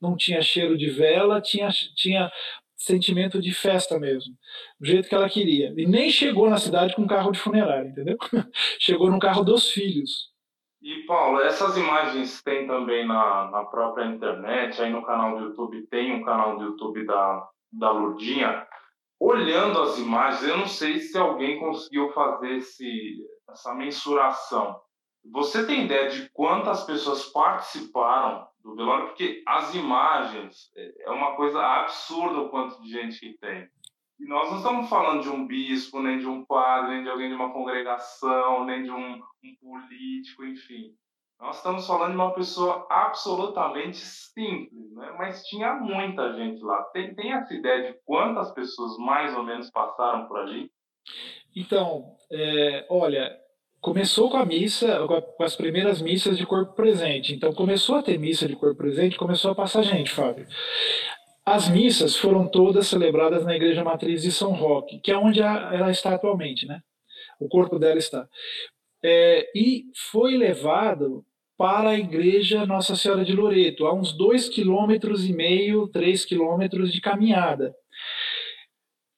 não 0.00 0.16
tinha 0.16 0.42
cheiro 0.42 0.76
de 0.76 0.90
vela, 0.90 1.40
tinha, 1.40 1.68
tinha 1.96 2.30
sentimento 2.76 3.40
de 3.40 3.52
festa 3.52 3.98
mesmo, 3.98 4.34
do 4.78 4.86
jeito 4.86 5.08
que 5.08 5.14
ela 5.14 5.28
queria. 5.28 5.72
E 5.76 5.86
nem 5.86 6.10
chegou 6.10 6.50
na 6.50 6.58
cidade 6.58 6.94
com 6.94 7.06
carro 7.06 7.32
de 7.32 7.38
funerária, 7.38 7.88
entendeu? 7.88 8.18
chegou 8.78 9.10
no 9.10 9.18
carro 9.18 9.42
dos 9.42 9.70
filhos. 9.70 10.32
E, 10.82 11.06
Paulo, 11.06 11.40
essas 11.40 11.78
imagens 11.78 12.42
tem 12.42 12.66
também 12.66 13.06
na, 13.06 13.50
na 13.50 13.64
própria 13.64 14.04
internet, 14.04 14.82
aí 14.82 14.92
no 14.92 15.02
canal 15.02 15.38
do 15.38 15.46
YouTube, 15.46 15.86
tem 15.86 16.12
um 16.12 16.22
canal 16.22 16.58
do 16.58 16.64
YouTube 16.64 17.06
da, 17.06 17.48
da 17.72 17.90
Lurdinha. 17.90 18.66
Olhando 19.26 19.80
as 19.80 19.98
imagens, 19.98 20.42
eu 20.46 20.58
não 20.58 20.66
sei 20.66 20.98
se 20.98 21.16
alguém 21.16 21.58
conseguiu 21.58 22.12
fazer 22.12 22.58
esse, 22.58 23.26
essa 23.48 23.74
mensuração. 23.74 24.78
Você 25.32 25.64
tem 25.64 25.86
ideia 25.86 26.10
de 26.10 26.28
quantas 26.28 26.84
pessoas 26.84 27.24
participaram 27.32 28.46
do 28.62 28.76
velório? 28.76 29.06
Porque 29.06 29.42
as 29.46 29.74
imagens 29.74 30.70
é, 30.76 31.06
é 31.06 31.10
uma 31.10 31.36
coisa 31.36 31.58
absurda 31.58 32.40
o 32.40 32.50
quanto 32.50 32.82
de 32.82 32.90
gente 32.90 33.18
que 33.18 33.38
tem. 33.38 33.66
E 34.20 34.26
nós 34.26 34.50
não 34.50 34.58
estamos 34.58 34.90
falando 34.90 35.22
de 35.22 35.30
um 35.30 35.46
bispo, 35.46 36.02
nem 36.02 36.18
de 36.18 36.26
um 36.26 36.44
padre, 36.44 36.96
nem 36.96 37.04
de 37.04 37.08
alguém 37.08 37.30
de 37.30 37.34
uma 37.34 37.50
congregação, 37.50 38.66
nem 38.66 38.82
de 38.82 38.90
um, 38.90 39.14
um 39.14 39.56
político, 39.58 40.44
enfim. 40.44 40.94
Nós 41.40 41.56
estamos 41.56 41.86
falando 41.86 42.10
de 42.10 42.16
uma 42.16 42.32
pessoa 42.32 42.86
absolutamente 42.88 43.98
simples, 43.98 44.94
né? 44.94 45.14
mas 45.18 45.44
tinha 45.44 45.74
muita 45.74 46.32
gente 46.34 46.62
lá. 46.62 46.82
Tem, 46.92 47.14
tem 47.14 47.32
essa 47.32 47.52
ideia 47.52 47.92
de 47.92 47.98
quantas 48.04 48.52
pessoas 48.52 48.96
mais 48.98 49.36
ou 49.36 49.42
menos 49.42 49.70
passaram 49.70 50.26
por 50.26 50.38
ali? 50.38 50.70
Então, 51.54 52.16
é, 52.32 52.86
olha, 52.88 53.36
começou 53.80 54.30
com 54.30 54.38
a 54.38 54.46
missa, 54.46 55.06
com 55.36 55.44
as 55.44 55.54
primeiras 55.54 56.00
missas 56.00 56.38
de 56.38 56.46
corpo 56.46 56.74
presente. 56.74 57.34
Então, 57.34 57.52
começou 57.52 57.96
a 57.96 58.02
ter 58.02 58.18
missa 58.18 58.48
de 58.48 58.56
corpo 58.56 58.78
presente, 58.78 59.18
começou 59.18 59.50
a 59.50 59.54
passar 59.54 59.82
gente, 59.82 60.10
Fábio. 60.10 60.46
As 61.44 61.68
missas 61.68 62.16
foram 62.16 62.48
todas 62.48 62.86
celebradas 62.86 63.44
na 63.44 63.54
Igreja 63.54 63.84
Matriz 63.84 64.22
de 64.22 64.32
São 64.32 64.52
Roque, 64.52 64.98
que 65.00 65.12
é 65.12 65.18
onde 65.18 65.42
ela 65.42 65.90
está 65.90 66.14
atualmente, 66.14 66.66
né? 66.66 66.80
O 67.38 67.48
corpo 67.48 67.78
dela 67.78 67.98
está. 67.98 68.26
É, 69.04 69.50
e 69.54 69.84
foi 70.10 70.34
levado 70.36 71.26
para 71.58 71.90
a 71.90 71.98
Igreja 71.98 72.64
Nossa 72.64 72.96
Senhora 72.96 73.24
de 73.24 73.32
Loreto, 73.32 73.86
a 73.86 73.94
uns 73.94 74.16
dois 74.16 74.48
quilômetros 74.48 75.26
e 75.26 75.32
meio, 75.34 75.86
três 75.88 76.24
quilômetros 76.24 76.90
de 76.90 77.00
caminhada. 77.02 77.74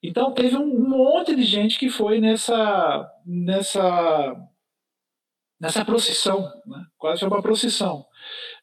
Então 0.03 0.33
teve 0.33 0.57
um 0.57 0.89
monte 0.89 1.35
de 1.35 1.45
gente 1.45 1.79
que 1.79 1.89
foi 1.89 2.21
nessa 2.21 3.09
nessa 3.25 4.37
nessa 5.61 5.85
procissão, 5.85 6.43
né? 6.67 6.85
quase 6.99 7.21
foi 7.21 7.29
uma 7.29 7.43
procissão, 7.43 8.05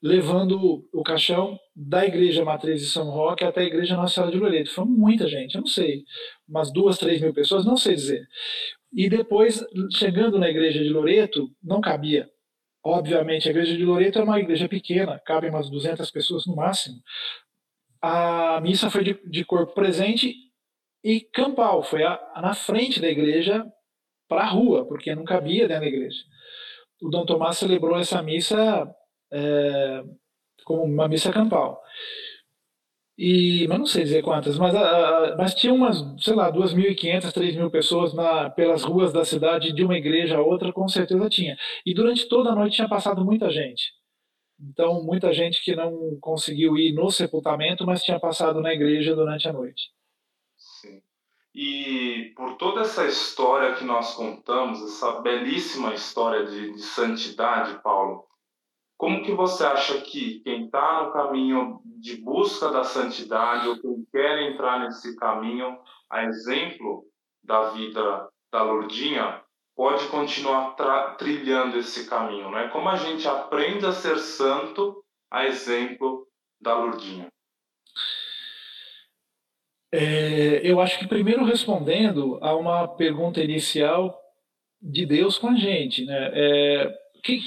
levando 0.02 0.88
o 0.94 1.04
caixão 1.04 1.58
da 1.76 2.06
igreja 2.06 2.46
matriz 2.46 2.82
de 2.82 2.88
São 2.88 3.10
Roque 3.10 3.44
até 3.44 3.62
a 3.62 3.66
igreja 3.66 3.96
Nossa 3.96 4.14
Senhora 4.14 4.32
de 4.32 4.40
Loreto. 4.40 4.72
Foi 4.72 4.86
muita 4.86 5.28
gente, 5.28 5.56
eu 5.56 5.62
não 5.62 5.68
sei, 5.68 6.04
umas 6.48 6.72
duas, 6.72 6.98
três 6.98 7.22
mil 7.22 7.34
pessoas, 7.34 7.66
não 7.66 7.78
sei 7.78 7.96
dizer. 7.96 8.28
E 8.94 9.10
depois, 9.10 9.66
chegando 9.92 10.38
na 10.38 10.50
igreja 10.50 10.84
de 10.84 10.90
Loreto, 10.90 11.50
não 11.62 11.82
cabia. 11.82 12.30
Obviamente, 12.84 13.48
a 13.48 13.52
igreja 13.52 13.76
de 13.76 13.84
Loreto 13.84 14.20
é 14.20 14.24
uma 14.24 14.40
igreja 14.40 14.68
pequena, 14.68 15.20
cabem 15.26 15.50
umas 15.50 15.70
200 15.70 16.10
pessoas 16.12 16.46
no 16.46 16.56
máximo. 16.56 16.98
A 18.02 18.60
missa 18.62 18.90
foi 18.90 19.04
de, 19.04 19.20
de 19.30 19.46
corpo 19.46 19.74
presente 19.74 20.36
e 21.04 21.22
campal, 21.22 21.84
foi 21.84 22.04
a, 22.04 22.20
na 22.42 22.54
frente 22.54 23.00
da 23.00 23.08
igreja 23.08 23.66
para 24.28 24.44
a 24.44 24.50
rua, 24.50 24.86
porque 24.86 25.16
não 25.16 25.24
cabia 25.24 25.68
dentro 25.68 25.84
da 25.84 25.88
igreja 25.88 26.24
o 27.04 27.10
Dom 27.10 27.26
Tomás 27.26 27.58
celebrou 27.58 28.00
essa 28.00 28.22
missa 28.24 28.90
é, 29.32 30.04
como 30.64 30.84
uma 30.84 31.08
missa 31.08 31.32
campal. 31.32 31.82
E, 33.18 33.68
mas 33.68 33.78
não 33.78 33.86
sei 33.86 34.04
dizer 34.04 34.24
quantas, 34.24 34.58
mas, 34.58 34.74
a, 34.74 35.36
mas 35.38 35.54
tinha 35.54 35.72
umas, 35.72 36.04
sei 36.18 36.34
lá, 36.34 36.52
2.500, 36.52 37.32
3.000 37.32 37.70
pessoas 37.70 38.14
na, 38.14 38.50
pelas 38.50 38.84
ruas 38.84 39.14
da 39.14 39.24
cidade, 39.24 39.72
de 39.72 39.86
uma 39.86 39.96
igreja 39.96 40.38
a 40.38 40.42
outra, 40.42 40.74
com 40.74 40.88
certeza 40.88 41.30
tinha. 41.30 41.56
E 41.86 41.94
durante 41.94 42.28
toda 42.28 42.52
a 42.52 42.56
noite 42.56 42.76
tinha 42.76 42.90
passado 42.90 43.24
muita 43.24 43.52
gente. 43.52 43.94
Então, 44.60 45.04
muita 45.04 45.32
gente 45.32 45.64
que 45.64 45.76
não 45.76 46.18
conseguiu 46.20 46.76
ir 46.78 46.94
no 46.94 47.12
sepultamento, 47.12 47.86
mas 47.86 48.04
tinha 48.04 48.20
passado 48.20 48.62
na 48.62 48.74
igreja 48.74 49.16
durante 49.16 49.48
a 49.48 49.54
noite. 49.54 49.92
E 51.54 52.34
por 52.36 52.58
toda 52.58 52.82
essa 52.82 53.06
história 53.06 53.76
que 53.76 53.84
nós 53.84 54.16
contamos, 54.16 54.82
essa 54.82 55.22
belíssima 55.22 55.94
história 55.94 56.46
de, 56.46 56.74
de 56.74 56.82
santidade, 56.82 57.80
Paulo, 57.84 58.26
como 58.98 59.24
que 59.24 59.32
você 59.34 59.66
acha 59.66 60.00
que 60.02 60.40
quem 60.42 60.66
está 60.66 61.04
no 61.04 61.14
caminho 61.14 61.82
de 61.86 62.18
busca 62.18 62.70
da 62.70 62.84
santidade 62.84 63.68
ou 63.68 63.80
quem 63.80 64.06
quer 64.12 64.52
entrar 64.52 64.80
nesse 64.80 65.16
caminho, 65.18 65.78
a 66.10 66.24
exemplo 66.24 67.04
da 67.44 67.70
vida 67.70 68.30
da 68.52 68.64
Lourdinha, 68.64 69.42
pode 69.76 70.08
continuar 70.08 70.76
trilhando 71.18 71.78
esse 71.78 72.08
caminho, 72.08 72.52
né? 72.52 72.68
Como 72.70 72.88
a 72.88 72.96
gente 72.96 73.28
aprende 73.28 73.86
a 73.86 73.92
ser 73.92 74.18
santo, 74.20 75.04
a 75.30 75.46
exemplo 75.46 76.28
da 76.62 76.76
Lourdinha. 76.76 77.28
É, 79.92 80.62
eu 80.64 80.80
acho 80.80 80.98
que 80.98 81.08
primeiro 81.08 81.44
respondendo 81.44 82.40
a 82.42 82.56
uma 82.56 82.88
pergunta 82.88 83.42
inicial 83.44 84.20
de 84.82 85.06
Deus 85.06 85.38
com 85.38 85.50
a 85.50 85.56
gente, 85.56 86.04
né? 86.06 86.32
É, 86.34 86.94
que, 87.24 87.40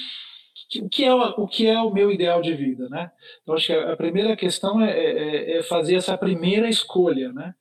o, 0.80 0.88
que 0.88 1.04
é, 1.04 1.14
o 1.14 1.46
que 1.46 1.66
é 1.66 1.80
o 1.80 1.90
meu 1.90 2.10
ideal 2.10 2.42
de 2.42 2.54
vida, 2.54 2.88
né? 2.88 3.10
Então, 3.42 3.54
acho 3.54 3.66
que 3.66 3.72
a 3.72 3.96
primeira 3.96 4.36
questão 4.36 4.80
é, 4.80 4.90
é, 4.90 5.58
é 5.58 5.62
fazer 5.62 5.96
essa 5.96 6.16
primeira 6.18 6.68
escolha, 6.68 7.32
né? 7.32 7.54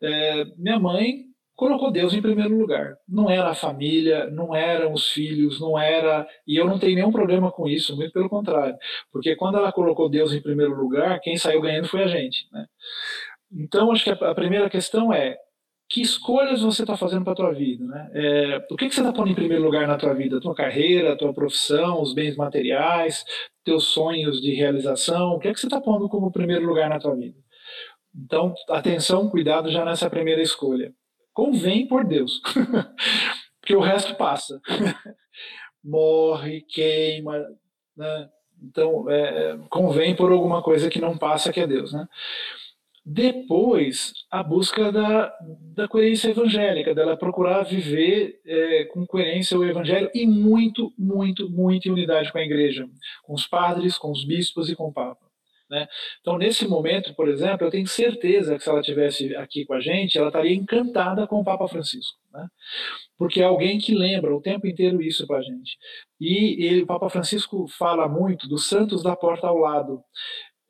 É, 0.00 0.44
minha 0.56 0.78
mãe 0.78 1.32
colocou 1.54 1.92
Deus 1.92 2.12
em 2.12 2.22
primeiro 2.22 2.56
lugar. 2.56 2.96
Não 3.08 3.30
era 3.30 3.50
a 3.50 3.54
família, 3.54 4.28
não 4.30 4.54
eram 4.54 4.92
os 4.92 5.10
filhos, 5.10 5.60
não 5.60 5.78
era. 5.78 6.26
E 6.46 6.56
eu 6.56 6.66
não 6.66 6.78
tenho 6.78 6.96
nenhum 6.96 7.12
problema 7.12 7.52
com 7.52 7.68
isso, 7.68 7.96
muito 7.96 8.12
pelo 8.12 8.28
contrário. 8.28 8.76
Porque 9.12 9.36
quando 9.36 9.58
ela 9.58 9.72
colocou 9.72 10.08
Deus 10.08 10.32
em 10.32 10.42
primeiro 10.42 10.74
lugar, 10.74 11.20
quem 11.20 11.36
saiu 11.36 11.60
ganhando 11.60 11.88
foi 11.88 12.02
a 12.02 12.08
gente. 12.08 12.48
Né? 12.52 12.66
Então, 13.52 13.92
acho 13.92 14.04
que 14.04 14.10
a, 14.10 14.34
primeira 14.34 14.68
questão 14.68 15.12
é 15.12 15.36
que 15.92 16.00
escolhas 16.00 16.62
você 16.62 16.84
está 16.84 16.96
fazendo 16.96 17.22
para 17.22 17.34
a 17.34 17.36
tua 17.36 17.52
vida, 17.52 17.84
né? 17.84 18.10
É, 18.14 18.66
o 18.70 18.76
que, 18.76 18.88
que 18.88 18.94
você 18.94 19.02
está 19.02 19.12
pondo 19.12 19.30
em 19.30 19.34
primeiro 19.34 19.62
lugar 19.62 19.86
na 19.86 19.98
tua 19.98 20.14
vida? 20.14 20.40
Tua 20.40 20.54
carreira, 20.54 21.18
tua 21.18 21.34
profissão, 21.34 22.00
os 22.00 22.14
bens 22.14 22.34
materiais, 22.34 23.22
teus 23.62 23.88
sonhos 23.88 24.40
de 24.40 24.54
realização, 24.54 25.34
o 25.34 25.38
que 25.38 25.48
é 25.48 25.52
que 25.52 25.60
você 25.60 25.66
está 25.66 25.82
pondo 25.82 26.08
como 26.08 26.32
primeiro 26.32 26.64
lugar 26.64 26.88
na 26.88 26.98
tua 26.98 27.14
vida? 27.14 27.38
Então, 28.14 28.54
atenção, 28.70 29.28
cuidado 29.28 29.70
já 29.70 29.84
nessa 29.84 30.08
primeira 30.08 30.40
escolha. 30.40 30.94
Convém 31.34 31.86
por 31.86 32.06
Deus, 32.06 32.40
porque 33.60 33.76
o 33.76 33.80
resto 33.80 34.14
passa. 34.14 34.62
Morre, 35.84 36.62
queima, 36.62 37.38
né? 37.94 38.30
Então, 38.62 39.10
é, 39.10 39.58
convém 39.68 40.16
por 40.16 40.32
alguma 40.32 40.62
coisa 40.62 40.88
que 40.88 41.00
não 41.00 41.18
passa, 41.18 41.52
que 41.52 41.60
é 41.60 41.66
Deus, 41.66 41.92
né? 41.92 42.08
Depois, 43.04 44.12
a 44.30 44.42
busca 44.44 44.92
da, 44.92 45.32
da 45.74 45.88
coerência 45.88 46.30
evangélica, 46.30 46.94
dela 46.94 47.16
procurar 47.16 47.64
viver 47.64 48.40
é, 48.46 48.84
com 48.86 49.04
coerência 49.04 49.58
o 49.58 49.64
evangelho 49.64 50.08
e 50.14 50.24
muito, 50.24 50.92
muito, 50.96 51.50
muito 51.50 51.88
em 51.88 51.92
unidade 51.92 52.30
com 52.30 52.38
a 52.38 52.44
igreja, 52.44 52.88
com 53.24 53.34
os 53.34 53.46
padres, 53.46 53.98
com 53.98 54.10
os 54.10 54.24
bispos 54.24 54.70
e 54.70 54.76
com 54.76 54.88
o 54.88 54.92
Papa. 54.92 55.32
Né? 55.68 55.88
Então, 56.20 56.36
nesse 56.36 56.68
momento, 56.68 57.14
por 57.14 57.28
exemplo, 57.28 57.66
eu 57.66 57.70
tenho 57.70 57.86
certeza 57.86 58.56
que 58.56 58.62
se 58.62 58.68
ela 58.68 58.80
estivesse 58.80 59.34
aqui 59.36 59.64
com 59.64 59.72
a 59.72 59.80
gente, 59.80 60.18
ela 60.18 60.28
estaria 60.28 60.54
encantada 60.54 61.26
com 61.26 61.40
o 61.40 61.44
Papa 61.44 61.66
Francisco. 61.66 62.18
Né? 62.32 62.46
Porque 63.18 63.40
é 63.40 63.44
alguém 63.44 63.78
que 63.78 63.94
lembra 63.94 64.36
o 64.36 64.40
tempo 64.40 64.66
inteiro 64.66 65.02
isso 65.02 65.26
para 65.26 65.38
a 65.38 65.42
gente. 65.42 65.76
E 66.20 66.66
ele, 66.66 66.82
o 66.82 66.86
Papa 66.86 67.08
Francisco 67.08 67.66
fala 67.66 68.06
muito 68.06 68.46
dos 68.46 68.68
santos 68.68 69.02
da 69.02 69.16
porta 69.16 69.46
ao 69.46 69.56
lado. 69.56 70.04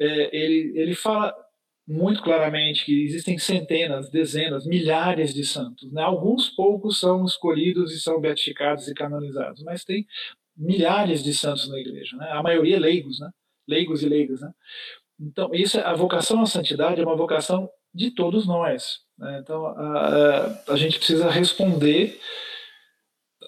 É, 0.00 0.36
ele, 0.36 0.72
ele 0.78 0.94
fala 0.94 1.34
muito 1.92 2.22
claramente 2.22 2.86
que 2.86 3.04
existem 3.04 3.36
centenas, 3.36 4.08
dezenas, 4.08 4.66
milhares 4.66 5.34
de 5.34 5.44
santos. 5.44 5.92
Né? 5.92 6.02
Alguns 6.02 6.48
poucos 6.48 6.98
são 6.98 7.24
escolhidos 7.24 7.92
e 7.92 8.00
são 8.00 8.18
beatificados 8.18 8.88
e 8.88 8.94
canonizados, 8.94 9.62
mas 9.62 9.84
tem 9.84 10.06
milhares 10.56 11.22
de 11.22 11.34
santos 11.34 11.68
na 11.68 11.78
igreja. 11.78 12.16
Né? 12.16 12.30
A 12.30 12.42
maioria 12.42 12.80
leigos, 12.80 13.20
né? 13.20 13.28
leigos 13.68 14.02
e 14.02 14.08
leigas. 14.08 14.40
Né? 14.40 14.50
Então, 15.20 15.54
isso, 15.54 15.78
a 15.80 15.94
vocação 15.94 16.40
à 16.40 16.46
santidade 16.46 17.00
é 17.00 17.04
uma 17.04 17.16
vocação 17.16 17.68
de 17.94 18.10
todos 18.10 18.46
nós. 18.46 19.00
Né? 19.18 19.40
Então, 19.42 19.66
a, 19.66 20.08
a, 20.08 20.72
a 20.72 20.76
gente 20.76 20.96
precisa 20.96 21.30
responder 21.30 22.18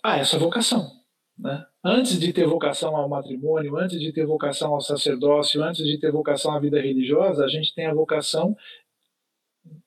a 0.02 0.18
essa 0.18 0.38
vocação. 0.38 0.90
Né? 1.38 1.64
Antes 1.82 2.18
de 2.18 2.32
ter 2.32 2.46
vocação 2.46 2.96
ao 2.96 3.08
matrimônio, 3.08 3.76
antes 3.76 4.00
de 4.00 4.12
ter 4.12 4.24
vocação 4.24 4.72
ao 4.74 4.80
sacerdócio, 4.80 5.62
antes 5.62 5.84
de 5.84 5.98
ter 5.98 6.12
vocação 6.12 6.52
à 6.54 6.60
vida 6.60 6.80
religiosa, 6.80 7.44
a 7.44 7.48
gente 7.48 7.74
tem 7.74 7.86
a 7.86 7.94
vocação 7.94 8.56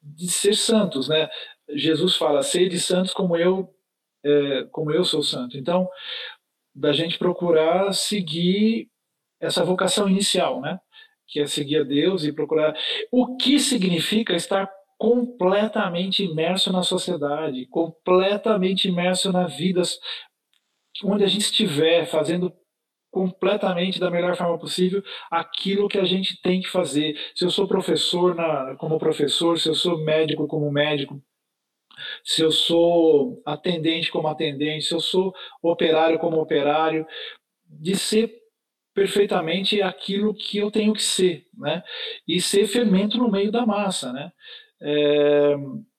de 0.01 0.29
ser 0.29 0.55
santos. 0.55 1.07
Né? 1.07 1.29
Jesus 1.69 2.15
fala: 2.15 2.43
sede 2.43 2.79
santos 2.79 3.13
como 3.13 3.37
eu 3.37 3.73
é, 4.23 4.63
como 4.71 4.91
eu 4.91 5.03
sou 5.03 5.23
santo. 5.23 5.57
Então, 5.57 5.89
da 6.75 6.91
gente 6.91 7.17
procurar 7.17 7.93
seguir 7.93 8.89
essa 9.39 9.63
vocação 9.63 10.09
inicial, 10.09 10.61
né? 10.61 10.79
Que 11.27 11.41
é 11.41 11.47
seguir 11.47 11.77
a 11.77 11.83
Deus 11.83 12.23
e 12.23 12.33
procurar. 12.33 12.75
O 13.11 13.37
que 13.37 13.59
significa 13.59 14.35
estar 14.35 14.69
completamente 14.97 16.23
imerso 16.23 16.71
na 16.71 16.81
sociedade, 16.83 17.67
completamente 17.67 18.87
imerso 18.87 19.31
na 19.31 19.45
vida, 19.45 19.81
onde 21.03 21.23
a 21.23 21.27
gente 21.27 21.41
estiver 21.41 22.05
fazendo 22.05 22.53
completamente 23.11 23.99
da 23.99 24.11
melhor 24.11 24.35
forma 24.35 24.57
possível 24.59 25.01
aquilo 25.31 25.87
que 25.87 25.97
a 25.97 26.03
gente 26.03 26.39
tem 26.41 26.61
que 26.61 26.69
fazer. 26.69 27.17
Se 27.33 27.45
eu 27.45 27.49
sou 27.49 27.67
professor 27.67 28.35
na, 28.35 28.75
como 28.75 28.99
professor, 28.99 29.57
se 29.59 29.69
eu 29.69 29.75
sou 29.75 29.97
médico 29.97 30.47
como 30.47 30.71
médico, 30.71 31.21
se 32.23 32.43
eu 32.43 32.51
sou 32.51 33.41
atendente 33.45 34.11
como 34.11 34.27
atendente, 34.27 34.85
se 34.85 34.93
eu 34.93 34.99
sou 34.99 35.33
operário 35.61 36.19
como 36.19 36.39
operário, 36.39 37.07
de 37.65 37.95
ser 37.95 38.31
perfeitamente 38.93 39.81
aquilo 39.81 40.33
que 40.33 40.57
eu 40.57 40.71
tenho 40.71 40.93
que 40.93 41.03
ser, 41.03 41.45
né? 41.57 41.83
E 42.27 42.41
ser 42.41 42.67
fermento 42.67 43.17
no 43.17 43.29
meio 43.29 43.51
da 43.51 43.65
massa, 43.65 44.11
né? 44.11 44.31
É, 44.81 45.55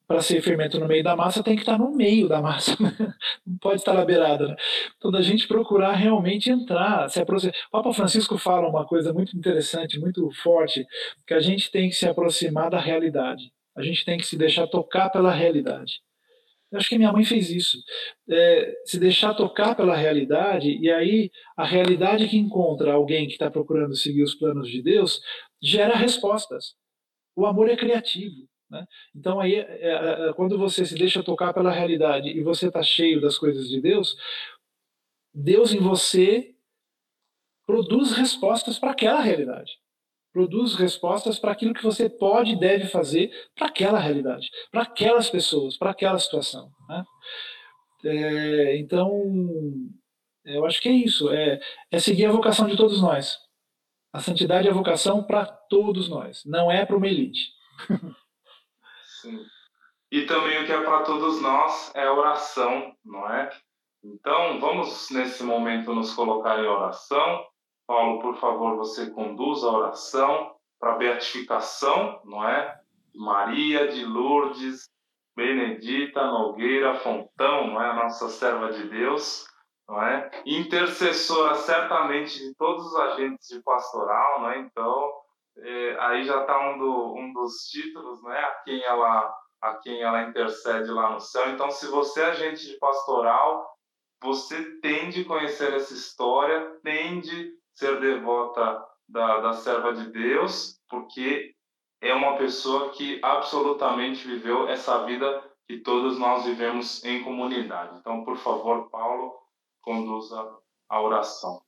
para 0.08 0.22
ser 0.22 0.40
fermento 0.40 0.80
no 0.80 0.88
meio 0.88 1.04
da 1.04 1.14
massa, 1.14 1.42
tem 1.42 1.54
que 1.54 1.60
estar 1.60 1.78
no 1.78 1.94
meio 1.94 2.26
da 2.26 2.40
massa, 2.40 2.74
não 3.46 3.58
pode 3.58 3.80
estar 3.80 3.92
na 3.92 4.06
beirada. 4.06 4.48
Né? 4.48 4.56
Então, 4.96 5.10
da 5.10 5.20
gente 5.20 5.46
procurar 5.46 5.92
realmente 5.92 6.50
entrar, 6.50 7.10
se 7.10 7.20
aproximar. 7.20 7.54
O 7.68 7.70
Papa 7.72 7.92
Francisco 7.92 8.38
fala 8.38 8.66
uma 8.66 8.86
coisa 8.86 9.12
muito 9.12 9.36
interessante, 9.36 10.00
muito 10.00 10.30
forte, 10.42 10.86
que 11.26 11.34
a 11.34 11.40
gente 11.40 11.70
tem 11.70 11.90
que 11.90 11.94
se 11.94 12.08
aproximar 12.08 12.70
da 12.70 12.80
realidade. 12.80 13.52
A 13.76 13.82
gente 13.82 14.02
tem 14.02 14.16
que 14.16 14.26
se 14.26 14.36
deixar 14.36 14.66
tocar 14.66 15.10
pela 15.10 15.30
realidade. 15.30 16.00
Eu 16.72 16.78
acho 16.78 16.88
que 16.88 16.96
minha 16.96 17.12
mãe 17.12 17.24
fez 17.24 17.50
isso. 17.50 17.78
É, 18.30 18.74
se 18.86 18.98
deixar 18.98 19.34
tocar 19.34 19.74
pela 19.74 19.94
realidade, 19.94 20.70
e 20.80 20.90
aí 20.90 21.30
a 21.54 21.66
realidade 21.66 22.28
que 22.28 22.38
encontra 22.38 22.94
alguém 22.94 23.26
que 23.26 23.34
está 23.34 23.50
procurando 23.50 23.94
seguir 23.94 24.22
os 24.22 24.34
planos 24.34 24.70
de 24.70 24.82
Deus 24.82 25.20
gera 25.62 25.94
respostas. 25.94 26.74
O 27.36 27.44
amor 27.44 27.68
é 27.68 27.76
criativo. 27.76 28.48
Né? 28.70 28.86
Então, 29.14 29.40
aí, 29.40 29.54
é, 29.54 29.60
é, 29.60 30.28
é, 30.28 30.32
quando 30.34 30.58
você 30.58 30.84
se 30.84 30.94
deixa 30.94 31.22
tocar 31.22 31.52
pela 31.54 31.70
realidade 31.70 32.28
e 32.28 32.42
você 32.42 32.68
está 32.68 32.82
cheio 32.82 33.20
das 33.20 33.38
coisas 33.38 33.68
de 33.68 33.80
Deus, 33.80 34.16
Deus 35.32 35.72
em 35.72 35.78
você 35.78 36.54
produz 37.66 38.12
respostas 38.12 38.78
para 38.78 38.92
aquela 38.92 39.20
realidade. 39.20 39.72
Produz 40.32 40.74
respostas 40.74 41.38
para 41.38 41.52
aquilo 41.52 41.74
que 41.74 41.82
você 41.82 42.08
pode 42.08 42.52
e 42.52 42.58
deve 42.58 42.86
fazer 42.86 43.30
para 43.54 43.66
aquela 43.66 43.98
realidade, 43.98 44.48
para 44.70 44.82
aquelas 44.82 45.30
pessoas, 45.30 45.76
para 45.76 45.90
aquela 45.90 46.18
situação. 46.18 46.70
Né? 46.88 47.04
É, 48.04 48.76
então, 48.78 49.10
eu 50.44 50.64
acho 50.66 50.80
que 50.80 50.88
é 50.88 50.92
isso. 50.92 51.30
É, 51.30 51.58
é 51.90 51.98
seguir 51.98 52.26
a 52.26 52.32
vocação 52.32 52.66
de 52.66 52.76
todos 52.76 53.00
nós. 53.00 53.38
A 54.12 54.20
santidade 54.20 54.66
é 54.66 54.70
a 54.70 54.74
vocação 54.74 55.22
para 55.22 55.44
todos 55.46 56.08
nós, 56.08 56.44
não 56.44 56.70
é 56.70 56.84
para 56.84 56.96
uma 56.96 57.06
elite. 57.06 57.52
Sim. 59.28 59.44
E 60.10 60.24
também 60.24 60.62
o 60.62 60.66
que 60.66 60.72
é 60.72 60.80
para 60.80 61.02
todos 61.02 61.40
nós 61.42 61.92
é 61.94 62.08
oração, 62.08 62.94
não 63.04 63.28
é? 63.30 63.50
Então, 64.02 64.58
vamos 64.58 65.10
nesse 65.10 65.42
momento 65.42 65.94
nos 65.94 66.14
colocar 66.14 66.58
em 66.58 66.66
oração. 66.66 67.44
Paulo, 67.86 68.20
por 68.20 68.36
favor, 68.36 68.76
você 68.76 69.10
conduz 69.10 69.62
a 69.62 69.70
oração 69.70 70.54
para 70.80 70.94
a 70.94 70.96
beatificação, 70.96 72.20
não 72.24 72.48
é? 72.48 72.80
Maria 73.14 73.88
de 73.88 74.04
Lourdes, 74.04 74.88
Benedita 75.36 76.24
Nogueira 76.24 76.94
Fontão, 77.00 77.66
não 77.66 77.82
é? 77.82 77.94
Nossa 77.94 78.28
serva 78.28 78.72
de 78.72 78.88
Deus, 78.88 79.46
não 79.86 80.02
é? 80.02 80.30
Intercessora 80.46 81.54
certamente 81.56 82.38
de 82.38 82.54
todos 82.54 82.86
os 82.86 82.96
agentes 82.96 83.48
de 83.48 83.62
pastoral, 83.62 84.40
não 84.40 84.50
é? 84.50 84.58
Então, 84.60 85.12
é, 85.60 85.96
aí 86.00 86.24
já 86.24 86.40
está 86.40 86.70
um, 86.70 86.78
do, 86.78 87.14
um 87.14 87.32
dos 87.32 87.68
títulos, 87.70 88.22
né? 88.22 88.38
A 88.38 88.50
quem 88.64 88.82
ela 88.82 89.34
a 89.60 89.74
quem 89.74 90.00
ela 90.02 90.22
intercede 90.22 90.88
lá 90.90 91.10
no 91.10 91.20
céu. 91.20 91.50
Então, 91.50 91.68
se 91.70 91.88
você 91.88 92.22
é 92.22 92.26
agente 92.26 92.64
de 92.64 92.78
pastoral, 92.78 93.68
você 94.22 94.78
tem 94.80 95.10
de 95.10 95.24
conhecer 95.24 95.72
essa 95.74 95.92
história, 95.92 96.78
tem 96.82 97.20
de 97.20 97.52
ser 97.74 98.00
devota 98.00 98.84
da, 99.08 99.40
da 99.40 99.52
serva 99.54 99.92
de 99.92 100.10
Deus, 100.10 100.80
porque 100.88 101.54
é 102.00 102.14
uma 102.14 102.36
pessoa 102.36 102.90
que 102.90 103.20
absolutamente 103.22 104.26
viveu 104.26 104.68
essa 104.68 105.04
vida 105.04 105.42
que 105.66 105.78
todos 105.80 106.18
nós 106.18 106.44
vivemos 106.44 107.04
em 107.04 107.22
comunidade. 107.22 107.98
Então, 107.98 108.24
por 108.24 108.36
favor, 108.36 108.88
Paulo, 108.90 109.34
conduza 109.82 110.56
a 110.88 111.02
oração. 111.02 111.60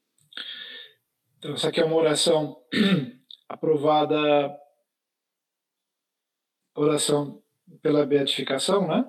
Então, 1.39 1.53
essa 1.53 1.69
aqui 1.69 1.81
é 1.81 1.85
uma 1.85 1.97
oração 1.97 2.57
aprovada 3.51 4.57
oração 6.77 7.43
pela 7.83 8.07
beatificação, 8.07 8.87
né? 8.87 9.05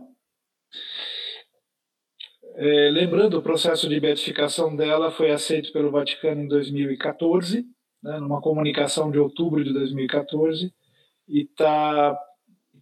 É, 2.55 2.89
lembrando, 2.91 3.37
o 3.37 3.41
processo 3.41 3.87
de 3.87 3.99
beatificação 3.99 4.75
dela 4.75 5.11
foi 5.11 5.31
aceito 5.31 5.71
pelo 5.71 5.91
Vaticano 5.91 6.41
em 6.41 6.47
2014, 6.47 7.65
né, 8.01 8.19
numa 8.19 8.41
comunicação 8.41 9.11
de 9.11 9.19
outubro 9.19 9.63
de 9.63 9.71
2014, 9.71 10.73
e 11.27 11.41
está 11.43 12.19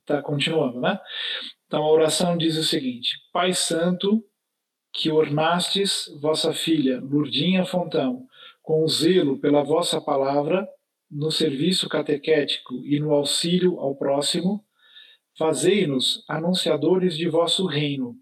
tá 0.05 0.21
continuando, 0.21 0.79
né? 0.79 0.97
Então 1.67 1.83
a 1.83 1.91
oração 1.91 2.37
diz 2.37 2.57
o 2.57 2.63
seguinte: 2.63 3.17
Pai 3.33 3.53
Santo, 3.53 4.23
que 4.93 5.11
ornastes 5.11 6.07
vossa 6.21 6.53
filha, 6.53 7.01
Lurdinha 7.01 7.65
Fontão, 7.65 8.25
com 8.63 8.87
zelo 8.87 9.37
pela 9.37 9.61
vossa 9.61 10.01
palavra, 10.01 10.67
no 11.09 11.31
serviço 11.31 11.89
catequético 11.89 12.85
e 12.85 12.99
no 12.99 13.11
auxílio 13.13 13.79
ao 13.79 13.95
próximo, 13.95 14.63
fazei-nos 15.37 16.23
anunciadores 16.27 17.17
de 17.17 17.27
vosso 17.27 17.65
reino, 17.65 18.15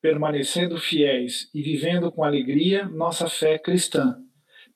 permanecendo 0.00 0.78
fiéis 0.78 1.50
e 1.52 1.62
vivendo 1.62 2.12
com 2.12 2.22
alegria 2.22 2.86
nossa 2.86 3.28
fé 3.28 3.58
cristã, 3.58 4.16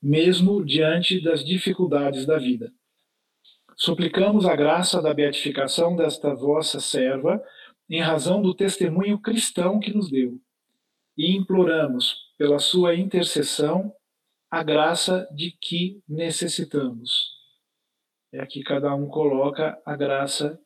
mesmo 0.02 0.64
diante 0.64 1.20
das 1.20 1.44
dificuldades 1.44 2.26
da 2.26 2.39
vida. 2.39 2.72
Suplicamos 3.76 4.47
a 4.47 4.56
graça 4.56 5.01
da 5.01 5.14
beatificação 5.14 5.94
desta 5.94 6.34
vossa 6.34 6.80
serva, 6.80 7.43
em 7.89 8.01
razão 8.01 8.43
do 8.43 8.55
testemunho 8.55 9.20
cristão 9.20 9.78
que 9.78 9.93
nos 9.93 10.10
deu, 10.10 10.40
e 11.16 11.36
imploramos, 11.36 12.16
pela 12.39 12.59
sua 12.59 12.94
intercessão, 12.97 13.93
a 14.51 14.62
graça 14.62 15.28
de 15.32 15.52
que 15.60 16.01
necessitamos 16.09 17.31
é 18.32 18.40
aqui 18.40 18.62
cada 18.62 18.94
um 18.94 19.09
coloca 19.09 19.80
a 19.84 19.94
graça 19.94 20.59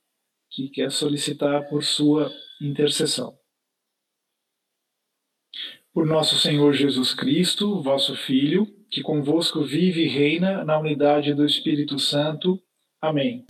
que 0.50 0.68
quer 0.68 0.90
solicitar 0.90 1.68
por 1.68 1.82
sua 1.82 2.30
intercessão. 2.60 3.36
Por 5.92 6.06
nosso 6.06 6.38
Senhor 6.38 6.72
Jesus 6.74 7.14
Cristo, 7.14 7.82
vosso 7.82 8.14
Filho, 8.14 8.66
que 8.90 9.02
convosco 9.02 9.64
vive 9.64 10.04
e 10.04 10.08
reina 10.08 10.64
na 10.64 10.78
unidade 10.78 11.34
do 11.34 11.44
Espírito 11.44 11.98
Santo. 11.98 12.60
Amém. 13.00 13.46